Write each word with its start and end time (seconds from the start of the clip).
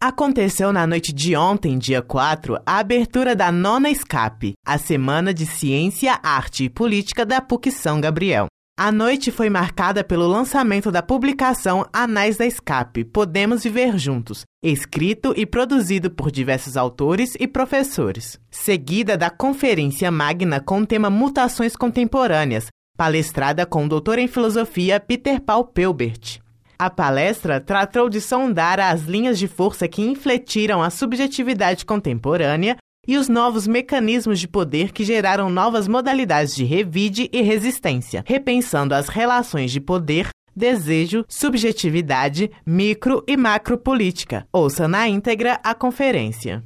Aconteceu 0.00 0.74
na 0.74 0.86
noite 0.86 1.10
de 1.10 1.34
ontem, 1.34 1.78
dia 1.78 2.02
4, 2.02 2.60
a 2.66 2.78
abertura 2.80 3.34
da 3.34 3.50
nona 3.50 3.88
Escape, 3.88 4.52
a 4.64 4.76
Semana 4.76 5.32
de 5.32 5.46
Ciência, 5.46 6.20
Arte 6.22 6.64
e 6.64 6.68
Política 6.68 7.24
da 7.24 7.40
PUC 7.40 7.70
São 7.70 7.98
Gabriel. 7.98 8.46
A 8.78 8.92
noite 8.92 9.30
foi 9.30 9.48
marcada 9.48 10.04
pelo 10.04 10.26
lançamento 10.26 10.90
da 10.90 11.02
publicação 11.02 11.86
Anais 11.94 12.36
da 12.36 12.44
Escape 12.44 13.04
Podemos 13.06 13.62
Viver 13.62 13.96
Juntos, 13.96 14.44
escrito 14.62 15.32
e 15.34 15.46
produzido 15.46 16.10
por 16.10 16.30
diversos 16.30 16.76
autores 16.76 17.34
e 17.40 17.48
professores, 17.48 18.38
seguida 18.50 19.16
da 19.16 19.30
Conferência 19.30 20.10
Magna 20.10 20.60
com 20.60 20.82
o 20.82 20.86
tema 20.86 21.08
Mutações 21.08 21.74
Contemporâneas, 21.74 22.66
palestrada 22.98 23.64
com 23.64 23.86
o 23.86 23.88
doutor 23.88 24.18
em 24.18 24.28
filosofia 24.28 25.00
Peter 25.00 25.40
Paul 25.40 25.64
Pelbert. 25.64 26.44
A 26.78 26.90
palestra 26.90 27.58
tratou 27.58 28.10
de 28.10 28.20
sondar 28.20 28.78
as 28.78 29.02
linhas 29.04 29.38
de 29.38 29.48
força 29.48 29.88
que 29.88 30.02
infletiram 30.02 30.82
a 30.82 30.90
subjetividade 30.90 31.86
contemporânea 31.86 32.76
e 33.08 33.16
os 33.16 33.28
novos 33.28 33.66
mecanismos 33.66 34.38
de 34.38 34.46
poder 34.46 34.92
que 34.92 35.02
geraram 35.02 35.48
novas 35.48 35.88
modalidades 35.88 36.54
de 36.54 36.64
revide 36.64 37.30
e 37.32 37.40
resistência, 37.40 38.22
repensando 38.26 38.94
as 38.94 39.08
relações 39.08 39.70
de 39.70 39.80
poder, 39.80 40.28
desejo, 40.54 41.24
subjetividade, 41.28 42.50
micro 42.66 43.24
e 43.26 43.38
macropolítica. 43.38 44.46
Ouça 44.52 44.86
na 44.86 45.08
íntegra 45.08 45.58
a 45.64 45.74
conferência. 45.74 46.62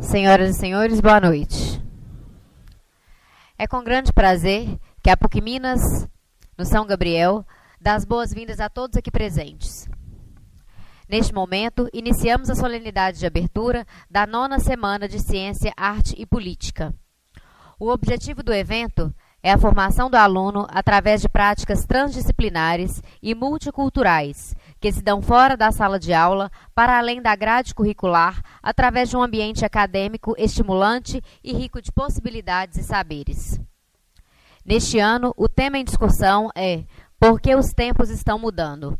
Senhoras 0.00 0.56
e 0.56 0.58
senhores, 0.58 1.00
boa 1.00 1.20
noite. 1.20 1.80
É 3.56 3.66
com 3.68 3.84
grande 3.84 4.12
prazer 4.12 4.66
que 5.02 5.10
a 5.10 5.16
PUC 5.16 5.40
Minas, 5.40 5.80
no 6.58 6.64
São 6.64 6.84
Gabriel, 6.86 7.46
dá 7.86 7.94
as 7.94 8.04
boas-vindas 8.04 8.58
a 8.58 8.68
todos 8.68 8.96
aqui 8.96 9.12
presentes. 9.12 9.88
Neste 11.08 11.32
momento, 11.32 11.88
iniciamos 11.92 12.50
a 12.50 12.56
solenidade 12.56 13.20
de 13.20 13.26
abertura 13.26 13.86
da 14.10 14.26
nona 14.26 14.58
semana 14.58 15.06
de 15.06 15.20
Ciência, 15.20 15.72
Arte 15.76 16.12
e 16.18 16.26
Política. 16.26 16.92
O 17.78 17.88
objetivo 17.88 18.42
do 18.42 18.52
evento 18.52 19.14
é 19.40 19.52
a 19.52 19.58
formação 19.58 20.10
do 20.10 20.16
aluno 20.16 20.66
através 20.68 21.20
de 21.20 21.28
práticas 21.28 21.86
transdisciplinares 21.86 23.00
e 23.22 23.36
multiculturais, 23.36 24.56
que 24.80 24.90
se 24.90 25.00
dão 25.00 25.22
fora 25.22 25.56
da 25.56 25.70
sala 25.70 25.96
de 25.96 26.12
aula, 26.12 26.50
para 26.74 26.98
além 26.98 27.22
da 27.22 27.36
grade 27.36 27.72
curricular, 27.72 28.42
através 28.60 29.10
de 29.10 29.16
um 29.16 29.22
ambiente 29.22 29.64
acadêmico 29.64 30.34
estimulante 30.36 31.22
e 31.40 31.52
rico 31.52 31.80
de 31.80 31.92
possibilidades 31.92 32.78
e 32.78 32.82
saberes. 32.82 33.60
Neste 34.66 34.98
ano, 34.98 35.32
o 35.36 35.48
tema 35.48 35.78
em 35.78 35.84
discussão 35.84 36.50
é 36.52 36.82
porque 37.18 37.54
os 37.54 37.72
tempos 37.72 38.10
estão 38.10 38.38
mudando. 38.38 38.98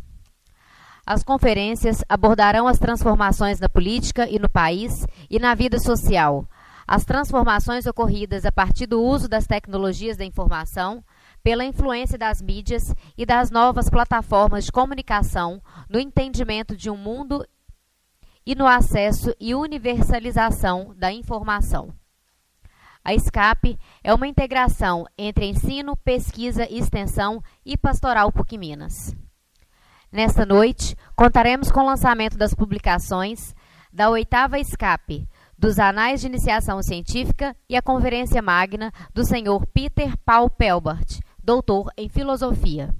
As 1.07 1.23
conferências 1.23 2.05
abordarão 2.09 2.67
as 2.67 2.79
transformações 2.79 3.61
na 3.61 3.69
política 3.69 4.29
e 4.29 4.39
no 4.39 4.49
país 4.49 5.07
e 5.31 5.39
na 5.39 5.55
vida 5.55 5.79
social, 5.79 6.49
as 6.87 7.05
transformações 7.05 7.87
ocorridas 7.87 8.45
a 8.45 8.53
partir 8.53 8.87
do 8.87 9.03
uso 9.03 9.29
das 9.29 9.47
tecnologias 9.47 10.17
da 10.17 10.25
informação, 10.25 11.05
pela 11.43 11.65
influência 11.65 12.19
das 12.19 12.43
mídias 12.43 12.95
e 13.17 13.25
das 13.25 13.51
novas 13.51 13.89
plataformas 13.89 14.65
de 14.65 14.73
comunicação 14.73 15.63
no 15.89 16.01
entendimento 16.01 16.77
de 16.77 16.91
um 16.91 16.97
mundo 16.97 17.47
e 18.45 18.55
no 18.55 18.67
acesso 18.67 19.35
e 19.39 19.55
universalização 19.55 20.95
da 20.97 21.13
informação. 21.13 21.95
A 23.07 23.17
SCAP 23.17 23.79
é 24.03 24.13
uma 24.13 24.27
integração 24.27 25.07
entre 25.17 25.47
ensino, 25.47 25.97
pesquisa 25.97 26.67
extensão 26.69 27.41
e 27.65 27.77
pastoral 27.77 28.33
PUC 28.33 28.59
Minas. 28.59 29.15
Nesta 30.11 30.45
noite, 30.45 30.97
contaremos 31.15 31.71
com 31.71 31.83
o 31.83 31.87
lançamento 31.87 32.37
das 32.37 32.53
publicações 32.53 33.55
da 33.93 34.11
oitava 34.11 34.59
SCAP, 34.59 35.25
dos 35.57 35.79
Anais 35.79 36.21
de 36.21 36.27
Iniciação 36.27 36.83
Científica 36.83 37.55
e 37.69 37.77
a 37.77 37.81
Conferência 37.81 38.43
Magna 38.43 38.91
do 39.15 39.25
senhor 39.25 39.65
Peter 39.69 40.17
Paul 40.25 40.51
Pelbart, 40.51 41.21
doutor 41.39 41.93
em 41.97 42.09
Filosofia. 42.09 42.93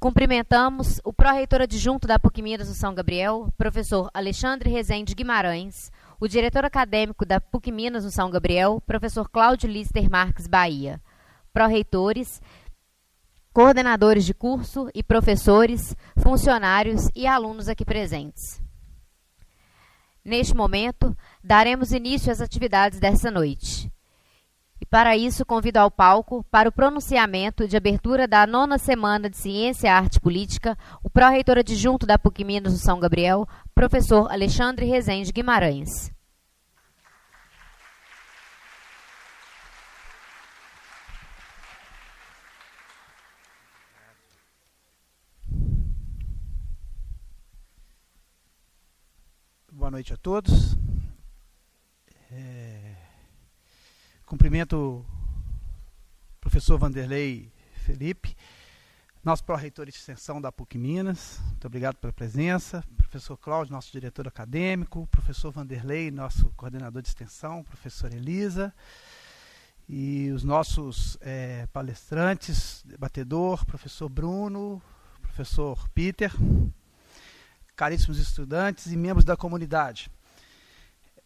Cumprimentamos 0.00 1.02
o 1.04 1.12
pró-reitor 1.12 1.60
adjunto 1.60 2.08
da 2.08 2.18
PUC 2.18 2.40
Minas 2.40 2.68
do 2.68 2.74
São 2.74 2.94
Gabriel, 2.94 3.52
professor 3.58 4.10
Alexandre 4.14 4.70
Rezende 4.70 5.14
Guimarães, 5.14 5.92
o 6.22 6.28
diretor 6.28 6.64
acadêmico 6.64 7.26
da 7.26 7.40
PUC 7.40 7.72
Minas 7.72 8.04
no 8.04 8.10
São 8.12 8.30
Gabriel, 8.30 8.80
professor 8.86 9.28
Cláudio 9.28 9.68
Lister 9.68 10.08
Marques 10.08 10.46
Bahia, 10.46 11.02
pró-reitores, 11.52 12.40
coordenadores 13.52 14.24
de 14.24 14.32
curso 14.32 14.88
e 14.94 15.02
professores, 15.02 15.96
funcionários 16.16 17.08
e 17.12 17.26
alunos 17.26 17.68
aqui 17.68 17.84
presentes. 17.84 18.62
Neste 20.24 20.54
momento, 20.54 21.12
daremos 21.42 21.90
início 21.90 22.30
às 22.30 22.40
atividades 22.40 23.00
desta 23.00 23.28
noite. 23.28 23.92
E 24.80 24.86
para 24.86 25.16
isso, 25.16 25.44
convido 25.44 25.80
ao 25.80 25.90
palco, 25.90 26.44
para 26.52 26.68
o 26.68 26.72
pronunciamento 26.72 27.66
de 27.66 27.76
abertura 27.76 28.28
da 28.28 28.46
nona 28.46 28.78
semana 28.78 29.28
de 29.28 29.36
Ciência, 29.36 29.92
Arte 29.92 30.18
e 30.18 30.20
Política, 30.20 30.78
o 31.02 31.10
pró-reitor 31.10 31.58
adjunto 31.58 32.06
da 32.06 32.16
PUC 32.16 32.44
Minas 32.44 32.74
do 32.74 32.78
São 32.78 33.00
Gabriel, 33.00 33.44
professor 33.74 34.30
Alexandre 34.30 34.86
Rezende 34.86 35.32
Guimarães. 35.32 36.11
Boa 49.82 49.90
noite 49.90 50.14
a 50.14 50.16
todos. 50.16 50.78
É... 52.30 52.94
Cumprimento 54.24 54.76
o 54.76 55.04
professor 56.40 56.78
Vanderlei 56.78 57.50
Felipe, 57.84 58.36
nosso 59.24 59.42
pró-reitor 59.42 59.86
de 59.86 59.90
extensão 59.90 60.40
da 60.40 60.52
PUC 60.52 60.78
Minas. 60.78 61.40
Muito 61.46 61.66
obrigado 61.66 61.96
pela 61.96 62.12
presença. 62.12 62.84
Professor 62.96 63.36
Cláudio, 63.36 63.72
nosso 63.72 63.90
diretor 63.90 64.28
acadêmico. 64.28 65.04
Professor 65.08 65.50
Vanderlei, 65.50 66.12
nosso 66.12 66.50
coordenador 66.50 67.02
de 67.02 67.08
extensão. 67.08 67.64
Professor 67.64 68.14
Elisa. 68.14 68.72
E 69.88 70.30
os 70.30 70.44
nossos 70.44 71.18
é, 71.20 71.66
palestrantes, 71.72 72.84
debatedor, 72.86 73.66
professor 73.66 74.08
Bruno, 74.08 74.80
professor 75.20 75.88
Peter 75.88 76.30
caríssimos 77.76 78.18
estudantes 78.18 78.86
e 78.86 78.96
membros 78.96 79.24
da 79.24 79.36
comunidade. 79.36 80.10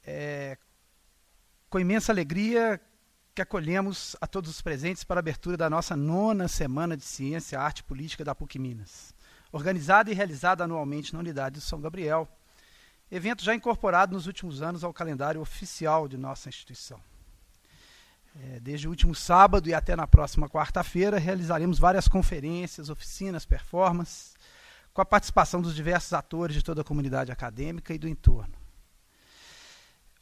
É, 0.05 0.57
com 1.69 1.81
imensa 1.81 2.13
alegria 2.13 2.81
que 3.35 3.43
acolhemos 3.43 4.17
a 4.21 4.27
todos 4.27 4.51
os 4.51 4.63
presentes 4.63 5.05
para 5.05 5.19
a 5.19 5.21
abertura 5.21 5.57
da 5.57 5.69
nossa 5.69 5.95
nona 5.95 6.49
Semana 6.49 6.97
de 6.97 7.05
Ciência, 7.05 7.61
Arte 7.61 7.81
e 7.81 7.85
Política 7.85 8.25
da 8.25 8.35
PUC 8.35 8.59
Minas, 8.59 9.15
organizada 9.53 10.11
e 10.11 10.15
realizada 10.15 10.65
anualmente 10.65 11.13
na 11.13 11.19
unidade 11.19 11.57
de 11.57 11.61
São 11.61 11.81
Gabriel, 11.81 12.27
evento 13.11 13.45
já 13.45 13.55
incorporado 13.55 14.15
nos 14.15 14.27
últimos 14.27 14.63
anos 14.63 14.83
ao 14.83 14.93
calendário 14.93 15.41
oficial 15.41 16.09
de 16.09 16.17
nossa 16.17 16.49
instituição. 16.49 16.99
É, 18.43 18.61
desde 18.61 18.87
o 18.87 18.91
último 18.91 19.15
sábado 19.15 19.69
e 19.69 19.75
até 19.75 19.97
na 19.97 20.07
próxima 20.07 20.49
quarta-feira, 20.49 21.19
realizaremos 21.19 21.79
várias 21.79 22.07
conferências, 22.07 22.91
oficinas, 22.91 23.45
performances, 23.45 24.35
com 24.97 25.03
a 25.03 25.05
participação 25.05 25.61
dos 25.61 25.75
diversos 25.75 26.15
atores 26.15 26.57
de 26.57 26.65
toda 26.65 26.81
a 26.81 26.85
comunidade 26.85 27.31
acadêmica 27.31 27.93
e 27.93 27.99
do 27.99 28.09
entorno. 28.09 28.55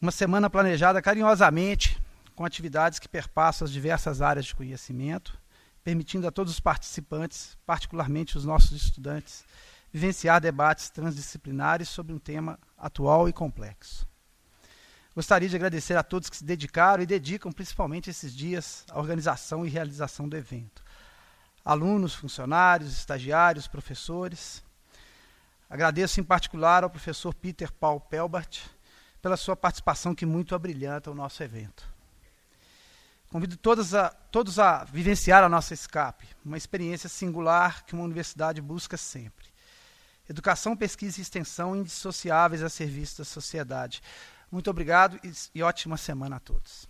Uma 0.02 0.10
semana 0.10 0.50
planejada 0.50 1.00
carinhosamente, 1.00 1.96
com 2.34 2.44
atividades 2.44 2.98
que 2.98 3.08
perpassam 3.08 3.64
as 3.64 3.70
diversas 3.70 4.20
áreas 4.20 4.46
de 4.46 4.54
conhecimento, 4.56 5.38
permitindo 5.84 6.26
a 6.26 6.32
todos 6.32 6.52
os 6.52 6.58
participantes, 6.58 7.56
particularmente 7.64 8.36
os 8.36 8.44
nossos 8.44 8.72
estudantes, 8.72 9.44
vivenciar 9.92 10.40
debates 10.40 10.90
transdisciplinares 10.90 11.88
sobre 11.88 12.12
um 12.12 12.18
tema 12.18 12.58
atual 12.76 13.28
e 13.28 13.32
complexo. 13.32 14.04
Gostaria 15.14 15.48
de 15.48 15.54
agradecer 15.54 15.96
a 15.96 16.02
todos 16.02 16.28
que 16.28 16.36
se 16.36 16.44
dedicaram 16.44 17.00
e 17.00 17.06
dedicam 17.06 17.52
principalmente 17.52 18.10
esses 18.10 18.34
dias 18.34 18.84
à 18.90 18.98
organização 18.98 19.64
e 19.64 19.68
realização 19.68 20.28
do 20.28 20.36
evento. 20.36 20.82
Alunos, 21.64 22.12
funcionários, 22.12 22.92
estagiários, 22.92 23.68
professores, 23.68 24.63
Agradeço 25.68 26.20
em 26.20 26.24
particular 26.24 26.84
ao 26.84 26.90
professor 26.90 27.34
Peter 27.34 27.72
Paul 27.72 28.00
Pelbart 28.00 28.60
pela 29.20 29.36
sua 29.36 29.56
participação 29.56 30.14
que 30.14 30.26
muito 30.26 30.54
abrilhanta 30.54 31.10
o 31.10 31.14
nosso 31.14 31.42
evento. 31.42 31.92
Convido 33.28 33.56
todos 33.56 33.94
a, 33.94 34.10
todos 34.10 34.58
a 34.58 34.84
vivenciar 34.84 35.42
a 35.42 35.48
nossa 35.48 35.74
escape, 35.74 36.28
uma 36.44 36.56
experiência 36.56 37.08
singular 37.08 37.84
que 37.84 37.94
uma 37.94 38.04
universidade 38.04 38.60
busca 38.60 38.96
sempre. 38.96 39.46
Educação, 40.28 40.76
pesquisa 40.76 41.18
e 41.18 41.22
extensão 41.22 41.74
indissociáveis 41.74 42.62
a 42.62 42.68
serviço 42.68 43.18
da 43.18 43.24
sociedade. 43.24 44.02
Muito 44.50 44.70
obrigado 44.70 45.18
e, 45.24 45.32
e 45.54 45.62
ótima 45.62 45.96
semana 45.96 46.36
a 46.36 46.40
todos. 46.40 46.88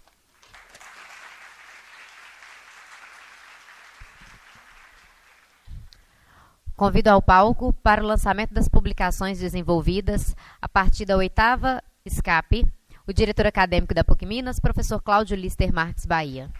Convido 6.76 7.08
ao 7.08 7.22
palco 7.22 7.72
para 7.72 8.02
o 8.02 8.06
lançamento 8.06 8.52
das 8.52 8.68
publicações 8.68 9.38
desenvolvidas 9.38 10.34
a 10.60 10.68
partir 10.68 11.04
da 11.04 11.16
oitava 11.16 11.80
escape 12.04 12.66
o 13.06 13.12
diretor 13.12 13.46
acadêmico 13.46 13.94
da 13.94 14.02
PUC 14.02 14.26
Minas, 14.26 14.58
professor 14.58 15.00
Cláudio 15.00 15.36
Lister 15.36 15.72
Marques 15.72 16.04
Bahia. 16.04 16.50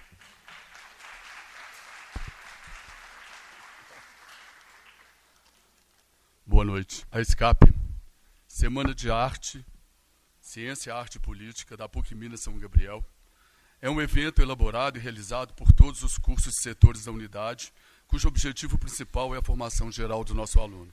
Boa 6.47 6.65
noite. 6.65 7.05
A 7.11 7.21
Escape, 7.21 7.75
Semana 8.47 8.95
de 8.95 9.11
Arte, 9.11 9.67
Ciência, 10.39 10.95
Arte 10.95 11.17
e 11.17 11.21
Política 11.21 11.77
da 11.77 11.89
PUC 11.89 12.15
Minas 12.15 12.41
São 12.41 12.57
Gabriel, 12.57 13.05
é 13.83 13.91
um 13.91 14.01
evento 14.01 14.41
elaborado 14.41 14.97
e 14.97 15.01
realizado 15.01 15.55
por 15.55 15.73
todos 15.73 16.05
os 16.05 16.19
cursos 16.19 16.57
e 16.57 16.63
setores 16.63 17.07
da 17.07 17.11
unidade 17.11 17.73
cujo 18.07 18.29
objetivo 18.29 18.79
principal 18.79 19.35
é 19.35 19.39
a 19.39 19.43
formação 19.43 19.91
geral 19.91 20.25
do 20.25 20.35
nosso 20.35 20.61
aluno. 20.61 20.93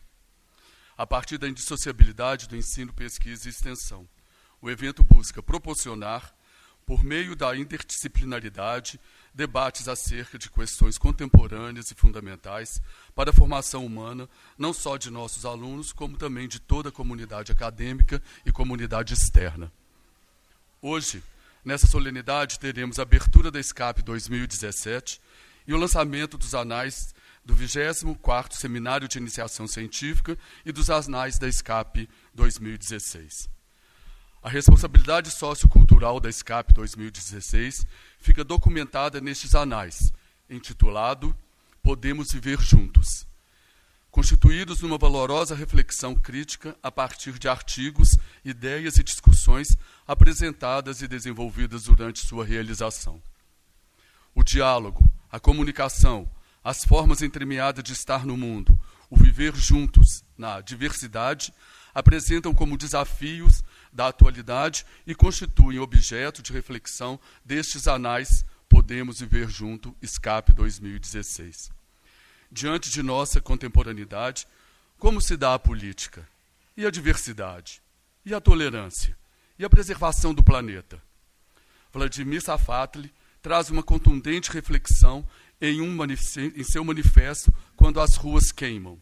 A 0.98 1.08
partir 1.08 1.38
da 1.38 1.50
indissociabilidade 1.50 2.48
do 2.48 2.56
ensino, 2.56 2.94
pesquisa 2.94 3.48
e 3.48 3.50
extensão, 3.50 4.08
o 4.62 4.70
evento 4.70 5.04
busca 5.04 5.42
proporcionar, 5.42 6.34
por 6.86 7.04
meio 7.04 7.36
da 7.36 7.56
interdisciplinaridade, 7.56 9.00
debates 9.34 9.88
acerca 9.88 10.38
de 10.38 10.50
questões 10.50 10.98
contemporâneas 10.98 11.90
e 11.90 11.96
fundamentais 11.96 12.82
para 13.16 13.30
a 13.30 13.34
formação 13.34 13.86
humana, 13.86 14.30
não 14.58 14.74
só 14.74 14.98
de 14.98 15.10
nossos 15.10 15.46
alunos, 15.46 15.94
como 15.94 16.18
também 16.18 16.48
de 16.48 16.60
toda 16.60 16.90
a 16.90 16.92
comunidade 16.92 17.52
acadêmica 17.52 18.22
e 18.46 18.52
comunidade 18.52 19.14
externa. 19.14 19.72
Hoje, 20.82 21.24
nessa 21.64 21.88
solenidade, 21.88 22.60
teremos 22.60 23.00
a 23.00 23.04
abertura 23.04 23.50
da 23.50 23.60
Escape 23.60 24.02
2017, 24.02 25.22
e 25.72 25.74
o 25.74 25.78
lançamento 25.78 26.38
dos 26.38 26.54
anais 26.54 27.16
do 27.46 27.56
24º 27.56 28.52
Seminário 28.52 29.08
de 29.08 29.18
Iniciação 29.18 29.66
Científica 29.66 30.38
e 30.66 30.72
dos 30.74 30.90
anais 30.90 31.40
da 31.40 31.50
SCAP 31.50 32.10
2016. 32.34 33.50
A 34.44 34.50
responsabilidade 34.50 35.32
sociocultural 35.32 36.20
da 36.20 36.30
SCAP 36.30 36.74
2016 36.74 37.88
fica 38.20 38.44
documentada 38.44 39.22
nestes 39.22 39.56
anais, 39.56 40.12
intitulado 40.50 41.34
Podemos 41.82 42.34
Viver 42.34 42.60
Juntos, 42.60 43.26
constituídos 44.12 44.82
numa 44.82 44.98
valorosa 44.98 45.56
reflexão 45.56 46.14
crítica 46.16 46.76
a 46.84 46.92
partir 46.92 47.40
de 47.40 47.48
artigos, 47.48 48.18
ideias 48.44 48.98
e 48.98 49.04
discussões 49.04 49.78
apresentadas 50.06 51.02
e 51.02 51.08
desenvolvidas 51.08 51.84
durante 51.84 52.20
sua 52.20 52.44
realização. 52.44 53.24
O 54.36 54.44
diálogo, 54.44 55.10
a 55.32 55.40
comunicação, 55.40 56.30
as 56.64 56.84
formas 56.84 57.22
entremeadas 57.22 57.84
de 57.84 57.94
estar 57.94 58.26
no 58.26 58.36
mundo, 58.36 58.78
o 59.10 59.16
viver 59.16 59.56
juntos 59.56 60.24
na 60.38 60.60
diversidade, 60.62 61.54
apresentam 61.94 62.54
como 62.54 62.78
desafios 62.78 63.64
da 63.92 64.08
atualidade 64.08 64.86
e 65.08 65.16
constituem 65.16 65.80
objeto 65.80 66.42
de 66.42 66.52
reflexão 66.52 67.20
destes 67.44 67.88
anais 67.88 68.46
Podemos 68.70 69.20
Viver 69.20 69.50
Junto, 69.50 69.96
Escape 70.02 70.54
2016. 70.54 71.72
Diante 72.52 72.90
de 72.90 73.02
nossa 73.02 73.42
contemporaneidade, 73.42 74.48
como 74.98 75.22
se 75.22 75.36
dá 75.36 75.54
a 75.54 75.60
política? 75.60 76.28
E 76.76 76.86
a 76.86 76.92
diversidade? 76.92 77.82
E 78.26 78.34
a 78.34 78.40
tolerância? 78.40 79.18
E 79.58 79.66
a 79.66 79.70
preservação 79.70 80.34
do 80.34 80.44
planeta? 80.44 81.02
Vladimir 81.92 82.42
Safatli 82.42 83.12
traz 83.42 83.70
uma 83.70 83.84
contundente 83.84 84.52
reflexão 84.52 85.28
em, 85.60 85.82
um 85.82 85.98
em 86.04 86.64
seu 86.64 86.84
manifesto 86.84 87.54
Quando 87.76 88.00
as 88.00 88.16
Ruas 88.16 88.52
Queimam. 88.52 89.02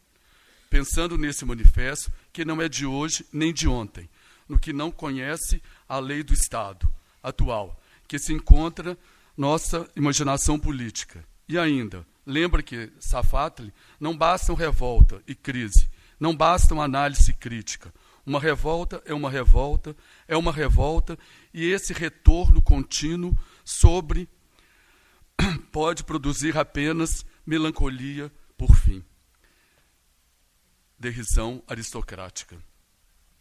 Pensando 0.69 1.17
nesse 1.17 1.45
manifesto, 1.45 2.11
que 2.31 2.45
não 2.45 2.61
é 2.61 2.69
de 2.69 2.85
hoje 2.85 3.25
nem 3.33 3.53
de 3.53 3.67
ontem, 3.67 4.07
no 4.47 4.59
que 4.59 4.71
não 4.71 4.91
conhece 4.91 5.61
a 5.87 5.99
lei 5.99 6.23
do 6.23 6.33
Estado 6.33 6.91
atual, 7.23 7.81
que 8.07 8.19
se 8.19 8.33
encontra 8.33 8.97
nossa 9.35 9.89
imaginação 9.95 10.59
política. 10.59 11.23
E 11.47 11.57
ainda, 11.57 12.05
lembra 12.25 12.61
que 12.61 12.91
Safatli 12.99 13.73
não 13.99 14.15
bastam 14.15 14.53
revolta 14.55 15.21
e 15.27 15.33
crise, 15.33 15.89
não 16.19 16.35
bastam 16.35 16.81
análise 16.81 17.33
crítica. 17.33 17.91
Uma 18.25 18.39
revolta 18.39 19.01
é 19.05 19.13
uma 19.13 19.29
revolta, 19.29 19.95
é 20.27 20.37
uma 20.37 20.51
revolta, 20.51 21.17
e 21.51 21.65
esse 21.65 21.93
retorno 21.93 22.61
contínuo 22.61 23.35
sobre 23.69 24.27
pode 25.71 26.03
produzir 26.03 26.57
apenas 26.57 27.23
melancolia 27.45 28.31
por 28.57 28.75
fim. 28.75 29.03
Derrisão 30.97 31.63
aristocrática. 31.67 32.57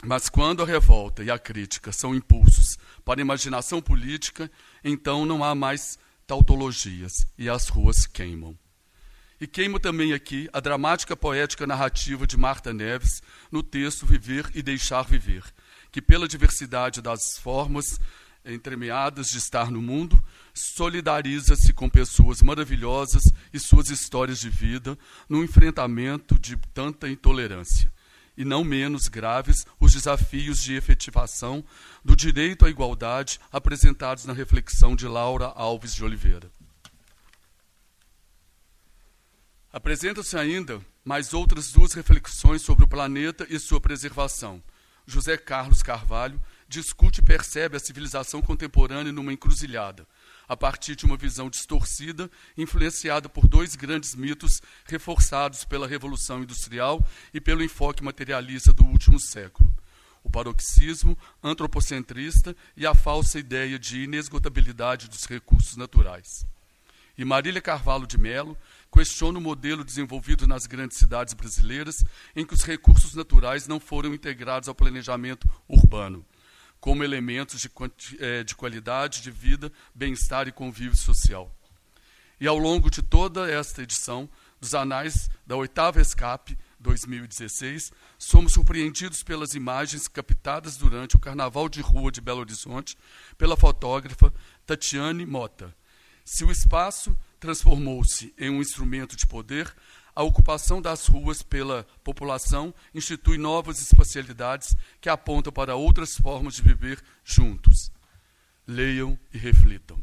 Mas 0.05 0.29
quando 0.29 0.63
a 0.63 0.67
revolta 0.67 1.25
e 1.25 1.31
a 1.31 1.39
crítica 1.39 1.91
são 1.91 2.15
impulsos 2.15 2.79
para 3.05 3.21
a 3.21 3.23
imaginação 3.23 3.81
política, 3.81 4.51
então 4.85 5.25
não 5.27 5.43
há 5.43 5.55
mais 5.55 5.99
tautologias 6.27 7.27
e 7.37 7.49
as 7.49 7.69
ruas 7.69 8.07
queimam. 8.07 8.57
E 9.41 9.47
queimo 9.47 9.81
também 9.81 10.13
aqui 10.13 10.49
a 10.53 10.61
dramática 10.61 11.17
poética 11.17 11.67
narrativa 11.67 12.27
de 12.27 12.37
Marta 12.37 12.73
Neves 12.73 13.23
no 13.51 13.63
texto 13.63 14.05
Viver 14.05 14.51
e 14.55 14.63
Deixar 14.63 15.03
Viver, 15.03 15.45
que, 15.91 16.03
pela 16.03 16.29
diversidade 16.29 17.01
das 17.01 17.39
formas 17.39 17.99
entremeadas 18.53 19.31
de 19.31 19.39
estar 19.39 19.71
no 19.71 19.81
mundo, 19.81 20.23
solidariza-se 20.55 21.73
com 21.73 21.89
pessoas 21.89 22.43
maravilhosas 22.43 23.25
e 23.53 23.59
suas 23.59 23.91
histórias 23.91 24.39
de 24.41 24.49
vida 24.49 24.99
no 25.29 25.45
enfrentamento 25.45 26.39
de 26.39 26.57
tanta 26.73 27.09
intolerância. 27.09 27.93
E 28.37 28.45
não 28.45 28.63
menos 28.63 29.09
graves 29.09 29.67
os 29.81 29.93
desafios 29.93 30.63
de 30.63 30.75
efetivação 30.75 31.65
do 32.05 32.15
direito 32.15 32.65
à 32.65 32.71
igualdade 32.71 33.41
apresentados 33.53 34.25
na 34.25 34.33
reflexão 34.33 34.95
de 34.95 35.07
Laura 35.09 35.47
Alves 35.47 35.95
de 35.95 36.05
Oliveira. 36.05 36.51
Apresentam-se 39.73 40.37
ainda 40.37 40.81
mais 41.05 41.35
outras 41.35 41.73
duas 41.73 41.93
reflexões 41.93 42.63
sobre 42.63 42.85
o 42.85 42.89
planeta 42.89 43.47
e 43.51 43.59
sua 43.59 43.81
preservação. 43.81 44.63
José 45.07 45.37
Carlos 45.37 45.83
Carvalho 45.83 46.41
discute 46.69 47.21
e 47.21 47.25
percebe 47.25 47.77
a 47.77 47.81
civilização 47.81 48.43
contemporânea 48.43 49.11
numa 49.11 49.33
encruzilhada, 49.33 50.07
a 50.47 50.57
partir 50.57 50.95
de 50.95 51.07
uma 51.07 51.17
visão 51.17 51.49
distorcida, 51.49 52.31
influenciada 52.57 53.29
por 53.29 53.49
dois 53.49 53.75
grandes 53.75 54.15
mitos 54.15 54.61
reforçados 54.85 55.65
pela 55.65 55.89
Revolução 55.89 56.43
Industrial 56.43 57.05
e 57.33 57.41
pelo 57.41 57.65
enfoque 57.65 58.05
materialista 58.05 58.73
do 58.73 58.85
último 58.85 59.19
século. 59.19 59.75
O 60.23 60.31
paroxismo 60.31 61.17
antropocentrista 61.43 62.55
e 62.77 62.87
a 62.87 62.95
falsa 62.95 63.39
ideia 63.39 63.79
de 63.79 64.03
inesgotabilidade 64.03 65.09
dos 65.09 65.25
recursos 65.25 65.77
naturais. 65.77 66.45
E 67.17 67.25
Marília 67.25 67.63
Carvalho 67.63 68.07
de 68.07 68.19
Mello 68.19 68.57
questiona 68.93 69.39
o 69.39 69.43
modelo 69.43 69.83
desenvolvido 69.83 70.47
nas 70.47 70.67
grandes 70.67 70.99
cidades 70.99 71.35
brasileiras 71.35 72.05
em 72.37 72.45
que 72.45 72.55
os 72.55 72.63
recursos 72.63 73.15
naturais 73.15 73.67
não 73.67 73.81
foram 73.81 74.15
integrados 74.15 74.69
ao 74.69 74.75
planejamento 74.75 75.49
urbano 75.67 76.25
como 76.81 77.05
elementos 77.05 77.61
de, 77.61 77.71
é, 78.19 78.45
de 78.45 78.55
qualidade 78.55 79.23
de 79.23 79.31
vida, 79.31 79.73
bem-estar 79.95 80.49
e 80.49 80.53
convívio 80.53 80.97
social. 80.97 81.55
E 82.41 82.47
ao 82.47 82.57
longo 82.57 82.91
de 82.91 83.03
toda 83.03 83.51
esta 83.51 83.83
edição 83.83 84.29
dos 84.61 84.75
Anais 84.75 85.29
da 85.47 85.57
Oitava 85.57 86.01
Escape 86.01 86.57
2016, 86.79 87.93
somos 88.17 88.53
surpreendidos 88.53 89.23
pelas 89.23 89.55
imagens 89.55 90.07
captadas 90.07 90.77
durante 90.77 91.17
o 91.17 91.19
Carnaval 91.19 91.69
de 91.69 91.81
Rua 91.81 92.13
de 92.13 92.21
Belo 92.21 92.41
Horizonte 92.41 92.97
pela 93.37 93.57
fotógrafa 93.57 94.33
Tatiane 94.65 95.27
Mota. 95.27 95.75
Se 96.25 96.45
o 96.45 96.51
espaço 96.51 97.17
transformou-se 97.41 98.35
em 98.39 98.51
um 98.51 98.61
instrumento 98.61 99.17
de 99.17 99.27
poder, 99.27 99.75
a 100.19 100.23
ocupação 100.25 100.83
das 100.83 101.07
ruas 101.07 101.45
pela 101.45 101.87
população 102.03 102.75
institui 102.93 103.39
novas 103.39 103.81
espacialidades 103.81 104.75
que 105.01 105.09
apontam 105.09 105.53
para 105.53 105.77
outras 105.77 106.17
formas 106.17 106.57
de 106.57 106.63
viver 106.63 107.01
juntos. 107.23 107.93
Leiam 108.67 109.17
e 109.33 109.39
reflitam. 109.39 109.97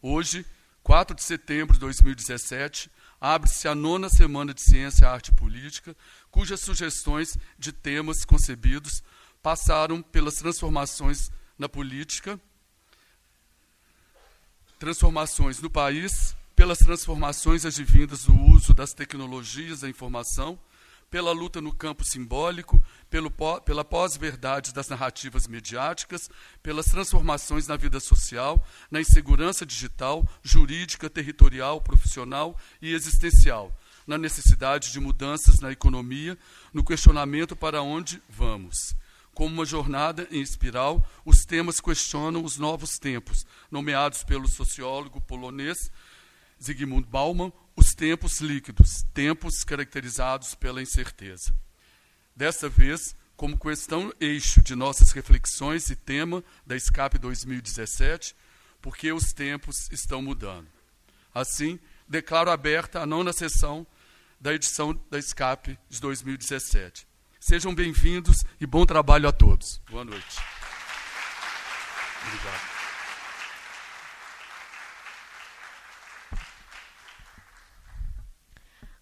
Hoje, 0.00 0.46
4 0.84 1.16
de 1.16 1.24
setembro 1.24 1.74
de 1.74 1.80
2017, 1.80 2.88
abre-se 3.20 3.66
a 3.66 3.74
nona 3.74 4.08
semana 4.08 4.54
de 4.54 4.62
Ciência, 4.62 5.08
Arte 5.08 5.32
e 5.32 5.34
Política, 5.34 5.96
cujas 6.30 6.60
sugestões 6.60 7.36
de 7.58 7.72
temas 7.72 8.24
concebidos 8.24 9.02
passaram 9.42 10.00
pelas 10.00 10.36
transformações 10.36 11.32
na 11.58 11.68
política, 11.68 12.40
transformações 14.78 15.60
no 15.60 15.68
país, 15.68 16.37
pelas 16.58 16.78
transformações 16.78 17.64
advindas 17.64 18.24
do 18.24 18.34
uso 18.34 18.74
das 18.74 18.92
tecnologias 18.92 19.82
da 19.82 19.88
informação, 19.88 20.58
pela 21.08 21.30
luta 21.30 21.60
no 21.60 21.72
campo 21.72 22.04
simbólico, 22.04 22.82
pelo, 23.08 23.30
pela 23.60 23.84
pós-verdade 23.84 24.74
das 24.74 24.88
narrativas 24.88 25.46
mediáticas, 25.46 26.28
pelas 26.60 26.86
transformações 26.86 27.68
na 27.68 27.76
vida 27.76 28.00
social, 28.00 28.60
na 28.90 29.00
insegurança 29.00 29.64
digital, 29.64 30.28
jurídica, 30.42 31.08
territorial, 31.08 31.80
profissional 31.80 32.58
e 32.82 32.92
existencial, 32.92 33.72
na 34.04 34.18
necessidade 34.18 34.90
de 34.90 34.98
mudanças 34.98 35.60
na 35.60 35.70
economia, 35.70 36.36
no 36.74 36.82
questionamento 36.82 37.54
para 37.54 37.82
onde 37.82 38.20
vamos. 38.28 38.96
Como 39.32 39.54
uma 39.54 39.64
jornada 39.64 40.26
em 40.32 40.40
espiral, 40.40 41.08
os 41.24 41.44
temas 41.44 41.78
questionam 41.78 42.42
os 42.42 42.58
novos 42.58 42.98
tempos, 42.98 43.46
nomeados 43.70 44.24
pelo 44.24 44.48
sociólogo 44.48 45.20
polonês 45.20 45.92
Zygmunt 46.62 47.06
Bauman, 47.06 47.52
os 47.76 47.94
tempos 47.94 48.40
líquidos, 48.40 49.04
tempos 49.14 49.64
caracterizados 49.64 50.54
pela 50.54 50.82
incerteza. 50.82 51.54
Desta 52.34 52.68
vez, 52.68 53.16
como 53.36 53.58
questão 53.58 54.12
eixo 54.20 54.60
de 54.62 54.74
nossas 54.74 55.12
reflexões 55.12 55.90
e 55.90 55.96
tema 55.96 56.42
da 56.66 56.76
Escape 56.76 57.18
2017, 57.18 58.34
porque 58.82 59.12
os 59.12 59.32
tempos 59.32 59.88
estão 59.92 60.20
mudando. 60.20 60.66
Assim, 61.32 61.78
declaro 62.08 62.50
aberta 62.50 63.00
a 63.00 63.06
nona 63.06 63.32
sessão 63.32 63.86
da 64.40 64.54
edição 64.54 64.98
da 65.10 65.18
Escape 65.18 65.78
de 65.88 66.00
2017. 66.00 67.06
Sejam 67.40 67.74
bem-vindos 67.74 68.44
e 68.60 68.66
bom 68.66 68.84
trabalho 68.84 69.28
a 69.28 69.32
todos. 69.32 69.80
Boa 69.88 70.04
noite. 70.04 70.38
Obrigado. 72.26 72.77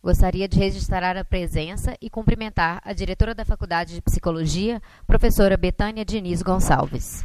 Gostaria 0.06 0.46
de 0.46 0.56
registrar 0.56 1.16
a 1.16 1.24
presença 1.24 1.96
e 2.00 2.08
cumprimentar 2.08 2.80
a 2.84 2.92
diretora 2.92 3.34
da 3.34 3.44
Faculdade 3.44 3.92
de 3.92 4.00
Psicologia, 4.00 4.80
professora 5.04 5.56
Betânia 5.56 6.04
Diniz 6.04 6.42
Gonçalves. 6.42 7.24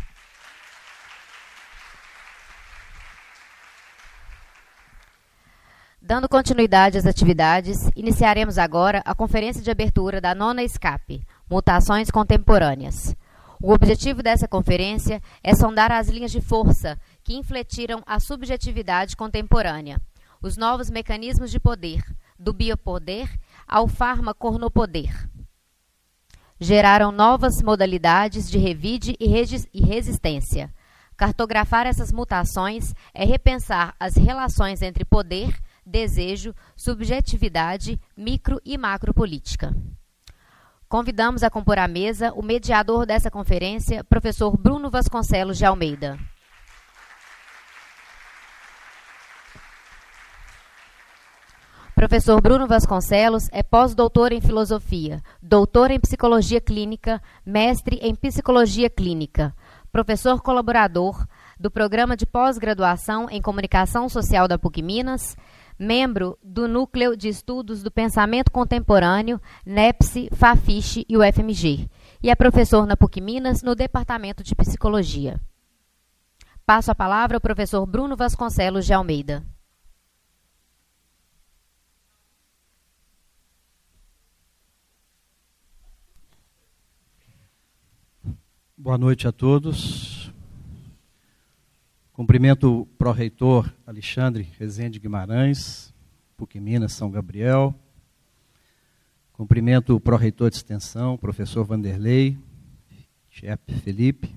Dando 6.01 6.27
continuidade 6.27 6.97
às 6.97 7.05
atividades, 7.05 7.87
iniciaremos 7.95 8.57
agora 8.57 9.03
a 9.05 9.13
conferência 9.13 9.61
de 9.61 9.69
abertura 9.69 10.19
da 10.19 10.33
nona 10.33 10.67
SCAP, 10.67 11.21
Mutações 11.47 12.09
Contemporâneas. 12.09 13.15
O 13.61 13.71
objetivo 13.71 14.23
dessa 14.23 14.47
conferência 14.47 15.21
é 15.43 15.53
sondar 15.53 15.91
as 15.91 16.09
linhas 16.09 16.31
de 16.31 16.41
força 16.41 16.97
que 17.23 17.35
infletiram 17.35 18.01
a 18.07 18.19
subjetividade 18.19 19.15
contemporânea, 19.15 20.01
os 20.41 20.57
novos 20.57 20.89
mecanismos 20.89 21.51
de 21.51 21.59
poder, 21.59 22.01
do 22.41 22.51
biopoder 22.51 23.29
ao 23.67 23.87
farmacornopoder. 23.87 25.29
Geraram 26.59 27.11
novas 27.11 27.61
modalidades 27.61 28.49
de 28.49 28.57
revide 28.57 29.15
e 29.19 29.27
resistência. 29.27 30.73
Cartografar 31.15 31.85
essas 31.85 32.11
mutações 32.11 32.93
é 33.13 33.23
repensar 33.23 33.95
as 33.99 34.15
relações 34.15 34.81
entre 34.81 35.05
poder, 35.05 35.55
desejo, 35.85 36.53
subjetividade, 36.75 37.99
micro 38.17 38.59
e 38.65 38.77
macropolítica. 38.77 39.75
Convidamos 40.89 41.43
a 41.43 41.49
compor 41.49 41.79
a 41.79 41.87
mesa 41.87 42.33
o 42.33 42.41
mediador 42.41 43.05
dessa 43.05 43.31
conferência, 43.31 44.03
professor 44.03 44.57
Bruno 44.57 44.89
Vasconcelos 44.89 45.57
de 45.57 45.65
Almeida. 45.65 46.19
Professor 52.01 52.41
Bruno 52.41 52.65
Vasconcelos 52.65 53.47
é 53.51 53.61
pós-doutor 53.61 54.31
em 54.31 54.41
filosofia, 54.41 55.21
doutor 55.39 55.91
em 55.91 55.99
psicologia 55.99 56.59
clínica, 56.59 57.21
mestre 57.45 57.99
em 58.01 58.15
psicologia 58.15 58.89
clínica, 58.89 59.55
professor 59.91 60.41
colaborador 60.41 61.27
do 61.59 61.69
programa 61.69 62.17
de 62.17 62.25
pós-graduação 62.25 63.29
em 63.29 63.39
comunicação 63.39 64.09
social 64.09 64.47
da 64.47 64.57
PUC 64.57 64.81
Minas, 64.81 65.37
membro 65.77 66.39
do 66.41 66.67
Núcleo 66.67 67.15
de 67.15 67.27
Estudos 67.27 67.83
do 67.83 67.91
Pensamento 67.91 68.51
Contemporâneo, 68.51 69.39
NEPSI, 69.63 70.29
FAFISH 70.33 71.05
e 71.07 71.15
UFMG, 71.15 71.87
e 72.23 72.31
é 72.31 72.35
professor 72.35 72.87
na 72.87 72.97
PUC 72.97 73.21
Minas 73.21 73.61
no 73.61 73.75
Departamento 73.75 74.41
de 74.41 74.55
Psicologia. 74.55 75.39
Passo 76.65 76.89
a 76.89 76.95
palavra 76.95 77.37
ao 77.37 77.41
professor 77.41 77.85
Bruno 77.85 78.15
Vasconcelos 78.15 78.87
de 78.87 78.93
Almeida. 78.93 79.45
Boa 88.83 88.97
noite 88.97 89.27
a 89.27 89.31
todos. 89.31 90.33
Cumprimento 92.11 92.79
o 92.79 92.85
pró-reitor 92.87 93.71
Alexandre 93.85 94.49
Rezende 94.57 94.97
Guimarães, 94.97 95.93
PUC 96.35 96.59
Minas 96.59 96.93
São 96.93 97.11
Gabriel. 97.11 97.75
Cumprimento 99.33 99.95
o 99.95 99.99
pró-reitor 99.99 100.49
de 100.49 100.55
extensão, 100.55 101.15
professor 101.15 101.63
Vanderlei, 101.63 102.35
chefe 103.29 103.71
Felipe. 103.81 104.35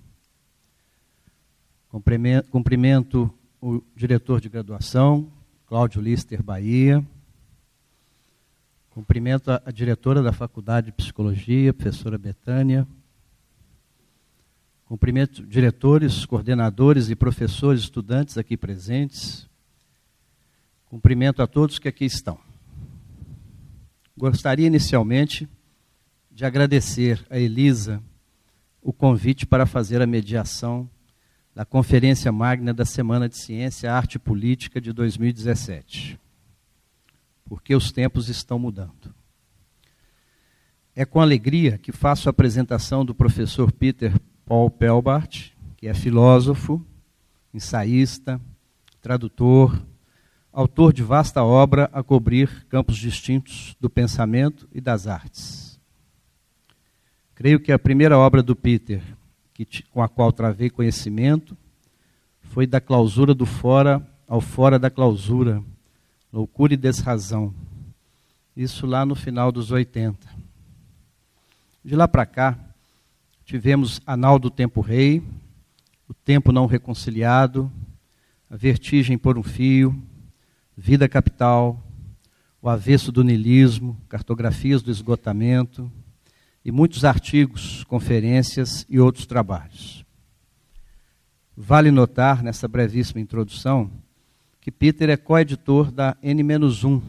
Cumprimento, 1.88 2.50
cumprimento 2.50 3.34
o 3.62 3.82
diretor 3.96 4.42
de 4.42 4.50
graduação, 4.50 5.32
Cláudio 5.66 6.02
Lister 6.02 6.42
Bahia. 6.42 7.02
Cumprimento 8.90 9.50
a, 9.50 9.62
a 9.64 9.70
diretora 9.70 10.22
da 10.22 10.34
Faculdade 10.34 10.88
de 10.88 10.92
Psicologia, 10.92 11.72
professora 11.72 12.18
Betânia 12.18 12.86
Cumprimento 14.94 15.44
diretores, 15.44 16.24
coordenadores 16.24 17.10
e 17.10 17.16
professores, 17.16 17.80
estudantes 17.80 18.38
aqui 18.38 18.56
presentes. 18.56 19.44
Cumprimento 20.86 21.42
a 21.42 21.48
todos 21.48 21.80
que 21.80 21.88
aqui 21.88 22.04
estão. 22.04 22.38
Gostaria 24.16 24.68
inicialmente 24.68 25.48
de 26.30 26.44
agradecer 26.44 27.26
a 27.28 27.36
Elisa 27.36 28.00
o 28.80 28.92
convite 28.92 29.44
para 29.44 29.66
fazer 29.66 30.00
a 30.00 30.06
mediação 30.06 30.88
da 31.52 31.64
Conferência 31.64 32.30
Magna 32.30 32.72
da 32.72 32.84
Semana 32.84 33.28
de 33.28 33.36
Ciência, 33.36 33.92
Arte 33.92 34.14
e 34.14 34.20
Política 34.20 34.80
de 34.80 34.92
2017. 34.92 36.20
Porque 37.44 37.74
os 37.74 37.90
tempos 37.90 38.28
estão 38.28 38.60
mudando. 38.60 39.12
É 40.94 41.04
com 41.04 41.20
alegria 41.20 41.78
que 41.78 41.90
faço 41.90 42.28
a 42.28 42.30
apresentação 42.30 43.04
do 43.04 43.12
professor 43.12 43.72
Peter 43.72 44.12
Paul 44.46 44.70
Pelbart, 44.70 45.50
que 45.76 45.88
é 45.88 45.94
filósofo, 45.94 46.84
ensaísta, 47.52 48.40
tradutor, 49.00 49.82
autor 50.52 50.92
de 50.92 51.02
vasta 51.02 51.42
obra 51.42 51.90
a 51.92 52.02
cobrir 52.02 52.66
campos 52.68 52.96
distintos 52.96 53.76
do 53.80 53.90
pensamento 53.90 54.68
e 54.72 54.80
das 54.80 55.06
artes. 55.06 55.80
Creio 57.34 57.58
que 57.58 57.72
a 57.72 57.78
primeira 57.78 58.16
obra 58.16 58.42
do 58.42 58.54
Peter, 58.54 59.02
que, 59.52 59.66
com 59.90 60.02
a 60.02 60.08
qual 60.08 60.32
travei 60.32 60.70
conhecimento, 60.70 61.56
foi 62.40 62.66
da 62.66 62.80
clausura 62.80 63.34
do 63.34 63.44
fora 63.44 64.06
ao 64.28 64.40
fora 64.40 64.78
da 64.78 64.90
clausura, 64.90 65.62
Loucura 66.32 66.74
e 66.74 66.76
Desrazão. 66.76 67.54
Isso 68.56 68.86
lá 68.86 69.04
no 69.04 69.14
final 69.14 69.52
dos 69.52 69.70
80. 69.70 70.28
De 71.84 71.94
lá 71.94 72.08
para 72.08 72.24
cá, 72.24 72.58
Tivemos 73.44 74.00
Anal 74.06 74.38
do 74.38 74.48
Tempo 74.48 74.80
Rei, 74.80 75.22
O 76.08 76.14
Tempo 76.14 76.50
Não 76.50 76.64
Reconciliado, 76.64 77.70
A 78.48 78.56
Vertigem 78.56 79.18
por 79.18 79.36
um 79.36 79.42
Fio, 79.42 79.94
Vida 80.74 81.06
Capital, 81.06 81.78
O 82.62 82.70
Avesso 82.70 83.12
do 83.12 83.22
Nilismo, 83.22 84.00
Cartografias 84.08 84.80
do 84.80 84.90
Esgotamento 84.90 85.92
e 86.64 86.72
muitos 86.72 87.04
artigos, 87.04 87.84
conferências 87.84 88.86
e 88.88 88.98
outros 88.98 89.26
trabalhos. 89.26 90.06
Vale 91.54 91.90
notar, 91.90 92.42
nessa 92.42 92.66
brevíssima 92.66 93.20
introdução, 93.20 93.90
que 94.58 94.70
Peter 94.70 95.10
é 95.10 95.18
coeditor 95.18 95.92
da 95.92 96.16
N-1, 96.22 97.02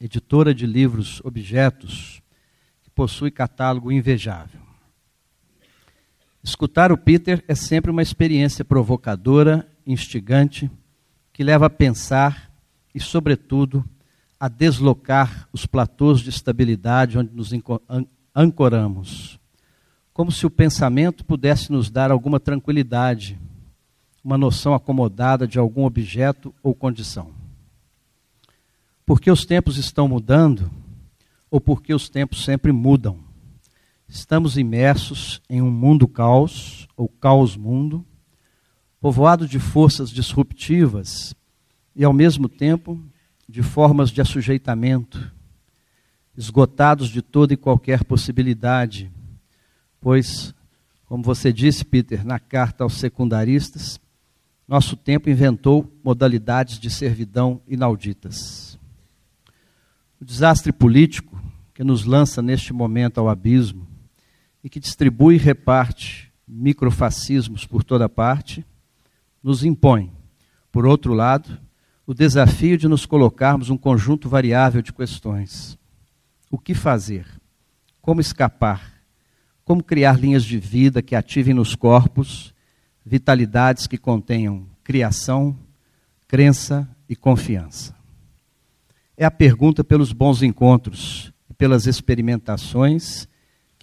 editora 0.00 0.54
de 0.54 0.64
livros 0.64 1.20
objetos, 1.24 2.22
que 2.84 2.90
possui 2.90 3.32
catálogo 3.32 3.90
invejável. 3.90 4.65
Escutar 6.46 6.92
o 6.92 6.96
Peter 6.96 7.42
é 7.48 7.56
sempre 7.56 7.90
uma 7.90 8.00
experiência 8.00 8.64
provocadora, 8.64 9.68
instigante, 9.84 10.70
que 11.32 11.42
leva 11.42 11.66
a 11.66 11.70
pensar 11.70 12.52
e, 12.94 13.00
sobretudo, 13.00 13.84
a 14.38 14.46
deslocar 14.46 15.48
os 15.52 15.66
platôs 15.66 16.20
de 16.20 16.30
estabilidade 16.30 17.18
onde 17.18 17.34
nos 17.34 17.50
ancoramos. 18.32 19.40
Como 20.14 20.30
se 20.30 20.46
o 20.46 20.50
pensamento 20.50 21.24
pudesse 21.24 21.72
nos 21.72 21.90
dar 21.90 22.12
alguma 22.12 22.38
tranquilidade, 22.38 23.36
uma 24.22 24.38
noção 24.38 24.72
acomodada 24.72 25.48
de 25.48 25.58
algum 25.58 25.84
objeto 25.84 26.54
ou 26.62 26.76
condição. 26.76 27.32
Porque 29.04 29.32
os 29.32 29.44
tempos 29.44 29.78
estão 29.78 30.06
mudando, 30.06 30.70
ou 31.50 31.60
porque 31.60 31.92
os 31.92 32.08
tempos 32.08 32.44
sempre 32.44 32.70
mudam? 32.70 33.25
Estamos 34.08 34.56
imersos 34.56 35.42
em 35.50 35.60
um 35.60 35.70
mundo 35.70 36.06
caos, 36.06 36.86
ou 36.96 37.08
caos-mundo, 37.08 38.04
povoado 39.00 39.48
de 39.48 39.58
forças 39.58 40.10
disruptivas 40.10 41.34
e, 41.94 42.04
ao 42.04 42.12
mesmo 42.12 42.48
tempo, 42.48 43.02
de 43.48 43.62
formas 43.62 44.10
de 44.10 44.20
assujeitamento, 44.20 45.32
esgotados 46.36 47.08
de 47.08 47.20
toda 47.20 47.54
e 47.54 47.56
qualquer 47.56 48.04
possibilidade, 48.04 49.10
pois, 50.00 50.54
como 51.06 51.22
você 51.22 51.52
disse, 51.52 51.84
Peter, 51.84 52.24
na 52.24 52.38
carta 52.38 52.84
aos 52.84 52.94
secundaristas, 52.94 54.00
nosso 54.68 54.96
tempo 54.96 55.28
inventou 55.28 55.92
modalidades 56.02 56.78
de 56.78 56.90
servidão 56.90 57.60
inauditas. 57.66 58.78
O 60.20 60.24
desastre 60.24 60.72
político 60.72 61.40
que 61.74 61.84
nos 61.84 62.04
lança 62.04 62.40
neste 62.40 62.72
momento 62.72 63.18
ao 63.18 63.28
abismo 63.28 63.95
e 64.66 64.68
que 64.68 64.80
distribui 64.80 65.36
e 65.36 65.38
reparte 65.38 66.32
microfascismos 66.44 67.64
por 67.64 67.84
toda 67.84 68.08
parte, 68.08 68.66
nos 69.40 69.62
impõe, 69.62 70.10
por 70.72 70.84
outro 70.84 71.14
lado, 71.14 71.56
o 72.04 72.12
desafio 72.12 72.76
de 72.76 72.88
nos 72.88 73.06
colocarmos 73.06 73.70
um 73.70 73.76
conjunto 73.76 74.28
variável 74.28 74.82
de 74.82 74.92
questões. 74.92 75.78
O 76.50 76.58
que 76.58 76.74
fazer? 76.74 77.28
Como 78.02 78.20
escapar? 78.20 78.92
Como 79.64 79.84
criar 79.84 80.18
linhas 80.18 80.44
de 80.44 80.58
vida 80.58 81.00
que 81.00 81.14
ativem 81.14 81.54
nos 81.54 81.76
corpos 81.76 82.52
vitalidades 83.04 83.86
que 83.86 83.96
contenham 83.96 84.66
criação, 84.82 85.56
crença 86.26 86.88
e 87.08 87.14
confiança. 87.14 87.94
É 89.16 89.24
a 89.24 89.30
pergunta 89.30 89.84
pelos 89.84 90.12
bons 90.12 90.42
encontros 90.42 91.32
e 91.48 91.54
pelas 91.54 91.86
experimentações 91.86 93.28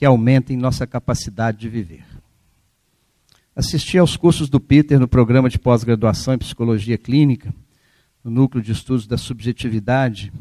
que 0.04 0.08
aumentem 0.08 0.58
nossa 0.58 0.86
capacidade 0.86 1.60
de 1.60 1.70
viver. 1.70 2.04
Assisti 3.56 3.98
aos 3.98 4.18
cursos 4.18 4.50
do 4.50 4.60
Peter 4.60 5.00
no 5.00 5.08
programa 5.08 5.50
de 5.50 5.58
pós-graduação 5.58 6.34
em 6.34 6.38
psicologia 6.38 6.98
clínica, 6.98 7.56
no 8.22 8.30
núcleo 8.30 8.62
de 8.62 8.74
estudos 8.74 9.08
da 9.08 9.18
subjetividade, 9.18 10.34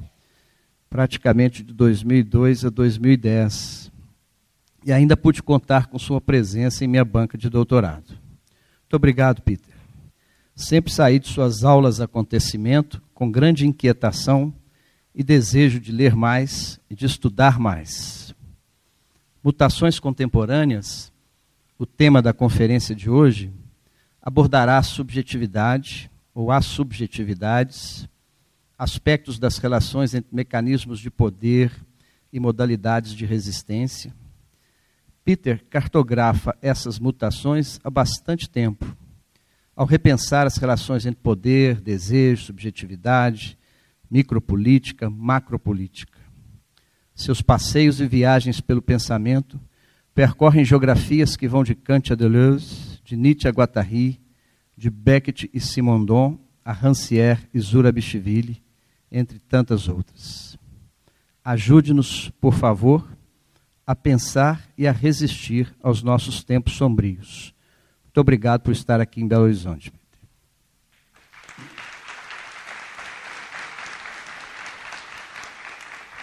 praticamente 0.90 1.62
de 1.62 1.73
2002 1.73 2.64
a 2.64 2.71
2010. 2.71 3.92
E 4.85 4.92
ainda 4.92 5.16
pude 5.16 5.40
contar 5.40 5.87
com 5.87 5.97
sua 5.97 6.21
presença 6.21 6.85
em 6.85 6.88
minha 6.88 7.04
banca 7.04 7.38
de 7.38 7.49
doutorado. 7.49 8.09
Muito 8.09 8.97
obrigado, 8.97 9.42
Peter. 9.42 9.76
Sempre 10.57 10.92
saí 10.92 11.21
de 11.21 11.28
suas 11.28 11.62
aulas 11.62 12.00
acontecimento 12.00 13.00
com 13.14 13.31
grande 13.31 13.64
inquietação 13.64 14.52
e 15.14 15.23
desejo 15.23 15.78
de 15.78 15.92
ler 15.92 16.16
mais 16.16 16.81
e 16.90 16.97
de 16.97 17.07
estudar 17.07 17.61
mais. 17.61 18.21
Mutações 19.42 19.99
contemporâneas, 19.99 21.12
o 21.78 21.84
tema 21.84 22.22
da 22.22 22.32
conferência 22.32 22.94
de 22.94 23.11
hoje, 23.11 23.52
abordará 24.20 24.78
a 24.78 24.82
subjetividade 24.82 26.11
ou 26.34 26.50
as 26.50 26.64
subjetividades, 26.66 28.08
aspectos 28.78 29.38
das 29.38 29.58
relações 29.58 30.14
entre 30.14 30.34
mecanismos 30.34 31.00
de 31.00 31.11
poder 31.11 31.72
e 32.32 32.38
modalidades 32.38 33.12
de 33.14 33.26
resistência 33.26 34.14
Peter 35.25 35.64
cartografa 35.70 36.56
essas 36.61 36.99
mutações 36.99 37.78
há 37.84 37.90
bastante 37.90 38.50
tempo, 38.50 38.96
ao 39.75 39.87
repensar 39.87 40.46
as 40.46 40.56
relações 40.56 41.06
entre 41.06 41.22
poder, 41.22 41.80
desejo, 41.80 42.46
subjetividade, 42.46 43.56
micropolítica, 44.11 45.08
macropolítica. 45.08 46.12
Seus 47.22 47.40
passeios 47.40 48.00
e 48.00 48.06
viagens 48.08 48.60
pelo 48.60 48.82
pensamento 48.82 49.60
percorrem 50.12 50.64
geografias 50.64 51.36
que 51.36 51.46
vão 51.46 51.62
de 51.62 51.72
Kant 51.72 52.12
a 52.12 52.16
Deleuze, 52.16 53.00
de 53.04 53.16
Nietzsche 53.16 53.46
a 53.46 53.52
Guattari, 53.52 54.20
de 54.76 54.90
Beckett 54.90 55.48
e 55.54 55.60
Simondon 55.60 56.36
a 56.64 56.72
Rancière 56.72 57.48
e 57.54 57.60
Zurabishvili, 57.60 58.60
entre 59.10 59.38
tantas 59.38 59.86
outras. 59.86 60.58
Ajude-nos, 61.44 62.28
por 62.40 62.54
favor, 62.54 63.08
a 63.86 63.94
pensar 63.94 64.68
e 64.76 64.88
a 64.88 64.90
resistir 64.90 65.72
aos 65.80 66.02
nossos 66.02 66.42
tempos 66.42 66.72
sombrios. 66.72 67.54
Muito 68.02 68.20
obrigado 68.20 68.62
por 68.62 68.72
estar 68.72 69.00
aqui 69.00 69.20
em 69.20 69.28
Belo 69.28 69.44
Horizonte. 69.44 69.92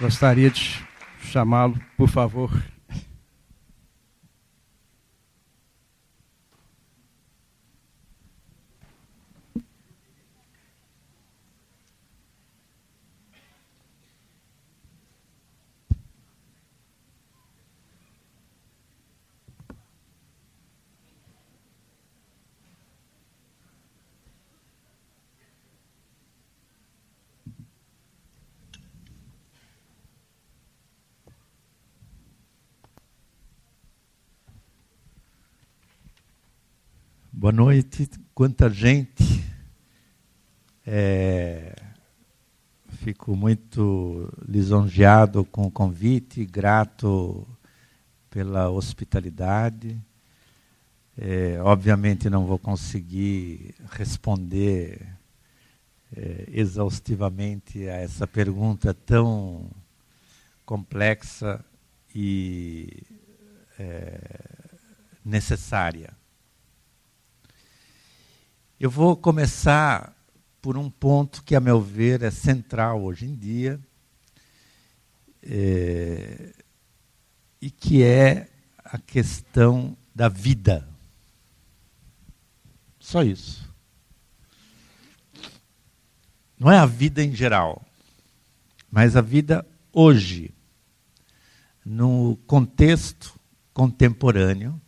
Gostaria 0.02 0.50
de 0.50 0.89
chamá-lo, 1.30 1.76
por 1.98 2.10
favor. 2.10 2.52
Boa 37.42 37.54
noite. 37.54 38.10
Quanta 38.36 38.70
gente. 38.70 39.24
É, 40.86 41.74
fico 42.98 43.34
muito 43.34 44.30
lisonjeado 44.46 45.46
com 45.46 45.62
o 45.62 45.72
convite, 45.72 46.46
grato 46.46 47.48
pela 48.30 48.70
hospitalidade. 48.70 49.98
É, 51.18 51.62
obviamente 51.62 52.30
não 52.30 52.46
vou 52.46 52.60
conseguir 52.60 53.74
responder 53.90 55.08
é, 56.14 56.44
exaustivamente 56.52 57.88
a 57.88 57.96
essa 57.96 58.28
pergunta 58.28 58.94
tão 58.94 59.66
complexa 60.66 61.64
e 62.14 63.02
é, 63.80 64.20
necessária. 65.24 66.19
Eu 68.80 68.90
vou 68.90 69.18
começar 69.18 70.16
por 70.62 70.78
um 70.78 70.90
ponto 70.90 71.44
que, 71.44 71.54
a 71.54 71.60
meu 71.60 71.82
ver, 71.82 72.24
é 72.24 72.32
central 72.32 73.04
hoje 73.04 73.26
em 73.26 73.36
dia, 73.36 73.78
é, 75.44 76.54
e 77.62 77.70
que 77.70 78.02
é 78.02 78.50
a 78.78 78.98
questão 78.98 79.98
da 80.16 80.30
vida. 80.30 80.88
Só 83.02 83.22
isso. 83.22 83.70
Não 86.58 86.72
é 86.72 86.78
a 86.78 86.86
vida 86.86 87.22
em 87.22 87.36
geral, 87.36 87.86
mas 88.90 89.18
a 89.18 89.22
vida 89.22 89.68
hoje, 89.92 90.54
no 91.84 92.38
contexto 92.48 93.38
contemporâneo, 93.74 94.82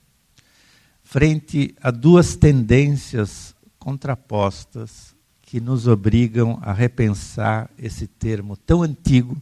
frente 1.04 1.75
a 1.82 1.91
duas 1.91 2.38
tendências 2.38 3.51
contrapostas 3.82 5.15
que 5.41 5.60
nos 5.60 5.88
obrigam 5.88 6.60
a 6.62 6.72
repensar 6.72 7.67
esse 7.80 8.06
termo 8.06 8.56
tão 8.56 8.84
antigo 8.84 9.36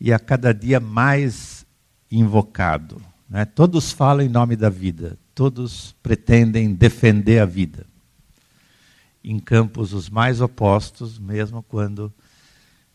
e 0.00 0.12
a 0.12 0.18
cada 0.18 0.52
dia 0.52 0.80
mais 0.80 1.64
invocado. 2.10 3.00
Né? 3.28 3.44
Todos 3.44 3.92
falam 3.92 4.26
em 4.26 4.28
nome 4.28 4.56
da 4.56 4.68
vida, 4.68 5.16
todos 5.32 5.94
pretendem 6.02 6.74
defender 6.74 7.38
a 7.38 7.46
vida. 7.46 7.86
Em 9.22 9.38
campos 9.38 9.92
os 9.92 10.10
mais 10.10 10.40
opostos, 10.40 11.16
mesmo 11.16 11.62
quando 11.62 12.12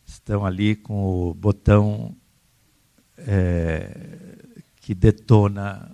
estão 0.05 0.45
ali 0.45 0.75
com 0.75 1.29
o 1.29 1.33
botão 1.33 2.13
é, 3.17 4.35
que 4.81 4.93
detona 4.93 5.89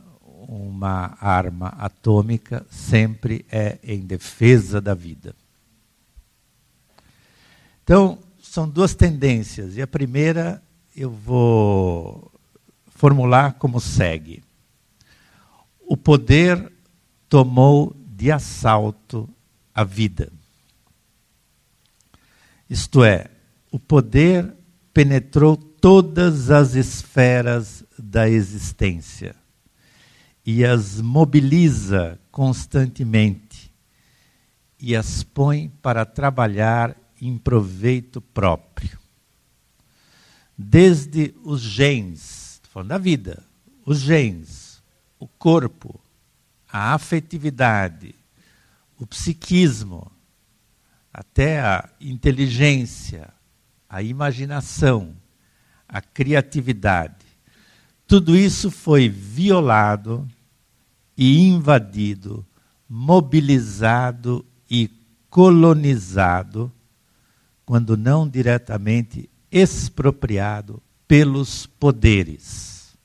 uma 0.47 1.17
arma 1.19 1.67
atômica 1.77 2.65
sempre 2.69 3.45
é 3.51 3.77
em 3.83 4.01
defesa 4.01 4.81
da 4.81 4.93
vida. 4.93 5.35
Então, 7.83 8.17
são 8.41 8.67
duas 8.67 8.95
tendências, 8.95 9.77
e 9.77 9.81
a 9.81 9.87
primeira 9.87 10.61
eu 10.95 11.09
vou 11.09 12.31
formular 12.89 13.53
como 13.53 13.79
segue: 13.79 14.43
O 15.79 15.95
poder 15.95 16.71
tomou 17.27 17.95
de 17.97 18.31
assalto 18.31 19.29
a 19.73 19.83
vida. 19.83 20.31
Isto 22.69 23.03
é, 23.03 23.27
o 23.71 23.79
poder 23.79 24.53
penetrou 24.93 25.57
todas 25.57 26.49
as 26.49 26.75
esferas 26.75 27.83
da 27.97 28.29
existência 28.29 29.40
e 30.45 30.65
as 30.65 30.99
mobiliza 31.01 32.19
constantemente 32.31 33.71
e 34.79 34.95
as 34.95 35.23
põe 35.23 35.69
para 35.81 36.05
trabalhar 36.05 36.95
em 37.21 37.37
proveito 37.37 38.19
próprio. 38.19 38.99
desde 40.57 41.33
os 41.43 41.61
genes, 41.61 42.61
falando 42.69 42.89
da 42.89 42.97
vida, 42.97 43.43
os 43.85 43.99
genes, 43.99 44.81
o 45.19 45.27
corpo, 45.27 45.99
a 46.71 46.93
afetividade, 46.93 48.13
o 48.97 49.07
psiquismo, 49.07 50.11
até 51.11 51.59
a 51.59 51.89
inteligência, 51.99 53.33
a 53.89 54.01
imaginação, 54.01 55.15
a 55.87 55.99
criatividade. 55.99 57.20
Tudo 58.11 58.35
isso 58.35 58.69
foi 58.69 59.07
violado 59.07 60.27
e 61.15 61.39
invadido, 61.47 62.45
mobilizado 62.89 64.45
e 64.69 64.91
colonizado, 65.29 66.69
quando 67.65 67.95
não 67.95 68.27
diretamente 68.27 69.29
expropriado 69.49 70.83
pelos 71.07 71.65
poderes. 71.65 72.97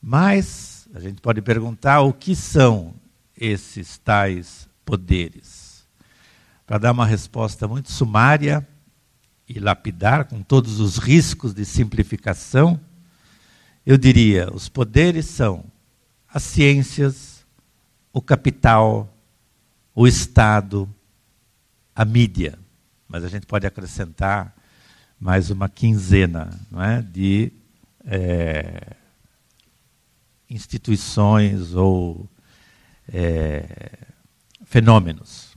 Mas 0.00 0.88
a 0.94 1.00
gente 1.00 1.20
pode 1.20 1.42
perguntar 1.42 2.00
o 2.00 2.14
que 2.14 2.34
são 2.34 2.94
esses 3.36 3.98
tais 3.98 4.66
poderes. 4.82 5.86
Para 6.66 6.78
dar 6.78 6.92
uma 6.92 7.04
resposta 7.04 7.68
muito 7.68 7.92
sumária, 7.92 8.66
e 9.48 9.58
lapidar 9.58 10.26
com 10.26 10.42
todos 10.42 10.78
os 10.78 10.98
riscos 10.98 11.54
de 11.54 11.64
simplificação, 11.64 12.78
eu 13.88 13.96
diria: 13.96 14.52
os 14.52 14.68
poderes 14.68 15.24
são 15.24 15.64
as 16.28 16.42
ciências, 16.42 17.42
o 18.12 18.20
capital, 18.20 19.10
o 19.94 20.06
Estado, 20.06 20.86
a 21.96 22.04
mídia. 22.04 22.58
Mas 23.08 23.24
a 23.24 23.28
gente 23.28 23.46
pode 23.46 23.66
acrescentar 23.66 24.54
mais 25.18 25.48
uma 25.48 25.70
quinzena 25.70 26.50
não 26.70 26.82
é, 26.82 27.00
de 27.00 27.50
é, 28.04 28.94
instituições 30.50 31.72
ou 31.72 32.28
é, 33.10 33.90
fenômenos. 34.66 35.56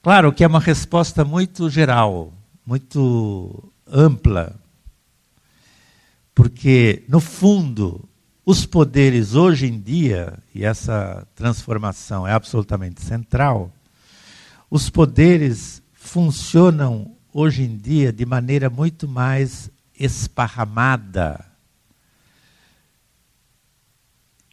Claro 0.00 0.32
que 0.32 0.44
é 0.44 0.46
uma 0.46 0.60
resposta 0.60 1.24
muito 1.24 1.68
geral, 1.68 2.32
muito 2.64 3.72
ampla, 3.84 4.54
porque, 6.38 7.02
no 7.08 7.18
fundo, 7.18 8.08
os 8.46 8.64
poderes 8.64 9.34
hoje 9.34 9.66
em 9.66 9.80
dia, 9.80 10.38
e 10.54 10.64
essa 10.64 11.26
transformação 11.34 12.24
é 12.28 12.32
absolutamente 12.32 13.02
central, 13.02 13.72
os 14.70 14.88
poderes 14.88 15.82
funcionam 15.92 17.16
hoje 17.32 17.64
em 17.64 17.76
dia 17.76 18.12
de 18.12 18.24
maneira 18.24 18.70
muito 18.70 19.08
mais 19.08 19.68
esparramada, 19.98 21.44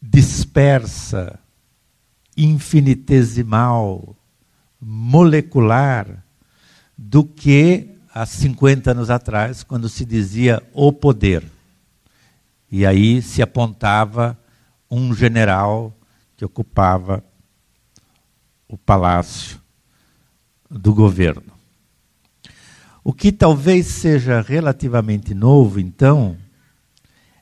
dispersa, 0.01 1.37
infinitesimal, 2.35 4.17
molecular, 4.81 6.25
do 6.97 7.23
que 7.23 7.91
há 8.11 8.25
50 8.25 8.89
anos 8.89 9.11
atrás, 9.11 9.61
quando 9.61 9.87
se 9.87 10.03
dizia 10.03 10.63
o 10.73 10.91
poder. 10.91 11.53
E 12.77 12.85
aí 12.85 13.21
se 13.21 13.41
apontava 13.41 14.37
um 14.91 15.15
general 15.15 15.97
que 16.35 16.43
ocupava 16.43 17.23
o 18.67 18.77
palácio 18.77 19.61
do 20.69 20.93
governo. 20.93 21.53
O 23.01 23.13
que 23.13 23.31
talvez 23.31 23.87
seja 23.87 24.41
relativamente 24.41 25.33
novo, 25.33 25.79
então, 25.79 26.35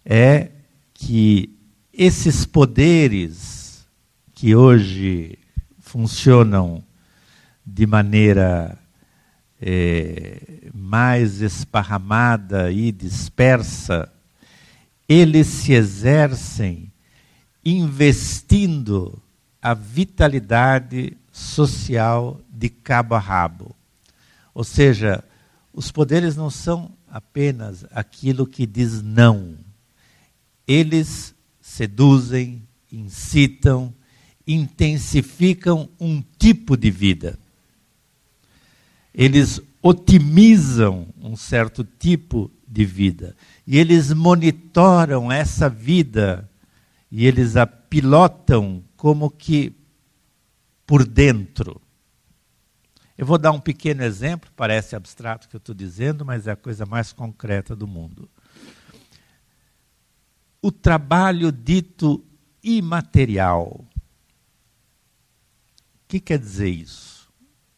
é 0.05 0.51
que 0.93 1.57
esses 1.91 2.45
poderes 2.45 3.87
que 4.35 4.55
hoje 4.55 5.39
funcionam 5.79 6.83
de 7.65 7.87
maneira 7.87 8.77
é, 9.59 10.69
mais 10.71 11.41
esparramada 11.41 12.71
e 12.71 12.91
dispersa, 12.91 14.12
eles 15.07 15.47
se 15.47 15.73
exercem 15.73 16.91
investindo 17.63 19.21
a 19.61 19.73
vitalidade 19.73 21.17
social 21.31 22.39
de 22.49 22.69
cabo 22.69 23.15
a 23.15 23.19
rabo. 23.19 23.75
Ou 24.53 24.63
seja, 24.63 25.23
os 25.73 25.91
poderes 25.91 26.35
não 26.35 26.49
são 26.49 26.91
apenas 27.09 27.85
aquilo 27.91 28.45
que 28.45 28.65
diz 28.65 29.01
não. 29.01 29.57
Eles 30.67 31.33
seduzem, 31.61 32.61
incitam, 32.91 33.93
intensificam 34.45 35.89
um 35.99 36.23
tipo 36.37 36.75
de 36.75 36.91
vida 36.91 37.39
eles 39.13 39.61
otimizam 39.81 41.07
um 41.21 41.35
certo 41.35 41.83
tipo 41.83 42.49
de 42.73 42.85
vida. 42.85 43.35
E 43.65 43.77
eles 43.77 44.11
monitoram 44.11 45.31
essa 45.31 45.69
vida 45.69 46.49
e 47.11 47.25
eles 47.25 47.55
a 47.55 47.67
pilotam 47.67 48.83
como 48.97 49.29
que 49.29 49.75
por 50.85 51.05
dentro. 51.05 51.81
Eu 53.17 53.25
vou 53.25 53.37
dar 53.37 53.51
um 53.51 53.59
pequeno 53.59 54.03
exemplo, 54.03 54.49
parece 54.55 54.95
abstrato 54.95 55.45
o 55.45 55.49
que 55.49 55.55
eu 55.55 55.59
estou 55.59 55.75
dizendo, 55.75 56.25
mas 56.25 56.47
é 56.47 56.51
a 56.51 56.55
coisa 56.55 56.85
mais 56.85 57.13
concreta 57.13 57.75
do 57.75 57.87
mundo. 57.87 58.29
O 60.61 60.71
trabalho 60.71 61.51
dito 61.51 62.23
imaterial. 62.63 63.85
O 65.95 66.07
que 66.07 66.19
quer 66.19 66.39
dizer 66.39 66.69
isso? 66.69 67.13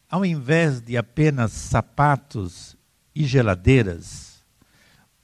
ao 0.08 0.24
invés 0.24 0.80
de 0.80 0.96
apenas 0.96 1.52
sapatos 1.52 2.76
e 3.14 3.24
geladeiras, 3.24 4.25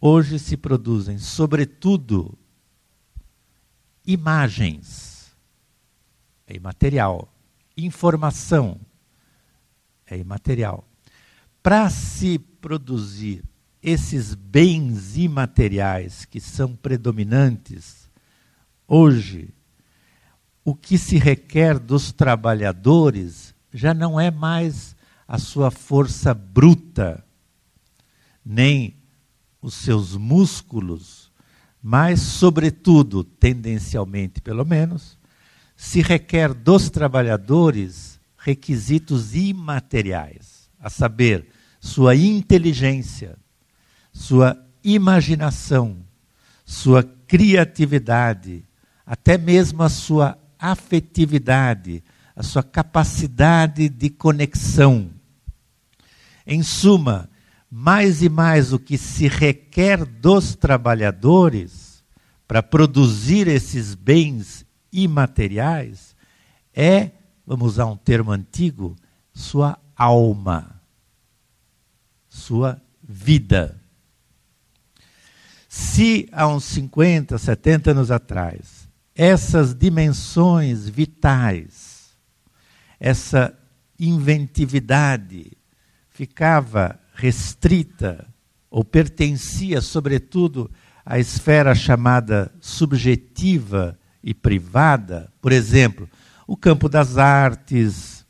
hoje 0.04 0.36
se 0.36 0.56
produzem, 0.56 1.16
sobretudo, 1.16 2.36
imagens. 4.04 5.32
É 6.44 6.56
imaterial. 6.56 7.32
Informação. 7.76 8.80
É 10.04 10.18
imaterial. 10.18 10.84
Para 11.62 11.88
se 11.88 12.36
produzir 12.36 13.44
esses 13.80 14.34
bens 14.34 15.16
imateriais 15.16 16.24
que 16.24 16.40
são 16.40 16.74
predominantes, 16.74 18.10
hoje, 18.88 19.54
o 20.64 20.74
que 20.74 20.98
se 20.98 21.16
requer 21.16 21.78
dos 21.78 22.10
trabalhadores 22.10 23.54
já 23.72 23.94
não 23.94 24.18
é 24.18 24.32
mais 24.32 24.96
a 25.28 25.38
sua 25.38 25.70
força 25.70 26.34
bruta, 26.34 27.24
nem 28.44 29.01
os 29.62 29.74
seus 29.74 30.16
músculos, 30.16 31.30
mas, 31.80 32.20
sobretudo, 32.20 33.22
tendencialmente 33.22 34.40
pelo 34.40 34.64
menos, 34.64 35.16
se 35.76 36.02
requer 36.02 36.52
dos 36.52 36.90
trabalhadores 36.90 38.20
requisitos 38.36 39.34
imateriais, 39.34 40.68
a 40.78 40.90
saber, 40.90 41.46
sua 41.80 42.14
inteligência, 42.14 43.36
sua 44.12 44.56
imaginação, 44.84 45.96
sua 46.64 47.02
criatividade, 47.26 48.64
até 49.06 49.38
mesmo 49.38 49.82
a 49.82 49.88
sua 49.88 50.38
afetividade, 50.58 52.02
a 52.34 52.42
sua 52.42 52.62
capacidade 52.62 53.88
de 53.88 54.10
conexão. 54.10 55.10
Em 56.46 56.62
suma, 56.62 57.28
mais 57.74 58.20
e 58.22 58.28
mais 58.28 58.74
o 58.74 58.78
que 58.78 58.98
se 58.98 59.26
requer 59.26 60.04
dos 60.04 60.54
trabalhadores 60.54 62.04
para 62.46 62.62
produzir 62.62 63.48
esses 63.48 63.94
bens 63.94 64.66
imateriais 64.92 66.14
é, 66.74 67.12
vamos 67.46 67.72
usar 67.72 67.86
um 67.86 67.96
termo 67.96 68.30
antigo, 68.30 68.94
sua 69.32 69.78
alma, 69.96 70.80
sua 72.28 72.80
vida. 73.02 73.80
Se 75.66 76.28
há 76.30 76.46
uns 76.46 76.64
50, 76.64 77.38
70 77.38 77.92
anos 77.92 78.10
atrás, 78.10 78.86
essas 79.14 79.74
dimensões 79.74 80.88
vitais 80.88 82.02
essa 83.04 83.52
inventividade 83.98 85.50
ficava 86.08 87.01
restrita 87.14 88.26
ou 88.70 88.84
pertencia, 88.84 89.80
sobretudo, 89.80 90.70
à 91.04 91.18
esfera 91.18 91.74
chamada 91.74 92.52
subjetiva 92.60 93.98
e 94.22 94.32
privada, 94.32 95.32
por 95.40 95.52
exemplo, 95.52 96.08
o 96.46 96.56
campo 96.56 96.88
das 96.88 97.18
artes 97.18 98.24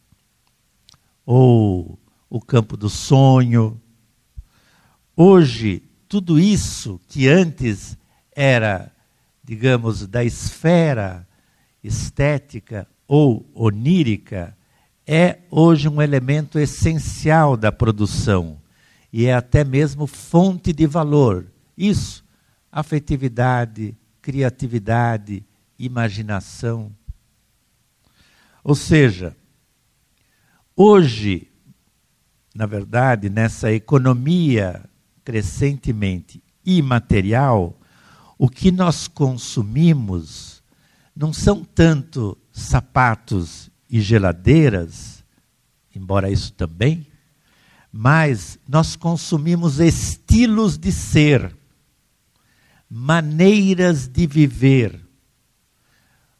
ou 1.24 1.98
o 2.28 2.40
campo 2.40 2.76
do 2.76 2.88
sonho. 2.88 3.80
Hoje, 5.14 5.82
tudo 6.08 6.40
isso 6.40 7.00
que 7.08 7.28
antes 7.28 7.96
era, 8.34 8.90
digamos, 9.44 10.06
da 10.06 10.24
esfera 10.24 11.28
estética 11.84 12.88
ou 13.06 13.48
onírica, 13.54 14.56
é 15.06 15.40
hoje 15.50 15.88
um 15.88 16.00
elemento 16.00 16.58
essencial 16.58 17.56
da 17.56 17.70
produção 17.70 18.61
e 19.12 19.26
é 19.26 19.34
até 19.34 19.62
mesmo 19.62 20.06
fonte 20.06 20.72
de 20.72 20.86
valor. 20.86 21.46
Isso, 21.76 22.24
afetividade, 22.70 23.94
criatividade, 24.22 25.44
imaginação. 25.78 26.90
Ou 28.64 28.74
seja, 28.74 29.36
hoje, 30.74 31.48
na 32.54 32.64
verdade, 32.64 33.28
nessa 33.28 33.70
economia 33.72 34.88
crescentemente 35.24 36.42
imaterial, 36.64 37.78
o 38.38 38.48
que 38.48 38.72
nós 38.72 39.06
consumimos 39.06 40.62
não 41.14 41.32
são 41.32 41.62
tanto 41.62 42.38
sapatos 42.50 43.70
e 43.90 44.00
geladeiras, 44.00 45.22
embora 45.94 46.30
isso 46.30 46.52
também, 46.54 47.06
mas 47.92 48.58
nós 48.66 48.96
consumimos 48.96 49.78
estilos 49.78 50.78
de 50.78 50.90
ser, 50.90 51.54
maneiras 52.88 54.08
de 54.08 54.26
viver, 54.26 54.98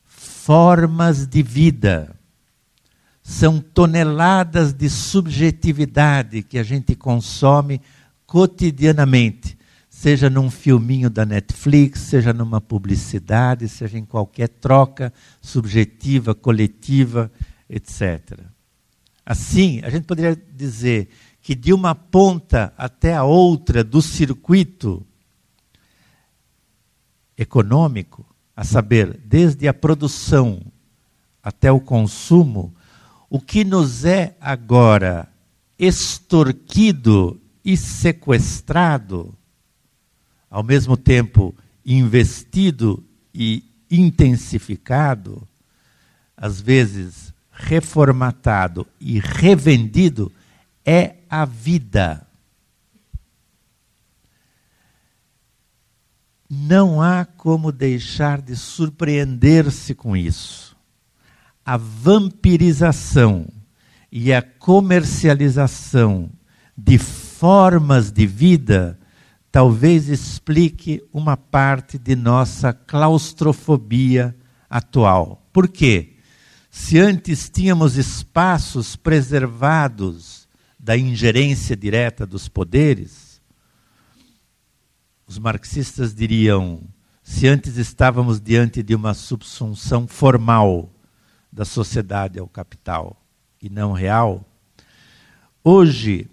formas 0.07 1.27
de 1.27 1.43
vida. 1.43 2.17
São 3.23 3.61
toneladas 3.61 4.73
de 4.73 4.89
subjetividade 4.89 6.43
que 6.43 6.59
a 6.59 6.63
gente 6.63 6.97
consome 6.97 7.81
cotidianamente, 8.27 9.57
seja 9.91 10.31
num 10.31 10.51
filminho 10.51 11.11
da 11.11 11.25
Netflix, 11.25 12.01
seja 12.01 12.33
numa 12.33 12.61
publicidade, 12.61 13.69
seja 13.69 13.99
em 13.99 14.05
qualquer 14.05 14.49
troca 14.49 15.13
subjetiva, 15.41 16.35
coletiva, 16.35 17.31
etc. 17.69 18.41
Assim, 19.25 19.81
a 19.85 19.91
gente 19.91 20.05
poderia 20.05 20.35
dizer 20.35 21.09
que 21.43 21.57
de 21.57 21.73
uma 21.73 21.95
ponta 21.95 22.73
até 22.79 23.15
a 23.15 23.25
outra 23.25 23.83
do 23.83 24.01
circuito 24.01 25.05
econômico, 27.37 28.25
a 28.55 28.63
saber, 28.63 29.19
desde 29.25 29.67
a 29.67 29.75
produção 29.75 30.63
até 31.43 31.73
o 31.73 31.81
consumo, 31.81 32.73
o 33.29 33.41
que 33.41 33.65
nos 33.65 34.05
é 34.05 34.37
agora 34.41 35.29
extorquido 35.77 37.41
e 37.65 37.77
sequestrado, 37.77 39.35
ao 40.49 40.63
mesmo 40.63 40.97
tempo 40.97 41.53
investido 41.85 43.03
e 43.35 43.65
intensificado, 43.91 45.47
às 46.37 46.61
vezes 46.61 47.33
reformatado 47.51 48.87
e 49.01 49.19
revendido, 49.19 50.31
é 50.85 51.17
a 51.33 51.47
vida. 51.47 52.27
Não 56.47 57.01
há 57.01 57.25
como 57.25 57.73
deixar 57.73 58.43
de 58.43 58.55
surpreender-se 58.55 59.95
com 59.95 60.15
isso. 60.15 60.77
A 61.65 61.79
vampirização 61.79 63.49
e 64.11 64.31
a 64.31 64.43
comercialização 64.43 66.29
de 66.77 66.99
formas 66.99 68.13
de 68.13 68.27
vida 68.27 68.99
talvez 69.51 70.11
explique 70.11 71.03
uma 71.11 71.35
parte 71.35 71.97
de 71.97 72.15
nossa 72.15 72.75
claustrofobia 72.75 74.37
atual. 74.69 75.43
Por 75.51 75.67
quê? 75.67 76.17
Se 76.71 76.99
antes 76.99 77.49
tínhamos 77.49 77.97
espaços 77.97 78.97
preservados 78.97 80.42
da 80.83 80.97
ingerência 80.97 81.77
direta 81.77 82.27
dos 82.27 82.49
poderes, 82.49 83.41
os 85.25 85.39
marxistas 85.39 86.13
diriam: 86.13 86.83
se 87.23 87.47
antes 87.47 87.77
estávamos 87.77 88.41
diante 88.41 88.83
de 88.83 88.93
uma 88.93 89.15
subsunção 89.15 90.09
formal 90.09 90.93
da 91.53 91.65
sociedade 91.65 92.41
ao 92.41 92.49
capital 92.49 93.25
e 93.63 93.71
não 93.71 93.93
real, 93.93 94.45
hoje 95.63 96.29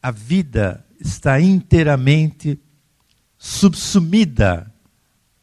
a 0.00 0.12
vida 0.12 0.86
está 1.00 1.40
inteiramente 1.40 2.60
subsumida 3.36 4.72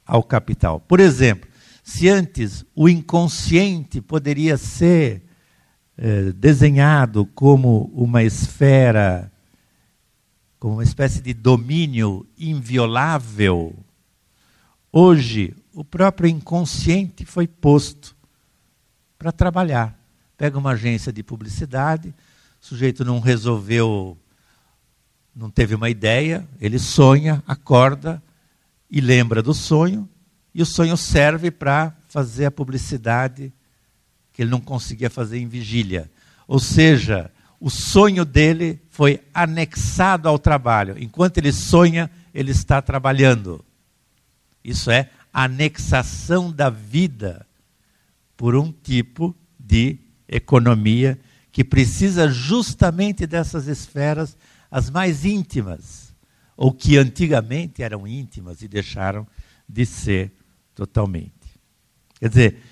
ao 0.05 0.23
capital. 0.23 0.79
Por 0.79 1.01
exemplo, 1.01 1.49
se 1.83 2.07
antes 2.07 2.63
o 2.73 2.87
inconsciente 2.87 3.99
poderia 4.01 4.55
ser 4.57 5.23
eh, 5.97 6.31
desenhado 6.33 7.25
como 7.27 7.91
uma 7.93 8.23
esfera 8.23 9.31
como 10.63 10.75
uma 10.75 10.83
espécie 10.83 11.21
de 11.21 11.33
domínio 11.33 12.25
inviolável, 12.39 13.75
hoje 14.93 15.53
o 15.73 15.83
próprio 15.83 16.29
inconsciente 16.29 17.25
foi 17.25 17.45
posto 17.45 18.15
para 19.19 19.29
trabalhar. 19.33 19.93
Pega 20.37 20.57
uma 20.57 20.71
agência 20.71 21.11
de 21.11 21.21
publicidade, 21.21 22.15
o 22.61 22.65
sujeito 22.65 23.03
não 23.03 23.19
resolveu, 23.19 24.17
não 25.35 25.49
teve 25.49 25.75
uma 25.75 25.89
ideia, 25.89 26.47
ele 26.61 26.79
sonha, 26.79 27.43
acorda 27.45 28.23
e 28.89 29.01
lembra 29.01 29.43
do 29.43 29.53
sonho, 29.53 30.07
e 30.55 30.61
o 30.61 30.65
sonho 30.65 30.95
serve 30.95 31.51
para 31.51 31.93
fazer 32.07 32.45
a 32.45 32.51
publicidade 32.51 33.51
que 34.33 34.41
ele 34.41 34.51
não 34.51 34.59
conseguia 34.59 35.09
fazer 35.09 35.39
em 35.39 35.47
vigília. 35.47 36.11
Ou 36.47 36.59
seja, 36.59 37.31
o 37.59 37.69
sonho 37.69 38.25
dele 38.25 38.81
foi 38.89 39.21
anexado 39.33 40.27
ao 40.27 40.37
trabalho. 40.37 40.95
Enquanto 40.97 41.37
ele 41.37 41.53
sonha, 41.53 42.11
ele 42.33 42.51
está 42.51 42.81
trabalhando. 42.81 43.63
Isso 44.63 44.91
é 44.91 45.09
anexação 45.31 46.51
da 46.51 46.69
vida 46.69 47.45
por 48.35 48.55
um 48.55 48.71
tipo 48.71 49.35
de 49.57 49.97
economia 50.27 51.19
que 51.51 51.63
precisa 51.63 52.27
justamente 52.27 53.27
dessas 53.27 53.67
esferas 53.67 54.35
as 54.69 54.89
mais 54.89 55.23
íntimas, 55.23 56.15
ou 56.57 56.73
que 56.73 56.97
antigamente 56.97 57.83
eram 57.83 58.07
íntimas 58.07 58.63
e 58.63 58.67
deixaram 58.67 59.27
de 59.69 59.85
ser 59.85 60.31
totalmente. 60.73 61.31
Quer 62.19 62.29
dizer, 62.29 62.63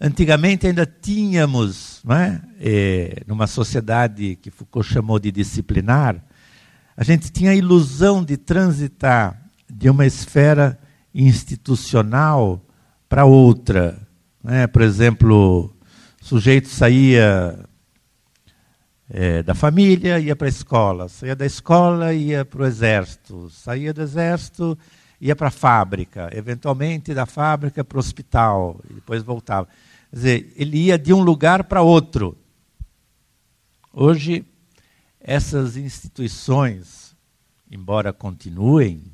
Antigamente 0.00 0.66
ainda 0.66 0.86
tínhamos, 0.86 2.02
é? 2.08 2.40
É, 2.60 3.22
numa 3.26 3.48
sociedade 3.48 4.36
que 4.36 4.48
Foucault 4.48 4.88
chamou 4.88 5.18
de 5.18 5.32
disciplinar, 5.32 6.24
a 6.96 7.02
gente 7.02 7.32
tinha 7.32 7.50
a 7.50 7.54
ilusão 7.54 8.24
de 8.24 8.36
transitar 8.36 9.50
de 9.68 9.90
uma 9.90 10.06
esfera 10.06 10.78
institucional 11.12 12.64
para 13.08 13.24
outra. 13.24 13.98
Né? 14.42 14.68
Por 14.68 14.82
exemplo, 14.82 15.74
o 16.20 16.24
sujeito 16.24 16.68
saía 16.68 17.58
é, 19.10 19.42
da 19.42 19.54
família, 19.54 20.20
ia 20.20 20.36
para 20.36 20.46
a 20.46 20.48
escola, 20.48 21.08
saía 21.08 21.34
da 21.34 21.46
escola, 21.46 22.14
ia 22.14 22.44
para 22.44 22.62
o 22.62 22.66
exército, 22.66 23.50
saía 23.50 23.92
do 23.92 24.02
exército, 24.02 24.78
ia 25.20 25.34
para 25.34 25.48
a 25.48 25.52
fábrica, 25.52 26.30
eventualmente 26.32 27.12
da 27.12 27.26
fábrica 27.26 27.82
para 27.82 27.96
o 27.96 27.98
hospital, 27.98 28.80
e 28.88 28.94
depois 28.94 29.24
voltava. 29.24 29.66
Quer 30.10 30.16
dizer, 30.16 30.52
ele 30.56 30.78
ia 30.78 30.98
de 30.98 31.12
um 31.12 31.22
lugar 31.22 31.64
para 31.64 31.82
outro. 31.82 32.36
Hoje, 33.92 34.44
essas 35.20 35.76
instituições, 35.76 37.14
embora 37.70 38.12
continuem 38.12 39.04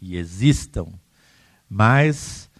e 0.00 0.16
existam, 0.16 0.86
mas, 1.68 2.50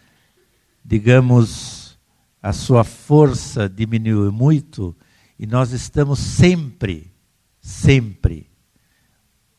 digamos, 0.85 1.99
a 2.43 2.53
sua 2.53 2.85
força 2.85 3.69
diminuiu 3.69 4.33
muito 4.33 4.97
e 5.39 5.47
nós 5.47 5.73
estamos 5.73 6.19
sempre, 6.19 7.13
sempre, 7.61 8.51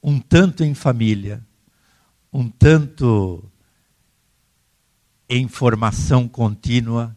um 0.01 0.19
tanto 0.19 0.63
em 0.63 0.73
família, 0.73 1.45
um 2.31 2.49
tanto 2.49 3.51
em 5.29 5.47
formação 5.47 6.27
contínua, 6.27 7.15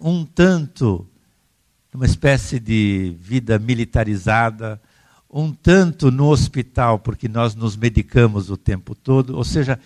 um 0.00 0.24
tanto 0.24 1.06
numa 1.92 2.06
espécie 2.06 2.58
de 2.58 3.16
vida 3.20 3.58
militarizada, 3.58 4.80
um 5.32 5.52
tanto 5.52 6.10
no 6.10 6.28
hospital, 6.28 6.98
porque 6.98 7.28
nós 7.28 7.54
nos 7.54 7.76
medicamos 7.76 8.50
o 8.50 8.56
tempo 8.56 8.94
todo, 8.94 9.36
ou 9.36 9.44
seja, 9.44 9.78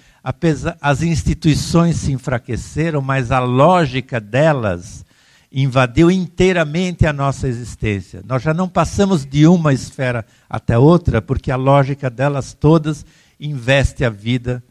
as 0.80 1.02
instituições 1.02 1.96
se 1.96 2.12
enfraqueceram, 2.12 3.02
mas 3.02 3.30
a 3.30 3.40
lógica 3.40 4.20
delas 4.20 5.04
invadiu 5.52 6.10
inteiramente 6.10 7.06
a 7.06 7.12
nossa 7.12 7.46
existência. 7.46 8.22
Nós 8.26 8.42
já 8.42 8.52
não 8.52 8.68
passamos 8.68 9.24
de 9.24 9.46
uma 9.46 9.72
esfera 9.72 10.24
até 10.48 10.78
outra, 10.78 11.22
porque 11.22 11.50
a 11.50 11.56
lógica 11.56 12.10
delas 12.10 12.54
todas 12.54 13.04
investe 13.38 14.04
a 14.04 14.10
vida 14.10 14.64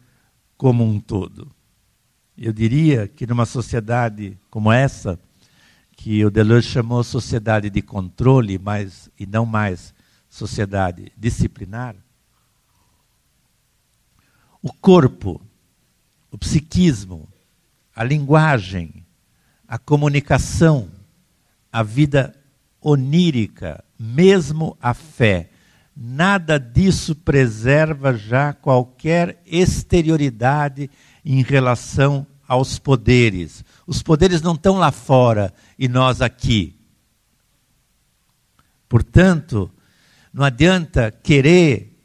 como 0.57 0.83
um 0.83 0.99
todo. 0.99 1.49
Eu 2.38 2.52
diria 2.52 3.08
que 3.08 3.28
numa 3.28 3.46
sociedade 3.46 4.38
como 4.50 4.72
essa, 4.72 5.19
que 5.96 6.26
o 6.26 6.32
Deleuze 6.32 6.67
chamou 6.67 7.04
sociedade 7.04 7.69
de 7.69 7.82
controle, 7.82 8.58
mas 8.58 9.10
e 9.17 9.26
não 9.26 9.46
mais 9.46 9.93
sociedade 10.30 11.12
disciplinar, 11.15 11.96
o 14.62 14.74
corpo, 14.74 15.41
o 16.32 16.38
psiquismo, 16.38 17.28
a 17.96 18.04
linguagem, 18.04 19.06
a 19.67 19.78
comunicação, 19.78 20.89
a 21.72 21.84
vida 21.84 22.36
onírica, 22.82 23.84
mesmo 24.00 24.76
a 24.82 24.93
fé, 24.93 25.50
nada 25.96 26.58
disso 26.58 27.15
preserva 27.15 28.17
já 28.17 28.54
qualquer 28.54 29.41
exterioridade 29.46 30.89
em 31.25 31.41
relação 31.41 32.25
aos 32.47 32.77
poderes. 32.77 33.63
Os 33.88 34.01
poderes 34.01 34.41
não 34.41 34.53
estão 34.53 34.77
lá 34.77 34.91
fora 34.91 35.53
e 35.77 35.88
nós 35.88 36.21
aqui. 36.21 36.75
Portanto, 38.88 39.71
não 40.33 40.43
adianta 40.43 41.12
querer 41.12 41.97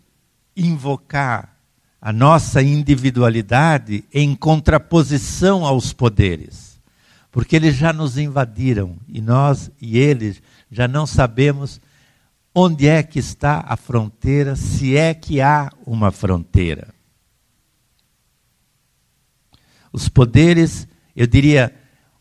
invocar 0.56 1.56
a 2.00 2.12
nossa 2.12 2.62
individualidade 2.62 4.04
em 4.12 4.34
contraposição 4.34 5.66
aos 5.66 5.92
poderes, 5.92 6.80
porque 7.30 7.56
eles 7.56 7.76
já 7.76 7.92
nos 7.92 8.16
invadiram 8.16 8.96
e 9.08 9.20
nós 9.20 9.70
e 9.80 9.98
eles 9.98 10.40
já 10.70 10.86
não 10.86 11.06
sabemos 11.06 11.80
onde 12.54 12.86
é 12.86 13.02
que 13.02 13.18
está 13.18 13.64
a 13.66 13.76
fronteira, 13.76 14.56
se 14.56 14.96
é 14.96 15.14
que 15.14 15.40
há 15.40 15.70
uma 15.86 16.10
fronteira. 16.10 16.88
Os 19.98 20.08
poderes, 20.08 20.86
eu 21.16 21.26
diria, 21.26 21.74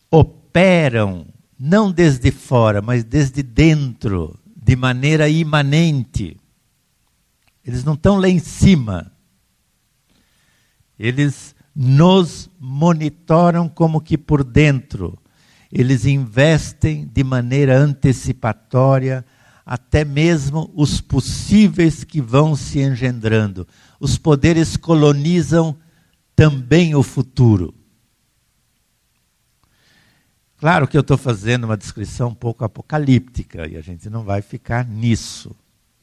operam 0.10 1.28
não 1.60 1.92
desde 1.92 2.32
fora, 2.32 2.82
mas 2.82 3.04
desde 3.04 3.44
dentro, 3.44 4.36
de 4.56 4.76
maneira 4.76 5.30
imanente. 5.30 6.36
Eles 7.64 7.84
não 7.84 7.94
estão 7.94 8.18
lá 8.18 8.28
em 8.28 8.40
cima. 8.40 9.12
Eles 10.98 11.54
nos 11.76 12.50
monitoram 12.60 13.70
como 13.70 14.02
que 14.02 14.18
por 14.18 14.44
dentro. 14.44 15.16
Eles 15.72 16.08
investem 16.08 17.06
de 17.06 17.24
maneira 17.24 17.78
antecipatória 17.78 19.24
até 19.64 20.04
mesmo 20.04 20.72
os 20.74 21.00
possíveis 21.00 22.04
que 22.04 22.22
vão 22.24 22.56
se 22.56 22.80
engendrando. 22.80 23.68
Os 24.00 24.18
poderes 24.18 24.76
colonizam 24.76 25.78
também 26.38 26.94
o 26.94 27.02
futuro. 27.02 27.74
Claro 30.60 30.88
que 30.88 30.96
eu 30.96 31.02
estou 31.02 31.18
fazendo 31.18 31.64
uma 31.64 31.76
descrição 31.76 32.30
um 32.30 32.36
pouco 32.36 32.64
apocalíptica 32.64 33.68
e 33.68 33.76
a 33.76 33.82
gente 33.82 34.08
não 34.08 34.24
vai 34.24 34.44
ficar 34.44 34.86
nisso. 34.88 35.56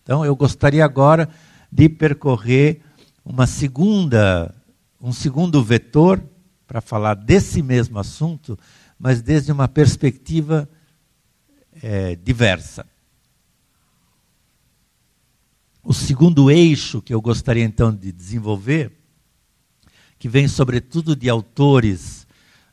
Então 0.02 0.24
eu 0.24 0.34
gostaria 0.34 0.84
agora 0.84 1.28
de 1.70 1.88
percorrer 1.88 2.80
uma 3.24 3.46
segunda, 3.46 4.52
um 5.00 5.12
segundo 5.12 5.62
vetor 5.62 6.20
para 6.66 6.80
falar 6.80 7.14
desse 7.14 7.62
mesmo 7.62 7.96
assunto, 8.00 8.58
mas 8.98 9.22
desde 9.22 9.52
uma 9.52 9.68
perspectiva 9.68 10.68
é, 11.80 12.16
diversa. 12.16 12.84
O 15.80 15.94
segundo 15.94 16.50
eixo 16.50 17.00
que 17.00 17.14
eu 17.14 17.20
gostaria 17.20 17.62
então 17.62 17.94
de 17.94 18.10
desenvolver 18.10 19.03
que 20.24 20.28
vem 20.30 20.48
sobretudo 20.48 21.14
de 21.14 21.28
autores 21.28 22.26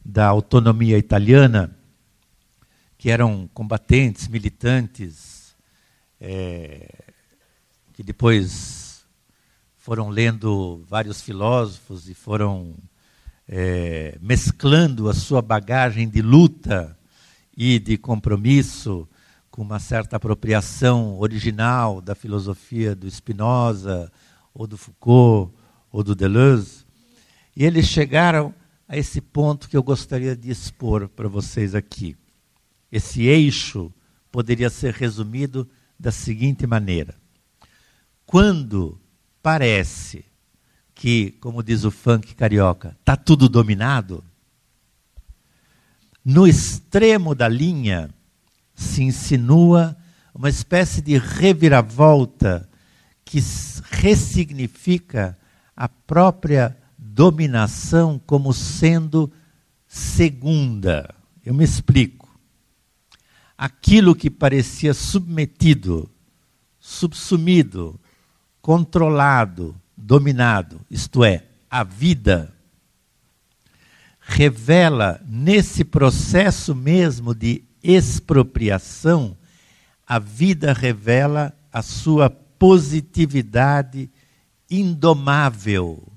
da 0.06 0.26
autonomia 0.26 0.98
italiana, 0.98 1.78
que 2.98 3.10
eram 3.10 3.46
combatentes, 3.54 4.30
militantes, 4.30 5.54
é, 6.18 7.12
que 7.92 8.02
depois 8.04 9.06
foram 9.76 10.08
lendo 10.08 10.82
vários 10.88 11.22
filósofos 11.22 12.08
e 12.08 12.14
foram 12.14 12.74
é, 13.46 14.18
mesclando 14.22 15.10
a 15.10 15.14
sua 15.14 15.42
bagagem 15.42 16.08
de 16.08 16.22
luta 16.22 16.98
e 17.58 17.80
de 17.80 17.98
compromisso 17.98 19.06
com 19.50 19.62
uma 19.62 19.78
certa 19.78 20.16
apropriação 20.16 21.20
original 21.20 22.00
da 22.00 22.16
filosofia 22.16 22.96
do 22.96 23.12
Spinoza, 23.12 24.10
ou 24.54 24.66
do 24.66 24.78
Foucault, 24.78 25.54
ou 25.92 26.02
do 26.02 26.16
Deleuze. 26.16 26.81
E 27.56 27.66
eles 27.66 27.88
chegaram 27.88 28.54
a 28.88 28.98
esse 28.98 29.22
ponto 29.22 29.70
que 29.70 29.76
eu 29.76 29.84
gostaria 29.84 30.36
de 30.36 30.50
expor 30.50 31.08
para 31.08 31.28
vocês 31.28 31.76
aqui. 31.76 32.16
Esse 32.92 33.24
eixo 33.24 33.92
poderia 34.32 34.70
ser 34.70 34.94
resumido 34.94 35.70
da 36.00 36.12
seguinte 36.12 36.66
maneira: 36.66 37.16
quando 38.26 39.00
parece 39.42 40.26
que, 40.94 41.32
como 41.40 41.64
diz 41.64 41.84
o 41.84 41.92
funk 41.92 42.36
carioca, 42.36 42.96
está 43.00 43.16
tudo 43.16 43.50
dominado, 43.50 44.24
no 46.24 46.48
extremo 46.48 47.34
da 47.34 47.48
linha 47.48 48.10
se 48.76 49.04
insinua 49.04 49.98
uma 50.34 50.50
espécie 50.50 51.02
de 51.02 51.18
reviravolta 51.18 52.70
que 53.26 53.40
ressignifica 53.90 55.38
a 55.76 55.90
própria 55.90 56.78
dominação 57.14 58.20
como 58.26 58.54
sendo 58.54 59.32
segunda. 59.88 61.14
Eu 61.46 61.54
me 61.54 61.64
explico. 61.64 62.30
Aquilo 63.58 64.16
que 64.16 64.30
parecia 64.30 64.94
submetido, 64.94 66.10
subsumido, 66.80 68.00
controlado, 68.62 69.76
dominado, 69.96 70.82
isto 70.90 71.24
é, 71.24 71.46
a 71.70 71.84
vida, 71.84 72.54
revela 74.20 75.22
nesse 75.28 75.84
processo 75.84 76.74
mesmo 76.74 77.36
de 77.36 77.64
expropriação, 77.84 79.38
a 80.08 80.18
vida 80.18 80.74
revela 80.74 81.54
a 81.72 81.82
sua 81.82 82.30
positividade 82.30 84.10
indomável, 84.70 86.11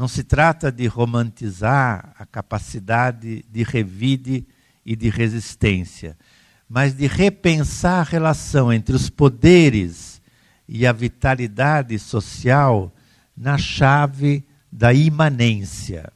não 0.00 0.08
se 0.08 0.24
trata 0.24 0.72
de 0.72 0.86
romantizar 0.86 2.14
a 2.18 2.24
capacidade 2.24 3.44
de 3.52 3.62
revide 3.62 4.46
e 4.82 4.96
de 4.96 5.10
resistência, 5.10 6.16
mas 6.66 6.94
de 6.94 7.06
repensar 7.06 8.00
a 8.00 8.10
relação 8.10 8.72
entre 8.72 8.96
os 8.96 9.10
poderes 9.10 10.22
e 10.66 10.86
a 10.86 10.92
vitalidade 10.92 11.98
social 11.98 12.90
na 13.36 13.58
chave 13.58 14.42
da 14.72 14.90
imanência. 14.94 16.10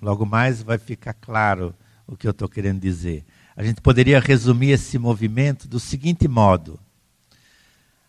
Logo 0.00 0.24
mais 0.24 0.62
vai 0.62 0.78
ficar 0.78 1.12
claro 1.12 1.74
o 2.06 2.16
que 2.16 2.26
eu 2.26 2.30
estou 2.30 2.48
querendo 2.48 2.80
dizer. 2.80 3.22
A 3.54 3.62
gente 3.62 3.82
poderia 3.82 4.18
resumir 4.18 4.70
esse 4.70 4.98
movimento 4.98 5.68
do 5.68 5.78
seguinte 5.78 6.26
modo: 6.26 6.80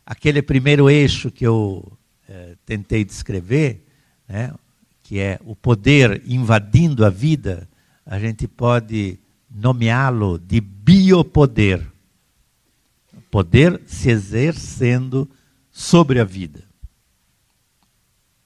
aquele 0.05 0.41
primeiro 0.41 0.89
eixo 0.89 1.29
que 1.29 1.45
eu 1.45 1.91
eh, 2.29 2.55
tentei 2.65 3.03
descrever 3.03 3.90
né, 4.31 4.53
que 5.03 5.19
é 5.19 5.37
o 5.43 5.53
poder 5.53 6.23
invadindo 6.25 7.05
a 7.05 7.09
vida, 7.09 7.67
a 8.05 8.17
gente 8.17 8.47
pode 8.47 9.19
nomeá-lo 9.49 10.39
de 10.39 10.61
biopoder. 10.61 11.85
Poder 13.29 13.81
se 13.85 14.09
exercendo 14.09 15.29
sobre 15.69 16.19
a 16.19 16.23
vida 16.23 16.63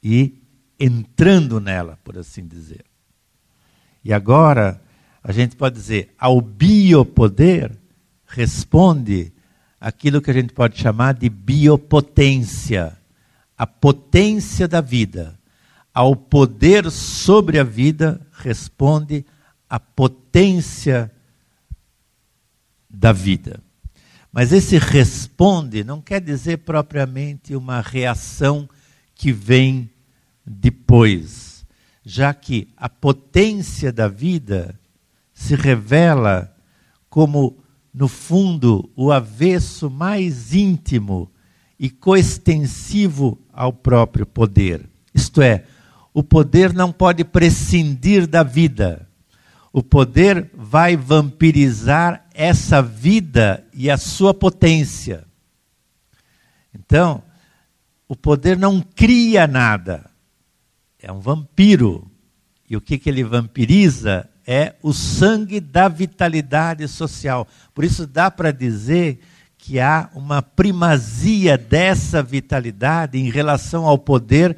e 0.04 0.36
entrando 0.80 1.60
nela, 1.60 2.00
por 2.04 2.18
assim 2.18 2.48
dizer. 2.48 2.84
E 4.04 4.12
agora, 4.12 4.82
a 5.24 5.32
gente 5.32 5.56
pode 5.56 5.76
dizer, 5.76 6.14
ao 6.18 6.42
biopoder 6.42 7.72
responde 8.26 9.32
aquilo 9.80 10.22
que 10.22 10.32
a 10.32 10.34
gente 10.34 10.52
pode 10.52 10.80
chamar 10.80 11.14
de 11.14 11.30
biopotência, 11.30 12.98
a 13.56 13.68
potência 13.68 14.68
da 14.68 14.82
vida 14.82 15.38
ao 15.96 16.14
poder 16.14 16.91
sobre 16.91 17.58
a 17.58 17.64
vida 17.64 18.20
responde 18.34 19.26
a 19.70 19.80
potência 19.80 21.10
da 22.89 23.14
vida. 23.14 23.62
Mas 24.30 24.52
esse 24.52 24.78
responde 24.78 25.86
não 25.86 26.02
quer 26.02 26.20
dizer 26.20 26.58
propriamente 26.58 27.56
uma 27.56 27.80
reação 27.80 28.68
que 29.16 29.32
vem 29.32 29.89
depois, 30.46 31.66
já 32.04 32.34
que 32.34 32.68
a 32.76 32.89
potência 32.89 33.89
da 33.93 34.10
vida 34.10 34.78
se 35.34 35.56
revela 35.56 36.54
como, 37.10 37.58
no 37.93 38.10
fundo, 38.10 38.89
o 38.98 39.14
avesso 39.14 39.89
mais 39.89 40.54
íntimo 40.54 41.32
e 41.80 41.89
coextensivo 41.89 43.39
ao 43.54 43.72
próprio 43.72 44.26
poder. 44.26 44.89
Isto 45.14 45.41
é, 45.41 45.64
o 46.16 46.24
poder 46.24 46.74
não 46.74 46.93
pode 46.93 47.26
prescindir 47.26 48.26
da 48.26 48.41
vida. 48.41 49.05
O 49.74 49.84
poder 49.84 50.49
vai 50.53 50.95
vampirizar 50.95 52.26
essa 52.34 52.82
vida 52.82 53.68
e 53.74 53.91
a 53.91 53.97
sua 53.97 54.34
potência. 54.34 55.26
Então, 56.74 57.22
o 58.07 58.16
poder 58.16 58.57
não 58.57 58.80
cria 58.82 59.45
nada. 59.45 60.09
É 61.01 61.11
um 61.11 61.20
vampiro. 61.20 62.09
E 62.70 62.78
o 62.78 62.82
que, 62.82 62.97
que 62.97 63.09
ele 63.09 63.26
vampiriza 63.26 64.30
é 64.47 64.76
o 64.82 64.93
sangue 64.93 65.59
da 65.59 65.89
vitalidade 65.89 66.88
social. 66.88 67.45
Por 67.74 67.84
isso 67.84 68.07
dá 68.07 68.32
para 68.32 68.51
dizer 68.53 69.20
que 69.57 69.82
há 69.82 70.09
uma 70.16 70.41
primazia 70.41 71.57
dessa 71.57 72.24
vitalidade 72.24 73.18
em 73.18 73.30
relação 73.30 73.86
ao 73.86 73.97
poder 73.97 74.55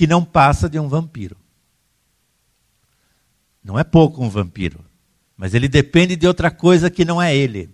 que 0.00 0.06
não 0.06 0.24
passa 0.24 0.66
de 0.66 0.78
um 0.78 0.88
vampiro. 0.88 1.36
Não 3.62 3.78
é 3.78 3.84
pouco 3.84 4.24
um 4.24 4.30
vampiro, 4.30 4.82
mas 5.36 5.52
ele 5.52 5.68
depende 5.68 6.16
de 6.16 6.26
outra 6.26 6.50
coisa 6.50 6.88
que 6.88 7.04
não 7.04 7.20
é 7.20 7.36
ele. 7.36 7.68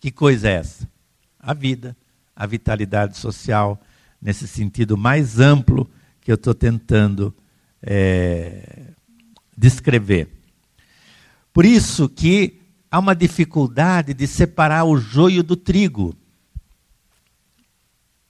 Que 0.00 0.10
coisa 0.10 0.48
é 0.48 0.52
essa? 0.54 0.88
A 1.38 1.52
vida, 1.52 1.94
a 2.34 2.46
vitalidade 2.46 3.18
social, 3.18 3.78
nesse 4.22 4.48
sentido 4.48 4.96
mais 4.96 5.38
amplo 5.38 5.86
que 6.22 6.32
eu 6.32 6.36
estou 6.36 6.54
tentando 6.54 7.36
é, 7.82 8.94
descrever. 9.54 10.30
Por 11.52 11.66
isso 11.66 12.08
que 12.08 12.58
há 12.90 12.98
uma 12.98 13.14
dificuldade 13.14 14.14
de 14.14 14.26
separar 14.26 14.84
o 14.84 14.96
joio 14.96 15.42
do 15.42 15.56
trigo. 15.56 16.16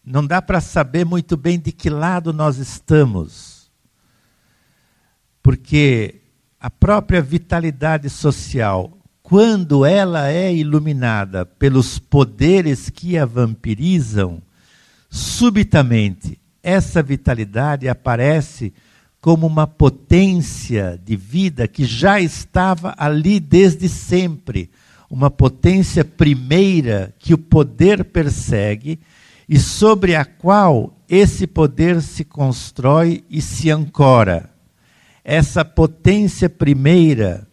Não 0.07 0.25
dá 0.25 0.41
para 0.41 0.61
saber 0.61 1.05
muito 1.05 1.37
bem 1.37 1.59
de 1.59 1.73
que 1.73 1.91
lado 1.91 2.33
nós 2.33 2.59
estamos. 2.59 3.69
Porque 5.43 6.21
a 6.61 6.71
própria 6.71 7.21
vitalidade 7.21 8.09
social, 8.09 8.97
quando 9.21 9.85
ela 9.85 10.31
é 10.31 10.55
iluminada 10.55 11.45
pelos 11.45 11.99
poderes 11.99 12.89
que 12.89 13.19
a 13.19 13.25
vampirizam, 13.25 14.41
subitamente 15.11 16.39
essa 16.63 17.03
vitalidade 17.03 17.89
aparece 17.89 18.73
como 19.21 19.45
uma 19.45 19.67
potência 19.67 21.01
de 21.05 21.17
vida 21.17 21.67
que 21.67 21.85
já 21.85 22.21
estava 22.21 22.95
ali 22.97 23.41
desde 23.41 23.89
sempre, 23.89 24.71
uma 25.11 25.33
potência 25.33 26.05
primeira 26.05 27.13
que 27.19 27.35
o 27.35 27.39
poder 27.39 28.05
persegue 28.05 29.01
e 29.49 29.59
sobre 29.59 30.15
a 30.17 30.25
qual 30.25 30.97
esse 31.09 31.47
poder 31.47 32.03
se 32.03 32.25
constrói 32.25 33.25
e 33.31 33.41
se 33.41 33.71
ancora. 33.71 34.51
Essa 35.25 35.65
potência 35.65 36.49
primeira 36.49 37.47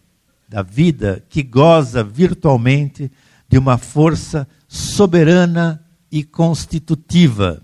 da 0.48 0.62
vida 0.62 1.24
que 1.28 1.42
goza 1.42 2.02
virtualmente 2.02 3.10
de 3.48 3.58
uma 3.58 3.78
força 3.78 4.46
soberana 4.68 5.84
e 6.10 6.22
constitutiva, 6.22 7.62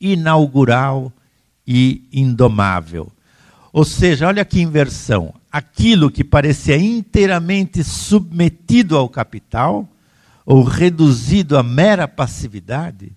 inaugural 0.00 1.12
e 1.66 2.08
indomável. 2.12 3.12
Ou 3.72 3.84
seja, 3.84 4.26
olha 4.26 4.44
que 4.44 4.60
inversão. 4.60 5.34
Aquilo 5.52 6.10
que 6.10 6.24
parecia 6.24 6.76
inteiramente 6.78 7.84
submetido 7.84 8.96
ao 8.96 9.08
capital, 9.08 9.88
ou 10.44 10.62
reduzido 10.62 11.58
à 11.58 11.62
mera 11.62 12.08
passividade, 12.08 13.12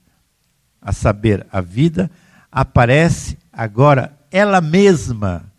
a 0.82 0.92
saber, 0.92 1.46
a 1.52 1.62
vida, 1.62 2.10
aparece 2.52 3.38
agora 3.52 4.18
ela 4.32 4.60
mesma 4.62 5.52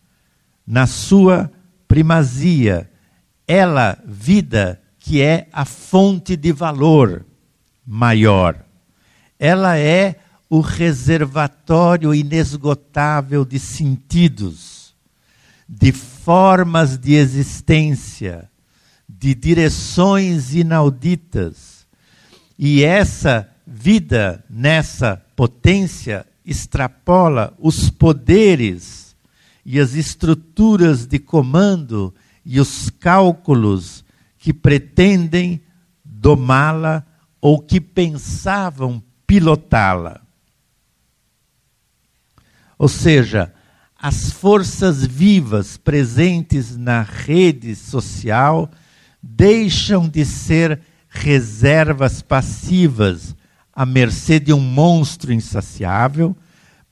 na 0.67 0.87
sua 0.87 1.51
primazia. 1.87 2.91
Ela, 3.47 3.99
vida, 4.05 4.81
que 4.99 5.23
é 5.23 5.49
a 5.53 5.65
fonte 5.65 6.37
de 6.37 6.53
valor 6.53 7.25
maior. 7.87 8.65
Ela 9.39 9.79
é 9.79 10.17
o 10.49 10.61
reservatório 10.61 12.15
inesgotável 12.15 13.45
de 13.45 13.59
sentidos 13.59 14.83
de 15.75 15.91
formas 15.91 16.99
de 16.99 17.15
existência, 17.15 18.51
de 19.09 19.35
direções 19.35 20.55
inauditas. 20.55 21.87
E 22.59 22.85
essa 22.85 23.49
vida 23.75 24.45
nessa 24.51 25.17
potência 25.35 26.27
extrapola 26.45 27.55
os 27.59 27.89
poderes 27.89 29.17
e 29.65 29.81
as 29.81 29.95
estruturas 29.95 31.07
de 31.07 31.19
comando 31.19 32.15
e 32.45 32.61
os 32.61 32.91
cálculos 32.91 34.05
que 34.39 34.53
pretendem 34.53 35.63
domá-la 36.05 37.03
ou 37.41 37.63
que 37.63 37.81
pensavam 37.81 39.03
pilotá-la. 39.27 40.21
Ou 42.79 42.89
seja, 42.89 43.55
as 43.99 44.31
forças 44.31 45.07
vivas 45.07 45.79
presentes 45.79 46.77
na 46.77 47.01
rede 47.01 47.75
social 47.75 48.71
deixam 49.23 50.07
de 50.07 50.27
ser 50.27 50.79
reservas 51.09 52.21
passivas 52.21 53.35
à 53.75 53.87
mercê 53.87 54.39
de 54.39 54.53
um 54.53 54.61
monstro 54.61 55.33
insaciável 55.33 56.37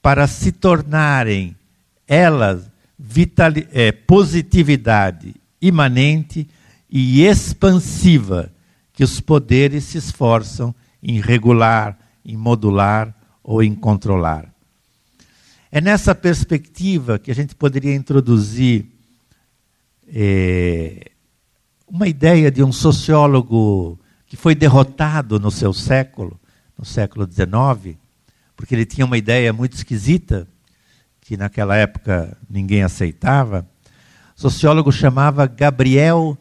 para 0.00 0.26
se 0.26 0.50
tornarem 0.52 1.56
elas 2.06 2.70
é, 3.72 3.92
positividade 3.92 5.34
imanente 5.60 6.48
e 6.90 7.24
expansiva 7.24 8.50
que 8.92 9.04
os 9.04 9.20
poderes 9.20 9.84
se 9.84 9.98
esforçam 9.98 10.74
em 11.02 11.20
regular, 11.20 11.98
em 12.24 12.36
modular 12.36 13.14
ou 13.42 13.62
em 13.62 13.74
controlar. 13.74 14.52
É 15.70 15.80
nessa 15.80 16.14
perspectiva 16.14 17.18
que 17.18 17.30
a 17.30 17.34
gente 17.34 17.54
poderia 17.54 17.94
introduzir 17.94 18.86
é, 20.12 21.10
uma 21.86 22.08
ideia 22.08 22.50
de 22.50 22.62
um 22.62 22.72
sociólogo 22.72 23.98
que 24.26 24.36
foi 24.36 24.54
derrotado 24.54 25.38
no 25.38 25.50
seu 25.50 25.72
século, 25.72 26.39
no 26.80 26.86
século 26.86 27.28
XIX, 27.30 27.98
porque 28.56 28.74
ele 28.74 28.86
tinha 28.86 29.04
uma 29.04 29.18
ideia 29.18 29.52
muito 29.52 29.74
esquisita, 29.74 30.48
que 31.20 31.36
naquela 31.36 31.76
época 31.76 32.34
ninguém 32.48 32.82
aceitava. 32.82 33.68
O 34.34 34.40
sociólogo 34.40 34.90
chamava 34.90 35.46
Gabriel 35.46 36.38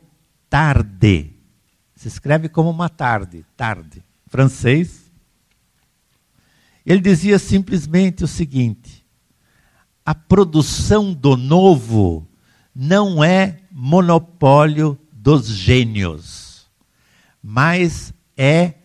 Tarde. 0.50 1.34
Se 1.94 2.08
escreve 2.08 2.48
como 2.48 2.70
uma 2.70 2.88
tarde, 2.88 3.46
tarde, 3.58 4.02
francês. 4.28 5.12
Ele 6.86 7.02
dizia 7.02 7.38
simplesmente 7.38 8.24
o 8.24 8.28
seguinte: 8.28 9.06
a 10.06 10.16
produção 10.16 11.14
do 11.14 11.36
novo 11.36 12.26
não 12.74 13.22
é 13.22 13.60
monopólio 13.70 14.98
dos 15.12 15.48
gênios, 15.48 16.66
mas 17.44 18.14
é 18.38 18.79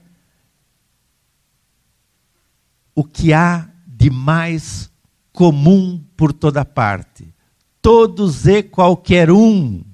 o 2.94 3.04
que 3.04 3.32
há 3.32 3.68
de 3.86 4.10
mais 4.10 4.90
comum 5.32 6.02
por 6.16 6.32
toda 6.32 6.64
parte. 6.64 7.34
Todos 7.82 8.46
e 8.46 8.62
qualquer 8.62 9.30
um 9.30 9.84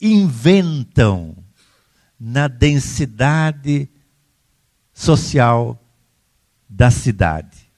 inventam 0.00 1.36
na 2.18 2.48
densidade 2.48 3.88
social 4.92 5.82
da 6.68 6.90
cidade. 6.90 7.70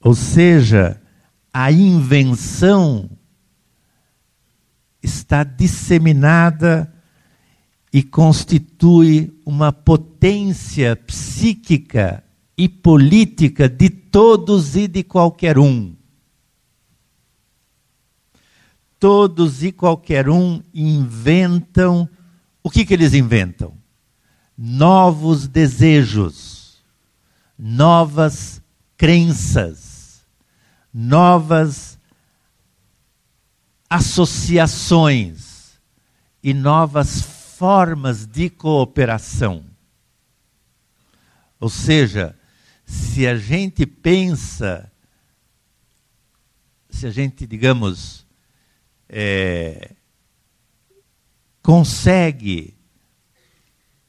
Ou 0.00 0.14
seja, 0.14 1.00
a 1.52 1.70
invenção 1.70 3.08
está 5.02 5.44
disseminada 5.44 6.92
e 7.92 8.02
constitui 8.02 9.38
uma 9.44 9.72
potência 9.72 10.96
psíquica 10.96 12.24
e 12.56 12.68
política 12.68 13.68
de 13.68 13.90
todos 13.90 14.76
e 14.76 14.88
de 14.88 15.02
qualquer 15.02 15.58
um. 15.58 15.94
Todos 18.98 19.62
e 19.62 19.72
qualquer 19.72 20.28
um 20.28 20.62
inventam. 20.72 22.08
O 22.62 22.70
que, 22.70 22.84
que 22.84 22.94
eles 22.94 23.14
inventam? 23.14 23.74
Novos 24.56 25.48
desejos, 25.48 26.82
novas 27.58 28.62
crenças 28.96 29.92
novas 30.92 31.98
associações 33.88 35.80
e 36.42 36.52
novas 36.52 37.22
formas 37.62 38.26
de 38.26 38.50
cooperação. 38.50 39.64
Ou 41.60 41.68
seja, 41.68 42.36
se 42.84 43.24
a 43.24 43.36
gente 43.36 43.86
pensa, 43.86 44.90
se 46.90 47.06
a 47.06 47.10
gente, 47.12 47.46
digamos, 47.46 48.26
é, 49.08 49.92
consegue 51.62 52.74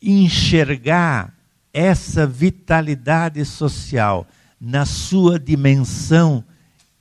enxergar 0.02 1.38
essa 1.72 2.26
vitalidade 2.26 3.46
social 3.46 4.28
na 4.60 4.84
sua 4.84 5.38
dimensão 5.40 6.44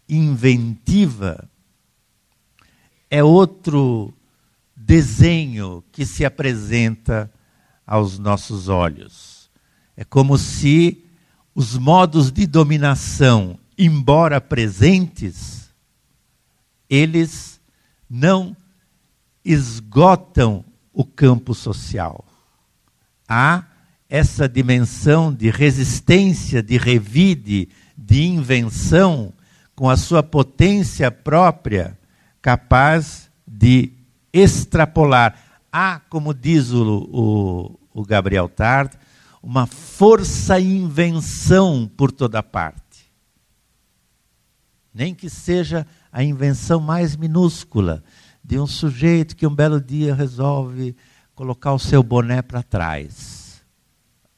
inventiva, 0.06 1.48
é 3.10 3.24
outro 3.24 4.12
desenho 4.84 5.82
que 5.92 6.04
se 6.04 6.24
apresenta 6.24 7.30
aos 7.86 8.18
nossos 8.18 8.68
olhos. 8.68 9.50
É 9.96 10.04
como 10.04 10.36
se 10.36 11.04
os 11.54 11.76
modos 11.76 12.32
de 12.32 12.46
dominação, 12.46 13.58
embora 13.78 14.40
presentes, 14.40 15.70
eles 16.88 17.60
não 18.08 18.56
esgotam 19.44 20.64
o 20.92 21.04
campo 21.04 21.54
social. 21.54 22.24
Há 23.28 23.64
essa 24.08 24.48
dimensão 24.48 25.32
de 25.32 25.50
resistência, 25.50 26.62
de 26.62 26.76
revide, 26.76 27.68
de 27.96 28.24
invenção, 28.24 29.32
com 29.74 29.88
a 29.88 29.96
sua 29.96 30.22
potência 30.22 31.10
própria, 31.10 31.98
capaz 32.42 33.30
de 33.46 34.01
extrapolar. 34.32 35.36
Há, 35.70 36.00
como 36.08 36.32
diz 36.32 36.70
o, 36.70 37.08
o, 37.12 37.78
o 37.92 38.02
Gabriel 38.04 38.48
Tard, 38.48 38.92
uma 39.42 39.66
força-invenção 39.66 41.90
por 41.96 42.12
toda 42.12 42.42
parte. 42.42 42.82
Nem 44.94 45.14
que 45.14 45.30
seja 45.30 45.86
a 46.12 46.22
invenção 46.22 46.78
mais 46.80 47.16
minúscula 47.16 48.04
de 48.44 48.58
um 48.58 48.66
sujeito 48.66 49.36
que 49.36 49.46
um 49.46 49.54
belo 49.54 49.80
dia 49.80 50.14
resolve 50.14 50.96
colocar 51.34 51.72
o 51.72 51.78
seu 51.78 52.02
boné 52.02 52.42
para 52.42 52.62
trás, 52.62 53.64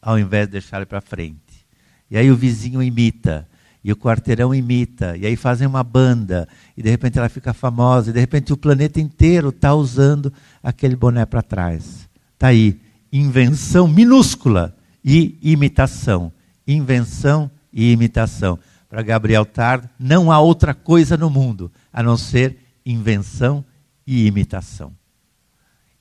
ao 0.00 0.16
invés 0.18 0.46
de 0.46 0.52
deixar 0.52 0.76
ele 0.76 0.86
para 0.86 1.00
frente. 1.00 1.66
E 2.10 2.16
aí 2.16 2.30
o 2.30 2.36
vizinho 2.36 2.82
imita, 2.82 3.48
e 3.84 3.92
o 3.92 3.96
quarteirão 3.96 4.54
imita, 4.54 5.14
e 5.14 5.26
aí 5.26 5.36
fazem 5.36 5.66
uma 5.66 5.84
banda, 5.84 6.48
e 6.74 6.82
de 6.82 6.88
repente 6.88 7.18
ela 7.18 7.28
fica 7.28 7.52
famosa, 7.52 8.08
e 8.08 8.12
de 8.14 8.18
repente 8.18 8.50
o 8.50 8.56
planeta 8.56 8.98
inteiro 8.98 9.50
está 9.50 9.74
usando 9.74 10.32
aquele 10.62 10.96
boné 10.96 11.26
para 11.26 11.42
trás. 11.42 12.08
Está 12.32 12.46
aí, 12.46 12.80
invenção 13.12 13.86
minúscula 13.86 14.74
e 15.04 15.38
imitação. 15.42 16.32
Invenção 16.66 17.50
e 17.70 17.92
imitação. 17.92 18.58
Para 18.88 19.02
Gabriel 19.02 19.44
Tard, 19.44 19.84
não 19.98 20.32
há 20.32 20.40
outra 20.40 20.72
coisa 20.72 21.16
no 21.16 21.28
mundo 21.28 21.70
a 21.92 22.02
não 22.02 22.16
ser 22.16 22.56
invenção 22.86 23.62
e 24.06 24.26
imitação. 24.26 24.92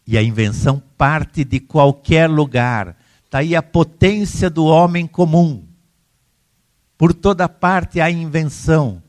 E 0.07 0.17
a 0.17 0.23
invenção 0.23 0.81
parte 0.97 1.43
de 1.43 1.59
qualquer 1.59 2.29
lugar. 2.29 2.95
Está 3.25 3.39
aí 3.39 3.55
a 3.55 3.63
potência 3.63 4.49
do 4.49 4.65
homem 4.65 5.05
comum. 5.05 5.65
Por 7.03 7.13
toda 7.13 7.49
parte 7.49 7.99
há 7.99 8.09
invenção. 8.09 9.03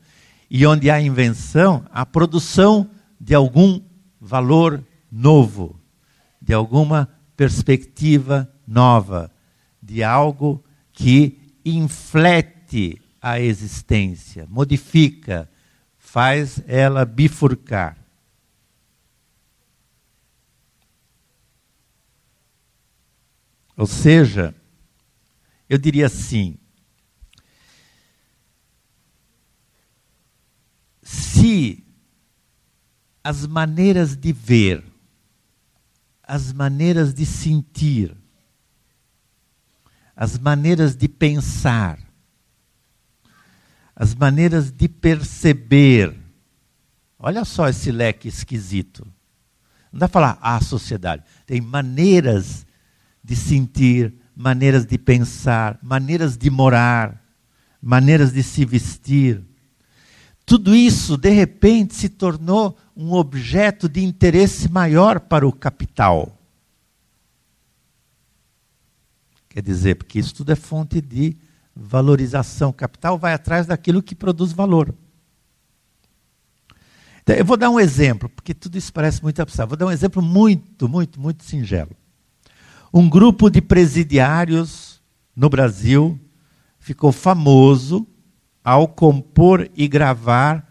E 0.51 0.67
onde 0.67 0.91
há 0.91 0.99
invenção, 0.99 1.85
há 1.93 2.05
produção 2.05 2.91
de 3.17 3.33
algum 3.33 3.81
valor 4.19 4.83
novo, 5.09 5.79
de 6.41 6.53
alguma 6.53 7.07
perspectiva 7.37 8.53
nova, 8.67 9.31
de 9.81 10.03
algo 10.03 10.61
que 10.91 11.39
inflete 11.63 13.01
a 13.21 13.39
existência, 13.39 14.45
modifica, 14.49 15.49
faz 15.97 16.61
ela 16.67 17.05
bifurcar. 17.05 17.95
Ou 23.77 23.87
seja, 23.87 24.53
eu 25.69 25.77
diria 25.77 26.07
assim: 26.07 26.57
se 31.05 31.85
as 33.23 33.45
maneiras 33.45 34.17
de 34.17 34.33
ver, 34.33 34.83
as 36.23 36.51
maneiras 36.51 37.13
de 37.13 37.25
sentir, 37.25 38.17
as 40.15 40.39
maneiras 40.39 40.95
de 40.95 41.07
pensar, 41.07 41.99
as 43.95 44.15
maneiras 44.15 44.71
de 44.71 44.89
perceber, 44.89 46.17
olha 47.19 47.45
só 47.45 47.69
esse 47.69 47.91
leque 47.91 48.27
esquisito. 48.27 49.07
Não 49.91 49.99
dá 49.99 50.09
para 50.09 50.35
falar 50.35 50.39
a 50.41 50.59
sociedade. 50.59 51.23
Tem 51.45 51.61
maneiras 51.61 52.65
de 53.23 53.35
sentir, 53.35 54.13
maneiras 54.35 54.85
de 54.85 54.97
pensar, 54.97 55.79
maneiras 55.81 56.35
de 56.35 56.49
morar, 56.49 57.23
maneiras 57.81 58.33
de 58.33 58.43
se 58.43 58.65
vestir. 58.65 59.41
Tudo 60.45 60.75
isso, 60.75 61.17
de 61.17 61.29
repente, 61.29 61.95
se 61.95 62.07
tornou 62.07 62.77
um 62.95 63.13
objeto 63.13 63.89
de 63.89 64.03
interesse 64.03 64.69
maior 64.69 65.19
para 65.19 65.47
o 65.47 65.51
capital. 65.51 66.37
Quer 69.49 69.61
dizer, 69.61 69.95
porque 69.95 70.19
isso 70.19 70.35
tudo 70.35 70.51
é 70.51 70.55
fonte 70.55 71.01
de 71.01 71.35
valorização. 71.75 72.69
O 72.69 72.73
capital 72.73 73.17
vai 73.17 73.33
atrás 73.33 73.65
daquilo 73.65 74.03
que 74.03 74.13
produz 74.13 74.51
valor. 74.51 74.93
Então, 77.23 77.35
eu 77.35 77.43
vou 77.43 77.57
dar 77.57 77.71
um 77.71 77.79
exemplo, 77.79 78.29
porque 78.29 78.53
tudo 78.53 78.77
isso 78.77 78.93
parece 78.93 79.23
muito 79.23 79.41
abstrato. 79.41 79.69
Vou 79.69 79.77
dar 79.77 79.87
um 79.87 79.91
exemplo 79.91 80.21
muito, 80.21 80.87
muito, 80.87 81.19
muito 81.19 81.43
singelo. 81.43 81.91
Um 82.93 83.09
grupo 83.09 83.49
de 83.49 83.61
presidiários 83.61 85.01
no 85.35 85.49
Brasil 85.49 86.19
ficou 86.77 87.11
famoso 87.11 88.07
ao 88.65 88.87
compor 88.87 89.69
e 89.75 89.87
gravar 89.87 90.67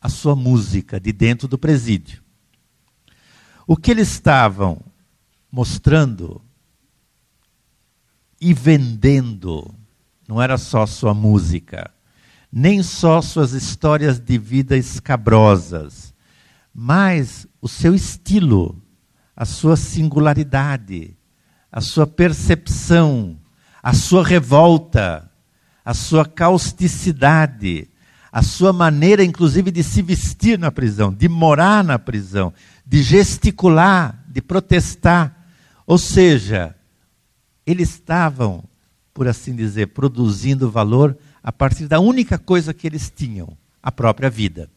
a 0.00 0.08
sua 0.08 0.34
música 0.34 0.98
de 0.98 1.12
dentro 1.12 1.46
do 1.46 1.56
presídio. 1.56 2.20
O 3.64 3.76
que 3.76 3.92
eles 3.92 4.10
estavam 4.10 4.82
mostrando 5.52 6.42
e 8.40 8.52
vendendo 8.52 9.72
não 10.26 10.42
era 10.42 10.58
só 10.58 10.84
sua 10.86 11.14
música, 11.14 11.88
nem 12.50 12.82
só 12.82 13.22
suas 13.22 13.52
histórias 13.52 14.18
de 14.18 14.36
vida 14.36 14.76
escabrosas, 14.76 16.12
mas 16.74 17.46
o 17.60 17.68
seu 17.68 17.94
estilo, 17.94 18.82
a 19.36 19.44
sua 19.44 19.76
singularidade, 19.76 21.16
a 21.70 21.80
sua 21.80 22.08
percepção, 22.08 23.38
a 23.80 23.92
sua 23.92 24.24
revolta, 24.24 25.29
a 25.90 25.94
sua 25.94 26.24
causticidade, 26.24 27.88
a 28.30 28.44
sua 28.44 28.72
maneira, 28.72 29.24
inclusive, 29.24 29.72
de 29.72 29.82
se 29.82 30.00
vestir 30.02 30.56
na 30.56 30.70
prisão, 30.70 31.12
de 31.12 31.28
morar 31.28 31.82
na 31.82 31.98
prisão, 31.98 32.54
de 32.86 33.02
gesticular, 33.02 34.24
de 34.28 34.40
protestar. 34.40 35.48
Ou 35.84 35.98
seja, 35.98 36.76
eles 37.66 37.90
estavam, 37.90 38.62
por 39.12 39.26
assim 39.26 39.52
dizer, 39.52 39.88
produzindo 39.88 40.70
valor 40.70 41.18
a 41.42 41.50
partir 41.50 41.88
da 41.88 41.98
única 41.98 42.38
coisa 42.38 42.72
que 42.72 42.86
eles 42.86 43.10
tinham, 43.10 43.58
a 43.82 43.90
própria 43.90 44.30
vida. 44.30 44.70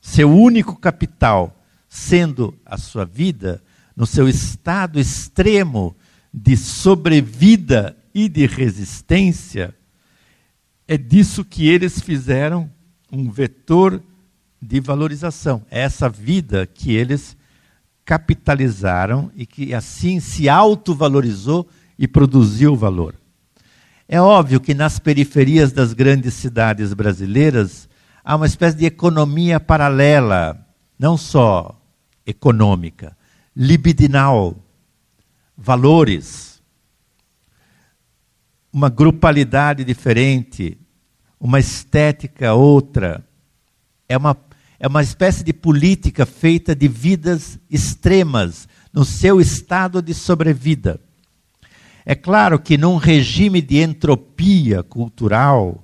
Seu 0.00 0.34
único 0.34 0.76
capital 0.76 1.62
sendo 1.90 2.58
a 2.64 2.78
sua 2.78 3.04
vida, 3.04 3.62
no 3.94 4.06
seu 4.06 4.26
estado 4.30 4.98
extremo 4.98 5.94
de 6.32 6.56
sobrevida 6.56 7.98
e 8.14 8.28
de 8.28 8.46
resistência, 8.46 9.74
é 10.86 10.96
disso 10.96 11.44
que 11.44 11.68
eles 11.68 12.00
fizeram 12.00 12.70
um 13.10 13.30
vetor 13.30 14.02
de 14.60 14.80
valorização. 14.80 15.64
É 15.70 15.80
essa 15.80 16.08
vida 16.08 16.66
que 16.66 16.94
eles 16.94 17.36
capitalizaram 18.04 19.30
e 19.34 19.46
que 19.46 19.74
assim 19.74 20.20
se 20.20 20.48
autovalorizou 20.48 21.68
e 21.98 22.06
produziu 22.06 22.74
valor. 22.76 23.14
É 24.08 24.20
óbvio 24.20 24.60
que 24.60 24.74
nas 24.74 24.98
periferias 24.98 25.72
das 25.72 25.92
grandes 25.92 26.34
cidades 26.34 26.92
brasileiras 26.92 27.88
há 28.24 28.36
uma 28.36 28.46
espécie 28.46 28.76
de 28.76 28.84
economia 28.84 29.58
paralela, 29.58 30.66
não 30.98 31.16
só 31.16 31.80
econômica, 32.26 33.16
libidinal, 33.56 34.56
valores, 35.56 36.51
uma 38.72 38.88
grupalidade 38.88 39.84
diferente, 39.84 40.78
uma 41.38 41.58
estética 41.58 42.54
outra. 42.54 43.24
É 44.08 44.16
uma, 44.16 44.36
é 44.78 44.88
uma 44.88 45.02
espécie 45.02 45.44
de 45.44 45.52
política 45.52 46.24
feita 46.24 46.74
de 46.74 46.88
vidas 46.88 47.58
extremas, 47.70 48.68
no 48.92 49.04
seu 49.04 49.40
estado 49.40 50.02
de 50.02 50.12
sobrevida. 50.12 51.00
É 52.04 52.14
claro 52.14 52.58
que 52.58 52.76
num 52.76 52.96
regime 52.96 53.62
de 53.62 53.80
entropia 53.80 54.82
cultural 54.82 55.82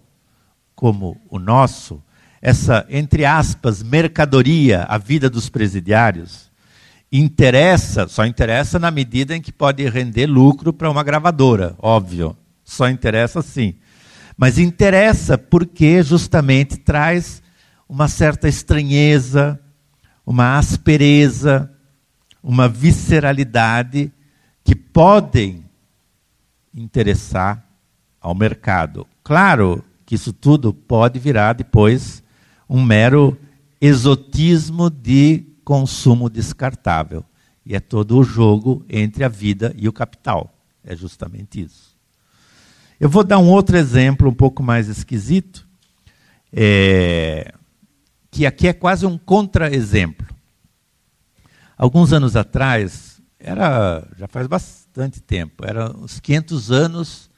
como 0.75 1.21
o 1.29 1.39
nosso, 1.39 2.03
essa, 2.41 2.87
entre 2.89 3.25
aspas, 3.25 3.83
mercadoria, 3.83 4.85
a 4.85 4.99
vida 4.99 5.29
dos 5.29 5.49
presidiários, 5.49 6.51
interessa, 7.11 8.07
só 8.07 8.25
interessa 8.27 8.79
na 8.79 8.91
medida 8.91 9.35
em 9.35 9.41
que 9.41 9.51
pode 9.51 9.89
render 9.89 10.27
lucro 10.27 10.73
para 10.73 10.91
uma 10.91 11.03
gravadora, 11.03 11.75
óbvio. 11.79 12.37
Só 12.69 12.87
interessa 12.91 13.41
sim. 13.41 13.77
Mas 14.37 14.59
interessa 14.59 15.39
porque 15.39 16.03
justamente 16.03 16.77
traz 16.77 17.43
uma 17.89 18.09
certa 18.09 18.47
estranheza, 18.47 19.59
uma 20.25 20.59
aspereza, 20.59 21.73
uma 22.43 22.69
visceralidade 22.69 24.13
que 24.63 24.75
podem 24.77 25.65
interessar 26.75 27.67
ao 28.21 28.35
mercado. 28.35 29.07
Claro 29.25 29.83
que 30.05 30.15
isso 30.15 30.35
tudo 30.35 30.75
pode 30.75 31.19
virar 31.19 31.55
depois 31.55 32.23
um 32.69 32.85
mero 32.85 33.35
exotismo 33.81 34.91
de 34.91 35.43
consumo 35.65 36.29
descartável. 36.29 37.25
E 37.65 37.75
é 37.75 37.81
todo 37.81 38.19
o 38.19 38.23
jogo 38.23 38.85
entre 38.91 39.25
a 39.25 39.29
vida 39.29 39.75
e 39.75 39.89
o 39.89 39.93
capital. 39.93 40.55
É 40.85 40.95
justamente 40.95 41.63
isso. 41.63 41.88
Eu 43.01 43.09
vou 43.09 43.23
dar 43.23 43.39
um 43.39 43.49
outro 43.49 43.77
exemplo 43.77 44.29
um 44.29 44.35
pouco 44.35 44.61
mais 44.61 44.89
esquisito, 44.89 45.65
é, 46.53 47.55
que 48.29 48.45
aqui 48.45 48.67
é 48.67 48.73
quase 48.73 49.07
um 49.07 49.17
contra-exemplo. 49.17 50.27
Alguns 51.77 52.13
anos 52.13 52.35
atrás, 52.35 53.21
era 53.39 54.05
já 54.17 54.27
faz 54.27 54.49
bastante 54.49 55.23
tempo, 55.23 55.65
era 55.65 55.97
os 55.97 56.19
500 56.19 56.73
anos, 56.73 57.31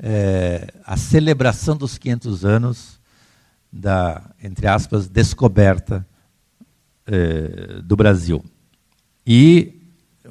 é, 0.00 0.66
a 0.84 0.96
celebração 0.96 1.76
dos 1.76 1.96
500 1.96 2.44
anos 2.44 3.00
da, 3.72 4.20
entre 4.42 4.66
aspas, 4.66 5.06
descoberta 5.06 6.04
é, 7.06 7.80
do 7.82 7.94
Brasil. 7.94 8.44
E 9.24 9.80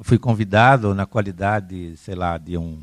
fui 0.02 0.18
convidado 0.18 0.94
na 0.94 1.06
qualidade, 1.06 1.96
sei 1.96 2.14
lá, 2.14 2.36
de 2.36 2.58
um 2.58 2.82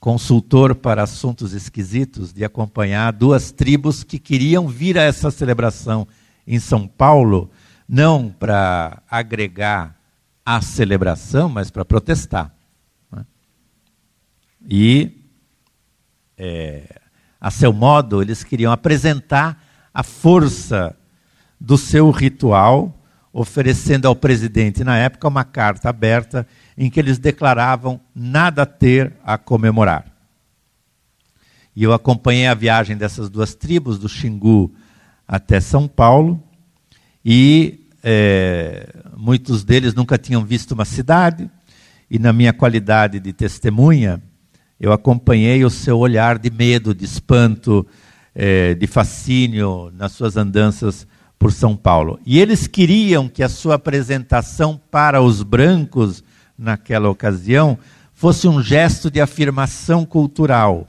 consultor 0.00 0.74
para 0.74 1.02
assuntos 1.02 1.52
esquisitos, 1.52 2.32
de 2.32 2.44
acompanhar 2.44 3.12
duas 3.12 3.50
tribos 3.50 4.02
que 4.02 4.18
queriam 4.18 4.68
vir 4.68 4.98
a 4.98 5.02
essa 5.02 5.30
celebração 5.30 6.06
em 6.46 6.58
São 6.58 6.86
Paulo, 6.86 7.50
não 7.88 8.30
para 8.30 9.02
agregar 9.10 9.96
à 10.44 10.60
celebração, 10.60 11.48
mas 11.48 11.70
para 11.70 11.84
protestar. 11.84 12.54
Né? 13.10 13.24
E, 14.68 15.10
é, 16.36 17.00
a 17.40 17.50
seu 17.50 17.72
modo, 17.72 18.22
eles 18.22 18.44
queriam 18.44 18.72
apresentar 18.72 19.62
a 19.92 20.02
força 20.02 20.96
do 21.60 21.76
seu 21.76 22.10
ritual, 22.10 22.94
oferecendo 23.32 24.06
ao 24.06 24.16
presidente, 24.16 24.84
na 24.84 24.96
época, 24.96 25.28
uma 25.28 25.44
carta 25.44 25.88
aberta 25.88 26.46
em 26.78 26.88
que 26.88 27.00
eles 27.00 27.18
declaravam 27.18 28.00
nada 28.14 28.64
ter 28.64 29.12
a 29.24 29.36
comemorar. 29.36 30.06
E 31.74 31.82
eu 31.82 31.92
acompanhei 31.92 32.46
a 32.46 32.54
viagem 32.54 32.96
dessas 32.96 33.28
duas 33.28 33.52
tribos, 33.52 33.98
do 33.98 34.08
Xingu 34.08 34.72
até 35.26 35.60
São 35.60 35.88
Paulo, 35.88 36.40
e 37.24 37.88
é, 38.02 38.94
muitos 39.16 39.64
deles 39.64 39.92
nunca 39.92 40.16
tinham 40.16 40.44
visto 40.44 40.70
uma 40.70 40.84
cidade, 40.84 41.50
e 42.08 42.16
na 42.16 42.32
minha 42.32 42.52
qualidade 42.52 43.18
de 43.18 43.32
testemunha, 43.32 44.22
eu 44.78 44.92
acompanhei 44.92 45.64
o 45.64 45.70
seu 45.70 45.98
olhar 45.98 46.38
de 46.38 46.48
medo, 46.48 46.94
de 46.94 47.04
espanto, 47.04 47.84
é, 48.32 48.74
de 48.74 48.86
fascínio 48.86 49.90
nas 49.96 50.12
suas 50.12 50.36
andanças 50.36 51.08
por 51.36 51.52
São 51.52 51.76
Paulo. 51.76 52.20
E 52.24 52.38
eles 52.38 52.68
queriam 52.68 53.28
que 53.28 53.42
a 53.42 53.48
sua 53.48 53.74
apresentação 53.74 54.80
para 54.90 55.20
os 55.20 55.42
brancos, 55.42 56.22
naquela 56.58 57.08
ocasião, 57.08 57.78
fosse 58.12 58.48
um 58.48 58.60
gesto 58.60 59.10
de 59.10 59.20
afirmação 59.20 60.04
cultural, 60.04 60.88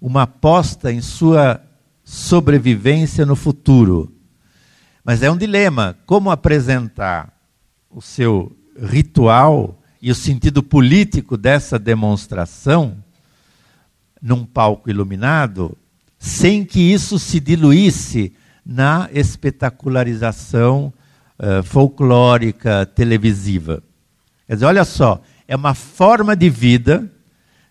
uma 0.00 0.22
aposta 0.22 0.92
em 0.92 1.00
sua 1.00 1.62
sobrevivência 2.02 3.24
no 3.24 3.36
futuro. 3.36 4.12
Mas 5.04 5.22
é 5.22 5.30
um 5.30 5.36
dilema: 5.36 5.96
como 6.04 6.30
apresentar 6.30 7.32
o 7.88 8.02
seu 8.02 8.50
ritual 8.76 9.80
e 10.02 10.10
o 10.10 10.14
sentido 10.14 10.62
político 10.62 11.36
dessa 11.36 11.78
demonstração 11.78 12.96
num 14.20 14.44
palco 14.44 14.90
iluminado, 14.90 15.76
sem 16.18 16.64
que 16.64 16.80
isso 16.80 17.18
se 17.18 17.38
diluísse 17.38 18.32
na 18.66 19.08
espetacularização 19.12 20.92
uh, 21.38 21.62
folclórica 21.62 22.86
televisiva. 22.86 23.82
Quer 24.46 24.54
dizer, 24.54 24.66
olha 24.66 24.84
só, 24.84 25.22
é 25.48 25.56
uma 25.56 25.74
forma 25.74 26.36
de 26.36 26.50
vida 26.50 27.10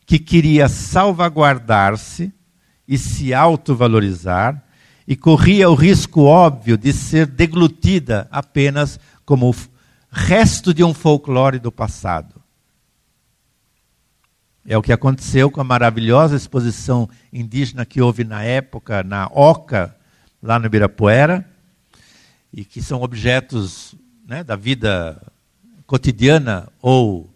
que 0.05 0.19
queria 0.19 0.67
salvaguardar-se 0.67 2.33
e 2.87 2.97
se 2.97 3.33
autovalorizar 3.33 4.61
e 5.07 5.15
corria 5.15 5.69
o 5.69 5.75
risco 5.75 6.21
óbvio 6.21 6.77
de 6.77 6.93
ser 6.93 7.25
deglutida 7.25 8.27
apenas 8.31 8.99
como 9.25 9.49
o 9.49 9.55
resto 10.11 10.73
de 10.73 10.83
um 10.83 10.93
folclore 10.93 11.59
do 11.59 11.71
passado. 11.71 12.41
É 14.65 14.77
o 14.77 14.81
que 14.81 14.93
aconteceu 14.93 15.51
com 15.51 15.59
a 15.59 15.63
maravilhosa 15.63 16.37
exposição 16.37 17.09
indígena 17.33 17.85
que 17.85 18.01
houve 18.01 18.23
na 18.23 18.43
época, 18.43 19.03
na 19.03 19.27
Oca, 19.27 19.95
lá 20.41 20.57
no 20.57 20.67
Ibirapuera, 20.67 21.45
e 22.51 22.63
que 22.63 22.81
são 22.81 23.01
objetos 23.01 23.93
né, 24.25 24.41
da 24.41 24.55
vida 24.55 25.21
cotidiana 25.85 26.67
ou 26.81 27.29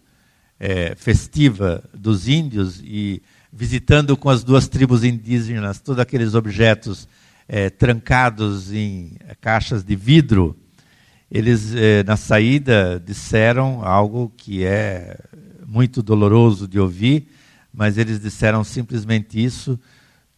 é, 0.59 0.95
festiva 0.95 1.83
dos 1.93 2.27
índios, 2.27 2.81
e 2.83 3.21
visitando 3.51 4.15
com 4.17 4.29
as 4.29 4.43
duas 4.43 4.67
tribos 4.67 5.03
indígenas 5.03 5.79
todos 5.79 5.99
aqueles 5.99 6.33
objetos 6.33 7.07
é, 7.47 7.69
trancados 7.69 8.71
em 8.73 9.13
caixas 9.39 9.83
de 9.83 9.95
vidro, 9.95 10.55
eles, 11.31 11.73
é, 11.75 12.03
na 12.03 12.15
saída, 12.15 13.01
disseram 13.05 13.83
algo 13.83 14.31
que 14.37 14.63
é 14.63 15.17
muito 15.65 16.01
doloroso 16.01 16.67
de 16.67 16.79
ouvir, 16.79 17.27
mas 17.73 17.97
eles 17.97 18.19
disseram 18.19 18.63
simplesmente 18.63 19.43
isso. 19.43 19.79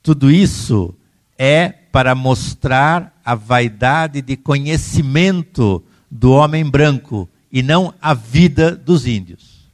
Tudo 0.01 0.32
isso 0.32 0.95
é 1.38 1.70
para 1.70 2.16
mostrar 2.16 3.18
a 3.24 3.36
vaidade 3.36 4.22
de 4.22 4.36
conhecimento 4.36 5.84
do 6.10 6.32
homem 6.32 6.66
branco 6.66 7.30
e 7.52 7.64
não 7.64 7.93
a 8.02 8.14
vida 8.14 8.76
dos 8.76 9.06
índios. 9.06 9.72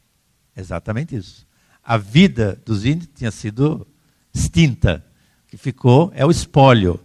Exatamente 0.56 1.14
isso. 1.16 1.46
A 1.84 1.96
vida 1.96 2.60
dos 2.64 2.84
índios 2.84 3.08
tinha 3.14 3.30
sido 3.30 3.86
extinta. 4.34 5.04
O 5.46 5.50
que 5.50 5.56
ficou 5.56 6.10
é 6.14 6.24
o 6.24 6.30
espólio. 6.30 7.00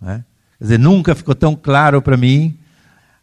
Né? 0.00 0.24
Quer 0.58 0.64
dizer, 0.64 0.78
nunca 0.78 1.14
ficou 1.14 1.34
tão 1.34 1.56
claro 1.56 2.02
para 2.02 2.16
mim 2.16 2.58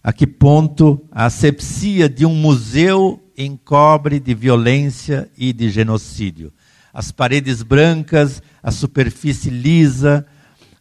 a 0.04 0.12
que 0.12 0.28
ponto 0.28 1.04
a 1.12 1.26
asepsia 1.26 2.08
de 2.08 2.26
um 2.26 2.36
museu 2.36 3.24
encobre 3.38 4.20
de 4.20 4.34
violência 4.34 5.30
e 5.38 5.52
de 5.52 5.70
genocídio. 5.70 6.52
As 6.94 7.12
paredes 7.12 7.62
brancas, 7.62 8.42
a 8.62 8.72
superfície 8.72 9.50
lisa, 9.50 10.26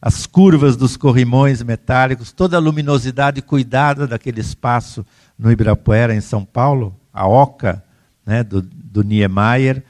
as 0.00 0.26
curvas 0.26 0.76
dos 0.76 0.96
corrimões 0.96 1.62
metálicos, 1.62 2.30
toda 2.30 2.56
a 2.56 2.60
luminosidade 2.60 3.40
cuidada 3.40 4.06
daquele 4.06 4.40
espaço 4.40 5.04
no 5.38 5.50
Ibirapuera, 5.50 6.14
em 6.14 6.20
São 6.20 6.44
Paulo, 6.44 6.98
a 7.12 7.26
oca 7.26 7.84
né, 8.24 8.42
do, 8.42 8.62
do 8.62 9.02
Niemeyer, 9.02 9.84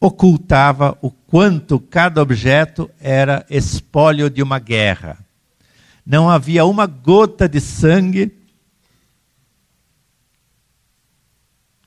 ocultava 0.00 0.96
o 1.02 1.10
quanto 1.10 1.80
cada 1.80 2.22
objeto 2.22 2.90
era 3.00 3.44
espólio 3.50 4.30
de 4.30 4.42
uma 4.42 4.58
guerra. 4.58 5.18
Não 6.06 6.30
havia 6.30 6.64
uma 6.64 6.86
gota 6.86 7.48
de 7.48 7.60
sangue 7.60 8.32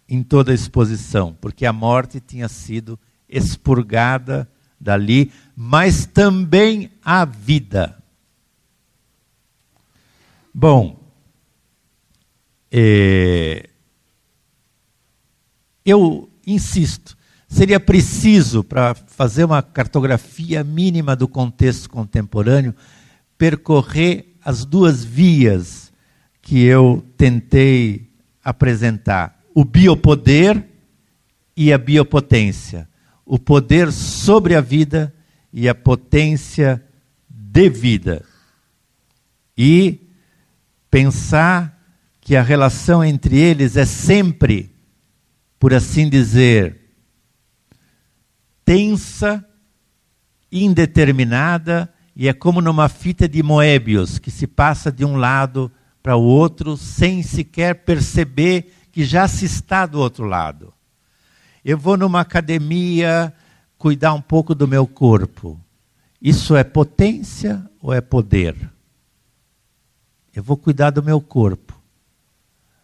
em 0.07 0.21
toda 0.21 0.51
a 0.51 0.55
exposição, 0.55 1.35
porque 1.39 1.65
a 1.65 1.71
morte 1.71 2.19
tinha 2.19 2.49
sido 2.49 2.99
expurgada 3.29 4.47
dali, 4.77 5.31
mas 5.55 6.05
também 6.05 6.91
a 7.03 7.23
vida. 7.23 7.97
Bom, 10.53 11.00
é, 12.71 13.69
eu 15.85 16.29
insisto, 16.47 17.17
seria 17.47 17.79
preciso, 17.79 18.63
para 18.63 18.95
fazer 18.95 19.43
uma 19.43 19.61
cartografia 19.61 20.63
mínima 20.63 21.15
do 21.15 21.27
contexto 21.27 21.89
contemporâneo, 21.89 22.73
percorrer 23.37 24.37
as 24.43 24.63
duas 24.63 25.03
vias 25.03 25.91
que 26.41 26.63
eu 26.63 27.05
tentei 27.17 28.09
apresentar 28.43 29.39
o 29.53 29.63
biopoder 29.65 30.63
e 31.55 31.71
a 31.73 31.77
biopotência. 31.77 32.89
o 33.23 33.39
poder 33.39 33.93
sobre 33.93 34.55
a 34.55 34.61
vida 34.61 35.13
e 35.53 35.69
a 35.69 35.75
potência 35.75 36.83
de 37.29 37.69
vida. 37.69 38.25
E 39.57 40.01
pensar 40.89 41.80
que 42.31 42.35
a 42.37 42.41
relação 42.41 43.03
entre 43.03 43.37
eles 43.37 43.75
é 43.75 43.83
sempre, 43.83 44.73
por 45.59 45.73
assim 45.73 46.07
dizer, 46.09 46.79
tensa, 48.63 49.45
indeterminada 50.49 51.93
e 52.15 52.29
é 52.29 52.33
como 52.33 52.61
numa 52.61 52.87
fita 52.87 53.27
de 53.27 53.43
Moebius, 53.43 54.17
que 54.17 54.31
se 54.31 54.47
passa 54.47 54.89
de 54.89 55.03
um 55.03 55.17
lado 55.17 55.69
para 56.01 56.15
o 56.15 56.23
outro 56.23 56.77
sem 56.77 57.21
sequer 57.21 57.83
perceber 57.83 58.73
que 58.93 59.03
já 59.03 59.27
se 59.27 59.43
está 59.43 59.85
do 59.85 59.99
outro 59.99 60.23
lado. 60.23 60.73
Eu 61.65 61.77
vou 61.77 61.97
numa 61.97 62.21
academia 62.21 63.33
cuidar 63.77 64.13
um 64.13 64.21
pouco 64.21 64.55
do 64.55 64.69
meu 64.69 64.87
corpo. 64.87 65.59
Isso 66.21 66.55
é 66.55 66.63
potência 66.63 67.69
ou 67.81 67.93
é 67.93 67.99
poder? 67.99 68.55
Eu 70.33 70.41
vou 70.41 70.55
cuidar 70.55 70.91
do 70.91 71.03
meu 71.03 71.19
corpo. 71.19 71.70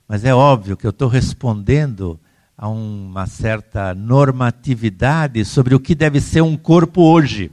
Mas 0.08 0.24
é 0.24 0.34
óbvio 0.34 0.78
que 0.78 0.86
eu 0.86 0.92
estou 0.92 1.10
respondendo 1.10 2.20
a 2.58 2.70
uma 2.70 3.28
certa 3.28 3.94
normatividade 3.94 5.44
sobre 5.44 5.76
o 5.76 5.80
que 5.80 5.94
deve 5.94 6.22
ser 6.22 6.42
um 6.42 6.56
corpo 6.56 7.02
hoje. 7.02 7.52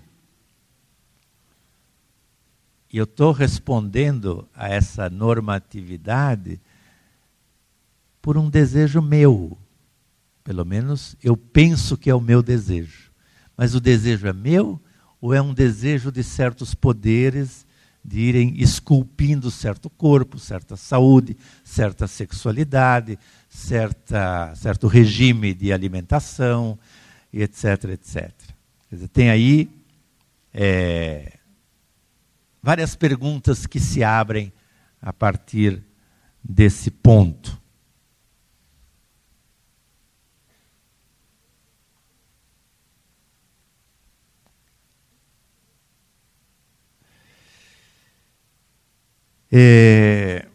E 2.90 2.96
eu 2.96 3.04
estou 3.04 3.32
respondendo 3.32 4.48
a 4.54 4.68
essa 4.68 5.10
normatividade 5.10 6.60
por 8.22 8.38
um 8.38 8.48
desejo 8.48 9.02
meu. 9.02 9.58
Pelo 10.44 10.64
menos 10.64 11.16
eu 11.22 11.36
penso 11.36 11.96
que 11.96 12.08
é 12.08 12.14
o 12.14 12.20
meu 12.20 12.40
desejo. 12.42 13.10
Mas 13.56 13.74
o 13.74 13.80
desejo 13.80 14.28
é 14.28 14.32
meu 14.32 14.80
ou 15.20 15.34
é 15.34 15.42
um 15.42 15.52
desejo 15.52 16.12
de 16.12 16.22
certos 16.22 16.74
poderes 16.74 17.66
de 18.04 18.20
irem 18.20 18.54
esculpindo 18.58 19.50
certo 19.50 19.88
corpo, 19.88 20.38
certa 20.38 20.76
saúde, 20.76 21.36
certa 21.64 22.06
sexualidade, 22.06 23.18
certa, 23.48 24.54
certo 24.54 24.86
regime 24.86 25.54
de 25.54 25.72
alimentação, 25.72 26.78
etc, 27.32 27.84
etc. 27.92 28.30
Dizer, 28.90 29.08
tem 29.08 29.30
aí 29.30 29.70
é, 30.52 31.38
várias 32.62 32.94
perguntas 32.94 33.66
que 33.66 33.80
se 33.80 34.04
abrem 34.04 34.52
a 35.00 35.12
partir 35.12 35.82
desse 36.42 36.90
ponto. 36.90 37.58
É... 49.56 50.48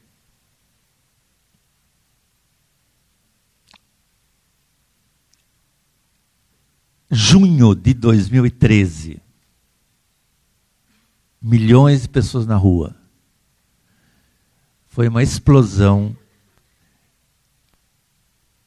Junho 7.09 7.73
de 7.73 7.93
2013, 7.93 9.21
milhões 11.41 12.01
de 12.01 12.09
pessoas 12.09 12.45
na 12.45 12.57
rua. 12.57 12.93
Foi 14.89 15.07
uma 15.07 15.23
explosão 15.23 16.13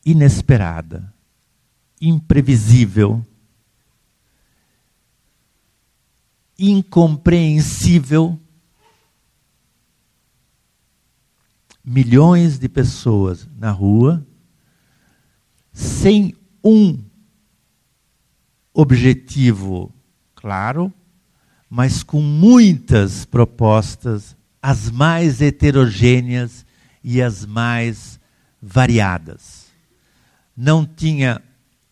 inesperada, 0.03 1.13
imprevisível, 2.01 3.23
incompreensível 6.59 8.42
milhões 11.85 12.59
de 12.59 12.69
pessoas 12.69 13.49
na 13.59 13.71
rua, 13.71 14.27
sem 15.73 16.35
um 16.63 16.99
objetivo 18.73 19.93
claro, 20.35 20.93
mas 21.69 22.03
com 22.03 22.21
muitas 22.21 23.25
propostas, 23.25 24.37
as 24.61 24.91
mais 24.91 25.41
heterogêneas 25.41 26.65
e 27.03 27.21
as 27.21 27.45
mais 27.45 28.21
variadas. 28.61 29.67
Não 30.57 30.85
tinha 30.85 31.43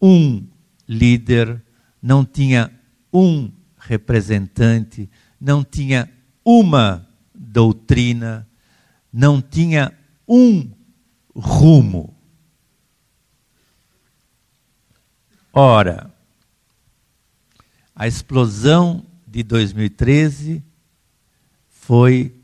um 0.01 0.47
líder, 0.86 1.62
não 2.01 2.24
tinha 2.24 2.70
um 3.12 3.51
representante, 3.78 5.11
não 5.41 5.64
tinha 5.64 6.09
uma 6.45 7.07
doutrina, 7.34 8.47
não 9.12 9.40
tinha 9.40 9.92
um 10.26 10.70
rumo. 11.34 12.14
Ora, 15.52 16.14
a 17.94 18.06
explosão 18.06 19.04
de 19.26 19.42
2013 19.42 20.62
foi 21.68 22.34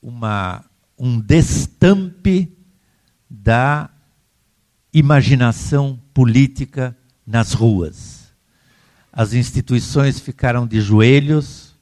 uma, 0.00 0.64
um 0.98 1.20
destampe 1.20 2.56
da 3.28 3.90
imaginação 4.92 6.00
política 6.12 6.96
nas 7.26 7.52
ruas. 7.52 8.32
As 9.12 9.32
instituições 9.32 10.18
ficaram 10.18 10.66
de 10.66 10.80
joelhos, 10.80 11.74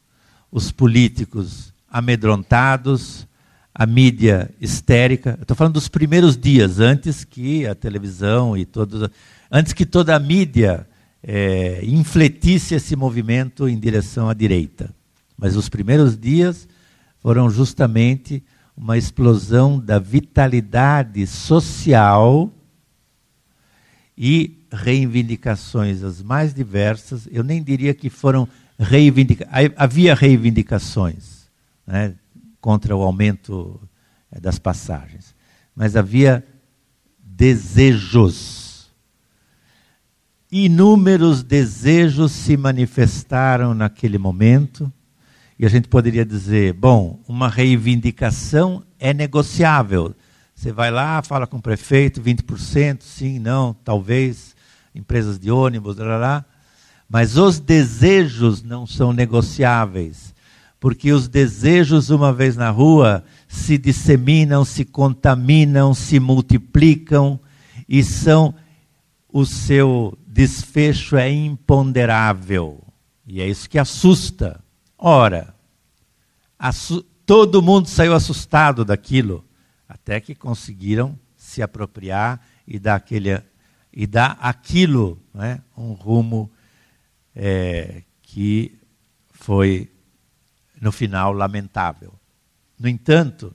os 0.51 0.71
políticos 0.71 1.73
amedrontados, 1.89 3.27
a 3.75 3.87
mídia 3.87 4.51
histérica. 4.61 5.39
Estou 5.41 5.57
falando 5.57 5.75
dos 5.75 5.89
primeiros 5.89 6.37
dias, 6.37 6.79
antes 6.79 7.25
que 7.25 7.67
a 7.67 7.75
televisão 7.75 8.57
e 8.57 8.65
todos, 8.65 9.09
antes 9.51 9.73
que 9.73 9.87
toda 9.87 10.15
a 10.15 10.19
mídia 10.19 10.87
é, 11.23 11.81
infletisse 11.85 12.75
esse 12.75 12.95
movimento 12.95 13.69
em 13.69 13.79
direção 13.79 14.29
à 14.29 14.35
direita. 14.35 14.95
Mas 15.37 15.57
os 15.57 15.69
primeiros 15.69 16.17
dias 16.17 16.69
foram 17.21 17.49
justamente 17.49 18.43
uma 18.77 18.99
explosão 18.99 19.79
da 19.79 19.99
vitalidade 19.99 21.27
social 21.27 22.53
e 24.17 24.59
reivindicações 24.71 26.03
as 26.03 26.23
mais 26.23 26.53
diversas. 26.55 27.29
Eu 27.31 27.43
nem 27.43 27.63
diria 27.63 27.95
que 27.95 28.11
foram 28.11 28.49
reivindicações. 28.79 29.73
Havia 29.77 30.15
reivindicações. 30.15 31.51
Né? 31.87 32.15
Contra 32.63 32.97
o 32.97 33.03
aumento 33.03 33.79
eh, 34.31 34.41
das 34.41 34.59
passagens. 34.59 35.35
Mas 35.75 35.97
havia 35.97 36.47
desejos. 37.19 38.91
Inúmeros 40.51 41.43
desejos 41.43 42.31
se 42.31 42.57
manifestaram 42.57 43.75
naquele 43.75 44.17
momento. 44.17 44.91
E 45.59 45.67
a 45.67 45.69
gente 45.69 45.89
poderia 45.89 46.25
dizer: 46.25 46.73
bom, 46.73 47.21
uma 47.27 47.49
reivindicação 47.49 48.85
é 48.99 49.13
negociável. 49.13 50.15
Você 50.55 50.71
vai 50.71 50.91
lá, 50.93 51.21
fala 51.23 51.47
com 51.47 51.57
o 51.57 51.63
prefeito, 51.63 52.23
20%, 52.23 53.03
sim, 53.03 53.41
não, 53.41 53.75
talvez, 53.75 54.55
empresas 54.95 55.37
de 55.37 55.51
ônibus, 55.51 55.97
lá, 55.97 56.17
lá. 56.17 56.45
mas 57.09 57.37
os 57.37 57.59
desejos 57.59 58.63
não 58.63 58.87
são 58.87 59.13
negociáveis 59.13 60.32
porque 60.83 61.13
os 61.13 61.29
desejos, 61.29 62.11
uma 62.11 62.33
vez 62.33 62.57
na 62.57 62.69
rua, 62.69 63.25
se 63.47 63.79
disseminam, 63.79 64.65
se 64.65 64.85
contaminam, 64.85 65.95
se 65.95 66.19
multiplicam 66.19 67.39
e 67.89 68.03
são 68.03 68.53
o 69.29 69.47
seu 69.47 70.19
desfecho 70.27 71.17
é 71.17 71.31
imponderável. 71.31 72.83
E 73.25 73.41
é 73.41 73.47
isso 73.47 73.71
que 73.71 73.79
assusta. 73.79 74.61
Ora, 74.99 75.55
assu 76.59 77.03
todo 77.25 77.63
mundo 77.63 77.87
saiu 77.87 78.13
assustado 78.13 78.85
daquilo, 78.85 79.45
até 79.89 80.19
que 80.21 80.35
conseguiram 80.35 81.17
se 81.37 81.63
apropriar 81.63 82.45
e 82.67 82.81
dar, 82.81 82.97
aquele, 82.97 83.41
e 83.93 84.05
dar 84.05 84.37
aquilo 84.41 85.17
né, 85.33 85.61
um 85.77 85.93
rumo 85.93 86.51
é, 87.37 88.03
que 88.21 88.77
foi 89.31 89.92
no 90.83 90.91
final 90.91 91.33
lamentável. 91.33 92.13
No 92.77 92.89
entanto, 92.89 93.55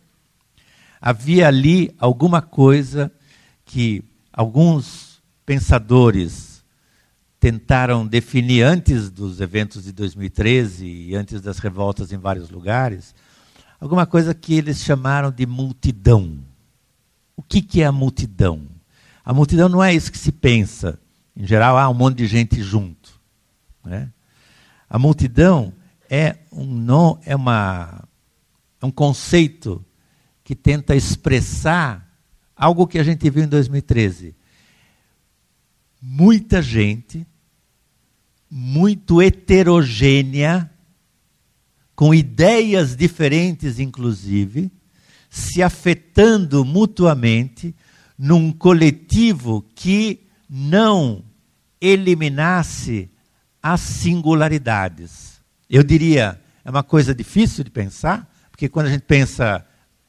havia 1.01 1.49
ali 1.49 1.93
alguma 1.99 2.41
coisa 2.41 3.11
que 3.65 4.01
alguns 4.31 5.21
pensadores 5.45 6.63
tentaram 7.37 8.07
definir 8.07 8.63
antes 8.63 9.09
dos 9.09 9.41
eventos 9.41 9.83
de 9.83 9.91
2013 9.91 10.85
e 10.85 11.15
antes 11.15 11.41
das 11.41 11.59
revoltas 11.59 12.13
em 12.13 12.17
vários 12.17 12.49
lugares, 12.49 13.13
alguma 13.77 14.05
coisa 14.05 14.33
que 14.33 14.53
eles 14.53 14.81
chamaram 14.81 15.29
de 15.29 15.45
multidão. 15.45 16.39
O 17.35 17.43
que, 17.43 17.61
que 17.61 17.81
é 17.81 17.85
a 17.85 17.91
multidão? 17.91 18.61
A 19.23 19.33
multidão 19.33 19.67
não 19.67 19.83
é 19.83 19.93
isso 19.93 20.13
que 20.13 20.17
se 20.17 20.31
pensa. 20.31 20.97
Em 21.35 21.45
geral, 21.45 21.77
há 21.77 21.89
um 21.89 21.93
monte 21.93 22.19
de 22.19 22.25
gente 22.27 22.63
junto. 22.63 23.19
Né? 23.83 24.09
A 24.89 24.97
multidão 24.97 25.73
é 26.09 26.37
um, 26.51 26.65
não, 26.65 27.19
é, 27.25 27.35
uma, 27.35 28.03
é 28.81 28.85
um 28.85 28.91
conceito 28.91 29.83
que 30.43 30.55
tenta 30.55 30.95
expressar 30.95 32.07
algo 32.55 32.87
que 32.87 32.97
a 32.97 33.03
gente 33.03 33.29
viu 33.29 33.43
em 33.43 33.47
2013. 33.47 34.35
Muita 36.01 36.61
gente, 36.61 37.25
muito 38.49 39.21
heterogênea, 39.21 40.71
com 41.95 42.13
ideias 42.13 42.95
diferentes, 42.95 43.79
inclusive, 43.79 44.71
se 45.29 45.61
afetando 45.61 46.63
mutuamente 46.63 47.75
num 48.17 48.51
coletivo 48.51 49.65
que 49.75 50.27
não 50.49 51.23
eliminasse 51.81 53.09
as 53.61 53.81
singularidades. 53.81 55.36
Eu 55.69 55.83
diria, 55.83 56.39
é 56.63 56.69
uma 56.69 56.83
coisa 56.83 57.13
difícil 57.13 57.63
de 57.63 57.71
pensar, 57.71 58.29
porque 58.51 58.69
quando 58.69 58.87
a 58.87 58.89
gente 58.89 59.03
pensa, 59.03 59.65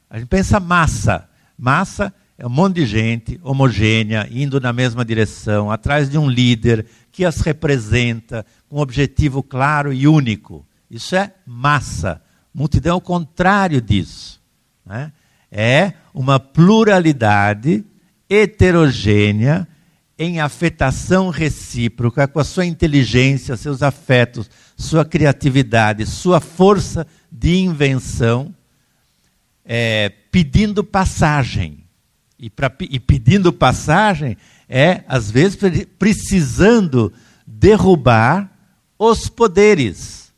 a 0.08 0.18
gente 0.18 0.28
pensa 0.28 0.60
massa. 0.60 1.28
Massa 1.58 2.14
é 2.36 2.46
um 2.46 2.50
monte 2.50 2.76
de 2.76 2.86
gente 2.86 3.40
homogênea, 3.42 4.28
indo 4.30 4.60
na 4.60 4.72
mesma 4.72 5.04
direção, 5.04 5.70
atrás 5.70 6.08
de 6.08 6.16
um 6.16 6.30
líder 6.30 6.86
que 7.10 7.24
as 7.24 7.40
representa, 7.40 8.46
com 8.68 8.76
um 8.76 8.80
objetivo 8.80 9.42
claro 9.42 9.92
e 9.92 10.06
único. 10.06 10.64
Isso 10.88 11.16
é 11.16 11.32
massa. 11.44 12.22
Multidão 12.54 12.94
é 12.94 12.96
o 12.96 13.00
contrário 13.00 13.82
disso. 13.82 14.40
Né? 14.86 15.12
É 15.50 15.94
uma 16.14 16.38
pluralidade 16.38 17.84
heterogênea 18.30 19.66
em 20.18 20.40
afetação 20.40 21.30
recíproca 21.30 22.26
com 22.26 22.40
a 22.40 22.44
sua 22.44 22.66
inteligência, 22.66 23.56
seus 23.56 23.82
afetos, 23.82 24.50
sua 24.78 25.04
criatividade, 25.04 26.06
sua 26.06 26.40
força 26.40 27.06
de 27.30 27.56
invenção, 27.56 28.54
é, 29.64 30.08
pedindo 30.30 30.82
passagem. 30.82 31.84
E, 32.38 32.48
pra, 32.48 32.72
e 32.80 33.00
pedindo 33.00 33.52
passagem 33.52 34.36
é, 34.68 35.02
às 35.08 35.28
vezes, 35.28 35.58
precisando 35.98 37.12
derrubar 37.44 38.48
os 38.96 39.28
poderes 39.28 40.28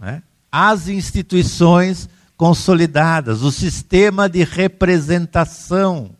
né? 0.00 0.22
as 0.50 0.88
instituições 0.88 2.08
consolidadas, 2.36 3.42
o 3.42 3.52
sistema 3.52 4.28
de 4.28 4.42
representação, 4.42 6.10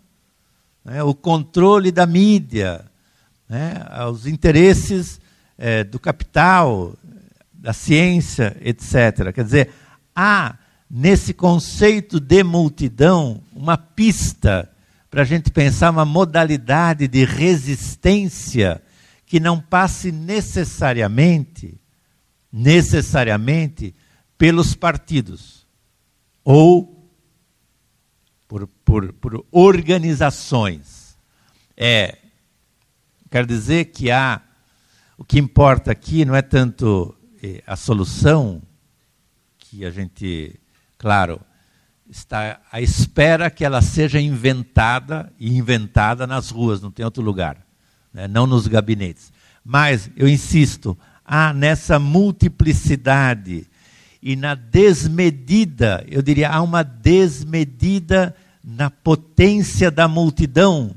né? 0.84 1.02
o 1.02 1.14
controle 1.14 1.90
da 1.90 2.06
mídia, 2.06 2.84
né? 3.48 3.74
os 4.08 4.26
interesses 4.26 5.18
é, 5.60 5.84
do 5.84 6.00
capital, 6.00 6.96
da 7.52 7.74
ciência, 7.74 8.56
etc. 8.62 9.30
Quer 9.34 9.44
dizer, 9.44 9.70
há 10.16 10.56
nesse 10.90 11.34
conceito 11.34 12.18
de 12.18 12.42
multidão 12.42 13.42
uma 13.52 13.76
pista 13.76 14.68
para 15.10 15.20
a 15.20 15.24
gente 15.24 15.50
pensar 15.50 15.90
uma 15.90 16.06
modalidade 16.06 17.06
de 17.06 17.24
resistência 17.24 18.82
que 19.26 19.38
não 19.38 19.60
passe 19.60 20.10
necessariamente 20.10 21.78
necessariamente 22.52 23.94
pelos 24.36 24.74
partidos 24.74 25.66
ou 26.42 27.08
por, 28.48 28.66
por, 28.84 29.12
por 29.12 29.46
organizações. 29.52 31.16
É, 31.76 32.18
quer 33.30 33.46
dizer 33.46 33.86
que 33.86 34.10
há 34.10 34.42
o 35.20 35.24
que 35.24 35.38
importa 35.38 35.92
aqui 35.92 36.24
não 36.24 36.34
é 36.34 36.40
tanto 36.40 37.14
eh, 37.42 37.62
a 37.66 37.76
solução 37.76 38.62
que 39.58 39.84
a 39.84 39.90
gente, 39.90 40.58
claro, 40.96 41.38
está 42.08 42.58
à 42.72 42.80
espera 42.80 43.50
que 43.50 43.62
ela 43.62 43.82
seja 43.82 44.18
inventada 44.18 45.30
e 45.38 45.58
inventada 45.58 46.26
nas 46.26 46.48
ruas, 46.48 46.80
não 46.80 46.90
tem 46.90 47.04
outro 47.04 47.22
lugar, 47.22 47.58
né? 48.14 48.26
não 48.26 48.46
nos 48.46 48.66
gabinetes. 48.66 49.30
Mas 49.62 50.10
eu 50.16 50.26
insisto, 50.26 50.96
há 51.22 51.52
nessa 51.52 51.98
multiplicidade 51.98 53.66
e 54.22 54.34
na 54.34 54.54
desmedida, 54.54 56.02
eu 56.08 56.22
diria, 56.22 56.48
há 56.48 56.62
uma 56.62 56.82
desmedida 56.82 58.34
na 58.64 58.88
potência 58.88 59.90
da 59.90 60.08
multidão 60.08 60.96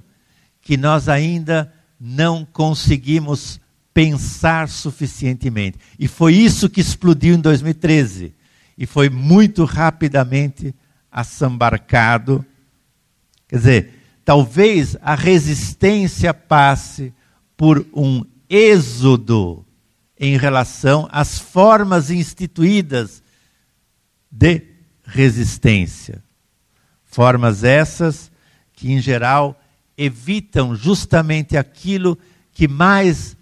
que 0.62 0.78
nós 0.78 1.10
ainda 1.10 1.74
não 2.00 2.46
conseguimos 2.46 3.62
pensar 3.94 4.68
suficientemente. 4.68 5.78
E 6.00 6.08
foi 6.08 6.34
isso 6.34 6.70
que 6.70 6.82
explodiu 6.82 7.36
em 7.36 7.40
2013. 7.40 8.34
E 8.78 8.86
foi 8.86 9.10
muito 9.10 9.66
rapidamente 9.66 10.74
assambarcado. 11.12 12.44
Quer 13.48 13.58
dizer, 13.58 13.94
talvez 14.26 14.98
a 15.02 15.14
resistência 15.14 16.34
passe 16.34 17.14
por 17.56 17.86
um 17.94 18.26
êxodo 18.50 19.66
em 20.20 20.38
relação 20.38 21.08
às 21.12 21.38
formas 21.38 22.10
instituídas 22.10 23.22
de 24.32 24.62
resistência. 25.06 26.24
Formas 27.04 27.64
essas 27.64 28.32
que, 28.74 28.92
em 28.92 29.00
geral, 29.00 29.60
evitam 29.96 30.76
justamente 30.76 31.56
aquilo 31.56 32.18
que 32.52 32.68
mais 32.68 33.38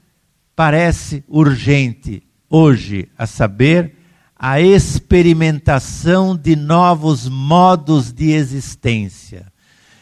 parece 0.62 1.24
urgente 1.28 2.22
hoje, 2.48 3.10
a 3.18 3.26
saber, 3.26 3.96
a 4.36 4.62
experimentação 4.62 6.38
de 6.38 6.56
novos 6.56 7.28
modos 7.28 8.14
de 8.14 8.30
existência, 8.30 9.52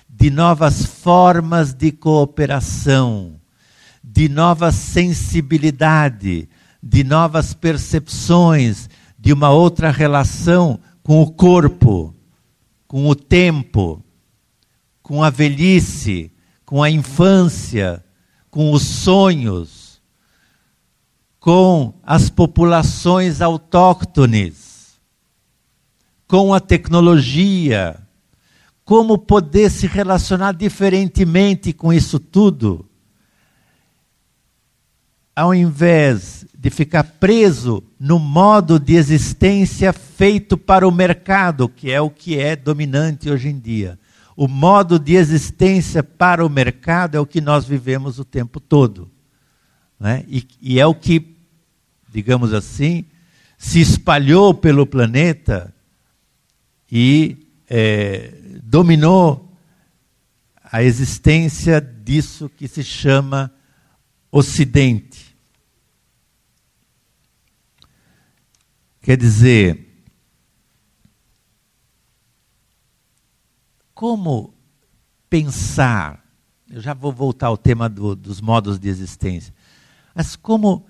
de 0.10 0.30
novas 0.30 0.84
formas 0.84 1.74
de 1.74 1.94
cooperação, 1.94 3.40
de 4.04 4.28
nova 4.28 4.70
sensibilidade, 4.74 6.50
de 6.84 7.06
novas 7.06 7.54
percepções, 7.54 8.90
de 9.18 9.32
uma 9.32 9.52
outra 9.52 9.92
relação 9.92 10.78
com 11.02 11.22
o 11.22 11.32
corpo, 11.32 12.14
com 12.86 13.08
o 13.08 13.16
tempo, 13.16 14.04
com 15.02 15.24
a 15.24 15.30
velhice, 15.30 16.34
com 16.66 16.84
a 16.84 16.90
infância, 16.90 18.04
com 18.52 18.74
os 18.74 18.84
sonhos, 18.84 19.79
com 21.40 21.94
as 22.04 22.30
populações 22.30 23.42
autóctones, 23.42 25.00
com 26.28 26.54
a 26.54 26.60
tecnologia, 26.60 28.00
como 28.84 29.18
poder 29.18 29.70
se 29.70 29.88
relacionar 29.88 30.54
diferentemente 30.54 31.72
com 31.72 31.94
isso 31.94 32.20
tudo 32.20 32.90
ao 35.40 35.56
invés 35.56 36.46
de 36.54 36.70
ficar 36.70 37.02
preso 37.02 37.82
no 37.98 38.20
modo 38.20 38.78
de 38.78 38.96
existência 38.96 39.94
feito 39.94 40.58
para 40.58 40.86
o 40.86 40.92
mercado, 40.92 41.70
que 41.70 41.90
é 41.90 42.02
o 42.02 42.10
que 42.10 42.38
é 42.38 42.58
dominante 42.58 43.30
hoje 43.30 43.48
em 43.48 43.58
dia. 43.58 43.98
O 44.36 44.50
modo 44.50 45.00
de 45.00 45.16
existência 45.16 46.04
para 46.04 46.46
o 46.46 46.50
mercado 46.50 47.16
é 47.16 47.22
o 47.22 47.26
que 47.26 47.40
nós 47.40 47.64
vivemos 47.64 48.20
o 48.20 48.26
tempo 48.26 48.60
todo. 48.60 49.10
Né? 50.00 50.24
E, 50.28 50.48
e 50.62 50.80
é 50.80 50.86
o 50.86 50.96
que, 50.96 51.36
digamos 52.08 52.54
assim, 52.54 53.06
se 53.58 53.82
espalhou 53.82 54.54
pelo 54.54 54.86
planeta 54.88 55.74
e 56.90 57.46
é, 57.70 58.34
dominou 58.64 59.54
a 60.64 60.82
existência 60.84 61.82
disso 61.82 62.50
que 62.50 62.68
se 62.68 62.84
chama 62.84 63.52
Ocidente. 64.32 65.36
Quer 69.02 69.18
dizer, 69.18 69.90
como 73.94 74.54
pensar, 75.30 76.24
eu 76.70 76.80
já 76.80 76.94
vou 76.94 77.12
voltar 77.12 77.48
ao 77.48 77.58
tema 77.58 77.90
do, 77.90 78.16
dos 78.16 78.40
modos 78.40 78.78
de 78.78 78.88
existência, 78.88 79.54
mas 80.14 80.36
como, 80.36 80.86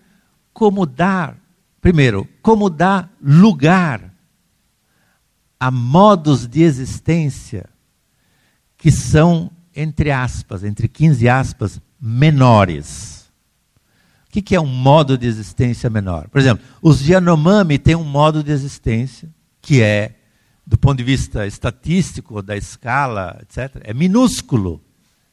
como 0.53 0.85
dar, 0.85 1.37
primeiro, 1.81 2.27
como 2.41 2.69
dar 2.69 3.11
lugar 3.21 4.13
a 5.59 5.69
modos 5.69 6.47
de 6.47 6.63
existência 6.63 7.69
que 8.77 8.91
são, 8.91 9.51
entre 9.75 10.09
aspas, 10.09 10.63
entre 10.63 10.87
15 10.87 11.27
aspas, 11.27 11.81
menores. 11.99 13.29
O 14.27 14.31
que, 14.31 14.41
que 14.41 14.55
é 14.55 14.61
um 14.61 14.67
modo 14.67 15.17
de 15.17 15.27
existência 15.27 15.89
menor? 15.89 16.29
Por 16.29 16.39
exemplo, 16.39 16.63
os 16.81 17.01
Yanomami 17.01 17.77
têm 17.77 17.95
um 17.95 18.03
modo 18.03 18.43
de 18.43 18.51
existência 18.51 19.29
que 19.61 19.81
é, 19.81 20.15
do 20.65 20.77
ponto 20.77 20.97
de 20.97 21.03
vista 21.03 21.45
estatístico, 21.45 22.41
da 22.41 22.55
escala, 22.55 23.37
etc., 23.41 23.81
é 23.83 23.93
minúsculo. 23.93 24.81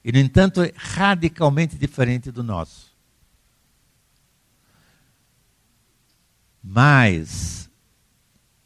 E, 0.04 0.10
no 0.10 0.18
entanto, 0.18 0.62
é 0.62 0.72
radicalmente 0.74 1.76
diferente 1.76 2.32
do 2.32 2.42
nosso. 2.42 2.85
Mas 6.68 7.70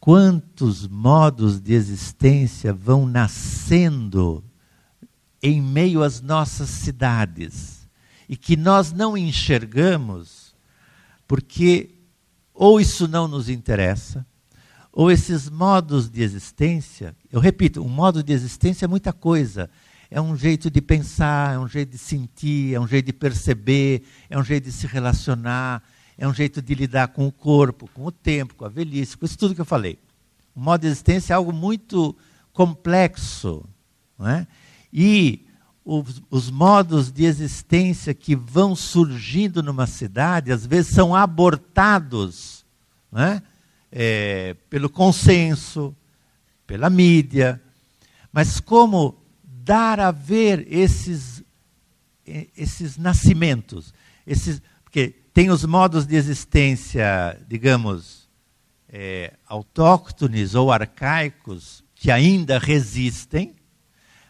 quantos 0.01 0.89
modos 0.89 1.61
de 1.61 1.75
existência 1.75 2.73
vão 2.73 3.05
nascendo 3.05 4.43
em 5.43 5.61
meio 5.61 6.03
às 6.03 6.23
nossas 6.23 6.71
cidades 6.71 7.87
e 8.27 8.39
que 8.39 8.57
nós 8.57 8.91
não 8.91 9.19
enxergamos 9.19 10.55
porque 11.29 11.91
ou 12.55 12.81
isso 12.81 13.07
não 13.07 13.29
nos 13.29 13.51
interessa, 13.51 14.27
ou 14.91 15.11
esses 15.11 15.51
modos 15.51 16.09
de 16.09 16.23
existência, 16.23 17.15
eu 17.31 17.39
repito, 17.39 17.83
um 17.83 17.89
modo 17.89 18.23
de 18.23 18.33
existência 18.33 18.87
é 18.87 18.89
muita 18.89 19.13
coisa. 19.13 19.71
É 20.11 20.21
um 20.21 20.35
jeito 20.35 20.71
de 20.71 20.81
pensar, 20.81 21.55
é 21.55 21.59
um 21.59 21.69
jeito 21.69 21.93
de 21.93 21.99
sentir, 21.99 22.75
é 22.75 22.81
um 22.81 22.89
jeito 22.89 23.07
de 23.07 23.13
perceber, 23.13 24.03
é 24.29 24.39
um 24.39 24.43
jeito 24.43 24.65
de 24.65 24.73
se 24.73 24.87
relacionar, 24.87 25.83
é 26.21 26.29
um 26.29 26.35
jeito 26.35 26.61
de 26.61 26.75
lidar 26.75 27.09
com 27.09 27.27
o 27.27 27.33
corpo, 27.33 27.89
com 27.95 28.05
o 28.05 28.13
tempo, 28.13 28.55
com 28.55 28.67
a 28.67 28.69
velhice, 28.69 29.17
com 29.17 29.25
isso 29.25 29.39
tudo 29.39 29.55
que 29.55 29.61
eu 29.63 29.65
falei. 29.65 29.99
O 30.55 30.61
modo 30.61 30.83
de 30.83 30.89
existência 30.89 31.33
é 31.33 31.37
algo 31.37 31.51
muito 31.51 32.15
complexo. 32.53 33.65
Não 34.19 34.29
é? 34.29 34.47
E 34.93 35.47
os, 35.83 36.23
os, 36.31 36.51
modos 36.51 37.11
de 37.11 37.25
existência 37.25 38.13
que 38.13 38.37
vão 38.37 38.77
surgindo 38.77 39.63
numa 39.63 39.87
cidade, 39.87 40.53
às 40.53 40.67
vezes 40.67 40.93
são 40.93 41.17
abortados 41.17 42.67
né? 43.11 43.43
é, 43.91 44.55
pelo 44.69 44.91
consenso, 44.91 45.97
pela 46.67 46.91
mídia. 46.91 47.63
Mas 48.31 48.61
como 48.61 49.17
dar 49.43 49.99
a 49.99 50.11
ver 50.11 50.67
esses, 50.71 51.43
esses 52.27 52.99
nascimentos? 52.99 53.95
Esses, 54.27 54.61
tem 55.41 55.49
os 55.49 55.65
modos 55.65 56.07
de 56.07 56.17
existência, 56.17 57.41
digamos, 57.49 58.29
é, 58.91 59.33
autóctones 59.47 60.55
ou 60.55 60.71
arcaicos, 60.71 61.83
que 61.95 62.11
ainda 62.11 62.59
resistem, 62.59 63.55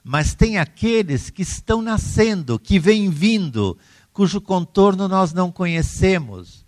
mas 0.04 0.36
tem 0.36 0.56
aqueles 0.56 1.28
que 1.28 1.42
estão 1.42 1.82
nascendo, 1.82 2.60
que 2.60 2.78
vêm 2.78 3.10
vindo, 3.10 3.76
cujo 4.12 4.40
contorno 4.40 5.08
nós 5.08 5.32
não 5.32 5.50
conhecemos 5.50 6.64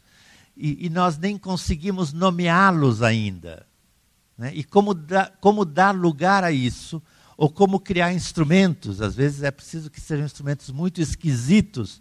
e, 0.56 0.86
e 0.86 0.90
nós 0.90 1.16
nem 1.16 1.38
conseguimos 1.38 2.12
nomeá-los 2.12 3.00
ainda. 3.00 3.64
Né? 4.36 4.50
E 4.56 4.64
como, 4.64 4.92
da, 4.92 5.26
como 5.40 5.64
dar 5.64 5.94
lugar 5.94 6.42
a 6.42 6.50
isso, 6.50 7.00
ou 7.36 7.48
como 7.48 7.78
criar 7.78 8.12
instrumentos, 8.12 9.00
às 9.00 9.14
vezes 9.14 9.44
é 9.44 9.52
preciso 9.52 9.88
que 9.88 10.00
sejam 10.00 10.26
instrumentos 10.26 10.68
muito 10.70 11.00
esquisitos 11.00 12.00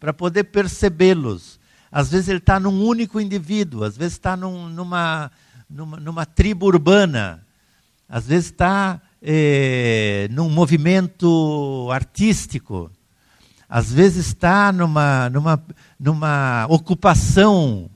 para 0.00 0.14
poder 0.14 0.44
percebê-los. 0.44 1.60
Às 1.92 2.10
vezes 2.10 2.28
ele 2.28 2.38
está 2.38 2.58
num 2.58 2.82
único 2.82 3.20
indivíduo, 3.20 3.84
às 3.84 3.98
vezes 3.98 4.14
está 4.14 4.34
num, 4.34 4.66
numa, 4.70 5.30
numa, 5.68 6.00
numa 6.00 6.24
tribo 6.24 6.64
urbana, 6.64 7.46
às 8.08 8.26
vezes 8.26 8.46
está 8.46 8.98
eh, 9.20 10.26
num 10.30 10.48
movimento 10.48 11.90
artístico, 11.92 12.90
às 13.68 13.92
vezes 13.92 14.28
está 14.28 14.72
numa, 14.72 15.28
numa, 15.28 15.62
numa 16.00 16.66
ocupação, 16.70 17.90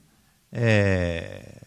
eh, 0.52 1.62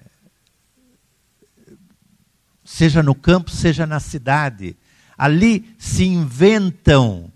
seja 2.63 3.01
no 3.01 3.15
campo, 3.15 3.49
seja 3.49 3.87
na 3.87 3.99
cidade. 3.99 4.77
Ali 5.17 5.75
se 5.79 6.05
inventam 6.05 7.31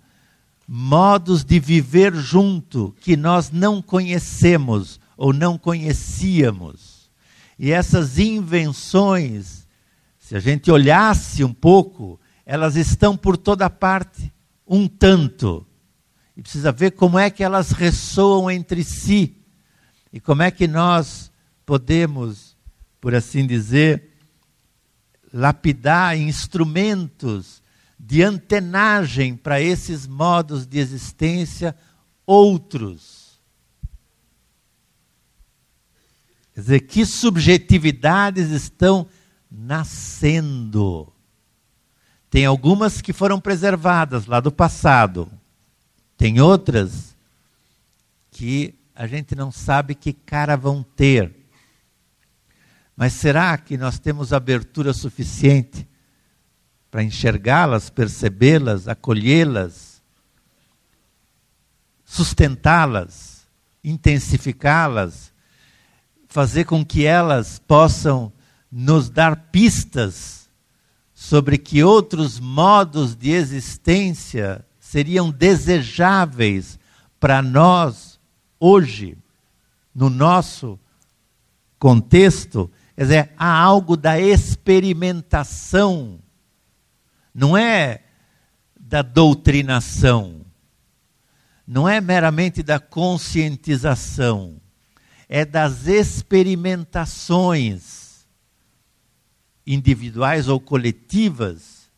modos 0.75 1.43
de 1.43 1.59
viver 1.59 2.15
junto 2.15 2.95
que 2.99 3.15
nós 3.15 3.51
não 3.51 3.81
conhecemos 3.81 4.99
ou 5.15 5.31
não 5.31 5.57
conhecíamos. 5.57 7.11
E 7.59 7.71
essas 7.71 8.17
invenções 8.17 9.63
se 10.23 10.37
a 10.37 10.39
gente 10.39 10.71
olhasse 10.71 11.43
um 11.43 11.53
pouco, 11.53 12.17
elas 12.45 12.77
estão 12.77 13.15
por 13.15 13.35
toda 13.35 13.69
parte, 13.69 14.33
um 14.65 14.87
tanto. 14.87 15.67
E 16.35 16.41
precisa 16.41 16.71
ver 16.71 16.91
como 16.91 17.19
é 17.19 17.29
que 17.29 17.43
elas 17.43 17.71
ressoam 17.71 18.49
entre 18.49 18.85
si. 18.85 19.35
E 20.13 20.21
como 20.21 20.41
é 20.41 20.49
que 20.49 20.65
nós 20.65 21.29
podemos, 21.65 22.55
por 23.01 23.13
assim 23.13 23.45
dizer, 23.45 24.11
lapidar 25.33 26.17
instrumentos 26.17 27.61
de 28.05 28.21
antenagem 28.21 29.33
para 29.33 29.61
esses 29.61 30.05
modos 30.05 30.67
de 30.67 30.77
existência 30.77 31.73
outros. 32.25 33.39
Quer 36.53 36.59
dizer, 36.59 36.79
que 36.81 37.05
subjetividades 37.05 38.49
estão 38.49 39.07
nascendo. 39.49 41.13
Tem 42.29 42.45
algumas 42.45 43.01
que 43.01 43.13
foram 43.13 43.39
preservadas 43.39 44.25
lá 44.25 44.41
do 44.41 44.51
passado. 44.51 45.31
Tem 46.17 46.41
outras 46.41 47.15
que 48.31 48.75
a 48.93 49.07
gente 49.07 49.33
não 49.33 49.49
sabe 49.49 49.95
que 49.95 50.11
cara 50.11 50.57
vão 50.57 50.83
ter. 50.83 51.33
Mas 52.97 53.13
será 53.13 53.57
que 53.57 53.77
nós 53.77 53.97
temos 53.97 54.33
abertura 54.33 54.93
suficiente 54.93 55.87
para 56.93 57.03
enxergá-las, 57.03 57.89
percebê-las, 57.89 58.87
acolhê-las, 58.87 59.99
sustentá-las, 62.05 63.47
intensificá-las, 63.83 65.33
fazer 66.27 66.65
com 66.65 66.85
que 66.85 67.03
elas 67.03 67.57
possam 67.57 68.31
nos 68.71 69.09
dar 69.09 69.49
pistas 69.51 70.47
sobre 71.15 71.57
que 71.57 71.83
outros 71.83 72.39
modos 72.39 73.15
de 73.15 73.31
existência 73.31 74.63
seriam 74.79 75.31
desejáveis 75.31 76.77
para 77.19 77.41
nós 77.41 78.19
hoje, 78.59 79.17
no 79.95 80.11
nosso 80.11 80.79
contexto. 81.79 82.69
Quer 82.95 83.01
dizer, 83.01 83.31
há 83.35 83.51
algo 83.51 83.97
da 83.97 84.19
experimentação, 84.19 86.19
não 87.33 87.57
é 87.57 88.03
da 88.79 89.01
doutrinação, 89.01 90.45
não 91.65 91.89
é 91.89 91.99
meramente 91.99 92.61
da 92.61 92.79
conscientização, 92.79 94.61
é 95.27 95.43
das 95.45 95.87
experimentações 95.87 98.03
individuais 99.65 100.49
ou 100.49 100.59
coletivas, 100.59 101.89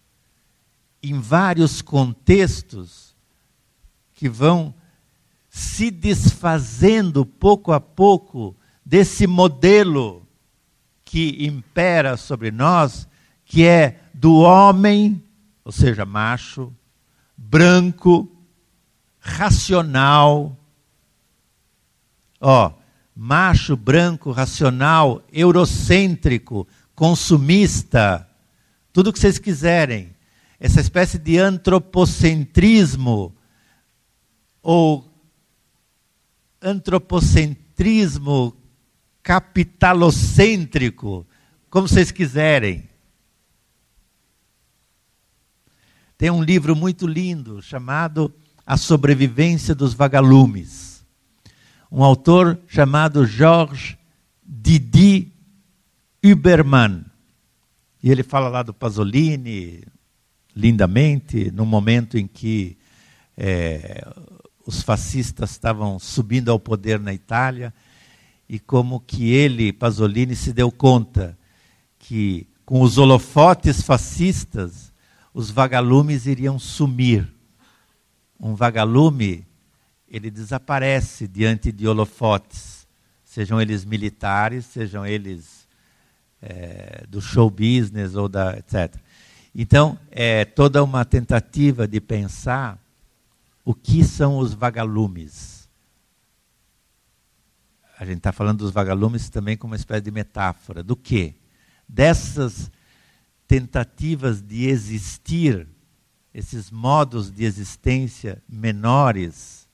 em 1.01 1.19
vários 1.19 1.81
contextos, 1.81 3.15
que 4.13 4.29
vão 4.29 4.73
se 5.49 5.89
desfazendo 5.91 7.25
pouco 7.25 7.71
a 7.71 7.79
pouco 7.79 8.55
desse 8.85 9.25
modelo 9.27 10.25
que 11.03 11.45
impera 11.45 12.17
sobre 12.17 12.51
nós, 12.51 13.07
que 13.45 13.65
é 13.65 14.01
do 14.13 14.37
homem, 14.37 15.23
ou 15.65 15.71
seja, 15.71 16.05
macho, 16.05 16.71
branco, 17.35 18.31
racional. 19.19 20.55
Ó, 22.39 22.71
macho, 23.15 23.75
branco, 23.75 24.31
racional, 24.31 25.23
eurocêntrico, 25.33 26.67
consumista, 26.93 28.29
tudo 28.93 29.09
o 29.09 29.13
que 29.13 29.17
vocês 29.17 29.39
quiserem. 29.39 30.13
Essa 30.59 30.79
espécie 30.79 31.17
de 31.17 31.39
antropocentrismo 31.39 33.35
ou 34.61 35.11
antropocentrismo 36.61 38.55
capitalocêntrico, 39.23 41.25
como 41.69 41.87
vocês 41.87 42.11
quiserem. 42.11 42.87
Tem 46.17 46.31
um 46.31 46.41
livro 46.41 46.75
muito 46.75 47.05
lindo 47.05 47.61
chamado 47.61 48.33
A 48.65 48.77
Sobrevivência 48.77 49.75
dos 49.75 49.93
Vagalumes. 49.93 51.05
Um 51.91 52.01
autor 52.03 52.57
chamado 52.67 53.25
Georges 53.25 53.97
Didi 54.41 55.33
Übermann. 56.23 57.03
E 58.01 58.09
ele 58.09 58.23
fala 58.23 58.47
lá 58.47 58.63
do 58.63 58.73
Pasolini, 58.73 59.83
lindamente, 60.55 61.51
no 61.51 61.65
momento 61.65 62.17
em 62.17 62.25
que 62.25 62.77
é, 63.35 64.07
os 64.65 64.81
fascistas 64.81 65.51
estavam 65.51 65.99
subindo 65.99 66.49
ao 66.49 66.59
poder 66.59 66.97
na 66.97 67.13
Itália, 67.13 67.73
e 68.47 68.57
como 68.57 69.01
que 69.01 69.33
ele, 69.33 69.73
Pasolini, 69.73 70.35
se 70.35 70.53
deu 70.53 70.71
conta 70.71 71.37
que 71.99 72.47
com 72.65 72.81
os 72.81 72.97
holofotes 72.97 73.81
fascistas, 73.81 74.93
os 75.35 75.51
vagalumes 75.51 76.25
iriam 76.25 76.57
sumir. 76.57 77.31
Um 78.39 78.55
vagalume, 78.55 79.45
ele 80.07 80.31
desaparece 80.31 81.27
diante 81.27 81.71
de 81.71 81.87
holofotes 81.87 82.75
sejam 83.35 83.59
eles 83.59 83.83
militares, 83.83 84.65
sejam 84.65 85.05
eles 85.05 85.67
é, 86.41 87.03
do 87.09 87.19
show 87.19 87.49
business 87.49 88.15
ou 88.15 88.29
da 88.29 88.57
etc. 88.57 88.95
Então, 89.53 89.99
é 90.09 90.45
toda 90.45 90.81
uma 90.81 91.03
tentativa 91.03 91.85
de 91.85 91.99
pensar 91.99 92.79
o 93.65 93.73
que 93.73 94.05
são 94.05 94.37
os 94.37 94.53
vagalumes. 94.53 95.67
A 97.99 98.05
gente 98.05 98.19
está 98.19 98.31
falando 98.31 98.59
dos 98.59 98.71
vagalumes 98.71 99.27
também 99.27 99.57
como 99.57 99.73
uma 99.73 99.77
espécie 99.77 100.03
de 100.03 100.11
metáfora. 100.11 100.81
Do 100.81 100.95
quê? 100.95 101.35
Dessas 101.89 102.71
tentativas 103.55 104.41
de 104.41 104.67
existir, 104.67 105.65
esses 106.33 106.69
modos 106.69 107.31
de 107.31 107.45
existência 107.45 108.43
menores, 108.49 109.65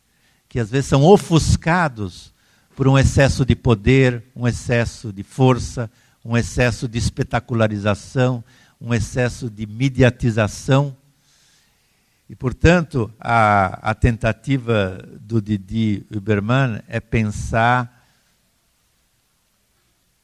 que 0.47 0.59
às 0.59 0.69
vezes 0.69 0.85
são 0.85 1.03
ofuscados 1.03 2.31
por 2.75 2.87
um 2.87 2.95
excesso 2.95 3.43
de 3.43 3.55
poder, 3.55 4.23
um 4.35 4.47
excesso 4.47 5.11
de 5.11 5.23
força, 5.23 5.89
um 6.23 6.37
excesso 6.37 6.87
de 6.87 6.99
espetacularização, 6.99 8.43
um 8.79 8.93
excesso 8.93 9.49
de 9.49 9.65
mediatização. 9.65 10.95
E, 12.29 12.35
portanto, 12.35 13.11
a, 13.19 13.89
a 13.89 13.95
tentativa 13.95 15.03
do 15.19 15.41
Didi 15.41 16.05
Uberman 16.15 16.83
é 16.87 16.99
pensar 16.99 18.07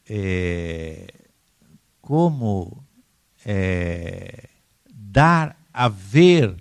é, 0.08 1.12
como 2.00 2.86
é, 3.44 4.48
dar 4.88 5.56
a 5.72 5.88
ver 5.88 6.56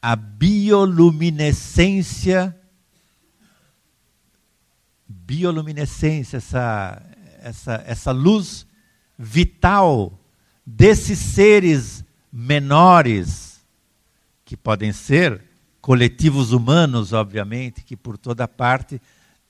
a 0.00 0.16
bioluminescência, 0.16 2.56
bioluminescência, 5.06 6.38
essa, 6.38 7.02
essa, 7.40 7.84
essa 7.86 8.10
luz 8.10 8.66
vital 9.18 10.18
desses 10.66 11.18
seres 11.18 12.02
menores, 12.32 13.60
que 14.44 14.56
podem 14.56 14.92
ser 14.92 15.44
coletivos 15.80 16.52
humanos, 16.52 17.12
obviamente, 17.12 17.84
que 17.84 17.96
por 17.96 18.18
toda 18.18 18.48
parte 18.48 19.00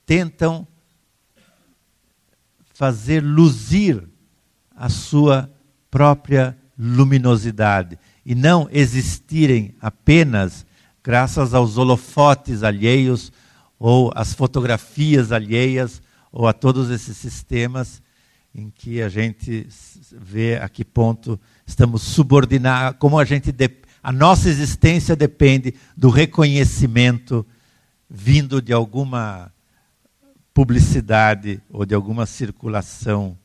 tentam 0.05 0.68
fazer 2.74 3.22
luzir 3.22 4.07
a 4.74 4.88
sua 4.88 5.49
própria 5.93 6.57
luminosidade 6.78 7.99
e 8.24 8.34
não 8.34 8.66
existirem 8.72 9.74
apenas 9.78 10.64
graças 11.05 11.53
aos 11.53 11.76
holofotes 11.76 12.62
alheios 12.62 13.30
ou 13.78 14.11
às 14.14 14.32
fotografias 14.32 15.32
alheias 15.32 16.01
ou 16.32 16.49
a 16.49 16.55
todos 16.55 16.88
esses 16.88 17.14
sistemas 17.18 18.01
em 18.55 18.70
que 18.70 19.03
a 19.03 19.09
gente 19.11 19.68
vê 20.12 20.57
a 20.57 20.66
que 20.66 20.82
ponto 20.82 21.38
estamos 21.66 22.01
subordinados, 22.01 22.99
como 22.99 23.18
a 23.18 23.24
gente 23.24 23.55
a 24.03 24.11
nossa 24.11 24.49
existência 24.49 25.14
depende 25.14 25.74
do 25.95 26.09
reconhecimento 26.09 27.47
vindo 28.09 28.62
de 28.62 28.72
alguma 28.72 29.53
publicidade 30.55 31.61
ou 31.70 31.84
de 31.84 31.95
alguma 31.95 32.24
circulação 32.24 33.38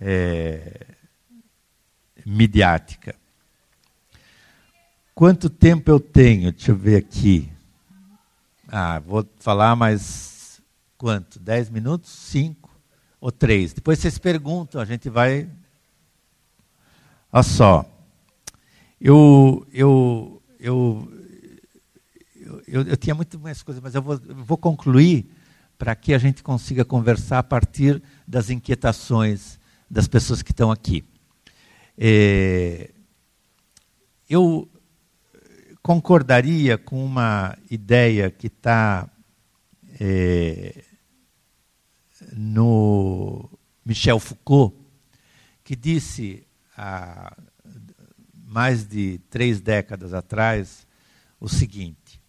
é, 0.00 0.97
midiática. 2.28 3.14
Quanto 5.14 5.50
tempo 5.50 5.90
eu 5.90 5.98
tenho? 5.98 6.52
Deixa 6.52 6.70
eu 6.70 6.76
ver 6.76 6.96
aqui. 6.96 7.50
Ah, 8.68 9.00
vou 9.00 9.26
falar 9.38 9.74
mais 9.74 10.60
quanto? 10.96 11.40
Dez 11.40 11.70
minutos? 11.70 12.10
Cinco 12.10 12.70
ou 13.20 13.32
três? 13.32 13.72
Depois 13.72 13.98
vocês 13.98 14.18
perguntam, 14.18 14.80
a 14.80 14.84
gente 14.84 15.08
vai. 15.08 15.48
Olha 17.32 17.42
só. 17.42 17.84
Eu, 19.00 19.66
eu, 19.72 20.42
eu, 20.60 21.12
eu, 22.66 22.82
eu, 22.82 22.96
tinha 22.96 23.14
muito 23.14 23.38
mais 23.38 23.62
coisas, 23.62 23.82
mas 23.82 23.94
eu 23.94 24.02
vou, 24.02 24.14
eu 24.14 24.34
vou 24.36 24.58
concluir 24.58 25.30
para 25.78 25.94
que 25.94 26.12
a 26.12 26.18
gente 26.18 26.42
consiga 26.42 26.84
conversar 26.84 27.38
a 27.38 27.42
partir 27.42 28.02
das 28.26 28.50
inquietações 28.50 29.58
das 29.90 30.06
pessoas 30.08 30.42
que 30.42 30.50
estão 30.50 30.70
aqui. 30.70 31.04
É, 32.00 32.92
eu 34.30 34.70
concordaria 35.82 36.78
com 36.78 37.04
uma 37.04 37.58
ideia 37.68 38.30
que 38.30 38.46
está 38.46 39.10
é, 39.98 40.84
no 42.32 43.50
Michel 43.84 44.20
Foucault, 44.20 44.76
que 45.64 45.74
disse 45.74 46.46
há 46.76 47.36
mais 48.32 48.86
de 48.86 49.18
três 49.28 49.60
décadas 49.60 50.14
atrás 50.14 50.86
o 51.40 51.48
seguinte: 51.48 52.22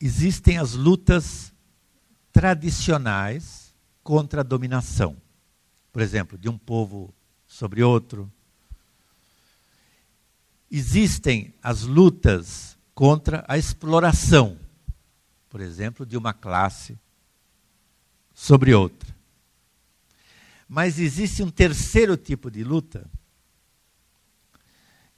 existem 0.00 0.56
as 0.56 0.72
lutas 0.72 1.52
tradicionais 2.32 3.74
contra 4.02 4.40
a 4.40 4.44
dominação. 4.44 5.25
Por 5.96 6.02
exemplo, 6.02 6.36
de 6.36 6.46
um 6.46 6.58
povo 6.58 7.10
sobre 7.46 7.82
outro. 7.82 8.30
Existem 10.70 11.54
as 11.62 11.84
lutas 11.84 12.76
contra 12.94 13.42
a 13.48 13.56
exploração, 13.56 14.58
por 15.48 15.62
exemplo, 15.62 16.04
de 16.04 16.14
uma 16.14 16.34
classe 16.34 16.98
sobre 18.34 18.74
outra. 18.74 19.16
Mas 20.68 20.98
existe 20.98 21.42
um 21.42 21.50
terceiro 21.50 22.14
tipo 22.14 22.50
de 22.50 22.62
luta, 22.62 23.10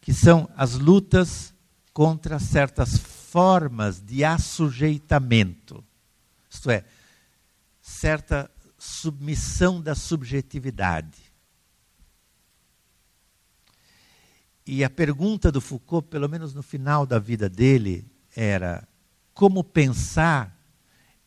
que 0.00 0.14
são 0.14 0.48
as 0.56 0.74
lutas 0.74 1.52
contra 1.92 2.38
certas 2.38 2.96
formas 2.96 4.00
de 4.00 4.22
assujeitamento. 4.22 5.84
Isto 6.48 6.70
é, 6.70 6.84
certa 7.82 8.48
submissão 8.78 9.80
da 9.80 9.94
subjetividade. 9.94 11.18
E 14.66 14.84
a 14.84 14.90
pergunta 14.90 15.50
do 15.50 15.60
Foucault, 15.60 16.08
pelo 16.08 16.28
menos 16.28 16.54
no 16.54 16.62
final 16.62 17.04
da 17.04 17.18
vida 17.18 17.48
dele, 17.48 18.06
era 18.36 18.86
como 19.34 19.64
pensar 19.64 20.56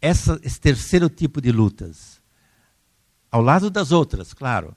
essa, 0.02 0.40
esse 0.44 0.60
terceiro 0.60 1.10
tipo 1.10 1.42
de 1.42 1.52
lutas, 1.52 2.22
ao 3.30 3.42
lado 3.42 3.70
das 3.70 3.92
outras, 3.92 4.34
claro. 4.34 4.76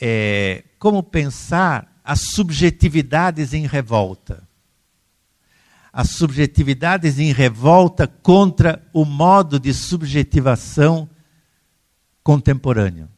É, 0.00 0.64
como 0.78 1.02
pensar 1.02 2.00
as 2.04 2.20
subjetividades 2.34 3.54
em 3.54 3.66
revolta 3.66 4.46
as 5.96 6.10
subjetividades 6.10 7.18
em 7.18 7.32
revolta 7.32 8.06
contra 8.06 8.86
o 8.92 9.02
modo 9.02 9.58
de 9.58 9.72
subjetivação 9.72 11.08
contemporâneo. 12.26 13.08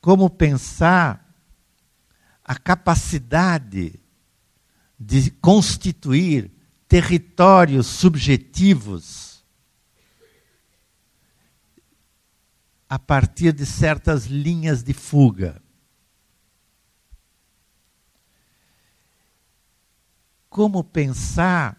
Como 0.00 0.30
pensar 0.30 1.36
a 2.42 2.56
capacidade 2.56 4.00
de 4.98 5.30
constituir 5.32 6.50
territórios 6.88 7.86
subjetivos 7.88 9.44
a 12.88 12.98
partir 12.98 13.52
de 13.52 13.66
certas 13.66 14.24
linhas 14.24 14.82
de 14.82 14.94
fuga. 14.94 15.60
como 20.48 20.84
pensar 20.84 21.78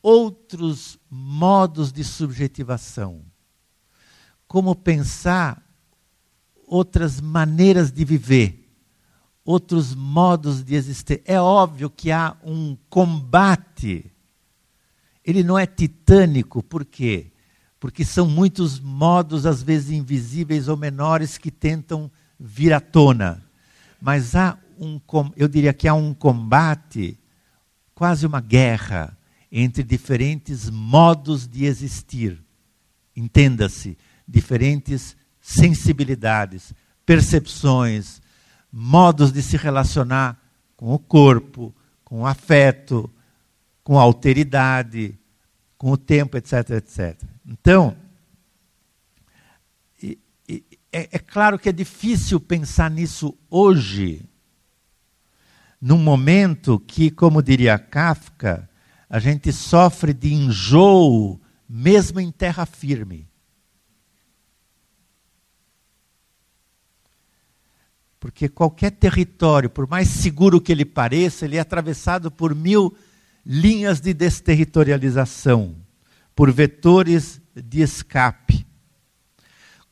outros 0.00 0.98
modos 1.10 1.92
de 1.92 2.02
subjetivação, 2.02 3.22
como 4.46 4.74
pensar 4.74 5.62
outras 6.66 7.20
maneiras 7.20 7.92
de 7.92 8.04
viver, 8.04 8.68
outros 9.44 9.94
modos 9.94 10.62
de 10.62 10.74
existir. 10.74 11.22
É 11.24 11.40
óbvio 11.40 11.88
que 11.88 12.10
há 12.10 12.36
um 12.44 12.76
combate. 12.88 14.10
Ele 15.24 15.42
não 15.42 15.58
é 15.58 15.66
titânico, 15.66 16.62
por 16.62 16.84
quê? 16.84 17.32
Porque 17.78 18.04
são 18.04 18.26
muitos 18.26 18.80
modos, 18.80 19.46
às 19.46 19.62
vezes 19.62 19.90
invisíveis 19.90 20.68
ou 20.68 20.76
menores, 20.76 21.38
que 21.38 21.50
tentam 21.50 22.10
vir 22.38 22.72
à 22.72 22.80
tona. 22.80 23.44
Mas 24.00 24.34
há 24.34 24.58
um, 24.78 25.00
eu 25.36 25.48
diria 25.48 25.72
que 25.72 25.88
há 25.88 25.94
um 25.94 26.12
combate 26.12 27.18
quase 27.94 28.26
uma 28.26 28.40
guerra 28.40 29.16
entre 29.50 29.82
diferentes 29.82 30.68
modos 30.68 31.46
de 31.46 31.64
existir. 31.64 32.42
Entenda-se, 33.16 33.96
diferentes 34.26 35.16
sensibilidades, 35.40 36.74
percepções, 37.04 38.20
modos 38.70 39.32
de 39.32 39.42
se 39.42 39.56
relacionar 39.56 40.40
com 40.76 40.92
o 40.92 40.98
corpo, 40.98 41.74
com 42.04 42.22
o 42.22 42.26
afeto, 42.26 43.10
com 43.82 43.98
a 43.98 44.02
alteridade, 44.02 45.18
com 45.78 45.92
o 45.92 45.96
tempo, 45.96 46.36
etc, 46.36 46.70
etc. 46.70 47.22
Então, 47.46 47.96
é, 50.96 51.08
é 51.12 51.18
claro 51.18 51.58
que 51.58 51.68
é 51.68 51.72
difícil 51.72 52.40
pensar 52.40 52.90
nisso 52.90 53.36
hoje, 53.50 54.24
num 55.80 55.98
momento 55.98 56.80
que, 56.80 57.10
como 57.10 57.42
diria 57.42 57.78
Kafka, 57.78 58.68
a 59.08 59.18
gente 59.18 59.52
sofre 59.52 60.12
de 60.12 60.32
enjoo 60.32 61.40
mesmo 61.68 62.18
em 62.18 62.30
terra 62.32 62.64
firme. 62.64 63.28
Porque 68.36 68.50
qualquer 68.50 68.90
território, 68.90 69.70
por 69.70 69.88
mais 69.88 70.08
seguro 70.08 70.60
que 70.60 70.70
ele 70.70 70.84
pareça, 70.84 71.46
ele 71.46 71.56
é 71.56 71.60
atravessado 71.60 72.30
por 72.30 72.54
mil 72.54 72.94
linhas 73.46 73.98
de 73.98 74.12
desterritorialização, 74.12 75.74
por 76.34 76.52
vetores 76.52 77.40
de 77.54 77.80
escape. 77.80 78.66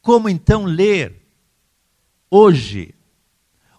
Como 0.03 0.29
então 0.29 0.67
ler 0.67 1.27
hoje 2.31 2.95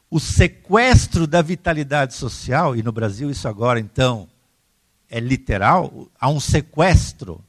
o 0.10 0.20
sequestro 0.20 1.28
da 1.28 1.44
vitalidade 1.44 2.16
social, 2.16 2.76
e 2.76 2.82
no 2.82 2.92
Brasil 2.92 3.30
isso 3.30 3.48
agora 3.48 3.80
então 3.80 4.28
é 5.08 5.20
literal, 5.20 6.10
há 6.20 6.28
um 6.28 6.40
sequestro 6.40 7.40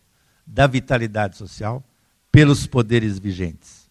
da 0.47 0.67
vitalidade 0.67 1.39
social 1.39 1.83
pelos 2.31 2.67
poderes 2.67 3.19
vigentes. 3.19 3.89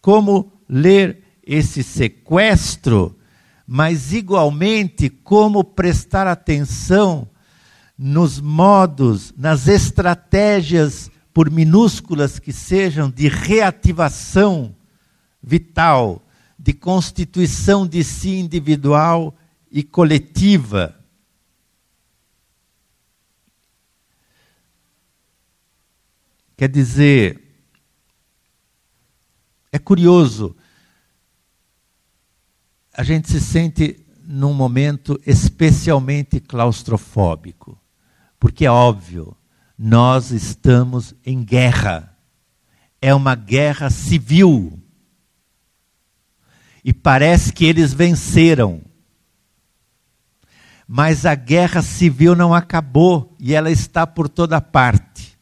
Como 0.00 0.52
ler 0.68 1.25
esse 1.46 1.84
sequestro, 1.84 3.16
mas 3.64 4.12
igualmente 4.12 5.08
como 5.08 5.62
prestar 5.62 6.26
atenção 6.26 7.28
nos 7.96 8.40
modos, 8.40 9.32
nas 9.36 9.68
estratégias, 9.68 11.10
por 11.32 11.50
minúsculas 11.50 12.38
que 12.38 12.52
sejam, 12.52 13.10
de 13.10 13.28
reativação 13.28 14.74
vital, 15.42 16.22
de 16.58 16.72
constituição 16.72 17.86
de 17.86 18.02
si 18.02 18.36
individual 18.36 19.36
e 19.70 19.82
coletiva. 19.82 20.98
Quer 26.56 26.70
dizer, 26.70 27.42
é 29.70 29.78
curioso, 29.78 30.56
a 32.96 33.02
gente 33.02 33.30
se 33.30 33.40
sente 33.40 34.04
num 34.24 34.54
momento 34.54 35.20
especialmente 35.26 36.40
claustrofóbico, 36.40 37.78
porque 38.40 38.64
é 38.64 38.70
óbvio, 38.70 39.36
nós 39.78 40.30
estamos 40.30 41.14
em 41.24 41.44
guerra. 41.44 42.16
É 43.00 43.14
uma 43.14 43.34
guerra 43.34 43.90
civil. 43.90 44.82
E 46.82 46.92
parece 46.92 47.52
que 47.52 47.66
eles 47.66 47.92
venceram. 47.92 48.80
Mas 50.88 51.26
a 51.26 51.34
guerra 51.34 51.82
civil 51.82 52.34
não 52.34 52.54
acabou 52.54 53.36
e 53.38 53.54
ela 53.54 53.70
está 53.70 54.06
por 54.06 54.28
toda 54.28 54.60
parte. 54.60 55.36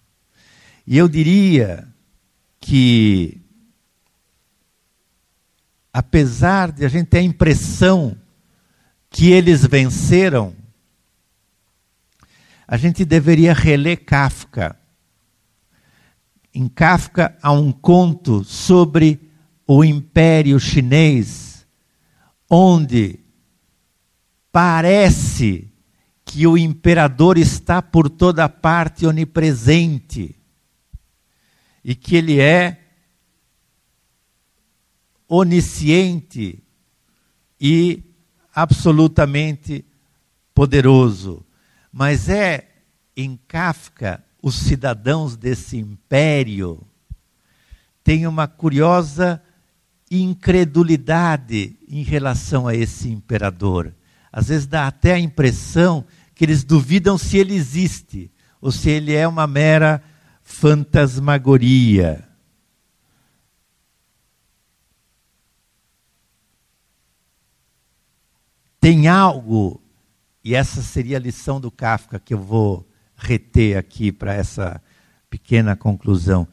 E 0.86 0.98
eu 0.98 1.08
diria 1.08 1.86
que, 2.60 3.40
apesar 5.94 6.72
de 6.72 6.84
a 6.84 6.88
gente 6.88 7.06
ter 7.06 7.18
a 7.18 7.22
impressão 7.22 8.16
que 9.08 9.30
eles 9.30 9.64
venceram, 9.64 10.52
a 12.66 12.76
gente 12.76 13.04
deveria 13.04 13.52
reler 13.54 14.04
Kafka. 14.04 14.76
Em 16.52 16.66
Kafka 16.66 17.38
há 17.40 17.52
um 17.52 17.70
conto 17.70 18.42
sobre 18.42 19.30
o 19.68 19.84
Império 19.84 20.58
Chinês, 20.58 21.64
onde 22.50 23.20
parece 24.50 25.72
que 26.24 26.44
o 26.44 26.58
imperador 26.58 27.38
está 27.38 27.80
por 27.80 28.10
toda 28.10 28.48
parte 28.48 29.06
onipresente 29.06 30.34
e 31.84 31.94
que 31.94 32.16
ele 32.16 32.40
é 32.40 32.83
onisciente 35.34 36.62
e 37.60 38.02
absolutamente 38.54 39.84
poderoso. 40.54 41.44
Mas 41.92 42.28
é 42.28 42.68
em 43.16 43.38
Kafka 43.48 44.24
os 44.42 44.54
cidadãos 44.54 45.36
desse 45.36 45.76
império 45.76 46.86
têm 48.02 48.26
uma 48.26 48.46
curiosa 48.46 49.42
incredulidade 50.10 51.76
em 51.88 52.02
relação 52.02 52.68
a 52.68 52.74
esse 52.74 53.08
imperador. 53.08 53.94
Às 54.30 54.48
vezes 54.48 54.66
dá 54.66 54.86
até 54.86 55.14
a 55.14 55.18
impressão 55.18 56.04
que 56.34 56.44
eles 56.44 56.62
duvidam 56.62 57.16
se 57.16 57.38
ele 57.38 57.54
existe 57.54 58.30
ou 58.60 58.70
se 58.70 58.90
ele 58.90 59.14
é 59.14 59.26
uma 59.26 59.46
mera 59.46 60.02
fantasmagoria. 60.42 62.28
Tem 68.84 69.08
algo, 69.08 69.80
e 70.44 70.54
essa 70.54 70.82
seria 70.82 71.16
a 71.16 71.20
lição 71.20 71.58
do 71.58 71.70
Kafka 71.70 72.20
que 72.20 72.34
eu 72.34 72.38
vou 72.38 72.86
reter 73.16 73.78
aqui 73.78 74.12
para 74.12 74.34
essa 74.34 74.78
pequena 75.30 75.74
conclusão. 75.74 76.46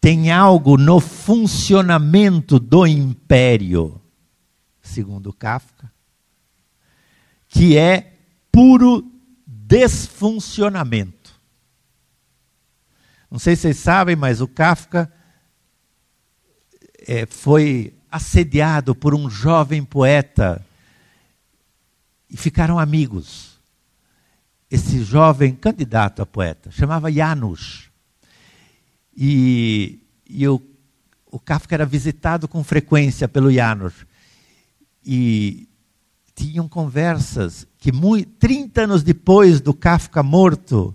Tem 0.00 0.32
algo 0.32 0.78
no 0.78 1.00
funcionamento 1.00 2.58
do 2.58 2.86
império, 2.86 4.00
segundo 4.80 5.34
Kafka, 5.34 5.92
que 7.46 7.76
é 7.76 8.10
puro 8.50 9.04
desfuncionamento. 9.46 11.38
Não 13.30 13.38
sei 13.38 13.54
se 13.54 13.60
vocês 13.60 13.76
sabem, 13.76 14.16
mas 14.16 14.40
o 14.40 14.48
Kafka 14.48 15.12
é, 17.06 17.26
foi 17.26 17.92
assediado 18.10 18.94
por 18.94 19.14
um 19.14 19.28
jovem 19.28 19.84
poeta 19.84 20.65
e 22.30 22.36
ficaram 22.36 22.78
amigos. 22.78 23.56
Esse 24.70 25.02
jovem 25.04 25.54
candidato 25.54 26.22
a 26.22 26.26
poeta 26.26 26.70
chamava 26.70 27.12
Janusz. 27.12 27.88
E, 29.16 30.00
e 30.28 30.46
o, 30.46 30.60
o 31.26 31.38
Kafka 31.38 31.74
era 31.74 31.86
visitado 31.86 32.48
com 32.48 32.62
frequência 32.64 33.28
pelo 33.28 33.52
Janusz. 33.52 34.06
E 35.04 35.68
tinham 36.34 36.68
conversas 36.68 37.66
que, 37.78 37.92
muito, 37.92 38.28
30 38.38 38.82
anos 38.82 39.02
depois 39.02 39.60
do 39.60 39.72
Kafka 39.72 40.22
morto, 40.22 40.94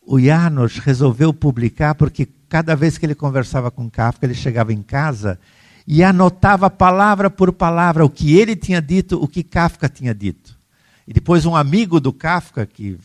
o 0.00 0.20
Janos 0.20 0.78
resolveu 0.78 1.34
publicar 1.34 1.94
porque 1.96 2.26
cada 2.48 2.76
vez 2.76 2.96
que 2.96 3.04
ele 3.04 3.14
conversava 3.14 3.70
com 3.70 3.90
Kafka, 3.90 4.24
ele 4.24 4.34
chegava 4.34 4.72
em 4.72 4.82
casa 4.82 5.38
e 5.86 6.02
anotava 6.02 6.68
palavra 6.68 7.30
por 7.30 7.52
palavra 7.52 8.04
o 8.04 8.10
que 8.10 8.36
ele 8.36 8.56
tinha 8.56 8.82
dito, 8.82 9.22
o 9.22 9.28
que 9.28 9.42
Kafka 9.42 9.88
tinha 9.88 10.14
dito. 10.14 10.58
E 11.06 11.12
depois 11.12 11.46
um 11.46 11.54
amigo 11.54 12.00
do 12.00 12.12
Kafka, 12.12 12.66
que 12.66 12.98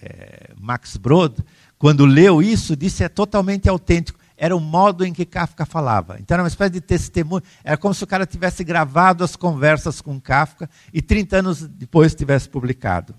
é, 0.00 0.52
Max 0.60 0.96
Brod, 0.96 1.38
quando 1.78 2.06
leu 2.06 2.40
isso, 2.40 2.76
disse 2.76 3.02
é 3.02 3.08
totalmente 3.08 3.68
autêntico. 3.68 4.18
Era 4.36 4.54
o 4.54 4.60
modo 4.60 5.04
em 5.04 5.12
que 5.12 5.24
Kafka 5.24 5.64
falava. 5.64 6.18
Então 6.20 6.34
era 6.34 6.42
uma 6.42 6.48
espécie 6.48 6.72
de 6.72 6.80
testemunho. 6.80 7.42
Era 7.64 7.76
como 7.76 7.94
se 7.94 8.04
o 8.04 8.06
cara 8.06 8.26
tivesse 8.26 8.62
gravado 8.62 9.24
as 9.24 9.34
conversas 9.34 10.00
com 10.00 10.20
Kafka 10.20 10.68
e 10.92 11.00
30 11.00 11.38
anos 11.38 11.66
depois 11.66 12.14
tivesse 12.14 12.48
publicado. 12.48 13.14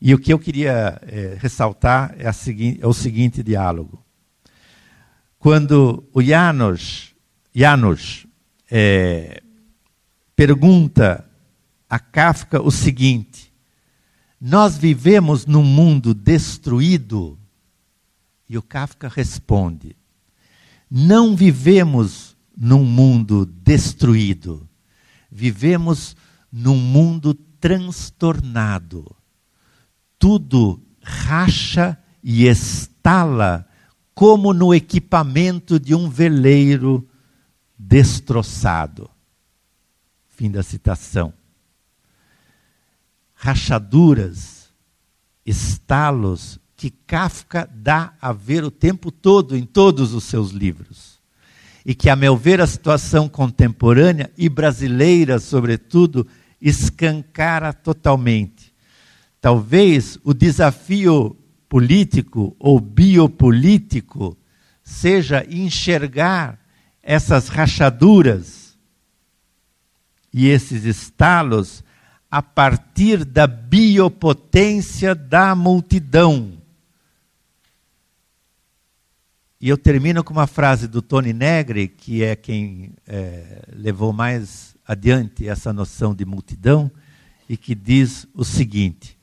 E 0.00 0.14
o 0.14 0.18
que 0.18 0.32
eu 0.32 0.38
queria 0.38 1.00
é, 1.02 1.36
ressaltar 1.40 2.14
é, 2.18 2.26
é, 2.26 2.86
o 2.86 2.92
seguinte 2.92 3.42
diálogo. 3.42 4.02
Quando 5.38 6.08
o 6.12 6.22
Janos, 6.22 7.13
Janos 7.54 8.26
é, 8.70 9.42
pergunta 10.34 11.28
a 11.88 11.98
Kafka 11.98 12.60
o 12.60 12.70
seguinte: 12.70 13.52
Nós 14.40 14.76
vivemos 14.76 15.46
num 15.46 15.62
mundo 15.62 16.12
destruído? 16.12 17.38
E 18.48 18.58
o 18.58 18.62
Kafka 18.62 19.08
responde: 19.08 19.96
Não 20.90 21.36
vivemos 21.36 22.36
num 22.56 22.84
mundo 22.84 23.46
destruído, 23.46 24.68
vivemos 25.30 26.16
num 26.50 26.76
mundo 26.76 27.34
transtornado 27.34 29.14
tudo 30.24 30.80
racha 31.02 31.98
e 32.22 32.46
estala 32.46 33.68
como 34.14 34.54
no 34.54 34.72
equipamento 34.72 35.78
de 35.78 35.94
um 35.94 36.08
veleiro 36.08 37.06
destroçado. 37.86 39.10
Fim 40.28 40.50
da 40.50 40.62
citação. 40.62 41.32
Rachaduras 43.34 44.70
estalos 45.44 46.58
que 46.76 46.90
Kafka 46.90 47.68
dá 47.72 48.14
a 48.20 48.32
ver 48.32 48.64
o 48.64 48.70
tempo 48.70 49.12
todo 49.12 49.56
em 49.56 49.64
todos 49.64 50.14
os 50.14 50.24
seus 50.24 50.50
livros. 50.50 51.20
E 51.84 51.94
que, 51.94 52.08
a 52.08 52.16
meu 52.16 52.36
ver, 52.36 52.60
a 52.60 52.66
situação 52.66 53.28
contemporânea 53.28 54.30
e 54.36 54.48
brasileira, 54.48 55.38
sobretudo, 55.38 56.26
escancara 56.60 57.74
totalmente. 57.74 58.74
Talvez 59.40 60.18
o 60.24 60.32
desafio 60.32 61.36
político 61.68 62.56
ou 62.58 62.80
biopolítico 62.80 64.36
seja 64.82 65.46
enxergar 65.48 66.63
essas 67.04 67.48
rachaduras 67.48 68.76
e 70.32 70.48
esses 70.48 70.84
estalos 70.84 71.84
a 72.30 72.42
partir 72.42 73.24
da 73.24 73.46
biopotência 73.46 75.14
da 75.14 75.54
multidão. 75.54 76.58
E 79.60 79.68
eu 79.68 79.78
termino 79.78 80.24
com 80.24 80.32
uma 80.32 80.46
frase 80.46 80.88
do 80.88 81.00
Tony 81.00 81.32
Negri, 81.32 81.86
que 81.86 82.24
é 82.24 82.34
quem 82.34 82.94
é, 83.06 83.62
levou 83.72 84.12
mais 84.12 84.74
adiante 84.86 85.46
essa 85.48 85.72
noção 85.72 86.14
de 86.14 86.24
multidão, 86.24 86.90
e 87.48 87.56
que 87.56 87.74
diz 87.74 88.26
o 88.34 88.44
seguinte: 88.44 89.16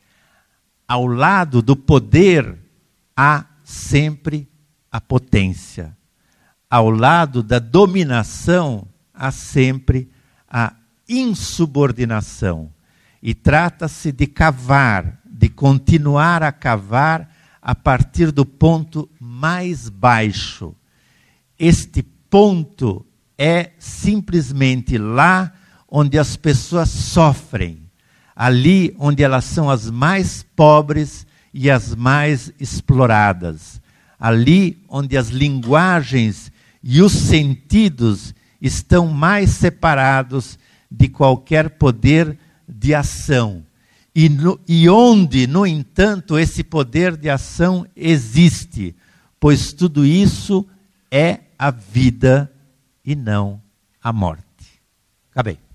ao 0.87 1.05
lado 1.05 1.61
do 1.61 1.75
poder 1.75 2.57
há 3.15 3.45
sempre 3.63 4.47
a 4.91 5.01
potência, 5.01 5.95
ao 6.71 6.89
lado 6.89 7.43
da 7.43 7.59
dominação 7.59 8.87
há 9.13 9.29
sempre 9.29 10.09
a 10.49 10.73
insubordinação. 11.07 12.71
E 13.21 13.33
trata-se 13.33 14.09
de 14.09 14.25
cavar, 14.25 15.19
de 15.25 15.49
continuar 15.49 16.41
a 16.41 16.51
cavar 16.53 17.29
a 17.61 17.75
partir 17.75 18.31
do 18.31 18.45
ponto 18.45 19.09
mais 19.19 19.89
baixo. 19.89 20.73
Este 21.59 22.01
ponto 22.01 23.05
é 23.37 23.71
simplesmente 23.77 24.97
lá 24.97 25.51
onde 25.89 26.17
as 26.17 26.37
pessoas 26.37 26.89
sofrem, 26.89 27.83
ali 28.33 28.95
onde 28.97 29.21
elas 29.21 29.43
são 29.43 29.69
as 29.69 29.91
mais 29.91 30.41
pobres 30.55 31.27
e 31.53 31.69
as 31.69 31.93
mais 31.93 32.51
exploradas, 32.57 33.81
ali 34.17 34.81
onde 34.87 35.17
as 35.17 35.27
linguagens 35.27 36.50
e 36.83 37.01
os 37.01 37.11
sentidos 37.11 38.33
estão 38.61 39.07
mais 39.07 39.51
separados 39.51 40.57
de 40.89 41.07
qualquer 41.07 41.71
poder 41.71 42.37
de 42.67 42.93
ação. 42.93 43.65
E, 44.13 44.27
no, 44.27 44.59
e 44.67 44.89
onde, 44.89 45.47
no 45.47 45.65
entanto, 45.65 46.37
esse 46.37 46.63
poder 46.63 47.15
de 47.15 47.29
ação 47.29 47.85
existe, 47.95 48.95
pois 49.39 49.71
tudo 49.71 50.05
isso 50.05 50.67
é 51.09 51.39
a 51.57 51.71
vida 51.71 52.51
e 53.05 53.15
não 53.15 53.61
a 54.03 54.11
morte. 54.11 54.43
Acabei. 55.31 55.70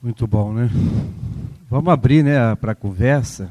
Muito 0.00 0.28
bom, 0.28 0.52
né? 0.52 0.70
Vamos 1.68 1.92
abrir 1.92 2.22
né, 2.22 2.54
para 2.54 2.70
a 2.70 2.74
conversa. 2.74 3.50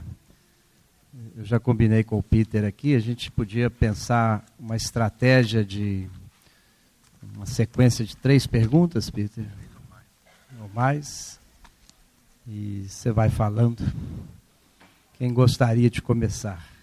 Eu 1.36 1.44
já 1.44 1.60
combinei 1.60 2.06
com 2.06 2.18
o 2.18 2.24
Peter 2.24 2.64
aqui, 2.64 2.96
a 2.96 3.00
gente 3.00 3.30
podia 3.30 3.70
pensar 3.70 4.46
uma 4.58 4.78
estratégia 4.78 5.64
de 5.64 6.08
uma 7.36 7.46
sequência 7.46 8.06
de 8.06 8.16
três 8.16 8.48
perguntas, 8.48 9.10
Peter, 9.10 9.46
ou 10.62 10.70
mais. 10.74 11.38
E 12.48 12.86
você 12.88 13.12
vai 13.12 13.30
falando. 13.30 13.84
Quem 15.18 15.34
gostaria 15.34 15.90
de 15.90 16.02
começar? 16.02 16.77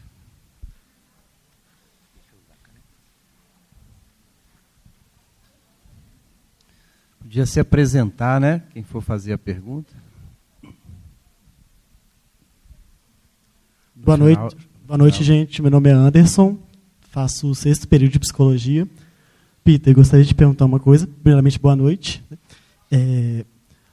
Podia 7.34 7.46
se 7.46 7.58
apresentar, 7.58 8.40
né? 8.40 8.62
Quem 8.72 8.84
for 8.84 9.02
fazer 9.02 9.32
a 9.32 9.38
pergunta. 9.38 9.92
Boa 13.92 14.16
noite, 14.16 14.56
boa 14.86 14.96
noite, 14.96 15.24
gente. 15.24 15.60
Meu 15.60 15.68
nome 15.68 15.90
é 15.90 15.92
Anderson, 15.92 16.56
faço 17.10 17.50
o 17.50 17.54
sexto 17.56 17.88
período 17.88 18.12
de 18.12 18.20
psicologia. 18.20 18.86
Peter, 19.64 19.92
gostaria 19.92 20.24
de 20.24 20.32
perguntar 20.32 20.64
uma 20.64 20.78
coisa. 20.78 21.08
Primeiramente, 21.08 21.58
boa 21.58 21.74
noite. 21.74 22.22
É, 22.88 23.44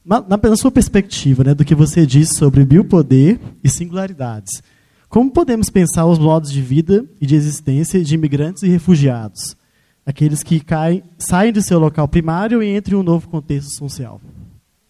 na, 0.05 0.21
na, 0.21 0.55
sua 0.55 0.69
perspectiva, 0.69 1.43
né, 1.43 1.55
do 1.55 1.65
que 1.65 1.73
você 1.73 2.05
disse 2.05 2.35
sobre 2.35 2.63
biopoder 2.63 3.39
e 3.63 3.69
singularidades, 3.69 4.61
como 5.09 5.31
podemos 5.31 5.67
pensar 5.67 6.05
os 6.05 6.19
modos 6.19 6.51
de 6.51 6.61
vida 6.61 7.03
e 7.19 7.25
de 7.25 7.33
existência 7.33 8.03
de 8.03 8.13
imigrantes 8.13 8.61
e 8.61 8.67
refugiados? 8.67 9.57
Aqueles 10.05 10.43
que 10.43 10.59
caem, 10.59 11.03
saem 11.17 11.51
do 11.51 11.61
seu 11.61 11.79
local 11.79 12.07
primário 12.07 12.61
e 12.61 12.75
entram 12.75 12.97
em 12.97 13.01
um 13.01 13.03
novo 13.03 13.27
contexto 13.29 13.71
social. 13.77 14.21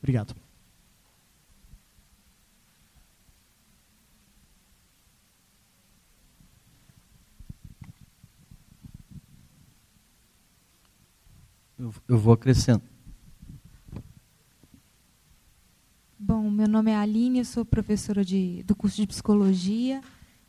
Obrigado. 0.01 0.35
Eu, 12.07 12.17
vou 12.19 12.33
acrescentar. 12.33 12.87
Bom, 16.19 16.51
meu 16.51 16.67
nome 16.67 16.91
é 16.91 16.95
Aline, 16.95 17.39
eu 17.39 17.45
sou 17.45 17.65
professora 17.65 18.23
de, 18.23 18.61
do 18.63 18.75
curso 18.75 18.97
de 18.97 19.07
psicologia. 19.07 19.99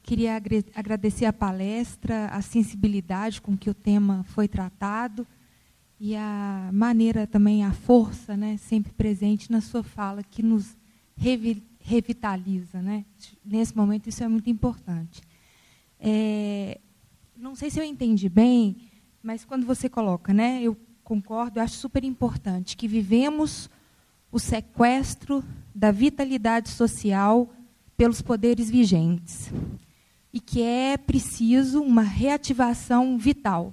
Queria 0.03 0.43
agradecer 0.75 1.27
a 1.27 1.33
palestra, 1.33 2.27
a 2.27 2.43
sensibilidade 2.43 3.41
com 3.41 3.57
que 3.57 3.71
o 3.71 3.75
tema 3.75 4.25
foi 4.25 4.49
tratado 4.49 5.27
e 5.99 6.17
a 6.17 6.69
maneira 6.73 7.29
também, 7.29 7.65
a 7.65 7.73
força 7.73 8.37
né, 8.37 8.57
sempre 8.57 8.93
presente 8.93 9.53
na 9.53 9.61
sua 9.61 9.85
fala, 9.85 10.25
que 10.25 10.43
nos 10.43 10.77
revitaliza. 11.79 12.83
Né? 12.83 13.05
Nesse 13.45 13.77
momento, 13.77 14.09
isso 14.09 14.25
é 14.25 14.29
muito 14.29 14.51
importante. 14.51 15.23
É, 16.01 16.81
não 17.37 17.55
sei 17.55 17.71
se 17.71 17.79
eu 17.79 17.85
entendi 17.85 18.29
bem, 18.29 18.79
mas 19.23 19.45
quando 19.45 19.65
você 19.65 19.89
coloca, 19.89 20.35
né, 20.35 20.61
eu 20.61 20.77
concordo, 21.05 21.61
eu 21.61 21.63
acho 21.63 21.77
super 21.77 22.03
importante 22.03 22.77
que 22.77 22.89
vivemos 22.89 23.71
o 24.33 24.41
sequestro 24.41 25.45
da 25.73 25.93
vitalidade 25.93 26.71
social 26.71 27.49
pelos 27.97 28.21
poderes 28.21 28.69
vigentes 28.69 29.53
e 30.33 30.41
que 30.41 30.63
é 30.63 30.97
preciso 30.97 31.83
uma 31.83 32.03
reativação 32.03 33.19
vital. 33.19 33.73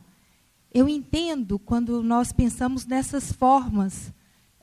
Eu 0.73 0.87
entendo 0.87 1.57
quando 1.57 2.03
nós 2.03 2.31
pensamos 2.31 2.85
nessas 2.85 3.31
formas, 3.31 4.13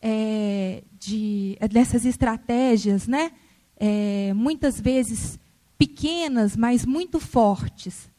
é, 0.01 0.85
de, 0.99 1.59
dessas 1.71 2.05
estratégias, 2.05 3.09
né? 3.09 3.33
É, 3.79 4.33
muitas 4.35 4.81
vezes 4.81 5.39
pequenas, 5.79 6.57
mas 6.57 6.85
muito 6.85 7.19
fortes. 7.19 8.11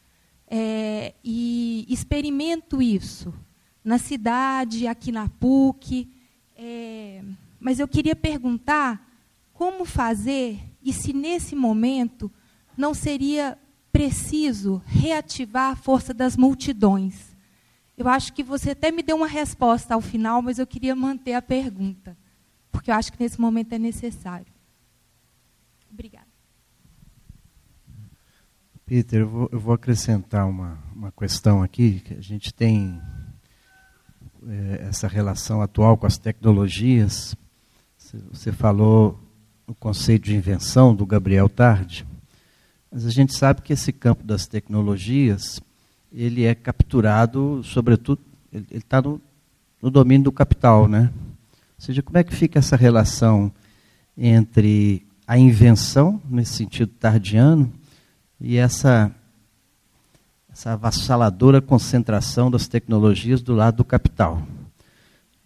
É, 0.50 1.14
e 1.22 1.86
experimento 1.88 2.80
isso 2.80 3.32
na 3.84 3.98
cidade, 3.98 4.86
aqui 4.86 5.12
na 5.12 5.28
PUC. 5.28 6.08
É, 6.56 7.22
mas 7.60 7.78
eu 7.78 7.88
queria 7.88 8.16
perguntar 8.16 9.06
como 9.52 9.84
fazer 9.84 10.60
e 10.82 10.92
se 10.92 11.12
nesse 11.12 11.56
momento 11.56 12.30
não 12.76 12.94
seria 12.94 13.58
preciso 13.98 14.80
reativar 14.86 15.72
a 15.72 15.76
força 15.76 16.14
das 16.14 16.36
multidões. 16.36 17.36
Eu 17.96 18.06
acho 18.06 18.32
que 18.32 18.44
você 18.44 18.70
até 18.70 18.92
me 18.92 19.02
deu 19.02 19.16
uma 19.16 19.26
resposta 19.26 19.92
ao 19.92 20.00
final, 20.00 20.40
mas 20.40 20.60
eu 20.60 20.66
queria 20.68 20.94
manter 20.94 21.32
a 21.32 21.42
pergunta, 21.42 22.16
porque 22.70 22.92
eu 22.92 22.94
acho 22.94 23.12
que 23.12 23.20
nesse 23.20 23.40
momento 23.40 23.72
é 23.72 23.78
necessário. 23.78 24.46
Obrigada. 25.92 26.28
Peter, 28.86 29.22
eu 29.22 29.28
vou, 29.28 29.48
eu 29.50 29.58
vou 29.58 29.74
acrescentar 29.74 30.48
uma, 30.48 30.78
uma 30.94 31.10
questão 31.10 31.60
aqui, 31.60 31.98
que 31.98 32.14
a 32.14 32.20
gente 32.20 32.54
tem 32.54 33.02
é, 34.46 34.86
essa 34.88 35.08
relação 35.08 35.60
atual 35.60 35.96
com 35.96 36.06
as 36.06 36.16
tecnologias. 36.16 37.34
Você 38.30 38.52
falou 38.52 39.18
o 39.66 39.74
conceito 39.74 40.26
de 40.26 40.36
invenção 40.36 40.94
do 40.94 41.04
Gabriel 41.04 41.48
Tarde. 41.48 42.06
Mas 42.90 43.06
a 43.06 43.10
gente 43.10 43.34
sabe 43.34 43.62
que 43.62 43.72
esse 43.72 43.92
campo 43.92 44.24
das 44.24 44.46
tecnologias, 44.46 45.60
ele 46.12 46.44
é 46.44 46.54
capturado, 46.54 47.62
sobretudo, 47.62 48.20
ele 48.52 48.66
está 48.72 49.02
no, 49.02 49.20
no 49.80 49.90
domínio 49.90 50.24
do 50.24 50.32
capital, 50.32 50.88
né? 50.88 51.12
Ou 51.78 51.84
seja, 51.84 52.02
como 52.02 52.18
é 52.18 52.24
que 52.24 52.34
fica 52.34 52.58
essa 52.58 52.76
relação 52.76 53.52
entre 54.16 55.06
a 55.26 55.38
invenção, 55.38 56.20
nesse 56.28 56.54
sentido 56.54 56.90
tardiano, 56.98 57.70
e 58.40 58.56
essa, 58.56 59.14
essa 60.50 60.72
avassaladora 60.72 61.60
concentração 61.60 62.50
das 62.50 62.66
tecnologias 62.66 63.42
do 63.42 63.54
lado 63.54 63.76
do 63.76 63.84
capital. 63.84 64.42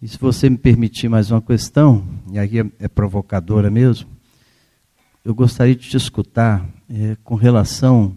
E 0.01 0.07
se 0.07 0.17
você 0.17 0.49
me 0.49 0.57
permitir 0.57 1.09
mais 1.09 1.31
uma 1.31 1.41
questão, 1.41 2.03
e 2.31 2.39
aí 2.39 2.59
é, 2.59 2.65
é 2.79 2.87
provocadora 2.87 3.69
mesmo, 3.69 4.07
eu 5.23 5.33
gostaria 5.33 5.73
de 5.73 5.87
te 5.87 5.95
escutar 5.95 6.67
é, 6.89 7.15
com 7.23 7.35
relação 7.35 8.13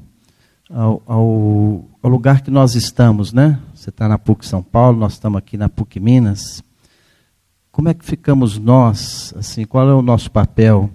ao, 0.69 1.01
ao, 1.07 1.85
ao, 2.03 2.11
lugar 2.11 2.41
que 2.41 2.51
nós 2.51 2.75
estamos, 2.75 3.33
né? 3.33 3.61
Você 3.73 3.91
está 3.91 4.09
na 4.09 4.19
PUC 4.19 4.45
São 4.45 4.61
Paulo, 4.61 4.99
nós 4.99 5.13
estamos 5.13 5.39
aqui 5.39 5.57
na 5.57 5.69
PUC 5.69 6.01
Minas. 6.01 6.65
Como 7.71 7.89
é 7.89 7.95
que 7.95 8.05
ficamos 8.05 8.59
nós, 8.59 9.33
assim, 9.37 9.65
qual 9.65 9.89
é 9.89 9.95
o 9.95 10.03
nosso 10.03 10.33
papel 10.33 10.91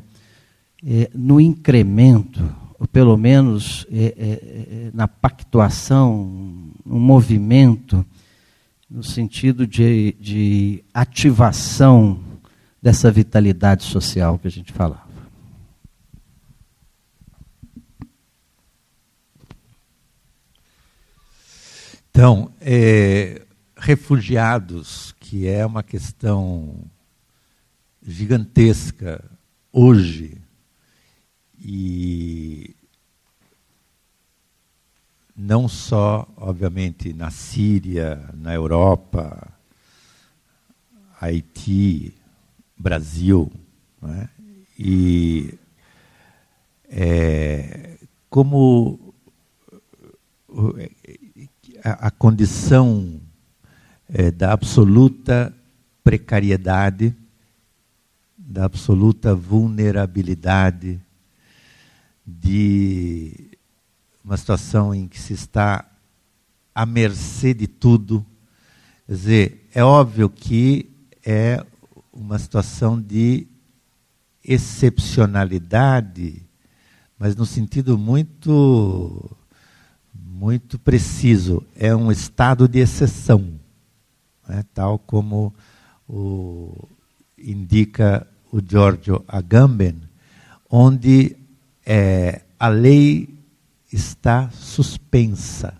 é, 0.85 1.09
no 1.15 1.39
incremento, 1.39 2.43
ou 2.77 2.85
pelo 2.87 3.15
menos 3.15 3.87
é, 3.89 4.03
é, 4.03 4.87
é 4.87 4.91
na 4.93 5.07
pactuação, 5.07 6.13
um 6.85 6.99
movimento 6.99 8.05
no 8.89 9.01
sentido 9.01 9.65
de, 9.65 10.13
de 10.19 10.83
ativação 10.93 12.19
dessa 12.81 13.09
vitalidade 13.09 13.83
social 13.83 14.37
que 14.37 14.47
a 14.47 14.51
gente 14.51 14.73
falava? 14.73 15.10
Então, 22.13 22.51
é, 22.59 23.41
refugiados, 23.77 25.15
que 25.17 25.47
é 25.47 25.65
uma 25.65 25.81
questão 25.81 26.75
gigantesca 28.05 29.23
hoje, 29.71 30.37
e 31.57 32.75
não 35.33 35.69
só, 35.69 36.27
obviamente, 36.35 37.13
na 37.13 37.31
Síria, 37.31 38.29
na 38.33 38.53
Europa, 38.53 39.47
Haiti, 41.19 42.13
Brasil, 42.77 43.49
né? 44.01 44.29
e 44.77 45.57
é, 46.89 47.97
como 48.29 49.13
a, 51.83 52.11
condição 52.11 53.19
é, 54.07 54.31
da 54.31 54.53
absoluta 54.53 55.53
precariedade, 56.03 57.15
da 58.37 58.65
absoluta 58.65 59.33
vulnerabilidade, 59.33 61.01
de 62.25 63.57
uma 64.23 64.37
situação 64.37 64.93
em 64.93 65.07
que 65.07 65.19
se 65.19 65.33
está 65.33 65.85
à 66.73 66.85
mercê 66.85 67.53
de 67.53 67.67
tudo. 67.67 68.25
Quer 69.07 69.13
dizer, 69.13 69.69
é 69.73 69.83
óbvio 69.83 70.29
que 70.29 70.89
é 71.25 71.65
uma 72.13 72.37
situação 72.37 73.01
de 73.01 73.47
excepcionalidade, 74.43 76.43
mas 77.17 77.35
no 77.35 77.45
sentido 77.45 77.97
muito 77.97 79.37
muito 80.41 80.79
preciso, 80.79 81.63
é 81.75 81.95
um 81.95 82.11
estado 82.11 82.67
de 82.67 82.79
exceção, 82.79 83.59
né? 84.49 84.65
tal 84.73 84.97
como 84.97 85.53
o, 86.09 86.89
indica 87.37 88.25
o 88.51 88.59
Giorgio 88.59 89.23
Agamben, 89.27 90.01
onde 90.67 91.37
é, 91.85 92.41
a 92.59 92.69
lei 92.69 93.29
está 93.93 94.49
suspensa. 94.49 95.75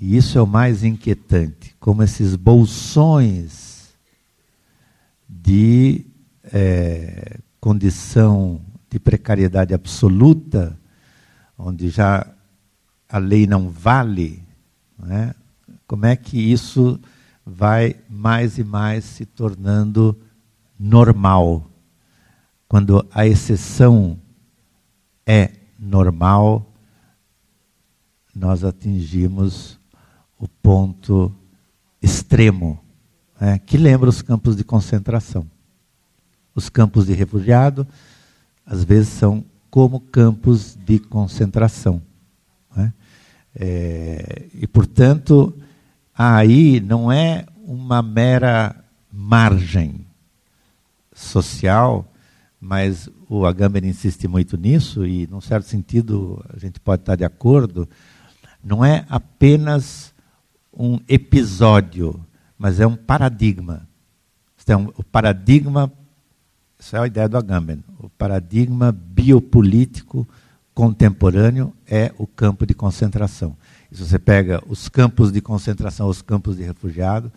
E 0.00 0.16
isso 0.16 0.36
é 0.36 0.42
o 0.42 0.46
mais 0.46 0.82
inquietante, 0.82 1.72
como 1.78 2.02
esses 2.02 2.34
bolsões 2.34 3.94
de 5.28 6.04
é, 6.52 7.38
condição 7.60 8.60
de 8.90 8.98
precariedade 8.98 9.72
absoluta, 9.72 10.76
onde 11.56 11.90
já 11.90 12.33
a 13.14 13.18
lei 13.18 13.46
não 13.46 13.68
vale, 13.68 14.42
não 14.98 15.14
é? 15.14 15.32
como 15.86 16.04
é 16.04 16.16
que 16.16 16.36
isso 16.36 16.98
vai 17.46 17.94
mais 18.10 18.58
e 18.58 18.64
mais 18.64 19.04
se 19.04 19.24
tornando 19.24 20.18
normal? 20.76 21.70
Quando 22.66 23.06
a 23.14 23.24
exceção 23.24 24.18
é 25.24 25.52
normal, 25.78 26.68
nós 28.34 28.64
atingimos 28.64 29.78
o 30.36 30.48
ponto 30.48 31.32
extremo, 32.02 32.80
né, 33.40 33.60
que 33.60 33.78
lembra 33.78 34.10
os 34.10 34.22
campos 34.22 34.56
de 34.56 34.64
concentração. 34.64 35.48
Os 36.52 36.68
campos 36.68 37.06
de 37.06 37.12
refugiado, 37.12 37.86
às 38.66 38.82
vezes, 38.82 39.10
são 39.10 39.44
como 39.70 40.00
campos 40.00 40.76
de 40.84 40.98
concentração. 40.98 42.02
Né? 42.74 42.92
É, 43.54 44.46
e, 44.52 44.66
portanto, 44.66 45.56
aí 46.16 46.80
não 46.80 47.10
é 47.10 47.46
uma 47.64 48.02
mera 48.02 48.84
margem 49.12 50.06
social, 51.14 52.12
mas 52.60 53.08
o 53.28 53.46
Agamben 53.46 53.86
insiste 53.86 54.26
muito 54.26 54.56
nisso, 54.56 55.06
e, 55.06 55.26
num 55.26 55.40
certo 55.40 55.66
sentido, 55.66 56.44
a 56.52 56.58
gente 56.58 56.80
pode 56.80 57.02
estar 57.02 57.16
de 57.16 57.24
acordo, 57.24 57.88
não 58.62 58.84
é 58.84 59.04
apenas 59.08 60.12
um 60.72 60.98
episódio, 61.08 62.24
mas 62.58 62.80
é 62.80 62.86
um 62.86 62.96
paradigma. 62.96 63.86
Então, 64.62 64.92
o 64.96 65.04
paradigma, 65.04 65.92
essa 66.78 66.96
é 66.96 67.00
a 67.00 67.06
ideia 67.06 67.28
do 67.28 67.36
Agamben, 67.36 67.84
o 67.98 68.08
paradigma 68.08 68.90
biopolítico 68.90 70.26
contemporâneo 70.74 71.72
é 71.86 72.12
o 72.18 72.26
campo 72.26 72.66
de 72.66 72.74
concentração. 72.74 73.56
E 73.90 73.96
se 73.96 74.04
você 74.04 74.18
pega 74.18 74.62
os 74.66 74.88
campos 74.88 75.30
de 75.30 75.40
concentração, 75.40 76.08
os 76.08 76.20
campos 76.20 76.56
de 76.56 76.62
refugiado, 76.62 77.32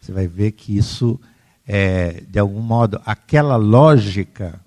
você 0.00 0.12
vai 0.12 0.26
ver 0.26 0.52
que 0.52 0.76
isso 0.76 1.18
é, 1.66 2.22
de 2.28 2.38
algum 2.38 2.60
modo, 2.60 3.00
aquela 3.06 3.56
lógica 3.56 4.60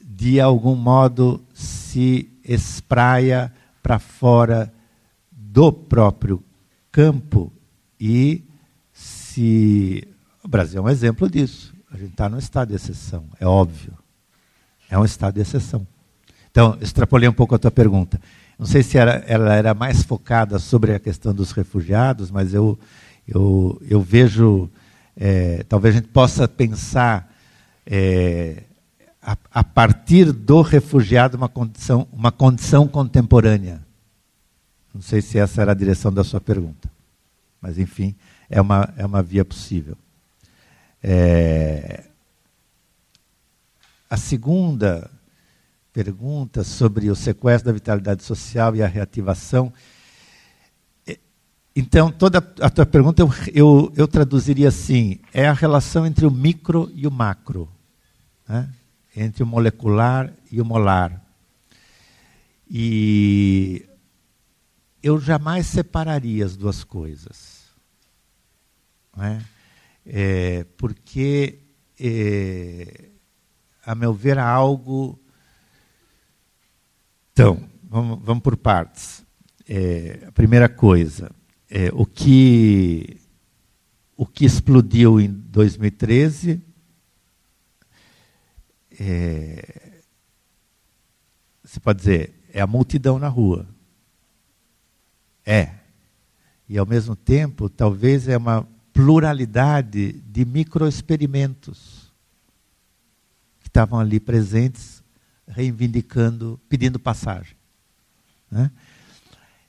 de 0.00 0.38
algum 0.38 0.76
modo 0.76 1.42
se 1.54 2.30
espraia 2.44 3.52
para 3.82 3.98
fora 3.98 4.72
do 5.30 5.72
próprio 5.72 6.44
campo 6.92 7.52
e 7.98 8.44
se. 8.92 10.06
O 10.42 10.48
Brasil 10.48 10.80
é 10.80 10.84
um 10.84 10.88
exemplo 10.88 11.28
disso. 11.28 11.74
A 11.90 11.96
gente 11.96 12.12
está 12.12 12.28
num 12.28 12.38
estado 12.38 12.68
de 12.68 12.74
exceção, 12.74 13.24
é 13.40 13.46
óbvio. 13.46 13.99
É 14.90 14.98
um 14.98 15.04
estado 15.04 15.34
de 15.34 15.40
exceção. 15.40 15.86
Então, 16.50 16.76
extrapolei 16.80 17.28
um 17.28 17.32
pouco 17.32 17.54
a 17.54 17.58
tua 17.58 17.70
pergunta. 17.70 18.20
Não 18.58 18.66
sei 18.66 18.82
se 18.82 18.98
era, 18.98 19.24
ela 19.26 19.54
era 19.54 19.72
mais 19.72 20.02
focada 20.02 20.58
sobre 20.58 20.92
a 20.92 20.98
questão 20.98 21.32
dos 21.32 21.52
refugiados, 21.52 22.30
mas 22.30 22.52
eu, 22.52 22.78
eu, 23.26 23.80
eu 23.88 24.00
vejo. 24.00 24.68
É, 25.16 25.64
talvez 25.68 25.94
a 25.94 25.98
gente 25.98 26.08
possa 26.08 26.48
pensar 26.48 27.32
é, 27.86 28.64
a, 29.22 29.36
a, 29.52 29.64
partir 29.64 30.32
do 30.32 30.60
refugiado 30.60 31.36
uma 31.36 31.48
condição, 31.48 32.06
uma 32.12 32.32
condição 32.32 32.88
contemporânea. 32.88 33.80
Não 34.92 35.02
sei 35.02 35.22
se 35.22 35.38
essa 35.38 35.62
era 35.62 35.72
a 35.72 35.74
direção 35.74 36.12
da 36.12 36.24
sua 36.24 36.40
pergunta, 36.40 36.90
mas 37.60 37.78
enfim, 37.78 38.14
é 38.48 38.60
uma, 38.60 38.92
é 38.96 39.06
uma 39.06 39.22
via 39.22 39.44
possível. 39.44 39.96
É, 41.02 42.09
a 44.10 44.16
segunda 44.16 45.08
pergunta 45.92 46.64
sobre 46.64 47.08
o 47.08 47.14
sequestro 47.14 47.66
da 47.66 47.72
vitalidade 47.72 48.24
social 48.24 48.74
e 48.74 48.82
a 48.82 48.88
reativação. 48.88 49.72
Então, 51.74 52.10
toda 52.10 52.38
a 52.60 52.68
tua 52.68 52.84
pergunta 52.84 53.22
eu, 53.22 53.30
eu, 53.54 53.92
eu 53.96 54.08
traduziria 54.08 54.68
assim: 54.68 55.20
é 55.32 55.46
a 55.46 55.52
relação 55.52 56.04
entre 56.04 56.26
o 56.26 56.30
micro 56.30 56.90
e 56.92 57.06
o 57.06 57.10
macro, 57.10 57.68
né? 58.48 58.68
entre 59.14 59.44
o 59.44 59.46
molecular 59.46 60.32
e 60.50 60.60
o 60.60 60.64
molar. 60.64 61.24
E 62.68 63.88
eu 65.02 65.20
jamais 65.20 65.66
separaria 65.66 66.44
as 66.44 66.56
duas 66.56 66.82
coisas. 66.82 67.60
É? 69.18 69.40
É, 70.06 70.64
porque 70.76 71.58
é, 71.98 73.09
a 73.90 73.94
meu 73.96 74.14
ver, 74.14 74.38
há 74.38 74.48
algo. 74.48 75.18
Então, 77.32 77.68
vamos, 77.82 78.20
vamos 78.22 78.40
por 78.40 78.56
partes. 78.56 79.24
É, 79.68 80.26
a 80.28 80.32
primeira 80.32 80.68
coisa, 80.68 81.32
é, 81.68 81.90
o, 81.92 82.06
que, 82.06 83.20
o 84.16 84.24
que 84.24 84.44
explodiu 84.44 85.20
em 85.20 85.28
2013 85.28 86.62
é, 89.00 90.02
você 91.64 91.80
pode 91.80 91.98
dizer, 91.98 92.32
é 92.52 92.60
a 92.60 92.68
multidão 92.68 93.18
na 93.18 93.28
rua. 93.28 93.66
É. 95.44 95.74
E 96.68 96.78
ao 96.78 96.86
mesmo 96.86 97.16
tempo, 97.16 97.68
talvez 97.68 98.28
é 98.28 98.36
uma 98.36 98.68
pluralidade 98.92 100.12
de 100.12 100.44
microexperimentos 100.44 102.09
estavam 103.70 104.00
ali 104.00 104.18
presentes, 104.18 105.02
reivindicando, 105.46 106.60
pedindo 106.68 106.98
passagem. 106.98 107.56
Né? 108.50 108.70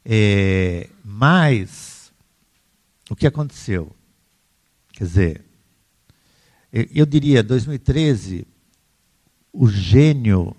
É, 0.03 0.89
mas, 1.05 2.11
o 3.09 3.15
que 3.15 3.27
aconteceu? 3.27 3.95
Quer 4.91 5.03
dizer, 5.03 5.45
eu 6.73 7.05
diria, 7.05 7.43
2013, 7.43 8.47
o 9.53 9.69
gênio 9.69 10.55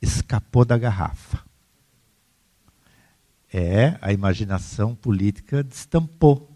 escapou 0.00 0.64
da 0.64 0.78
garrafa. 0.78 1.44
É, 3.52 3.98
a 4.00 4.12
imaginação 4.12 4.94
política 4.94 5.62
destampou. 5.62 6.50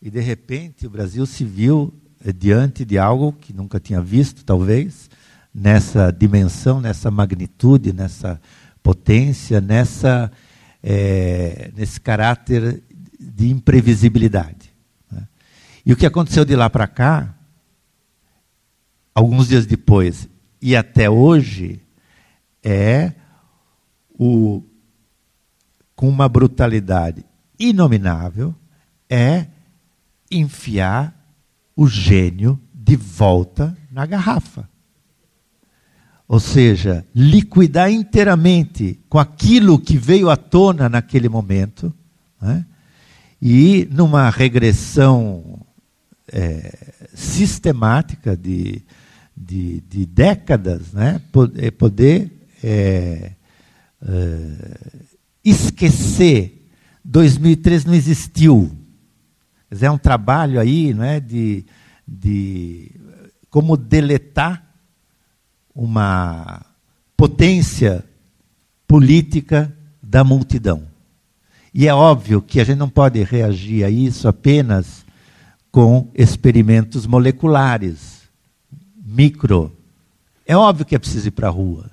E, 0.00 0.10
de 0.10 0.20
repente, 0.20 0.86
o 0.86 0.90
Brasil 0.90 1.26
se 1.26 1.44
viu 1.44 1.92
diante 2.32 2.84
de 2.84 2.98
algo 2.98 3.32
que 3.32 3.52
nunca 3.52 3.78
tinha 3.78 4.00
visto, 4.00 4.44
talvez, 4.44 5.10
nessa 5.54 6.10
dimensão, 6.10 6.80
nessa 6.80 7.10
magnitude, 7.10 7.92
nessa 7.92 8.40
potência, 8.82 9.60
nessa, 9.60 10.30
é, 10.82 11.70
nesse 11.76 12.00
caráter 12.00 12.82
de 13.18 13.50
imprevisibilidade. 13.50 14.72
Né? 15.10 15.26
E 15.84 15.92
o 15.92 15.96
que 15.96 16.06
aconteceu 16.06 16.44
de 16.44 16.56
lá 16.56 16.68
para 16.68 16.86
cá, 16.86 17.34
alguns 19.14 19.48
dias 19.48 19.66
depois 19.66 20.28
e 20.60 20.74
até 20.74 21.08
hoje, 21.08 21.80
é 22.62 23.12
o 24.18 24.62
com 25.94 26.08
uma 26.08 26.28
brutalidade 26.28 27.24
inominável, 27.58 28.54
é 29.08 29.46
enfiar 30.30 31.13
o 31.76 31.86
gênio 31.86 32.58
de 32.72 32.96
volta 32.96 33.76
na 33.90 34.06
garrafa. 34.06 34.68
Ou 36.26 36.40
seja, 36.40 37.06
liquidar 37.14 37.90
inteiramente 37.90 38.98
com 39.08 39.18
aquilo 39.18 39.78
que 39.78 39.96
veio 39.96 40.30
à 40.30 40.36
tona 40.36 40.88
naquele 40.88 41.28
momento, 41.28 41.92
né? 42.40 42.64
e 43.40 43.86
numa 43.90 44.30
regressão 44.30 45.60
é, 46.32 46.94
sistemática 47.14 48.36
de, 48.36 48.82
de, 49.36 49.82
de, 49.82 50.06
décadas, 50.06 50.92
né? 50.92 51.20
poder 51.78 52.32
é, 52.62 53.32
é, 54.02 54.96
esquecer 55.44 56.66
2003 57.04 57.84
não 57.84 57.94
existiu. 57.94 58.72
É 59.82 59.90
um 59.90 59.98
trabalho 59.98 60.60
aí 60.60 60.92
não 60.94 61.04
é, 61.04 61.20
de, 61.20 61.64
de 62.06 62.90
como 63.50 63.76
deletar 63.76 64.64
uma 65.74 66.64
potência 67.16 68.04
política 68.86 69.72
da 70.02 70.22
multidão. 70.22 70.86
E 71.72 71.88
é 71.88 71.94
óbvio 71.94 72.40
que 72.40 72.60
a 72.60 72.64
gente 72.64 72.78
não 72.78 72.88
pode 72.88 73.22
reagir 73.24 73.84
a 73.84 73.90
isso 73.90 74.28
apenas 74.28 75.04
com 75.72 76.08
experimentos 76.14 77.04
moleculares, 77.04 78.22
micro. 79.04 79.76
É 80.46 80.56
óbvio 80.56 80.86
que 80.86 80.94
é 80.94 80.98
preciso 80.98 81.28
ir 81.28 81.32
para 81.32 81.48
a 81.48 81.50
rua. 81.50 81.90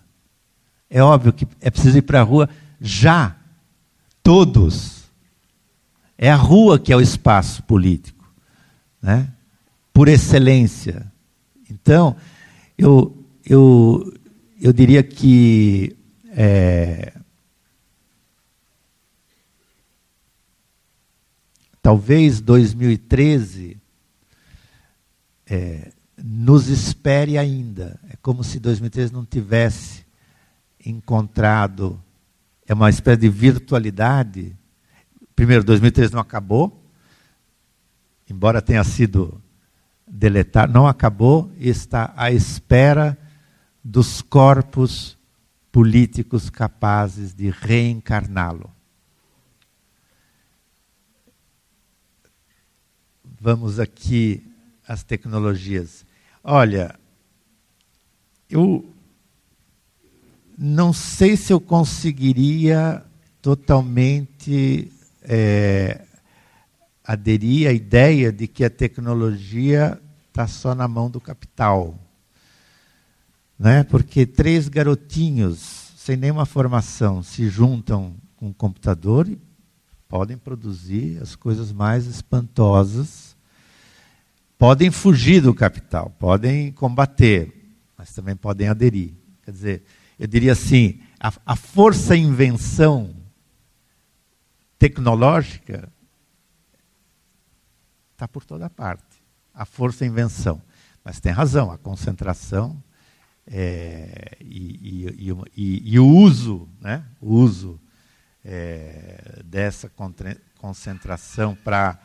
É 0.88 1.02
óbvio 1.02 1.34
que 1.34 1.48
é 1.60 1.72
preciso 1.72 1.98
ir 1.98 2.04
para 2.04 2.20
a 2.20 2.24
rua 2.24 2.48
já. 2.80 3.36
Todos. 4.22 5.01
É 6.22 6.30
a 6.30 6.36
rua 6.36 6.78
que 6.78 6.94
é 6.94 6.96
o 6.96 7.02
espaço 7.02 7.64
político, 7.64 8.32
né? 9.02 9.28
por 9.92 10.08
excelência. 10.08 11.12
Então, 11.68 12.16
eu, 12.78 13.26
eu, 13.44 14.14
eu 14.62 14.72
diria 14.72 15.02
que 15.02 15.98
é, 16.30 17.12
talvez 21.82 22.40
2013 22.40 23.78
é, 25.48 25.92
nos 26.24 26.68
espere 26.68 27.36
ainda. 27.36 28.00
É 28.12 28.16
como 28.22 28.44
se 28.44 28.60
2013 28.60 29.12
não 29.12 29.26
tivesse 29.26 30.06
encontrado 30.86 32.00
é 32.72 32.74
uma 32.74 32.90
espécie 32.90 33.20
de 33.20 33.30
virtualidade. 33.30 34.56
Primeiro, 35.42 35.64
2013 35.64 36.14
não 36.14 36.20
acabou, 36.20 36.86
embora 38.30 38.62
tenha 38.62 38.84
sido 38.84 39.42
deletado, 40.06 40.72
não 40.72 40.86
acabou 40.86 41.52
e 41.58 41.68
está 41.68 42.14
à 42.16 42.32
espera 42.32 43.18
dos 43.84 44.22
corpos 44.22 45.18
políticos 45.72 46.48
capazes 46.52 47.34
de 47.34 47.50
reencarná-lo. 47.50 48.70
Vamos 53.40 53.80
aqui 53.80 54.46
às 54.88 55.02
tecnologias. 55.02 56.06
Olha, 56.44 57.00
eu 58.48 58.88
não 60.56 60.94
sei 60.94 61.36
se 61.36 61.52
eu 61.52 61.60
conseguiria 61.60 63.04
totalmente 63.42 65.01
é, 65.24 66.02
aderir 67.04 67.68
à 67.68 67.74
ideia 67.74 68.32
de 68.32 68.48
que 68.48 68.64
a 68.64 68.70
tecnologia 68.70 70.02
está 70.28 70.48
só 70.48 70.74
na 70.74 70.88
mão 70.88 71.10
do 71.10 71.20
capital. 71.20 72.00
Né? 73.58 73.84
Porque 73.84 74.26
três 74.26 74.68
garotinhos 74.68 75.94
sem 75.98 76.18
nenhuma 76.18 76.46
formação 76.46 77.22
se 77.22 77.48
juntam 77.48 78.16
com 78.36 78.48
um 78.48 78.54
computador 78.54 79.28
e 79.28 79.40
podem 80.10 80.36
produzir 80.36 81.22
as 81.22 81.36
coisas 81.36 81.72
mais 81.72 82.08
espantosas. 82.08 83.36
Podem 84.58 84.90
fugir 84.90 85.42
do 85.42 85.54
capital, 85.54 86.10
podem 86.20 86.72
combater, 86.72 87.76
mas 87.98 88.14
também 88.14 88.36
podem 88.36 88.68
aderir. 88.68 89.14
Quer 89.44 89.52
dizer, 89.52 89.84
eu 90.20 90.28
diria 90.28 90.52
assim, 90.54 91.00
a, 91.20 91.32
a 91.46 91.56
força-invenção 91.56 93.21
tecnológica 94.82 95.94
está 98.14 98.28
por 98.28 98.44
toda 98.44 98.68
parte. 98.68 99.22
A 99.54 99.64
força-invenção. 99.64 100.60
Mas 101.04 101.20
tem 101.20 101.32
razão, 101.32 101.70
a 101.70 101.78
concentração 101.78 102.84
é, 103.46 104.38
e, 104.42 105.06
e, 105.20 105.32
e, 105.56 105.94
e, 105.94 106.00
o 106.00 106.08
uso, 106.08 106.68
né? 106.80 107.06
o 107.20 107.32
uso 107.32 107.80
é, 108.44 109.44
dessa 109.46 109.92
concentração 110.58 111.56
para 111.56 112.00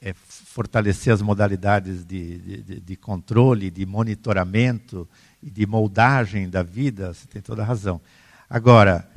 é, 0.00 0.12
fortalecer 0.12 1.12
as 1.12 1.22
modalidades 1.22 2.04
de, 2.04 2.62
de, 2.62 2.80
de, 2.80 2.96
controle, 2.96 3.70
de 3.70 3.86
monitoramento 3.86 5.08
e 5.40 5.48
de 5.48 5.66
moldagem 5.66 6.50
da 6.50 6.64
vida, 6.64 7.14
você 7.14 7.28
tem 7.28 7.40
toda 7.40 7.62
a 7.62 7.64
razão. 7.64 8.00
Agora, 8.50 9.08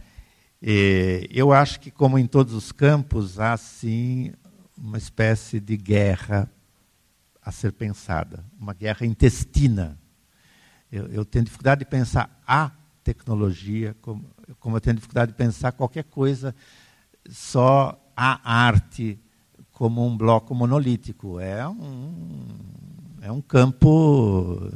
eh, 0.68 1.28
eu 1.30 1.54
acho 1.54 1.80
que, 1.80 1.92
como 1.92 2.18
em 2.18 2.26
todos 2.26 2.52
os 2.52 2.72
campos, 2.72 3.40
há 3.40 3.56
sim 3.56 4.34
uma 4.76 4.98
espécie 4.98 5.60
de 5.60 5.78
guerra 5.78 6.50
a 7.40 7.52
ser 7.52 7.72
pensada, 7.72 8.44
uma 8.60 8.74
guerra 8.74 9.06
intestina. 9.06 9.96
Eu, 10.92 11.06
eu 11.06 11.24
tenho 11.24 11.46
dificuldade 11.46 11.80
de 11.80 11.86
pensar 11.86 12.42
a 12.48 12.72
tecnologia, 13.04 13.96
como, 14.02 14.26
como 14.60 14.78
eu 14.78 14.82
tenho 14.82 14.96
dificuldade 14.96 15.34
de 15.34 15.38
pensar 15.38 15.72
qualquer 15.72 16.06
coisa 16.06 16.56
só 17.30 18.02
a 18.18 18.66
arte 18.66 19.20
como 19.72 20.04
um 20.04 20.18
bloco 20.18 20.56
monolítico. 20.56 21.40
É 21.40 21.68
um, 21.68 22.48
é 23.22 23.32
um 23.32 23.42
campo 23.42 24.72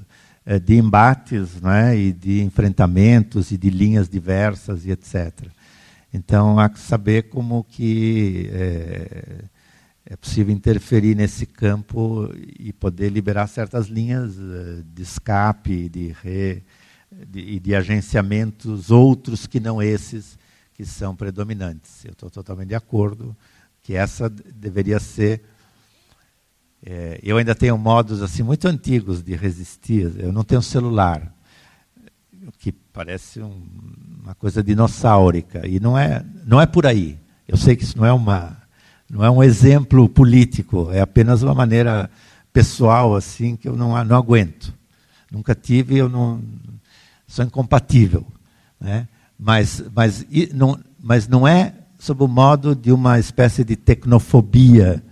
é, 0.46 0.60
de 0.60 0.76
embates 0.76 1.60
né, 1.60 1.98
e 1.98 2.14
de 2.14 2.44
enfrentamentos 2.44 3.52
e 3.52 3.58
de 3.58 3.72
linhas 3.72 4.08
diversas 4.08 4.86
e 4.86 4.92
etc. 4.92 5.50
Então 6.14 6.60
há 6.60 6.70
que 6.70 6.80
saber 6.80 7.30
como 7.30 7.64
que 7.64 8.50
é, 8.52 9.46
é 10.06 10.16
possível 10.16 10.54
interferir 10.54 11.16
nesse 11.16 11.46
campo 11.46 12.30
e 12.60 12.74
poder 12.74 13.10
liberar 13.10 13.48
certas 13.48 13.88
linhas 13.88 14.36
é, 14.40 14.82
de 14.84 15.02
escape 15.04 15.88
de 15.88 16.16
re, 16.24 16.64
de, 17.28 17.60
de 17.60 17.76
agenciamentos 17.76 18.90
outros 18.90 19.46
que 19.46 19.60
não 19.60 19.82
esses 19.82 20.38
que 20.74 20.86
são 20.86 21.16
predominantes. 21.16 22.04
Eu 22.06 22.14
estou 22.14 22.30
totalmente 22.30 22.70
de 22.70 22.76
acordo 22.76 23.36
que 23.82 23.94
essa 23.96 24.30
deveria 24.30 25.00
ser 25.00 25.44
É, 26.82 27.20
eu 27.22 27.36
ainda 27.38 27.54
tenho 27.54 27.78
modos 27.78 28.22
assim 28.22 28.42
muito 28.42 28.66
antigos 28.66 29.22
de 29.22 29.36
resistir. 29.36 30.16
Eu 30.18 30.32
não 30.32 30.46
tenho 30.46 30.62
celular, 30.62 31.36
que 32.58 32.72
parece 32.72 33.42
um, 33.42 33.62
uma 34.24 34.36
coisa 34.36 34.64
dinossáurica 34.64 35.68
e 35.68 35.80
não 35.80 35.98
é 35.98 36.24
não 36.46 36.60
é 36.60 36.66
por 36.66 36.86
aí. 36.86 37.18
Eu 37.48 37.58
sei 37.58 37.76
que 37.76 37.84
isso 37.84 37.98
não 37.98 38.06
é 38.06 38.14
uma 38.14 38.58
não 39.10 39.24
é 39.24 39.30
um 39.30 39.44
exemplo 39.44 40.08
político, 40.08 40.90
é 40.92 41.02
apenas 41.02 41.42
uma 41.42 41.54
maneira 41.54 42.10
pessoal 42.54 43.16
assim 43.16 43.56
que 43.56 43.68
eu 43.68 43.76
não 43.76 44.04
não 44.04 44.18
aguento. 44.18 44.74
Nunca 45.32 45.54
tive, 45.54 45.98
eu 45.98 46.10
não 46.10 46.42
sou 47.28 47.46
incompatível, 47.46 48.26
né? 48.80 49.08
Mas 49.38 49.84
mas 49.94 50.26
não 50.54 50.80
mas 51.00 51.28
não 51.28 51.48
é 51.48 51.74
sob 52.00 52.24
o 52.24 52.28
modo 52.28 52.76
de 52.76 52.92
uma 52.92 53.20
espécie 53.20 53.64
de 53.64 53.76
tecnofobia 53.76 55.04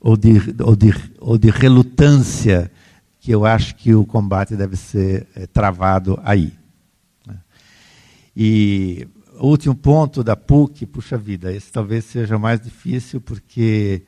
ou 0.00 0.16
de, 0.16 0.54
ou 0.62 0.76
de, 0.76 0.94
ou 1.18 1.36
de 1.36 1.50
relutância 1.50 2.70
que 3.18 3.32
eu 3.32 3.44
acho 3.44 3.74
que 3.74 3.92
o 3.92 4.06
combate 4.06 4.54
deve 4.54 4.76
ser 4.76 5.26
é, 5.34 5.48
travado 5.48 6.16
aí. 6.22 6.52
E 8.36 9.08
o 9.38 9.46
último 9.46 9.74
ponto 9.74 10.22
da 10.22 10.36
PUC, 10.36 10.84
puxa 10.84 11.16
vida, 11.16 11.50
esse 11.50 11.72
talvez 11.72 12.04
seja 12.04 12.38
mais 12.38 12.60
difícil, 12.60 13.18
porque 13.18 14.02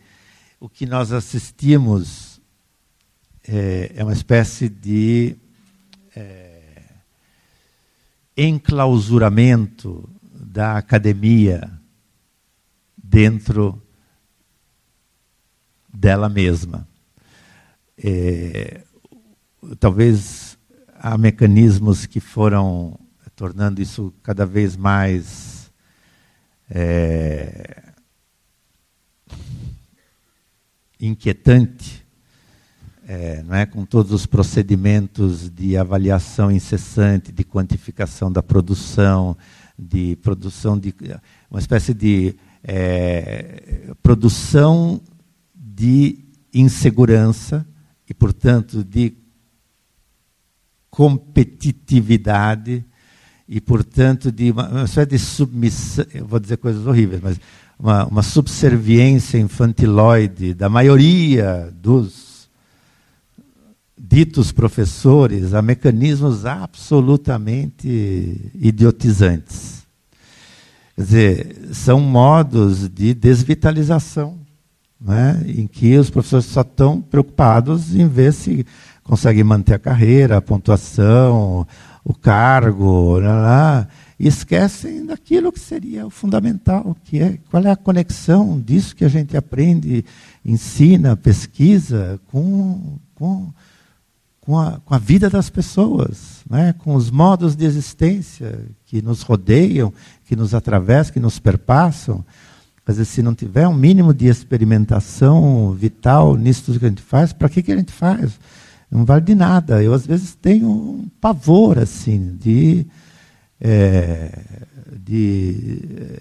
o 0.61 0.69
que 0.69 0.85
nós 0.85 1.13
assistimos 1.13 2.39
é, 3.47 3.93
é 3.97 4.05
uma 4.05 4.13
espécie 4.13 4.69
de 4.69 5.35
é, 6.15 6.83
enclausuramento 8.37 10.07
da 10.23 10.77
academia 10.77 11.71
dentro 13.03 13.81
dela 15.89 16.29
mesma. 16.29 16.87
É, 17.97 18.83
talvez 19.81 20.59
há 20.95 21.17
mecanismos 21.17 22.05
que 22.05 22.21
foram 22.21 22.99
tornando 23.39 23.81
isso 23.81 24.13
cada 24.21 24.45
vez 24.45 24.77
mais 24.77 25.71
é, 26.69 27.85
inquietante, 31.01 32.05
é, 33.07 33.45
não 33.45 33.55
é? 33.55 33.65
com 33.65 33.85
todos 33.85 34.11
os 34.11 34.27
procedimentos 34.27 35.49
de 35.49 35.77
avaliação 35.77 36.51
incessante, 36.51 37.31
de 37.31 37.45
quantificação 37.45 38.33
da 38.33 38.43
produção, 38.43 39.37
de 39.79 40.17
produção 40.17 40.77
de 40.77 40.93
uma 41.49 41.61
espécie 41.61 41.95
de 41.95 42.35
é, 42.65 43.95
produção 44.03 45.01
de 45.55 46.25
insegurança 46.53 47.65
e, 48.11 48.13
portanto, 48.13 48.83
de 48.83 49.17
competitividade 50.91 52.85
e, 53.49 53.61
portanto, 53.61 54.31
de 54.31 54.51
uma, 54.51 54.69
uma 54.69 54.85
espécie 54.85 55.09
de 55.09 55.19
submissão, 55.19 56.05
vou 56.27 56.39
dizer 56.39 56.59
coisas 56.59 56.87
horríveis, 56.87 57.23
mas 57.23 57.41
uma, 57.79 58.05
uma 58.07 58.23
subserviência 58.23 59.39
infantiloide 59.39 60.53
da 60.53 60.69
maioria 60.69 61.73
dos 61.81 62.49
ditos 63.99 64.53
professores 64.53 65.55
a 65.55 65.63
mecanismos 65.63 66.45
absolutamente 66.45 68.53
idiotizantes. 68.55 69.87
Quer 70.95 71.03
dizer, 71.03 71.57
são 71.73 72.01
modos 72.01 72.89
de 72.89 73.15
desvitalização 73.15 74.39
né, 75.01 75.43
em 75.47 75.67
que 75.67 75.97
os 75.97 76.11
professores 76.11 76.47
só 76.47 76.63
estão 76.63 77.01
preocupados 77.01 77.95
em 77.95 78.09
ver 78.09 78.33
se 78.33 78.67
conseguem 79.05 79.45
manter 79.45 79.75
a 79.75 79.79
carreira, 79.79 80.37
a 80.37 80.43
pontuação, 80.43 81.67
o 82.09 82.15
cargo, 82.15 83.19
lá, 83.19 83.35
lá, 83.43 83.89
e 84.19 84.27
esquecem 84.27 85.05
daquilo 85.05 85.53
que 85.53 85.61
seria 85.61 86.07
o 86.07 86.11
fundamental, 86.11 86.97
que 87.05 87.21
é 87.21 87.39
qual 87.51 87.63
é 87.63 87.71
a 87.71 87.77
conexão 87.77 88.59
disso 88.59 88.97
que 88.97 89.05
a 89.05 89.09
gente 89.09 89.37
aprende, 89.37 90.03
ensina, 90.43 91.15
pesquisa 91.19 92.19
com, 92.29 92.97
com, 93.15 93.53
com, 94.41 94.59
a, 94.59 94.81
com 94.83 94.95
a 94.95 94.99
vida 94.99 95.29
das 95.29 95.51
pessoas, 95.51 96.39
né, 96.49 96.75
com 96.79 96.95
os 96.95 97.11
modos 97.11 97.55
de 97.55 97.67
existência 97.67 98.59
que 98.87 99.03
nos 99.03 99.21
rodeiam, 99.21 99.93
que 100.25 100.35
nos 100.35 100.55
atravessam, 100.55 101.13
que 101.13 101.21
nos 101.21 101.39
perpassam. 101.39 102.25
Vezes, 102.87 103.09
se 103.09 103.23
não 103.23 103.35
tiver 103.35 103.69
um 103.69 103.75
mínimo 103.75 104.15
de 104.15 104.29
experimentação 104.29 105.73
vital 105.73 106.37
nisso 106.37 106.79
que 106.79 106.87
a 106.87 106.89
gente 106.89 107.03
faz, 107.03 107.35
para 107.35 107.51
que, 107.51 107.63
que 107.63 107.71
a 107.71 107.77
gente 107.77 107.93
faz? 107.93 108.41
Não 108.91 109.05
vale 109.05 109.25
de 109.25 109.35
nada. 109.35 109.83
Eu, 109.83 109.93
às 109.93 110.07
vezes, 110.07 110.35
tenho 110.35 110.71
um 110.71 111.09
pavor 111.21 111.79
assim 111.79 112.37
de, 112.37 112.87
é, 113.61 114.39
de 115.05 115.81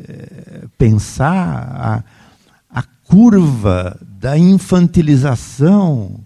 é, 0.09 0.67
pensar 0.77 2.03
a, 2.69 2.79
a 2.79 2.83
curva 3.03 3.97
da 4.01 4.37
infantilização 4.37 6.19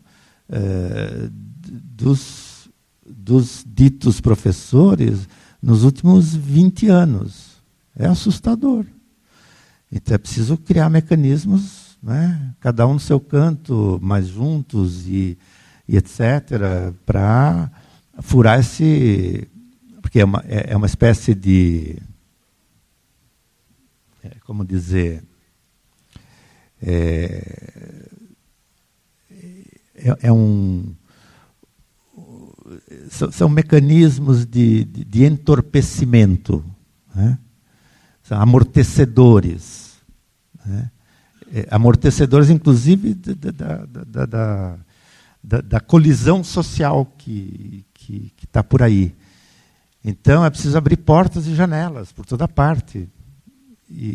é, 0.49 1.30
dos, 1.69 2.69
dos 3.05 3.63
ditos 3.65 4.19
professores 4.19 5.27
nos 5.61 5.84
últimos 5.84 6.35
20 6.35 6.88
anos. 6.88 7.51
É 7.95 8.07
assustador. 8.07 8.85
Então 9.91 10.15
é 10.15 10.18
preciso 10.18 10.57
criar 10.57 10.89
mecanismos, 10.89 11.97
né, 12.01 12.53
cada 12.59 12.88
um 12.88 12.93
no 12.93 12.99
seu 12.99 13.19
canto, 13.19 13.99
mais 14.01 14.27
juntos 14.27 15.05
e, 15.05 15.38
e 15.88 15.98
etc., 15.98 16.94
para 17.06 17.72
furar 18.22 18.60
esse. 18.60 19.48
Porque 20.02 20.20
é 20.20 20.26
uma, 20.26 20.44
é, 20.48 20.72
é 20.74 20.78
uma 20.78 20.86
espécie 20.86 21.34
de. 21.34 21.98
É, 24.24 24.30
como 24.45 24.66
dizer. 24.66 25.24
É, 26.82 27.94
é, 29.95 30.18
é 30.22 30.32
um. 30.32 30.95
São, 33.10 33.32
são 33.32 33.49
mecanismos 33.49 34.45
de, 34.45 34.86
de, 34.86 35.03
de 35.03 35.26
entorpecimento, 35.26 36.64
né? 37.14 37.38
são 38.24 38.40
amortecedores 38.40 39.91
né? 40.66 40.91
É, 41.53 41.68
amortecedores, 41.70 42.49
inclusive, 42.49 43.14
da, 43.14 43.52
da, 43.52 43.86
da, 43.86 44.26
da, 44.26 44.78
da 45.43 45.80
colisão 45.80 46.43
social 46.43 47.05
que 47.18 47.85
está 48.43 48.63
por 48.63 48.84
aí. 48.84 49.15
Então, 50.03 50.43
é 50.43 50.49
preciso 50.49 50.77
abrir 50.77 50.97
portas 50.97 51.47
e 51.47 51.55
janelas 51.55 52.11
por 52.11 52.26
toda 52.26 52.47
parte. 52.47 53.07
E, 53.89 54.05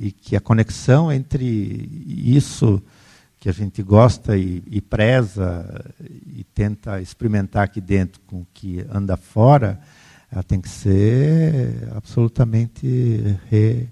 e, 0.00 0.06
e, 0.08 0.12
que 0.12 0.34
a 0.34 0.40
conexão 0.40 1.12
entre 1.12 1.44
isso 2.04 2.82
que 3.38 3.48
a 3.48 3.52
gente 3.52 3.80
gosta 3.80 4.36
e, 4.36 4.60
e, 4.66 4.80
preza 4.80 5.84
e 6.00 6.42
tenta 6.42 7.00
experimentar 7.00 7.62
aqui 7.62 7.80
dentro 7.80 8.20
com 8.26 8.40
o 8.40 8.46
que 8.52 8.84
anda 8.90 9.16
fora, 9.16 9.78
ela 10.32 10.42
tem 10.42 10.60
que 10.60 10.68
ser 10.68 11.88
absolutamente 11.94 13.38
re, 13.48 13.88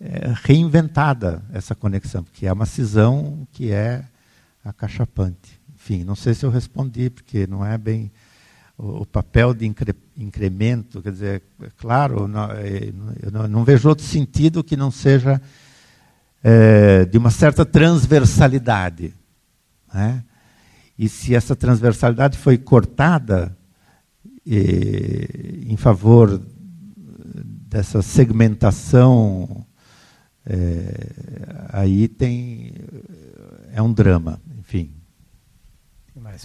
é, 0.00 0.34
reinventada 0.42 1.44
essa 1.52 1.74
conexão, 1.74 2.24
porque 2.24 2.44
é 2.44 2.52
uma 2.52 2.66
cisão 2.66 3.46
que 3.52 3.70
é 3.70 4.04
acachapante. 4.66 5.60
Enfim, 5.74 6.04
não 6.04 6.16
sei 6.16 6.34
se 6.34 6.44
eu 6.44 6.50
respondi, 6.50 7.10
porque 7.10 7.46
não 7.46 7.64
é 7.64 7.78
bem 7.78 8.10
o, 8.76 9.02
o 9.02 9.06
papel 9.06 9.54
de 9.54 9.66
incre, 9.66 9.94
incremento, 10.16 11.00
quer 11.00 11.12
dizer, 11.12 11.42
é 11.62 11.70
claro, 11.76 12.26
não, 12.26 12.50
é, 12.50 12.92
eu 13.22 13.30
não, 13.30 13.48
não, 13.48 13.64
vejo 13.64 13.88
outro 13.88 14.04
sentido 14.04 14.64
que 14.64 14.76
não 14.76 14.90
seja 14.90 15.40
é, 16.42 17.04
de 17.04 17.16
uma 17.16 17.30
certa 17.30 17.64
transversalidade. 17.64 19.14
Né? 19.92 20.24
E 20.98 21.08
se 21.08 21.34
essa 21.34 21.54
transversalidade 21.54 22.36
foi 22.36 22.58
cortada 22.58 23.56
em 24.48 25.76
favor 25.76 26.40
dessa 27.68 28.00
segmentação 28.00 29.66
é, 30.48 31.68
aí 31.72 32.06
tem. 32.06 32.72
É 33.72 33.82
um 33.82 33.92
drama, 33.92 34.40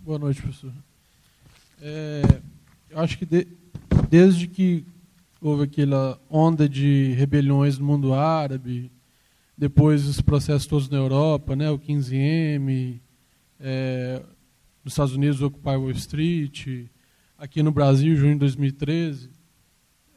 Boa 0.00 0.18
noite, 0.18 0.42
professor. 0.42 0.72
É, 1.80 2.22
eu 2.90 2.98
acho 2.98 3.16
que 3.16 3.24
de, 3.24 3.46
desde 4.10 4.46
que 4.46 4.84
houve 5.40 5.64
aquela 5.64 6.20
onda 6.28 6.68
de 6.68 7.12
rebeliões 7.12 7.78
no 7.78 7.86
mundo 7.86 8.12
árabe, 8.12 8.92
depois 9.56 10.06
os 10.06 10.20
processos 10.20 10.66
todos 10.66 10.88
na 10.90 10.98
Europa, 10.98 11.56
né, 11.56 11.70
o 11.70 11.78
15M, 11.78 13.00
é, 13.58 14.22
nos 14.84 14.92
Estados 14.92 15.14
Unidos, 15.14 15.40
Occupy 15.40 15.76
Wall 15.76 15.90
Street, 15.92 16.88
aqui 17.38 17.62
no 17.62 17.72
Brasil, 17.72 18.14
junho 18.14 18.34
de 18.34 18.40
2013, 18.40 19.30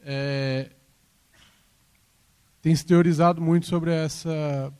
é, 0.03 0.71
tem 2.61 2.75
se 2.75 2.85
teorizado 2.85 3.41
muito 3.41 3.67
sobre 3.67 3.91
essa 3.91 4.73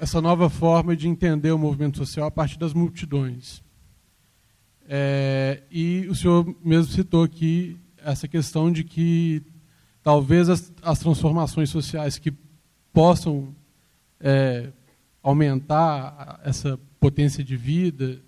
essa 0.00 0.20
nova 0.20 0.48
forma 0.48 0.96
de 0.96 1.08
entender 1.08 1.50
o 1.50 1.58
movimento 1.58 1.98
social 1.98 2.28
a 2.28 2.30
partir 2.30 2.58
das 2.58 2.72
multidões. 2.72 3.62
É, 4.88 5.62
e 5.70 6.06
o 6.08 6.14
senhor 6.14 6.56
mesmo 6.64 6.92
citou 6.92 7.22
aqui 7.22 7.78
essa 7.98 8.26
questão 8.26 8.72
de 8.72 8.84
que 8.84 9.42
talvez 10.02 10.48
as, 10.48 10.72
as 10.82 10.98
transformações 10.98 11.68
sociais 11.68 12.16
que 12.16 12.32
possam 12.92 13.54
é, 14.18 14.70
aumentar 15.22 16.40
essa 16.42 16.78
potência 16.98 17.44
de 17.44 17.56
vida, 17.56 18.20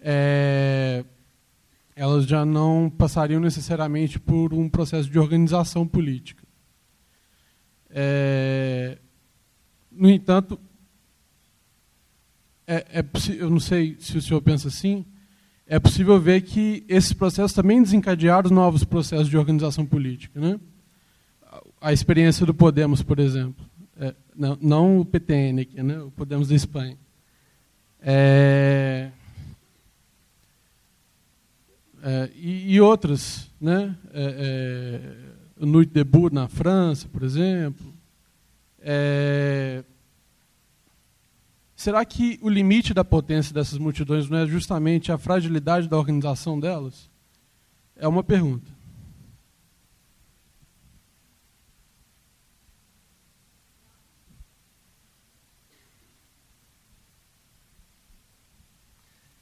é, 0.00 1.04
elas 1.94 2.26
já 2.26 2.44
não 2.44 2.90
passariam 2.90 3.40
necessariamente 3.40 4.18
por 4.18 4.54
um 4.54 4.68
processo 4.68 5.08
de 5.10 5.18
organização 5.18 5.86
política. 5.86 6.44
É, 7.90 8.98
no 9.96 10.10
entanto, 10.10 10.58
é, 12.66 13.00
é, 13.00 13.04
eu 13.38 13.50
não 13.50 13.60
sei 13.60 13.96
se 14.00 14.16
o 14.16 14.22
senhor 14.22 14.40
pensa 14.40 14.68
assim, 14.68 15.04
é 15.66 15.78
possível 15.78 16.18
ver 16.20 16.42
que 16.42 16.84
esses 16.88 17.12
processos 17.12 17.52
também 17.52 17.82
desencadearam 17.82 18.50
novos 18.50 18.84
processos 18.84 19.28
de 19.28 19.36
organização 19.36 19.86
política. 19.86 20.38
Né? 20.38 20.60
A 21.80 21.92
experiência 21.92 22.44
do 22.44 22.54
Podemos, 22.54 23.02
por 23.02 23.18
exemplo. 23.18 23.64
É, 23.96 24.14
não, 24.34 24.58
não, 24.60 25.00
o 25.00 25.04
PTN 25.04 25.60
aqui, 25.60 25.82
né? 25.82 26.00
o 26.00 26.10
Podemos 26.10 26.48
da 26.48 26.54
Espanha. 26.54 26.98
É, 28.00 29.10
é, 32.02 32.30
e, 32.34 32.74
e, 32.74 32.80
outras, 32.80 33.50
né? 33.58 33.96
É, 34.12 35.00
é, 35.60 35.64
Nuit 35.64 35.90
debout 35.90 36.34
na 36.34 36.48
França, 36.48 37.08
por 37.08 37.22
exemplo. 37.22 37.93
É, 38.86 39.82
Será 41.84 42.04
que 42.04 42.38
o 42.40 42.48
limite 42.48 42.94
da 42.94 43.04
potência 43.04 43.52
dessas 43.52 43.78
multidões 43.78 44.28
não 44.30 44.38
é 44.38 44.46
justamente 44.46 45.10
a 45.10 45.18
fragilidade 45.18 45.88
da 45.88 45.98
organização 45.98 46.58
delas? 46.58 47.10
É 47.96 48.06
uma 48.06 48.22
pergunta. 48.22 48.70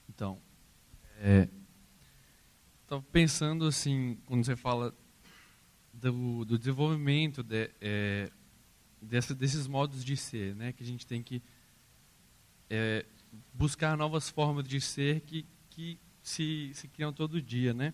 Então, 0.08 0.40
é, 1.18 1.48
pensando 3.12 3.66
assim, 3.66 4.18
quando 4.26 4.44
você 4.44 4.56
fala 4.56 4.94
do, 5.92 6.44
do 6.44 6.58
desenvolvimento 6.58 7.42
de, 7.42 7.70
é, 7.80 8.30
dessa, 9.02 9.34
desses 9.34 9.66
modos 9.66 10.04
de 10.04 10.16
ser, 10.16 10.54
né, 10.54 10.72
que 10.72 10.82
a 10.82 10.86
gente 10.86 11.06
tem 11.06 11.22
que 11.22 11.42
é, 12.70 13.04
buscar 13.52 13.96
novas 13.96 14.30
formas 14.30 14.66
de 14.66 14.80
ser 14.80 15.20
que, 15.22 15.44
que 15.68 15.98
se, 16.22 16.70
se 16.74 16.86
criam 16.88 17.12
todo 17.12 17.42
dia. 17.42 17.74
Né? 17.74 17.92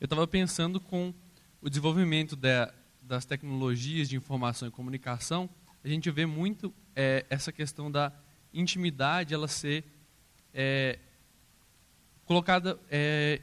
Eu 0.00 0.04
estava 0.04 0.26
pensando 0.26 0.80
com 0.80 1.12
o 1.60 1.68
desenvolvimento 1.68 2.36
da, 2.36 2.72
das 3.02 3.24
tecnologias 3.24 4.08
de 4.08 4.16
informação 4.16 4.68
e 4.68 4.70
comunicação, 4.70 5.50
a 5.82 5.88
gente 5.88 6.10
vê 6.10 6.26
muito 6.26 6.72
é, 6.94 7.26
essa 7.28 7.50
questão 7.50 7.90
da 7.90 8.12
intimidade 8.52 9.34
ela 9.34 9.48
ser 9.48 9.84
é, 10.52 10.98
colocada 12.24 12.78
é, 12.90 13.40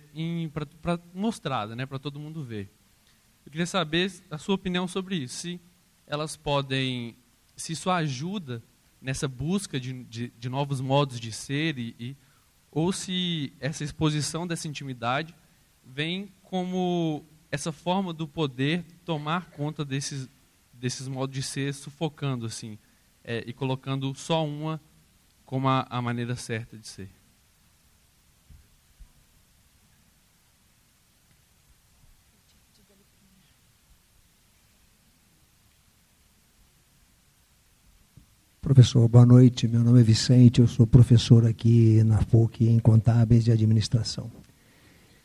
para 0.82 1.00
mostrada, 1.14 1.76
né, 1.76 1.86
para 1.86 2.00
todo 2.00 2.20
mundo 2.20 2.44
ver. 2.44 2.72
Eu 3.46 3.52
queria 3.52 3.66
saber 3.66 4.12
a 4.30 4.38
sua 4.38 4.56
opinião 4.56 4.88
sobre 4.88 5.16
isso, 5.16 5.36
se 5.36 5.62
elas 6.08 6.36
podem, 6.36 7.16
se 7.56 7.74
isso 7.74 7.90
ajuda 7.90 8.62
nessa 9.02 9.28
busca 9.28 9.80
de, 9.80 10.04
de, 10.06 10.30
de 10.30 10.50
novos 10.50 10.82
modos 10.82 11.20
de 11.20 11.32
ser 11.32 11.78
e, 11.78 11.96
e, 12.00 12.18
ou 12.72 12.92
se 12.92 13.54
essa 13.60 13.84
exposição 13.84 14.48
dessa 14.48 14.68
intimidade 14.68 15.34
vem 15.86 16.32
como 16.44 17.24
essa 17.52 17.72
forma 17.72 18.12
do 18.12 18.28
poder 18.28 18.84
tomar 19.06 19.52
conta 19.52 19.86
desses 19.86 20.30
desses 20.74 21.08
modos 21.08 21.34
de 21.34 21.42
ser 21.42 21.74
sufocando 21.74 22.46
assim 22.46 22.78
é, 23.24 23.44
e 23.48 23.54
colocando 23.54 24.14
só 24.14 24.46
uma 24.46 24.82
como 25.46 25.68
a, 25.68 25.86
a 25.90 26.02
maneira 26.02 26.36
certa 26.36 26.78
de 26.78 26.88
ser 26.88 27.10
Professor, 38.76 39.08
boa 39.08 39.26
noite. 39.26 39.70
Meu 39.70 39.82
nome 39.82 40.02
é 40.02 40.04
Vicente, 40.04 40.60
eu 40.60 40.68
sou 40.68 40.86
professor 40.86 41.46
aqui 41.46 42.04
na 42.04 42.18
PUC 42.18 42.68
em 42.68 42.78
Contábeis 42.78 43.48
e 43.48 43.52
Administração. 43.54 44.30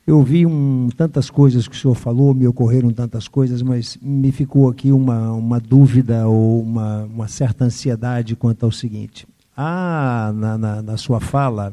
Eu 0.06 0.22
vi 0.22 0.46
um, 0.46 0.88
tantas 0.96 1.28
coisas 1.28 1.66
que 1.66 1.74
o 1.74 1.78
senhor 1.78 1.96
falou, 1.96 2.32
me 2.32 2.46
ocorreram 2.46 2.92
tantas 2.92 3.26
coisas, 3.26 3.60
mas 3.60 3.98
me 4.00 4.30
ficou 4.30 4.68
aqui 4.68 4.92
uma, 4.92 5.32
uma 5.32 5.58
dúvida 5.58 6.28
ou 6.28 6.62
uma, 6.62 7.02
uma 7.06 7.26
certa 7.26 7.64
ansiedade 7.64 8.36
quanto 8.36 8.62
ao 8.62 8.70
seguinte. 8.70 9.26
Há 9.56 10.32
na, 10.32 10.56
na, 10.56 10.82
na 10.82 10.96
sua 10.96 11.18
fala 11.18 11.72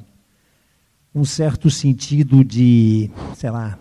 um 1.14 1.24
certo 1.24 1.70
sentido 1.70 2.44
de, 2.44 3.12
sei 3.36 3.52
lá, 3.52 3.78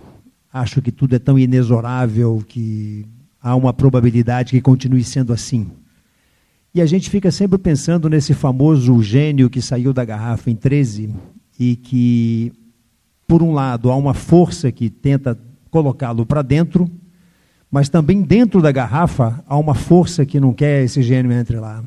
acho 0.52 0.82
que 0.82 0.92
tudo 0.92 1.16
é 1.16 1.18
tão 1.18 1.38
inexorável 1.38 2.44
que 2.46 3.06
há 3.40 3.56
uma 3.56 3.72
probabilidade 3.72 4.50
que 4.50 4.60
continue 4.60 5.02
sendo 5.02 5.32
assim. 5.32 5.70
E 6.76 6.82
a 6.82 6.84
gente 6.84 7.08
fica 7.08 7.30
sempre 7.30 7.56
pensando 7.56 8.06
nesse 8.06 8.34
famoso 8.34 9.02
gênio 9.02 9.48
que 9.48 9.62
saiu 9.62 9.94
da 9.94 10.04
garrafa 10.04 10.50
em 10.50 10.54
13 10.54 11.08
e 11.58 11.74
que, 11.74 12.52
por 13.26 13.42
um 13.42 13.54
lado, 13.54 13.90
há 13.90 13.96
uma 13.96 14.12
força 14.12 14.70
que 14.70 14.90
tenta 14.90 15.38
colocá-lo 15.70 16.26
para 16.26 16.42
dentro, 16.42 16.86
mas 17.70 17.88
também 17.88 18.20
dentro 18.20 18.60
da 18.60 18.70
garrafa 18.70 19.42
há 19.46 19.56
uma 19.56 19.74
força 19.74 20.26
que 20.26 20.38
não 20.38 20.52
quer 20.52 20.84
esse 20.84 21.00
gênio 21.02 21.32
entre 21.32 21.58
lá. 21.58 21.82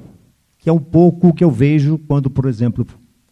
Que 0.58 0.72
é 0.72 0.74
um 0.74 0.80
pouco 0.80 1.28
o 1.28 1.34
que 1.36 1.44
eu 1.44 1.52
vejo 1.52 2.00
quando, 2.08 2.28
por 2.28 2.48
exemplo, 2.48 2.84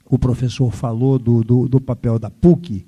o 0.06 0.20
professor 0.20 0.72
falou 0.72 1.18
do, 1.18 1.44
do, 1.44 1.68
do 1.68 1.82
papel 1.82 2.20
da 2.20 2.30
PUC 2.30 2.86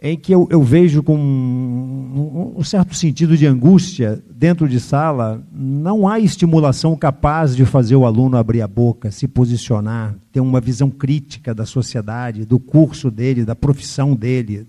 em 0.00 0.16
que 0.18 0.34
eu, 0.34 0.46
eu 0.50 0.62
vejo 0.62 1.02
com 1.02 1.16
um, 1.16 2.54
um, 2.56 2.64
certo 2.64 2.94
sentido 2.94 3.36
de 3.36 3.46
angústia 3.46 4.22
dentro 4.30 4.68
de 4.68 4.80
sala, 4.80 5.42
não 5.52 6.08
há 6.08 6.18
estimulação 6.18 6.96
capaz 6.96 7.54
de 7.54 7.64
fazer 7.64 7.96
o 7.96 8.04
aluno 8.04 8.36
abrir 8.36 8.60
a 8.60 8.68
boca, 8.68 9.10
se 9.10 9.28
posicionar, 9.28 10.16
ter 10.32 10.40
uma 10.40 10.60
visão 10.60 10.90
crítica 10.90 11.54
da 11.54 11.64
sociedade, 11.64 12.44
do 12.44 12.58
curso 12.58 13.10
dele, 13.10 13.44
da 13.44 13.54
profissão 13.54 14.14
dele, 14.14 14.66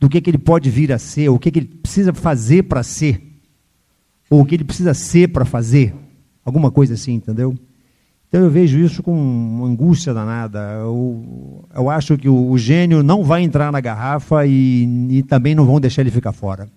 do 0.00 0.08
que, 0.08 0.20
que 0.20 0.30
ele 0.30 0.38
pode 0.38 0.70
vir 0.70 0.92
a 0.92 0.98
ser, 0.98 1.28
o 1.28 1.38
que, 1.38 1.50
que 1.50 1.58
ele 1.58 1.68
precisa 1.68 2.12
fazer 2.12 2.64
para 2.64 2.82
ser, 2.82 3.22
ou 4.28 4.40
o 4.40 4.44
que 4.44 4.54
ele 4.54 4.64
precisa 4.64 4.94
ser 4.94 5.28
para 5.28 5.44
fazer, 5.44 5.94
alguma 6.44 6.70
coisa 6.70 6.94
assim, 6.94 7.14
entendeu? 7.14 7.56
Então 8.36 8.44
eu 8.44 8.50
vejo 8.50 8.78
isso 8.78 9.02
com 9.02 9.64
angústia 9.64 10.12
danada. 10.12 10.58
Eu, 10.78 11.64
eu 11.74 11.88
acho 11.88 12.18
que 12.18 12.28
o, 12.28 12.50
o, 12.50 12.58
gênio 12.58 13.02
não 13.02 13.24
vai 13.24 13.40
entrar 13.40 13.72
na 13.72 13.80
garrafa 13.80 14.44
e, 14.44 14.84
e, 15.08 15.22
também 15.22 15.54
não 15.54 15.64
vão 15.64 15.80
deixar 15.80 16.02
ele 16.02 16.10
ficar 16.10 16.32
fora. 16.32 16.68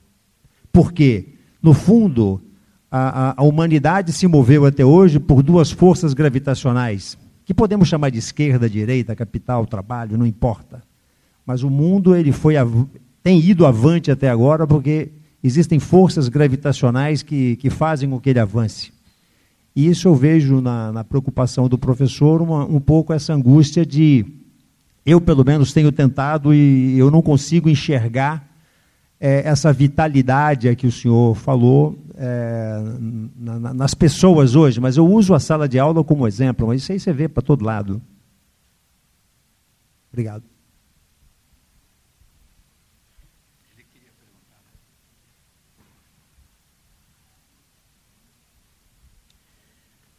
Por 0.71 0.93
quê? 0.93 1.33
No 1.61 1.73
fundo, 1.73 2.41
a, 2.89 3.31
a, 3.31 3.33
a 3.35 3.43
humanidade 3.43 4.13
se 4.13 4.25
moveu 4.25 4.65
até 4.65 4.85
hoje 4.85 5.19
por 5.19 5.43
duas 5.43 5.69
forças 5.69 6.13
gravitacionais, 6.13 7.17
que 7.43 7.53
podemos 7.53 7.89
chamar 7.89 8.09
de 8.09 8.19
esquerda, 8.19 8.69
direita, 8.69 9.13
capital, 9.13 9.65
trabalho, 9.65 10.17
não 10.17 10.25
importa. 10.25 10.81
Mas 11.45 11.61
o 11.61 11.69
mundo 11.69 12.15
ele 12.15 12.31
foi 12.31 12.53
tem 13.21 13.37
ido 13.37 13.65
avante 13.65 14.09
até 14.09 14.29
agora 14.29 14.65
porque 14.65 15.11
existem 15.43 15.77
forças 15.77 16.29
gravitacionais 16.29 17.21
que, 17.21 17.57
que 17.57 17.69
fazem 17.69 18.09
com 18.09 18.17
que 18.17 18.29
ele 18.29 18.39
avance. 18.39 18.97
E 19.75 19.87
isso 19.87 20.07
eu 20.07 20.15
vejo 20.15 20.61
na, 20.61 20.91
na 20.91 21.03
preocupação 21.03 21.67
do 21.67 21.77
professor 21.77 22.41
uma, 22.41 22.65
um 22.65 22.79
pouco 22.79 23.13
essa 23.13 23.33
angústia 23.33 23.85
de 23.85 24.25
eu 25.05 25.21
pelo 25.21 25.43
menos 25.43 25.73
tenho 25.73 25.91
tentado 25.91 26.53
e 26.53 26.97
eu 26.97 27.09
não 27.09 27.21
consigo 27.21 27.69
enxergar 27.69 28.47
é, 29.19 29.47
essa 29.47 29.71
vitalidade 29.73 30.69
a 30.69 30.75
que 30.75 30.87
o 30.87 30.91
senhor 30.91 31.35
falou 31.35 31.97
é, 32.15 32.81
na, 33.35 33.59
na, 33.59 33.73
nas 33.73 33.93
pessoas 33.93 34.55
hoje, 34.55 34.79
mas 34.79 34.97
eu 34.97 35.05
uso 35.05 35.33
a 35.33 35.39
sala 35.39 35.67
de 35.67 35.79
aula 35.79 36.03
como 36.03 36.27
exemplo, 36.27 36.67
mas 36.67 36.81
isso 36.81 36.91
aí 36.91 36.99
você 36.99 37.13
vê 37.13 37.27
para 37.27 37.43
todo 37.43 37.65
lado. 37.65 38.01
Obrigado. 40.11 40.48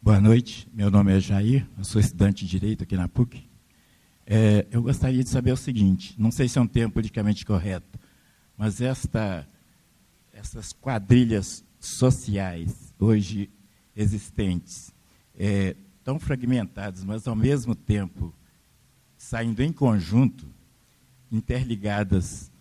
Boa 0.03 0.19
noite, 0.19 0.67
meu 0.73 0.89
nome 0.89 1.15
é 1.15 1.19
Jair, 1.19 1.69
eu 1.77 1.83
sou 1.83 2.01
estudante 2.01 2.43
de 2.43 2.49
Direito 2.49 2.83
aqui 2.83 2.97
na 2.97 3.07
PUC. 3.07 3.47
É, 4.25 4.65
eu 4.71 4.81
gostaria 4.81 5.23
de 5.23 5.29
saber 5.29 5.51
o 5.51 5.55
seguinte, 5.55 6.15
não 6.17 6.31
sei 6.31 6.47
se 6.47 6.57
é 6.57 6.61
um 6.61 6.65
termo 6.65 6.91
politicamente 6.91 7.45
correto, 7.45 7.99
mas 8.57 8.81
esta, 8.81 9.47
essas 10.33 10.73
quadrilhas 10.73 11.63
sociais 11.79 12.95
hoje 12.97 13.47
existentes, 13.95 14.91
é, 15.37 15.75
tão 16.03 16.19
fragmentadas, 16.19 17.03
mas 17.03 17.27
ao 17.27 17.35
mesmo 17.35 17.75
tempo 17.75 18.33
saindo 19.15 19.61
em 19.61 19.71
conjunto, 19.71 20.47
interligadas 21.31 22.51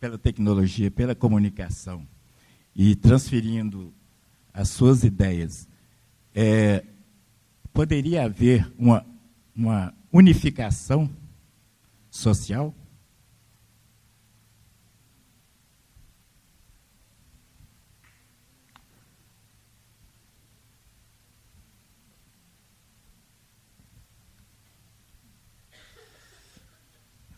pela 0.00 0.16
tecnologia, 0.16 0.90
pela 0.90 1.14
comunicação 1.14 2.08
e 2.74 2.96
transferindo 2.96 3.92
as 4.50 4.70
suas 4.70 5.04
ideias, 5.04 5.68
é, 6.34 6.84
poderia 7.72 8.24
haver 8.24 8.70
uma, 8.76 9.06
uma 9.54 9.94
unificação 10.12 11.08
social? 12.10 12.74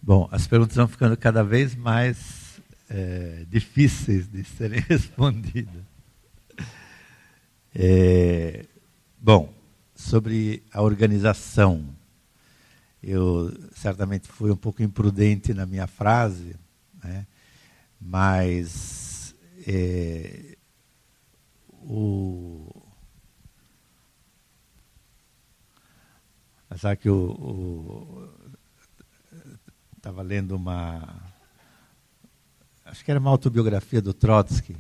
Bom, 0.03 0.29
as 0.31 0.47
perguntas 0.47 0.77
vão 0.77 0.87
ficando 0.87 1.17
cada 1.17 1.43
vez 1.43 1.75
mais 1.75 2.61
é, 2.89 3.45
difíceis 3.49 4.29
de 4.29 4.45
serem 4.57 4.79
respondidas. 4.79 5.83
É, 7.75 8.65
bom, 9.27 9.53
sobre 9.93 10.63
a 10.73 10.81
organização, 10.81 11.85
eu 13.03 13.53
certamente 13.75 14.29
fui 14.29 14.53
um 14.53 14.57
pouco 14.57 14.85
imprudente 14.85 15.53
na 15.53 15.67
minha 15.67 15.89
frase, 15.89 16.55
né? 17.03 17.27
mas 18.01 19.35
é, 19.67 20.57
o 21.83 22.71
sabe 26.77 26.99
que 26.99 27.11
o 27.11 28.31
estava 29.97 30.23
lendo 30.23 30.55
uma. 30.55 31.33
Acho 32.85 33.05
que 33.05 33.11
era 33.11 33.19
uma 33.19 33.31
autobiografia 33.31 34.01
do 34.01 34.15
Trotsky, 34.15 34.77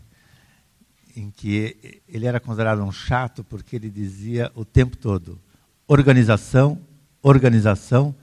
em 1.16 1.30
que 1.30 2.02
ele 2.06 2.26
era 2.26 2.38
considerado 2.38 2.82
um 2.82 2.92
chato 2.92 3.42
porque 3.42 3.74
ele 3.74 3.90
dizia 3.90 4.52
o 4.54 4.64
tempo 4.64 4.96
todo: 4.96 5.40
organização, 5.88 6.78
organização, 7.22 8.14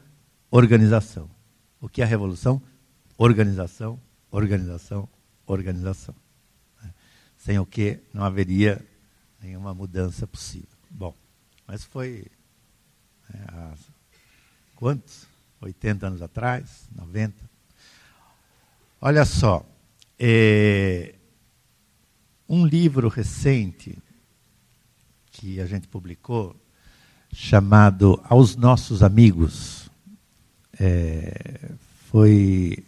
organização. 0.52 1.30
O 1.82 1.90
que 1.90 2.02
é 2.02 2.06
a 2.06 2.07
revolução? 2.07 2.61
Organização, 3.18 3.99
organização, 4.32 5.10
organização. 5.45 6.15
Sem 7.38 7.60
o 7.60 7.65
que 7.65 7.99
não 8.14 8.24
haveria 8.24 8.80
nenhuma 9.41 9.74
mudança 9.74 10.26
possível. 10.26 10.70
Bom, 10.90 11.14
mas 11.68 11.84
foi. 11.84 12.28
Né, 13.30 13.45
há 13.49 13.74
quantos? 14.76 15.28
80 15.60 16.07
anos 16.07 16.22
atrás, 16.22 16.90
90. 16.94 17.36
Olha 18.99 19.26
só, 19.26 19.65
é, 20.20 21.15
um 22.48 22.65
livro 22.65 23.07
recente 23.07 23.98
que 25.32 25.60
a 25.60 25.65
gente 25.65 25.88
publicou, 25.88 26.56
chamado 27.34 28.22
Aos 28.26 28.56
Nossos 28.56 29.02
Amigos, 29.02 29.90
é, 30.80 31.72
foi 32.10 32.86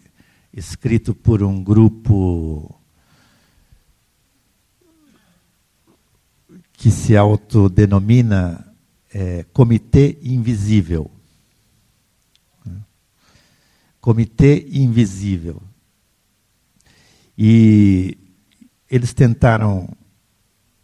escrito 0.52 1.14
por 1.14 1.42
um 1.42 1.62
grupo 1.62 2.80
que 6.72 6.90
se 6.90 7.16
autodenomina 7.16 8.72
é, 9.12 9.44
Comitê 9.52 10.18
Invisível. 10.22 11.10
Comitê 14.00 14.68
Invisível. 14.70 15.60
E 17.36 18.16
eles 18.90 19.12
tentaram 19.12 19.88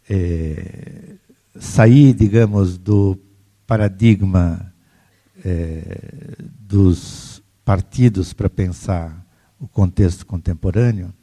é, 0.09 1.15
sair, 1.59 2.13
digamos, 2.13 2.77
do 2.77 3.17
paradigma 3.65 4.73
é, 5.43 6.35
dos 6.59 7.41
partidos 7.63 8.33
para 8.33 8.49
pensar 8.49 9.25
o 9.59 9.67
contexto 9.67 10.25
contemporâneo 10.25 11.13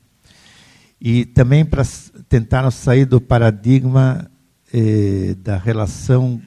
e 1.00 1.24
também 1.24 1.64
para 1.64 1.82
tentaram 2.28 2.70
sair 2.70 3.04
do 3.04 3.20
paradigma 3.20 4.30
é, 4.72 5.34
da 5.34 5.56
relação 5.56 6.40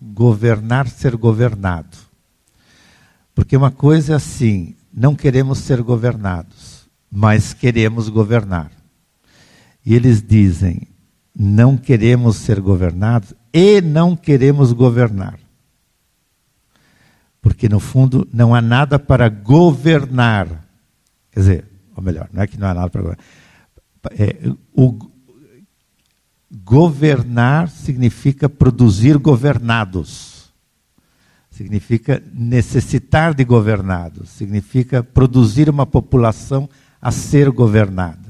governar-ser 0.00 1.16
governado. 1.16 1.96
Porque 3.34 3.56
uma 3.56 3.70
coisa 3.70 4.12
é 4.12 4.16
assim: 4.16 4.76
não 4.92 5.14
queremos 5.14 5.58
ser 5.58 5.82
governados, 5.82 6.88
mas 7.10 7.52
queremos 7.52 8.08
governar. 8.08 8.70
E 9.86 9.94
eles 9.94 10.20
dizem: 10.20 10.88
não 11.38 11.76
queremos 11.76 12.36
ser 12.36 12.60
governados 12.60 13.32
e 13.52 13.80
não 13.80 14.16
queremos 14.16 14.72
governar. 14.72 15.38
Porque, 17.40 17.68
no 17.68 17.78
fundo, 17.78 18.28
não 18.32 18.54
há 18.54 18.60
nada 18.60 18.98
para 18.98 19.28
governar. 19.28 20.48
Quer 21.30 21.40
dizer, 21.40 21.64
ou 21.94 22.02
melhor, 22.02 22.28
não 22.32 22.42
é 22.42 22.46
que 22.48 22.58
não 22.58 22.66
há 22.66 22.74
nada 22.74 22.90
para 22.90 23.02
governar. 23.02 23.24
É, 24.10 24.36
o, 24.74 24.98
governar 26.64 27.68
significa 27.68 28.48
produzir 28.48 29.16
governados 29.16 30.36
significa 31.56 32.22
necessitar 32.34 33.34
de 33.34 33.42
governados, 33.42 34.28
significa 34.28 35.02
produzir 35.02 35.70
uma 35.70 35.86
população 35.86 36.68
a 37.00 37.10
ser 37.10 37.50
governada. 37.50 38.25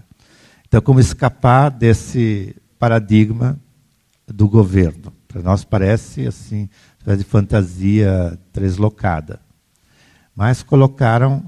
Então, 0.69 0.81
como 0.81 0.99
escapar 0.99 1.71
desse 1.71 2.57
paradigma 2.79 3.59
do 4.27 4.49
governo? 4.49 5.13
Para 5.29 5.41
nós 5.41 5.65
parece 5.65 6.27
assim, 6.27 6.69
de 7.17 7.23
fantasia 7.23 8.37
translocada. 8.53 9.41
Mas 10.35 10.65
colocaram 10.65 11.45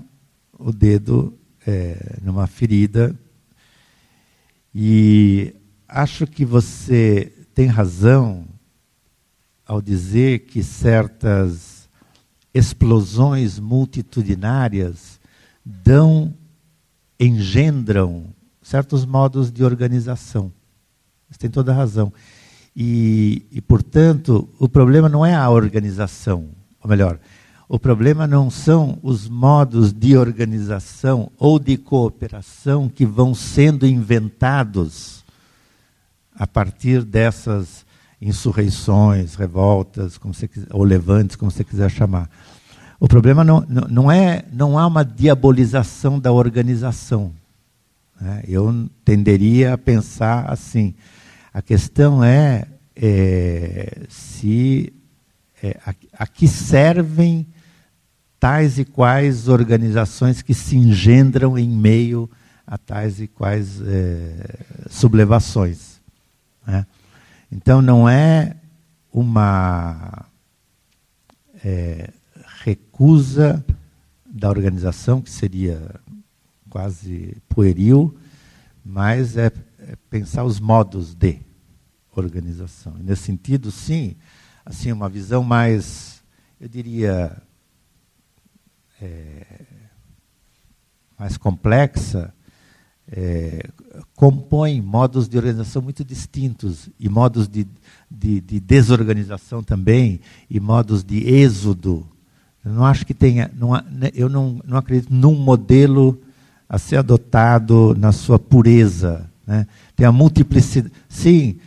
o 0.56 0.72
dedo 0.72 1.36
é, 1.66 2.18
numa 2.22 2.46
ferida 2.46 3.14
e 4.72 5.52
acho 5.88 6.26
que 6.26 6.44
você 6.44 7.32
tem 7.54 7.66
razão 7.66 8.46
ao 9.66 9.82
dizer 9.82 10.46
que 10.46 10.62
certas 10.62 11.88
explosões 12.54 13.58
multitudinárias 13.58 15.20
dão, 15.64 16.34
engendram 17.18 18.32
certos 18.62 19.05
modos 19.05 19.51
de 19.51 19.64
organização. 19.64 20.52
Você 21.30 21.39
tem 21.39 21.51
toda 21.51 21.72
a 21.72 21.74
razão. 21.74 22.12
E, 22.74 23.47
e, 23.51 23.60
portanto, 23.60 24.48
o 24.59 24.68
problema 24.68 25.09
não 25.09 25.24
é 25.24 25.35
a 25.35 25.51
organização, 25.51 26.48
ou 26.82 26.89
melhor, 26.89 27.18
o 27.68 27.78
problema 27.78 28.26
não 28.26 28.48
são 28.48 28.98
os 29.02 29.28
modos 29.28 29.93
de 29.93 30.16
organização 30.16 31.30
ou 31.36 31.59
de 31.59 31.76
cooperação 31.76 32.89
que 32.89 33.05
vão 33.05 33.35
sendo 33.35 33.86
inventados 33.86 35.24
a 36.35 36.47
partir 36.47 37.02
dessas 37.02 37.85
insurreições, 38.22 39.35
revoltas, 39.35 40.16
como 40.16 40.32
você 40.32 40.48
quiser, 40.48 40.68
ou 40.70 40.82
levantes, 40.82 41.36
como 41.36 41.51
você 41.51 41.62
quiser 41.62 41.90
chamar. 41.90 42.30
O 42.98 43.06
problema 43.06 43.44
não, 43.44 43.60
não, 43.68 44.10
é, 44.10 44.44
não 44.52 44.78
há 44.78 44.86
uma 44.86 45.05
diabolização 45.05 46.18
da 46.18 46.32
organização. 46.32 47.32
Né? 48.20 48.42
Eu 48.46 48.88
tenderia 49.04 49.74
a 49.74 49.78
pensar 49.78 50.50
assim. 50.50 50.94
A 51.52 51.62
questão 51.62 52.22
é, 52.22 52.66
é 52.94 54.02
se 54.08 54.92
é, 55.62 55.78
a, 55.84 55.94
a, 56.18 56.26
que 56.26 56.46
servem 56.46 57.46
tais 58.38 58.78
e 58.78 58.84
quais 58.84 59.48
organizações 59.48 60.42
que 60.42 60.54
se 60.54 60.76
engendram 60.76 61.58
em 61.58 61.68
meio 61.68 62.30
a 62.66 62.76
tais 62.78 63.20
e 63.20 63.26
quais 63.26 63.80
é, 63.80 64.64
sublevações. 64.88 66.00
Né? 66.66 66.86
Então 67.50 67.80
não 67.80 68.08
é 68.08 68.56
uma 69.12 70.26
é, 71.64 72.10
recusa 72.62 73.64
da 74.26 74.48
organização, 74.48 75.20
que 75.20 75.30
seria 75.30 75.80
quase 76.78 77.36
pueril, 77.48 78.16
mas 78.84 79.36
é, 79.36 79.50
é 79.80 79.96
pensar 80.09 80.44
os 80.44 80.60
modos 80.60 81.12
de 81.12 81.40
organização. 82.14 82.94
E 83.00 83.02
nesse 83.02 83.22
sentido, 83.22 83.72
sim, 83.72 84.14
assim 84.64 84.92
uma 84.92 85.09
visão 85.09 85.42
mais, 85.42 86.22
eu 86.60 86.68
diria, 86.68 87.36
é, 89.02 89.44
mais 91.18 91.36
complexa, 91.36 92.32
é, 93.10 93.68
compõem 94.14 94.80
modos 94.80 95.28
de 95.28 95.36
organização 95.36 95.82
muito 95.82 96.05
distintos 96.05 96.88
e 96.96 97.09
modos 97.09 97.48
de, 97.48 97.66
de, 98.09 98.40
de, 98.40 98.60
desorganização 98.60 99.64
também 99.64 100.20
e 100.48 100.60
modos 100.60 101.02
de 101.02 101.28
êxodo. 101.28 102.06
Eu 102.64 102.72
não 102.72 102.84
acho 102.84 103.05
que 103.05 103.14
tenha, 103.14 103.50
não, 103.52 103.72
né, 103.72 104.12
eu 104.14 104.28
não, 104.28 104.60
não 104.64 104.78
acredito 104.78 105.12
num 105.12 105.34
modelo 105.34 106.22
a 106.68 106.78
ser 106.78 106.96
adotado 106.96 107.96
na 107.98 108.12
sua 108.12 108.38
pureza. 108.38 109.28
Né? 109.46 109.66
Tem 109.96 110.06
a 110.06 110.12
multiplicidade. 110.12 110.92
Sim, 111.08 111.58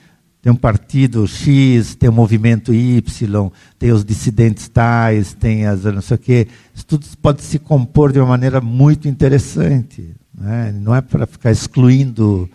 tem 0.42 0.52
um 0.52 0.56
partido 0.56 1.28
X, 1.28 1.96
tem 1.96 2.10
um 2.10 2.14
movimento 2.14 2.74
Y, 2.74 3.52
tem 3.78 3.92
os 3.92 4.04
dissidentes 4.06 4.68
tais, 4.68 5.34
tem 5.34 5.66
as 5.66 5.84
não 5.84 6.02
sei 6.02 6.16
o 6.16 6.20
quê. 6.20 6.48
Isso 6.74 6.86
tudo 6.86 7.06
pode 7.22 7.42
se 7.42 7.60
compor 7.60 8.12
de 8.12 8.20
uma 8.20 8.28
maneira 8.28 8.62
muito 8.62 9.08
interessante. 9.08 10.16
Né? 10.36 10.72
Não 10.80 10.96
é 10.96 11.02
para 11.02 11.26
ficar 11.26 11.52
excluindo 11.52 12.50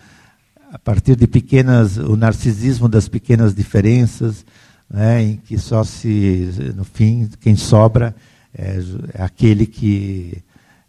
a 0.73 0.78
partir 0.78 1.16
de 1.16 1.27
pequenas, 1.27 1.97
o 1.97 2.16
narcisismo 2.16 2.89
das 2.89 3.09
pequenas 3.09 3.55
diferenças, 3.55 4.44
né? 4.90 5.23
em 5.23 5.36
que 5.36 5.59
só 5.59 5.85
se, 5.85 6.73
no 6.74 6.85
fim, 6.85 7.28
quem 7.40 7.56
sobra 7.56 8.14
é, 8.52 8.81
é 9.14 9.23
aquele 9.23 9.66
que 9.66 10.43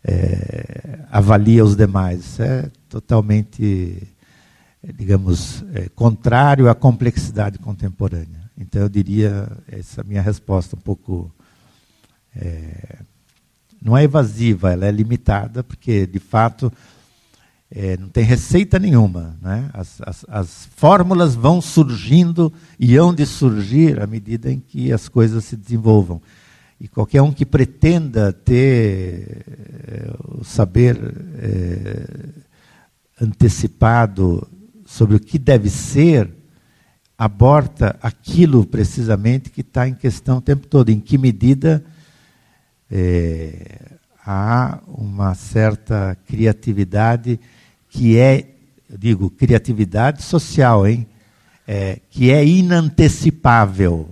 é, 0.07 0.99
avalia 1.11 1.63
os 1.63 1.75
demais. 1.75 2.21
Isso 2.21 2.41
é 2.41 2.71
totalmente 2.87 4.07
digamos, 4.95 5.63
é, 5.73 5.89
contrário 5.89 6.69
à 6.69 6.75
complexidade 6.75 7.57
contemporânea. 7.59 8.49
Então, 8.57 8.81
eu 8.81 8.89
diria, 8.89 9.47
essa 9.67 10.03
minha 10.03 10.21
resposta 10.21 10.75
um 10.75 10.79
pouco. 10.79 11.31
É, 12.35 12.99
não 13.81 13.95
é 13.95 14.03
evasiva, 14.03 14.71
ela 14.71 14.85
é 14.85 14.91
limitada, 14.91 15.63
porque, 15.63 16.07
de 16.07 16.19
fato, 16.19 16.71
é, 17.69 17.95
não 17.97 18.09
tem 18.09 18.23
receita 18.23 18.79
nenhuma. 18.79 19.37
Né? 19.41 19.69
As, 19.73 20.01
as, 20.01 20.25
as, 20.27 20.69
fórmulas 20.75 21.35
vão 21.35 21.61
surgindo 21.61 22.51
e 22.79 22.95
hão 22.95 23.13
de 23.13 23.25
surgir 23.25 24.01
à 24.01 24.07
medida 24.07 24.51
em 24.51 24.59
que 24.59 24.91
as 24.91 25.07
coisas 25.07 25.45
se 25.45 25.55
desenvolvam. 25.55 26.21
E 26.79 26.87
qualquer 26.87 27.21
um 27.21 27.31
que 27.31 27.45
pretenda 27.45 28.31
ter 28.31 29.43
é, 29.87 30.13
o 30.25 30.43
saber 30.43 30.95
é, 31.39 32.05
antecipado 33.19 34.47
sobre 34.85 35.15
o 35.15 35.19
que 35.19 35.39
deve 35.39 35.69
ser, 35.69 36.31
aborta 37.17 37.97
aquilo 38.01 38.63
precisamente 38.63 39.49
que 39.49 39.61
está 39.61 39.87
em 39.87 39.95
questão 39.95 40.37
o 40.37 40.41
tempo 40.41 40.67
todo. 40.67 40.89
Em 40.89 40.99
que 40.99 41.17
medida 41.17 41.83
é, 42.91 43.97
há 44.23 44.79
uma 44.87 45.33
certa 45.33 46.15
criatividade 46.27 47.39
que 47.89 48.19
é, 48.19 48.49
digo, 48.97 49.29
criatividade 49.31 50.21
social, 50.21 50.85
hein? 50.85 51.07
É, 51.67 51.99
que 52.09 52.31
é 52.31 52.45
inantecipável. 52.45 54.09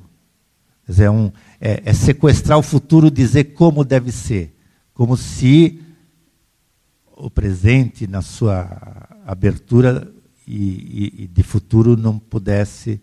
Quer 0.85 0.91
dizer, 0.91 1.03
é, 1.05 1.11
um, 1.11 1.31
é, 1.59 1.81
é 1.85 1.93
sequestrar 1.93 2.57
o 2.57 2.63
futuro, 2.63 3.09
dizer 3.11 3.45
como 3.53 3.83
deve 3.83 4.11
ser. 4.11 4.55
Como 4.93 5.17
se 5.17 5.81
o 7.15 7.29
presente, 7.29 8.07
na 8.07 8.21
sua 8.21 9.07
abertura, 9.25 10.11
e, 10.47 11.23
e, 11.23 11.27
de 11.27 11.43
futuro 11.43 11.97
não 11.97 12.19
pudesse 12.19 13.01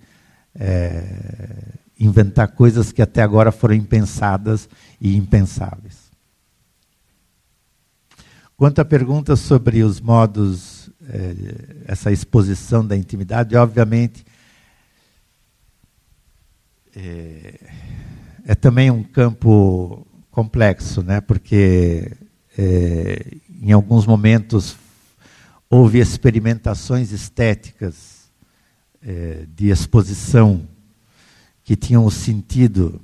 é, 0.55 1.75
inventar 1.99 2.49
coisas 2.49 2.93
que 2.93 3.03
até 3.03 3.23
agora 3.23 3.51
foram 3.51 3.75
impensadas 3.75 4.69
e 5.01 5.17
impensáveis. 5.17 6.11
Quanto 8.57 8.81
à 8.81 8.85
pergunta 8.85 9.35
sobre 9.35 9.83
os 9.83 10.01
modos, 10.01 10.89
é, 11.09 11.35
essa 11.87 12.13
exposição 12.13 12.87
da 12.87 12.97
intimidade, 12.97 13.57
obviamente, 13.57 14.25
é, 16.95 17.59
é 18.45 18.55
também 18.55 18.91
um 18.91 19.03
campo 19.03 20.07
complexo, 20.31 21.03
né? 21.03 21.21
porque 21.21 22.11
é, 22.59 23.37
em 23.61 23.73
alguns 23.73 24.07
momentos 24.07 24.77
houve 25.71 25.99
experimentações 25.99 27.13
estéticas 27.13 28.31
é, 29.03 29.47
de 29.55 29.69
exposição 29.71 30.67
que 31.65 31.77
tinham 31.77 32.05
o 32.05 32.11
sentido 32.11 33.01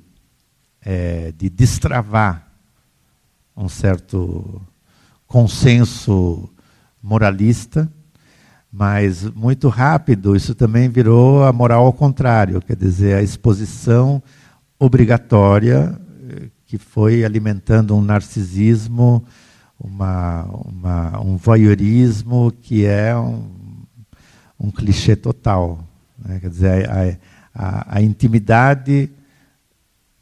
é, 0.81 1.31
de 1.37 1.49
destravar 1.49 2.47
um 3.55 3.69
certo 3.69 4.61
consenso 5.27 6.49
moralista, 7.01 7.91
mas 8.71 9.23
muito 9.23 9.67
rápido 9.69 10.35
isso 10.35 10.53
também 10.53 10.89
virou 10.89 11.43
a 11.43 11.53
moral 11.53 11.85
ao 11.85 11.93
contrário, 11.93 12.61
quer 12.61 12.75
dizer, 12.75 13.15
a 13.15 13.21
exposição 13.21 14.21
obrigatória 14.79 15.99
eh, 16.29 16.47
que 16.65 16.77
foi 16.77 17.23
alimentando 17.23 17.95
um 17.95 18.01
narcisismo 18.01 19.25
uma, 19.79 20.43
uma, 20.43 21.21
um 21.21 21.37
voyeurismo 21.37 22.51
que 22.51 22.85
é 22.85 23.15
um, 23.15 23.49
um 24.59 24.69
clichê 24.69 25.15
total. 25.15 25.87
Né? 26.17 26.39
Quer 26.39 26.49
dizer, 26.49 26.89
a, 26.89 27.17
a, 27.53 27.97
a 27.97 28.01
intimidade 28.01 29.09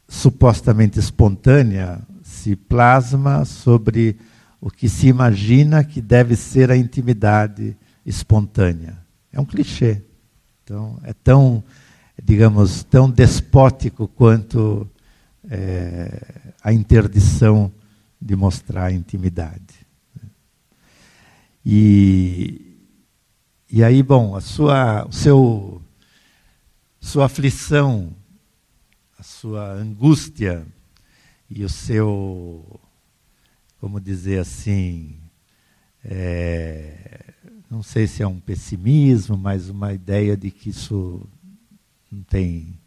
supostamente 0.06 0.98
espontânea 0.98 2.00
se 2.22 2.54
plasma 2.54 3.44
sobre 3.44 4.16
o 4.60 4.70
que 4.70 4.88
se 4.88 5.08
imagina 5.08 5.82
que 5.82 6.00
deve 6.00 6.36
ser 6.36 6.70
a 6.70 6.76
intimidade 6.76 7.76
espontânea. 8.06 8.96
É 9.32 9.40
um 9.40 9.44
clichê. 9.44 10.02
Então, 10.62 10.98
é 11.02 11.12
tão, 11.12 11.62
digamos, 12.22 12.82
tão 12.84 13.10
despótico 13.10 14.08
quanto 14.08 14.88
é, 15.48 16.52
a 16.62 16.72
interdição 16.72 17.72
de 18.20 18.34
mostrar 18.34 18.92
intimidade. 18.92 19.86
E, 21.64 22.76
e 23.70 23.84
aí, 23.84 24.02
bom, 24.02 24.34
a 24.34 24.40
sua, 24.40 25.06
o 25.06 25.12
seu, 25.12 25.82
sua 27.00 27.26
aflição, 27.26 28.12
a 29.18 29.22
sua 29.22 29.72
angústia 29.72 30.66
e 31.50 31.64
o 31.64 31.68
seu, 31.68 32.80
como 33.80 34.00
dizer 34.00 34.40
assim, 34.40 35.16
é, 36.04 37.34
não 37.70 37.82
sei 37.82 38.06
se 38.06 38.22
é 38.22 38.26
um 38.26 38.40
pessimismo, 38.40 39.36
mas 39.36 39.68
uma 39.68 39.92
ideia 39.92 40.36
de 40.36 40.50
que 40.50 40.70
isso 40.70 41.28
não 42.10 42.22
tem 42.22 42.78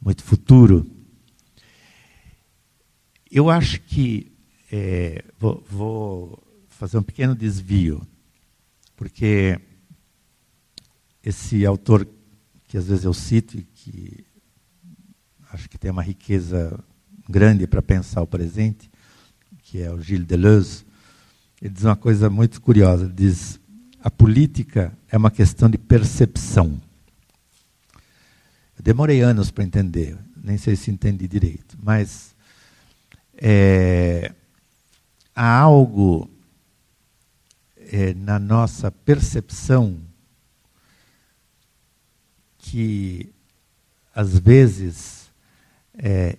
muito 0.00 0.22
futuro. 0.22 0.90
Eu 3.30 3.48
acho 3.48 3.80
que 3.80 4.32
é, 4.72 5.24
vou, 5.38 5.64
vou 5.68 6.42
fazer 6.68 6.98
um 6.98 7.02
pequeno 7.02 7.34
desvio, 7.34 8.06
porque 8.96 9.60
esse 11.22 11.64
autor 11.66 12.06
que 12.66 12.78
às 12.78 12.86
vezes 12.86 13.04
eu 13.04 13.12
cito 13.12 13.58
e 13.58 13.62
que 13.62 14.24
acho 15.52 15.68
que 15.68 15.76
tem 15.76 15.90
uma 15.90 16.02
riqueza 16.02 16.78
grande 17.28 17.66
para 17.66 17.82
pensar 17.82 18.22
o 18.22 18.26
presente, 18.26 18.90
que 19.62 19.80
é 19.80 19.92
o 19.92 20.00
Gilles 20.00 20.26
Deleuze, 20.26 20.84
ele 21.60 21.74
diz 21.74 21.84
uma 21.84 21.96
coisa 21.96 22.30
muito 22.30 22.60
curiosa, 22.60 23.04
ele 23.04 23.12
diz, 23.12 23.60
a 24.02 24.10
política 24.10 24.96
é 25.08 25.16
uma 25.16 25.30
questão 25.30 25.68
de 25.68 25.76
percepção. 25.76 26.80
Demorei 28.82 29.20
anos 29.20 29.50
para 29.50 29.64
entender, 29.64 30.16
nem 30.42 30.56
sei 30.56 30.74
se 30.74 30.90
entendi 30.90 31.28
direito, 31.28 31.76
mas 31.82 32.34
é, 33.36 34.32
há 35.34 35.58
algo 35.58 36.30
é, 37.76 38.14
na 38.14 38.38
nossa 38.38 38.90
percepção 38.90 40.00
que 42.58 43.32
às 44.14 44.38
vezes 44.38 45.30
é, 45.94 46.38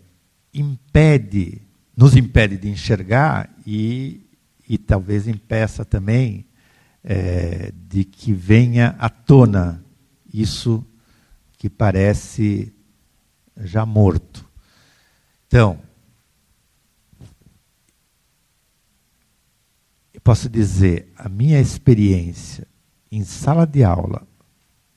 impede, 0.54 1.62
nos 1.96 2.16
impede 2.16 2.58
de 2.58 2.70
enxergar 2.70 3.50
e, 3.68 4.26
e 4.68 4.78
talvez 4.78 5.28
impeça 5.28 5.86
também 5.86 6.46
é, 7.04 7.72
de 7.90 8.04
que 8.04 8.34
venha 8.34 8.96
à 8.98 9.10
tona 9.10 9.84
isso 10.34 10.86
que 11.62 11.70
parece 11.70 12.74
já 13.56 13.86
morto. 13.86 14.50
Então, 15.46 15.80
posso 20.24 20.50
dizer, 20.50 21.14
a 21.16 21.30
minha 21.30 21.62
experiência 21.62 22.68
em 23.12 23.24
sala 23.24 23.68
de 23.68 23.84
aula, 23.84 24.28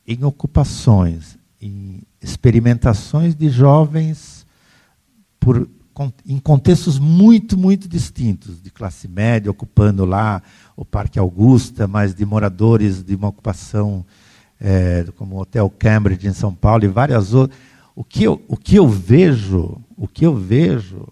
em 0.06 0.24
ocupações, 0.24 1.36
em 1.60 2.00
experimentações 2.18 3.34
de 3.34 3.50
jovens 3.50 4.46
por 5.38 5.68
em 6.26 6.38
contextos 6.38 6.98
muito, 6.98 7.58
muito 7.58 7.86
distintos, 7.86 8.62
de 8.62 8.70
classe 8.70 9.06
média, 9.06 9.50
ocupando 9.50 10.06
lá 10.06 10.42
o 10.74 10.84
Parque 10.84 11.18
Augusta, 11.18 11.86
mas 11.86 12.14
de 12.14 12.24
moradores 12.24 13.04
de 13.04 13.14
uma 13.14 13.28
ocupação 13.28 14.04
é, 14.66 15.04
como 15.16 15.36
o 15.36 15.40
Hotel 15.40 15.68
Cambridge 15.68 16.26
em 16.26 16.32
São 16.32 16.54
Paulo 16.54 16.84
e 16.84 16.88
várias 16.88 17.34
outras. 17.34 17.58
O 17.94 18.02
que, 18.02 18.24
eu, 18.24 18.42
o 18.48 18.56
que 18.56 18.76
eu 18.76 18.88
vejo, 18.88 19.78
o 19.94 20.08
que 20.08 20.24
eu 20.24 20.34
vejo 20.34 21.06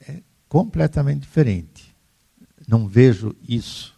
é 0.00 0.20
completamente 0.48 1.22
diferente. 1.22 1.92
Não 2.68 2.86
vejo 2.86 3.34
isso, 3.46 3.92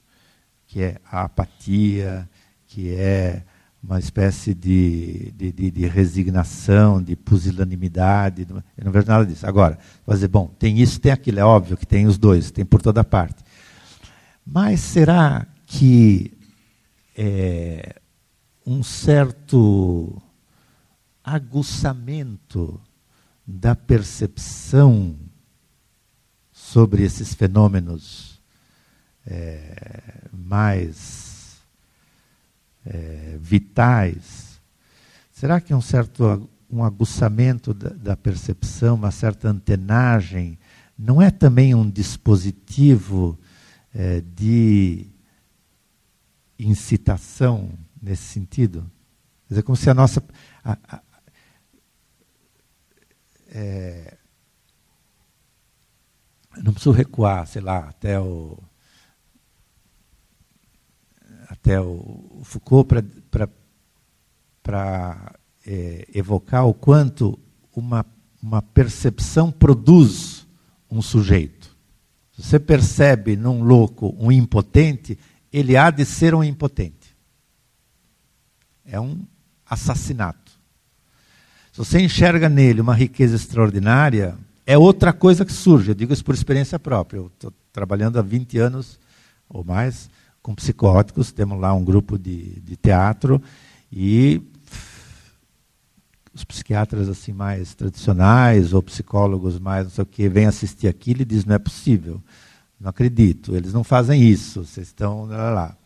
que 0.66 0.82
é 0.82 0.96
a 1.04 1.24
apatia, 1.24 2.28
que 2.66 2.94
é 2.94 3.42
uma 3.82 3.98
espécie 3.98 4.54
de, 4.54 5.32
de, 5.36 5.52
de, 5.52 5.70
de, 5.70 5.86
resignação, 5.86 7.02
de 7.02 7.14
pusilanimidade. 7.14 8.46
Eu 8.76 8.84
não 8.84 8.90
vejo 8.90 9.06
nada 9.06 9.26
disso. 9.26 9.46
Agora, 9.46 9.78
fazer 10.04 10.28
bom, 10.28 10.50
tem 10.58 10.80
isso, 10.80 10.98
tem 10.98 11.12
aquilo, 11.12 11.38
é 11.38 11.44
óbvio 11.44 11.76
que 11.76 11.86
tem 11.86 12.06
os 12.06 12.16
dois, 12.16 12.50
tem 12.50 12.64
por 12.64 12.80
toda 12.80 13.04
parte. 13.04 13.44
Mas 14.44 14.80
será 14.80 15.46
que 15.66 16.32
é, 17.16 17.94
um 18.68 18.82
certo 18.82 20.20
aguçamento 21.24 22.78
da 23.46 23.74
percepção 23.74 25.18
sobre 26.52 27.02
esses 27.02 27.32
fenômenos 27.32 28.42
é, 29.26 30.28
mais 30.30 31.62
é, 32.84 33.38
vitais, 33.40 34.60
será 35.32 35.62
que 35.62 35.72
um 35.72 35.80
certo 35.80 36.46
um 36.70 36.84
aguçamento 36.84 37.72
da, 37.72 37.88
da 37.88 38.16
percepção, 38.18 38.96
uma 38.96 39.10
certa 39.10 39.48
antenagem, 39.48 40.58
não 40.98 41.22
é 41.22 41.30
também 41.30 41.74
um 41.74 41.88
dispositivo 41.88 43.38
é, 43.94 44.20
de 44.20 45.06
incitação 46.58 47.70
nesse 48.00 48.22
sentido? 48.24 48.90
Dizer, 49.48 49.62
como 49.62 49.76
se 49.76 49.88
a 49.88 49.94
nossa. 49.94 50.22
A, 50.64 50.78
a, 50.88 51.02
é, 53.50 54.16
não 56.62 56.72
preciso 56.72 56.90
recuar, 56.90 57.46
sei 57.46 57.62
lá, 57.62 57.88
até 57.88 58.20
o 58.20 58.58
até 61.48 61.80
o 61.80 62.40
Foucault 62.44 62.94
para 64.62 65.34
é, 65.66 66.06
evocar 66.14 66.66
o 66.66 66.74
quanto 66.74 67.38
uma, 67.74 68.04
uma 68.42 68.60
percepção 68.60 69.50
produz 69.50 70.46
um 70.90 71.00
sujeito. 71.00 71.76
Se 72.32 72.42
você 72.42 72.60
percebe 72.60 73.34
num 73.34 73.62
louco 73.62 74.14
um 74.18 74.30
impotente, 74.30 75.18
ele 75.52 75.76
há 75.76 75.90
de 75.90 76.04
ser 76.04 76.34
um 76.34 76.44
impotente. 76.44 76.97
É 78.90 78.98
um 78.98 79.20
assassinato. 79.68 80.52
Se 81.72 81.78
você 81.78 82.00
enxerga 82.00 82.48
nele 82.48 82.80
uma 82.80 82.94
riqueza 82.94 83.36
extraordinária, 83.36 84.36
é 84.66 84.76
outra 84.76 85.12
coisa 85.12 85.44
que 85.44 85.52
surge. 85.52 85.90
Eu 85.90 85.94
digo 85.94 86.12
isso 86.12 86.24
por 86.24 86.34
experiência 86.34 86.78
própria. 86.78 87.18
Eu 87.18 87.26
estou 87.26 87.52
trabalhando 87.72 88.18
há 88.18 88.22
20 88.22 88.58
anos 88.58 88.98
ou 89.48 89.62
mais 89.62 90.10
com 90.42 90.54
psicóticos, 90.54 91.30
temos 91.30 91.60
lá 91.60 91.74
um 91.74 91.84
grupo 91.84 92.18
de, 92.18 92.60
de 92.60 92.76
teatro 92.76 93.42
e 93.92 94.40
os 96.32 96.44
psiquiatras 96.44 97.08
assim 97.08 97.32
mais 97.32 97.74
tradicionais 97.74 98.72
ou 98.72 98.82
psicólogos 98.82 99.58
mais 99.58 99.84
não 99.84 99.90
sei 99.90 100.02
o 100.02 100.06
que 100.06 100.28
vêm 100.28 100.46
assistir 100.46 100.88
aquilo 100.88 101.22
e 101.22 101.24
dizem 101.24 101.48
não 101.48 101.56
é 101.56 101.58
possível, 101.58 102.22
não 102.80 102.90
acredito, 102.90 103.56
eles 103.56 103.72
não 103.72 103.84
fazem 103.84 104.22
isso, 104.22 104.64
vocês 104.64 104.86
estão 104.86 105.26
lá, 105.26 105.50
lá. 105.50 105.76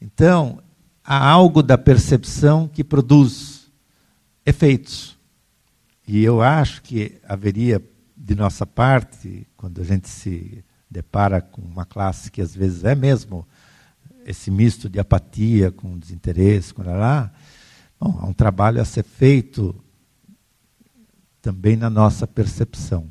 Então 0.00 0.60
há 1.06 1.28
algo 1.28 1.62
da 1.62 1.78
percepção 1.78 2.66
que 2.66 2.82
produz 2.82 3.70
efeitos 4.44 5.16
e 6.06 6.22
eu 6.22 6.40
acho 6.42 6.82
que 6.82 7.20
haveria 7.28 7.82
de 8.16 8.34
nossa 8.34 8.66
parte 8.66 9.46
quando 9.56 9.80
a 9.80 9.84
gente 9.84 10.08
se 10.08 10.64
depara 10.90 11.40
com 11.40 11.62
uma 11.62 11.84
classe 11.84 12.30
que 12.30 12.40
às 12.40 12.54
vezes 12.54 12.84
é 12.84 12.94
mesmo 12.94 13.46
esse 14.24 14.50
misto 14.50 14.88
de 14.88 14.98
apatia 14.98 15.70
com 15.70 15.98
desinteresse, 15.98 16.74
com 16.74 16.82
lá, 16.82 17.32
bom, 18.00 18.18
há 18.20 18.26
um 18.26 18.32
trabalho 18.32 18.80
a 18.80 18.84
ser 18.84 19.04
feito 19.04 19.74
também 21.40 21.76
na 21.76 21.88
nossa 21.88 22.26
percepção. 22.26 23.10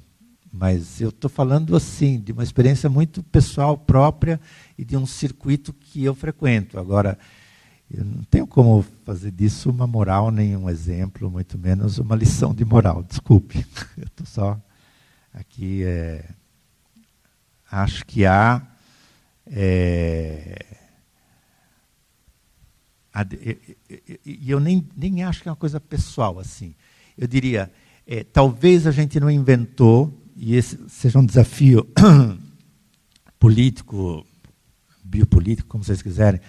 Mas 0.51 0.99
eu 1.01 1.09
estou 1.09 1.29
falando 1.29 1.75
assim, 1.75 2.19
de 2.19 2.31
uma 2.31 2.43
experiência 2.43 2.89
muito 2.89 3.23
pessoal 3.23 3.77
própria 3.77 4.39
e 4.77 4.85
de 4.85 4.95
um 4.95 5.05
circuito 5.05 5.73
que 5.73 6.03
eu 6.03 6.15
frequento. 6.15 6.79
Agora, 6.79 7.17
eu 7.91 8.03
não 8.03 8.23
tenho 8.23 8.47
como 8.47 8.83
fazer 9.05 9.31
disso 9.31 9.69
uma 9.69 9.85
moral, 9.85 10.31
nem 10.31 10.55
um 10.57 10.69
exemplo, 10.69 11.29
muito 11.29 11.57
menos 11.57 11.97
uma 11.97 12.15
lição 12.15 12.53
de 12.53 12.65
moral. 12.65 13.03
Desculpe, 13.03 13.65
eu 13.97 14.05
estou 14.05 14.25
só 14.25 14.59
aqui. 15.33 15.83
É, 15.83 16.29
acho 17.69 18.05
que 18.05 18.25
há 18.25 18.61
é, 19.47 20.57
e 24.25 24.49
eu 24.49 24.59
nem, 24.59 24.85
nem 24.95 25.23
acho 25.23 25.41
que 25.41 25.47
é 25.47 25.51
uma 25.51 25.55
coisa 25.55 25.79
pessoal 25.79 26.37
assim. 26.37 26.75
Eu 27.17 27.27
diria, 27.27 27.71
é, 28.05 28.23
talvez 28.23 28.85
a 28.85 28.91
gente 28.91 29.19
não 29.19 29.31
inventou, 29.31 30.13
e 30.35 30.55
esse 30.55 30.77
seja 30.89 31.17
um 31.17 31.25
desafio 31.25 31.87
político, 33.39 34.25
biopolítico, 35.01 35.69
como 35.69 35.83
vocês 35.83 36.01
quiserem, 36.01 36.41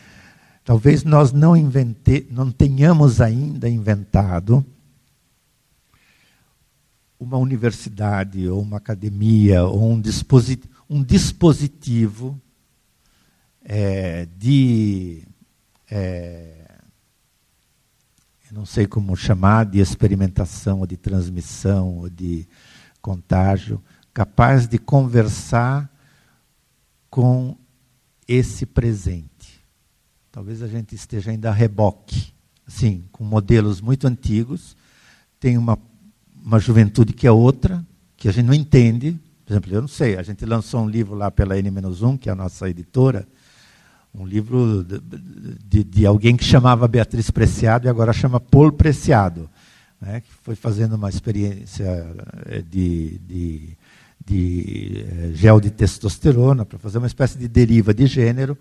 talvez 0.67 1.05
nós 1.05 1.33
não, 1.33 1.57
invente, 1.57 2.27
não 2.29 2.51
tenhamos 2.51 3.21
ainda 3.21 3.69
inventado 3.69 4.67
uma 7.19 7.39
universidade, 7.39 8.47
ou 8.49 8.61
uma 8.61 8.79
academia, 8.79 9.65
ou 9.65 9.93
um, 9.93 10.01
dispositivo, 10.01 10.75
um 10.91 11.03
dispositivo 11.03 12.39
é, 13.65 14.27
de. 14.37 15.23
É, 15.89 16.53
não 18.51 18.67
sei 18.67 18.87
como 18.87 19.17
chamar, 19.17 19.67
de 19.67 19.79
experimentação, 19.79 20.81
ou 20.81 20.87
de 20.87 20.97
transmissão, 20.97 21.99
ou 21.99 22.11
de 22.11 22.47
contágio, 23.01 23.83
capaz 24.13 24.67
de 24.67 24.79
conversar 24.79 25.91
com 27.09 27.57
esse 28.27 28.67
presente. 28.67 29.36
Talvez 30.37 30.63
a 30.63 30.67
gente 30.67 30.95
esteja 30.95 31.31
ainda 31.31 31.49
a 31.49 31.53
reboque, 31.53 32.31
assim, 32.69 33.05
com 33.11 33.25
modelos 33.25 33.81
muito 33.81 34.07
antigos, 34.07 34.77
tem 35.41 35.57
uma, 35.57 35.79
uma 36.45 36.59
juventude 36.59 37.15
que 37.15 37.27
é 37.27 37.33
outra, 37.33 37.83
que 38.19 38.29
a 38.29 38.33
gente 38.33 38.45
não 38.45 38.53
entende. 38.53 39.19
Por 39.47 39.55
exemplo, 39.55 39.73
eu 39.73 39.81
não 39.81 39.89
sei, 39.89 40.15
a 40.15 40.23
gente 40.23 40.45
lançou 40.45 40.83
um 40.83 40.91
livro 40.91 41.15
lá 41.15 41.31
pela 41.31 41.57
N-1, 41.57 42.19
que 42.19 42.29
é 42.29 42.33
a 42.33 42.35
nossa 42.35 42.69
editora, 42.69 43.27
um 44.15 44.27
livro 44.27 44.85
de, 44.85 45.01
de, 45.65 45.85
de, 45.85 46.05
alguém 46.05 46.37
que 46.37 46.45
chamava 46.45 46.87
Beatriz 46.87 47.31
Preciado 47.31 47.87
e 47.87 47.89
agora 47.89 48.13
chama 48.13 48.39
Paul 48.39 48.73
Preciado, 48.73 49.49
né, 49.99 50.21
que 50.21 50.31
foi 50.43 50.55
fazendo 50.55 50.97
uma 50.97 51.09
experiência 51.09 52.15
eh, 52.45 52.61
de, 52.61 53.19
de, 53.21 53.79
de 54.23 55.07
eh, 55.09 55.31
gel 55.33 55.59
de 55.63 55.71
testosterona 55.71 56.67
para 56.67 56.79
fazer 56.79 56.99
uma 56.99 57.07
espécie 57.07 57.39
de 57.39 57.49
deriva 57.49 57.95
de 57.95 58.07
gênero. 58.07 58.59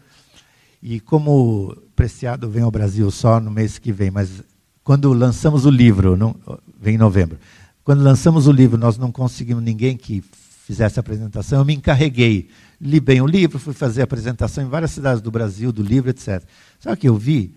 E 0.88 1.00
como 1.00 1.76
Preciado 1.96 2.48
vem 2.48 2.62
ao 2.62 2.70
Brasil 2.70 3.10
só 3.10 3.40
no 3.40 3.50
mês 3.50 3.80
que 3.80 3.92
vem, 3.92 4.12
mas 4.12 4.44
quando 4.84 5.12
lançamos 5.14 5.66
o 5.66 5.72
livro, 5.72 6.16
não, 6.16 6.36
vem 6.80 6.94
em 6.94 7.00
novembro, 7.00 7.40
quando 7.84 8.04
lançamos 8.04 8.46
o 8.46 8.52
livro, 8.52 8.78
nós 8.78 8.96
não 8.96 9.12
conseguimos 9.12 9.64
ninguém 9.64 9.98
que 9.98 10.24
fizesse 10.64 11.00
a 11.00 11.02
apresentação, 11.02 11.58
eu 11.58 11.66
me 11.66 11.74
encarreguei 11.74 12.52
li 12.80 13.00
bem 13.00 13.20
o 13.20 13.26
livro, 13.26 13.58
fui 13.58 13.74
fazer 13.74 14.04
apresentação 14.04 14.64
em 14.64 14.68
várias 14.68 14.92
cidades 14.92 15.24
do 15.24 15.32
Brasil, 15.32 15.72
do 15.72 15.82
livro, 15.82 16.12
etc. 16.12 16.44
Sabe 16.80 16.94
o 16.94 16.98
que 16.98 17.10
eu 17.10 17.18
vi? 17.18 17.56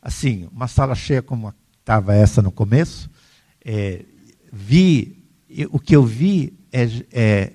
Assim, 0.00 0.48
uma 0.52 0.68
sala 0.68 0.94
cheia 0.94 1.22
como 1.22 1.52
estava 1.80 2.14
essa 2.14 2.40
no 2.40 2.52
começo, 2.52 3.10
é, 3.64 4.04
vi, 4.52 5.24
o 5.72 5.80
que 5.80 5.96
eu 5.96 6.04
vi 6.04 6.56
é, 6.72 6.88
é, 7.10 7.52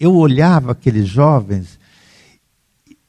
eu 0.00 0.14
olhava 0.14 0.72
aqueles 0.72 1.06
jovens, 1.06 1.78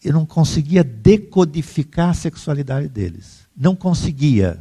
eu 0.05 0.13
não 0.13 0.25
conseguia 0.25 0.83
decodificar 0.83 2.09
a 2.09 2.13
sexualidade 2.13 2.87
deles. 2.87 3.47
Não 3.55 3.75
conseguia. 3.75 4.59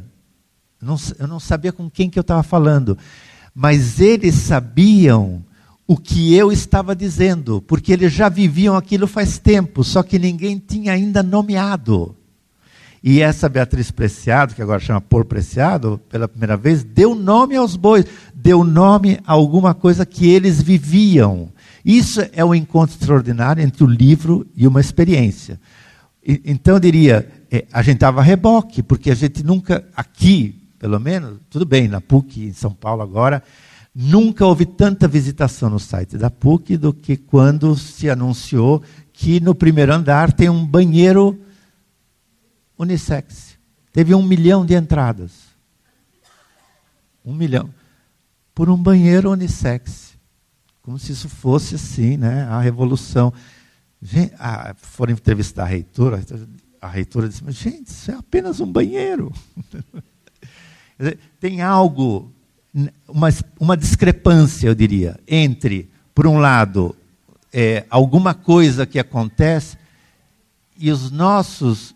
Não, 0.81 0.97
eu 1.19 1.27
não 1.27 1.39
sabia 1.39 1.71
com 1.71 1.89
quem 1.89 2.09
que 2.09 2.17
eu 2.17 2.21
estava 2.21 2.43
falando. 2.43 2.97
Mas 3.53 3.99
eles 3.99 4.35
sabiam 4.35 5.43
o 5.87 5.97
que 5.97 6.33
eu 6.33 6.51
estava 6.51 6.95
dizendo, 6.95 7.61
porque 7.61 7.93
eles 7.93 8.11
já 8.11 8.27
viviam 8.27 8.75
aquilo 8.75 9.07
faz 9.07 9.37
tempo, 9.37 9.83
só 9.83 10.01
que 10.01 10.17
ninguém 10.17 10.57
tinha 10.57 10.93
ainda 10.93 11.21
nomeado. 11.21 12.15
E 13.03 13.21
essa 13.21 13.47
Beatriz 13.47 13.91
Preciado, 13.91 14.55
que 14.55 14.63
agora 14.63 14.79
chama 14.79 14.99
Por 14.99 15.25
Preciado, 15.25 16.01
pela 16.09 16.27
primeira 16.27 16.57
vez, 16.57 16.83
deu 16.83 17.13
nome 17.13 17.55
aos 17.55 17.75
bois, 17.75 18.03
deu 18.33 18.63
nome 18.63 19.19
a 19.27 19.33
alguma 19.33 19.75
coisa 19.75 20.07
que 20.07 20.27
eles 20.27 20.59
viviam. 20.59 21.49
Isso 21.85 22.19
é 22.33 22.43
um 22.43 22.55
encontro 22.55 22.97
extraordinário 22.99 23.61
entre 23.61 23.83
o 23.83 23.87
livro 23.87 24.47
e 24.55 24.67
uma 24.67 24.81
experiência. 24.81 25.61
E, 26.25 26.41
então 26.43 26.73
eu 26.73 26.79
diria, 26.79 27.31
é, 27.51 27.65
a 27.71 27.83
gente 27.83 27.97
estava 27.97 28.21
a 28.21 28.23
reboque, 28.23 28.81
porque 28.81 29.11
a 29.11 29.15
gente 29.15 29.43
nunca, 29.43 29.87
aqui, 29.95 30.67
pelo 30.79 30.99
menos, 30.99 31.37
tudo 31.47 31.63
bem, 31.63 31.87
na 31.87 32.01
PUC, 32.01 32.45
em 32.45 32.53
São 32.53 32.73
Paulo 32.73 33.03
agora, 33.03 33.43
nunca 33.93 34.43
houve 34.43 34.65
tanta 34.65 35.07
visitação 35.07 35.69
no 35.69 35.79
site 35.79 36.17
da 36.17 36.31
PUC 36.31 36.75
do 36.75 36.91
que 36.91 37.15
quando 37.15 37.77
se 37.77 38.09
anunciou 38.09 38.81
que 39.13 39.39
no 39.39 39.53
primeiro 39.53 39.93
andar 39.93 40.33
tem 40.33 40.49
um 40.49 40.65
banheiro 40.65 41.39
unissex. 42.79 43.59
Teve 43.93 44.15
um 44.15 44.23
milhão 44.23 44.65
de 44.65 44.73
entradas. 44.73 45.31
Um 47.23 47.33
milhão. 47.33 47.69
Por 48.55 48.69
um 48.69 48.75
banheiro 48.75 49.31
unissex. 49.31 50.14
Como 50.85 50.99
se 50.99 51.13
isso 51.13 51.27
fosse 51.27 51.73
assim, 51.73 52.15
né? 52.15 52.43
A 52.43 52.61
revolução. 52.61 53.33
Gente, 53.99 54.35
ah, 54.37 54.75
foram 54.77 55.13
entrevistar 55.13 55.63
a 55.63 55.65
reitora, 55.65 56.23
a 56.79 56.87
reitora 56.87 57.27
disse, 57.27 57.43
mas 57.43 57.55
gente, 57.55 57.87
isso 57.87 58.11
é 58.11 58.13
apenas 58.13 58.59
um 58.59 58.71
banheiro. 58.71 59.33
Tem 61.41 61.63
algo, 61.63 62.31
uma, 63.07 63.29
uma 63.59 63.75
discrepância, 63.75 64.67
eu 64.67 64.75
diria, 64.75 65.19
entre, 65.27 65.89
por 66.13 66.27
um 66.27 66.37
lado, 66.37 66.95
é, 67.51 67.83
alguma 67.89 68.35
coisa 68.35 68.85
que 68.85 68.99
acontece 68.99 69.79
e 70.77 70.91
os 70.91 71.09
nossos 71.09 71.95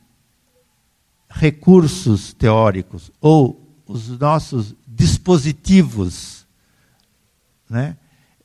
recursos 1.29 2.33
teóricos 2.33 3.11
ou 3.21 3.71
os 3.85 4.09
nossos 4.17 4.73
dispositivos 4.87 6.43
né, 7.69 7.95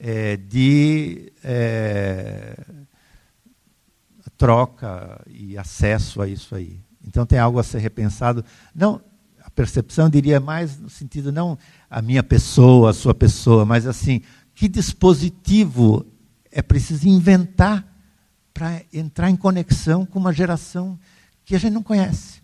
é, 0.06 0.36
de 0.36 1.32
é, 1.42 2.54
troca 4.36 5.18
e 5.26 5.56
acesso 5.56 6.20
a 6.20 6.28
isso 6.28 6.54
aí. 6.54 6.78
Então 7.06 7.24
tem 7.24 7.38
algo 7.38 7.58
a 7.58 7.62
ser 7.62 7.78
repensado. 7.78 8.44
Não, 8.74 9.00
a 9.42 9.48
percepção 9.48 10.10
diria 10.10 10.38
mais 10.38 10.78
no 10.78 10.90
sentido 10.90 11.32
não 11.32 11.56
a 11.88 12.02
minha 12.02 12.22
pessoa, 12.22 12.90
a 12.90 12.92
sua 12.92 13.14
pessoa, 13.14 13.64
mas 13.64 13.86
assim, 13.86 14.20
que 14.54 14.68
dispositivo 14.68 16.04
é 16.52 16.60
preciso 16.60 17.08
inventar 17.08 17.90
para 18.52 18.82
entrar 18.92 19.30
em 19.30 19.36
conexão 19.36 20.04
com 20.04 20.18
uma 20.18 20.34
geração 20.34 21.00
que 21.46 21.56
a 21.56 21.58
gente 21.58 21.72
não 21.72 21.82
conhece, 21.82 22.42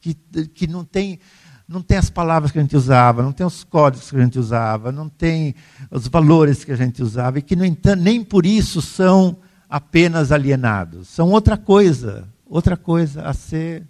que, 0.00 0.14
que 0.54 0.68
não 0.68 0.84
tem 0.84 1.18
não 1.66 1.82
tem 1.82 1.96
as 1.96 2.10
palavras 2.10 2.50
que 2.50 2.58
a 2.58 2.62
gente 2.62 2.76
usava, 2.76 3.22
não 3.22 3.32
tem 3.32 3.46
os 3.46 3.64
códigos 3.64 4.10
que 4.10 4.16
a 4.16 4.22
gente 4.22 4.38
usava, 4.38 4.92
não 4.92 5.08
tem 5.08 5.54
os 5.90 6.06
valores 6.08 6.64
que 6.64 6.72
a 6.72 6.76
gente 6.76 7.02
usava, 7.02 7.38
e 7.38 7.42
que, 7.42 7.56
no 7.56 7.64
entanto, 7.64 8.02
nem 8.02 8.22
por 8.22 8.44
isso 8.44 8.82
são 8.82 9.38
apenas 9.68 10.30
alienados. 10.30 11.08
São 11.08 11.30
outra 11.30 11.56
coisa, 11.56 12.28
outra 12.44 12.76
coisa 12.76 13.22
a 13.22 13.32
ser 13.32 13.86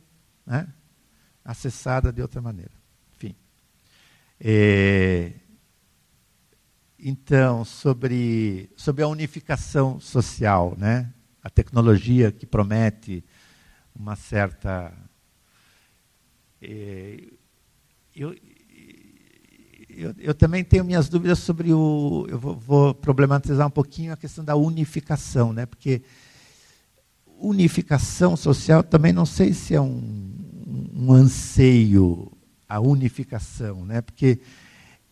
né, 0.46 0.68
acessada 1.44 2.12
de 2.12 2.22
outra 2.22 2.40
maneira. 2.40 2.72
Enfim. 3.16 3.34
É, 4.40 5.32
então, 6.98 7.64
sobre, 7.64 8.70
sobre 8.76 9.02
a 9.02 9.08
unificação 9.08 10.00
social, 10.00 10.74
né, 10.78 11.12
a 11.42 11.50
tecnologia 11.50 12.32
que 12.32 12.46
promete 12.46 13.22
uma 13.94 14.16
certa. 14.16 14.92
É, 16.62 17.33
eu, 18.16 18.34
eu, 19.90 20.14
eu, 20.18 20.34
também 20.34 20.62
tenho 20.62 20.84
minhas 20.84 21.08
dúvidas 21.08 21.40
sobre 21.40 21.72
o. 21.72 22.26
Eu 22.28 22.38
vou, 22.38 22.54
vou, 22.54 22.94
problematizar 22.94 23.66
um 23.66 23.70
pouquinho 23.70 24.12
a 24.12 24.16
questão 24.16 24.44
da 24.44 24.54
unificação, 24.54 25.52
né? 25.52 25.66
porque 25.66 26.02
unificação 27.40 28.36
social 28.36 28.84
também 28.84 29.12
não 29.12 29.26
sei 29.26 29.52
se 29.52 29.74
é 29.74 29.80
um, 29.80 30.32
um 30.94 31.12
anseio 31.12 32.30
a 32.68 32.78
unificação, 32.78 33.84
né? 33.84 34.00
porque 34.00 34.38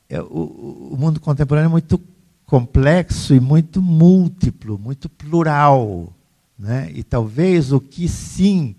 é, 0.08 0.20
o, 0.22 0.90
o 0.92 0.96
mundo 0.96 1.18
contemporâneo 1.18 1.66
é 1.66 1.70
muito 1.70 2.00
complexo 2.46 3.34
e 3.34 3.40
muito 3.40 3.82
múltiplo, 3.82 4.78
muito 4.78 5.08
plural. 5.08 6.12
Né? 6.56 6.92
E 6.94 7.02
talvez 7.02 7.72
o 7.72 7.80
que 7.80 8.08
sim 8.08 8.76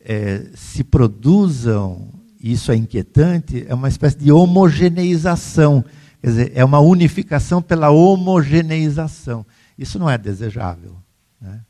é, 0.00 0.50
se 0.56 0.82
produzam 0.82 2.23
isso 2.52 2.70
é 2.70 2.76
inquietante, 2.76 3.64
é 3.66 3.74
uma 3.74 3.88
espécie 3.88 4.18
de 4.18 4.30
homogeneização. 4.30 5.82
Quer 6.20 6.26
dizer, 6.26 6.52
é 6.54 6.62
uma 6.62 6.78
unificação 6.78 7.62
pela 7.62 7.90
homogeneização. 7.90 9.46
Isso 9.78 9.98
não 9.98 10.10
é 10.10 10.18
desejável. 10.18 10.96
Né? 11.40 11.60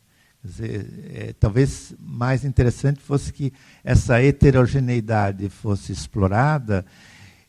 Dizer, 0.45 1.11
é, 1.15 1.33
talvez 1.39 1.95
mais 1.99 2.45
interessante 2.45 3.01
fosse 3.01 3.33
que 3.33 3.53
essa 3.85 4.21
heterogeneidade 4.21 5.49
fosse 5.49 5.93
explorada, 5.93 6.85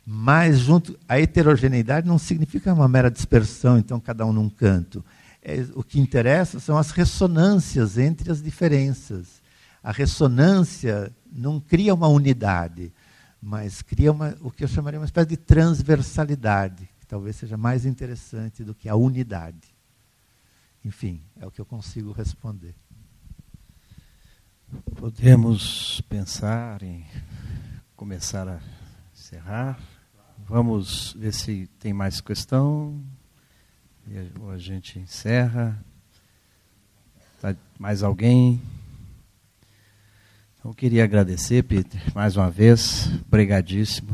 mas 0.05 0.59
junto 0.59 0.95
a 1.09 1.19
heterogeneidade 1.19 2.07
não 2.07 2.19
significa 2.19 2.71
uma 2.73 2.87
mera 2.87 3.09
dispersão, 3.09 3.79
então 3.79 3.99
cada 3.99 4.23
um 4.23 4.31
num 4.31 4.49
canto. 4.49 5.03
É, 5.41 5.65
o 5.73 5.83
que 5.83 5.99
interessa 5.99 6.59
são 6.59 6.77
as 6.77 6.91
ressonâncias 6.91 7.97
entre 7.97 8.31
as 8.31 8.39
diferenças. 8.39 9.41
A 9.83 9.91
ressonância 9.91 11.11
não 11.31 11.59
cria 11.59 11.93
uma 11.93 12.07
unidade 12.07 12.93
mas 13.45 13.83
cria 13.83 14.11
uma, 14.11 14.35
o 14.41 14.49
que 14.49 14.63
eu 14.63 14.67
chamaria 14.67 14.99
uma 14.99 15.05
espécie 15.05 15.29
de 15.29 15.37
transversalidade, 15.37 16.89
que 16.99 17.05
talvez 17.05 17.35
seja 17.35 17.55
mais 17.55 17.85
interessante 17.85 18.63
do 18.63 18.73
que 18.73 18.89
a 18.89 18.95
unidade. 18.95 19.75
Enfim, 20.83 21.21
é 21.39 21.45
o 21.45 21.51
que 21.51 21.61
eu 21.61 21.65
consigo 21.65 22.11
responder. 22.11 22.73
Podemos 24.95 26.01
pensar 26.09 26.81
em 26.81 27.05
começar 27.95 28.47
a 28.47 28.59
encerrar. 29.13 29.79
Vamos 30.47 31.13
ver 31.13 31.31
se 31.31 31.69
tem 31.79 31.93
mais 31.93 32.19
questão. 32.19 32.99
Ou 34.41 34.49
a 34.49 34.57
gente 34.57 34.97
encerra. 34.97 35.79
Tá, 37.39 37.55
mais 37.77 38.01
alguém? 38.01 38.59
Eu 40.65 40.73
queria 40.73 41.03
agradecer, 41.03 41.61
Peter, 41.61 42.01
mais 42.15 42.35
uma 42.35 42.49
vez, 42.49 43.07
obrigadíssimo. 43.27 44.09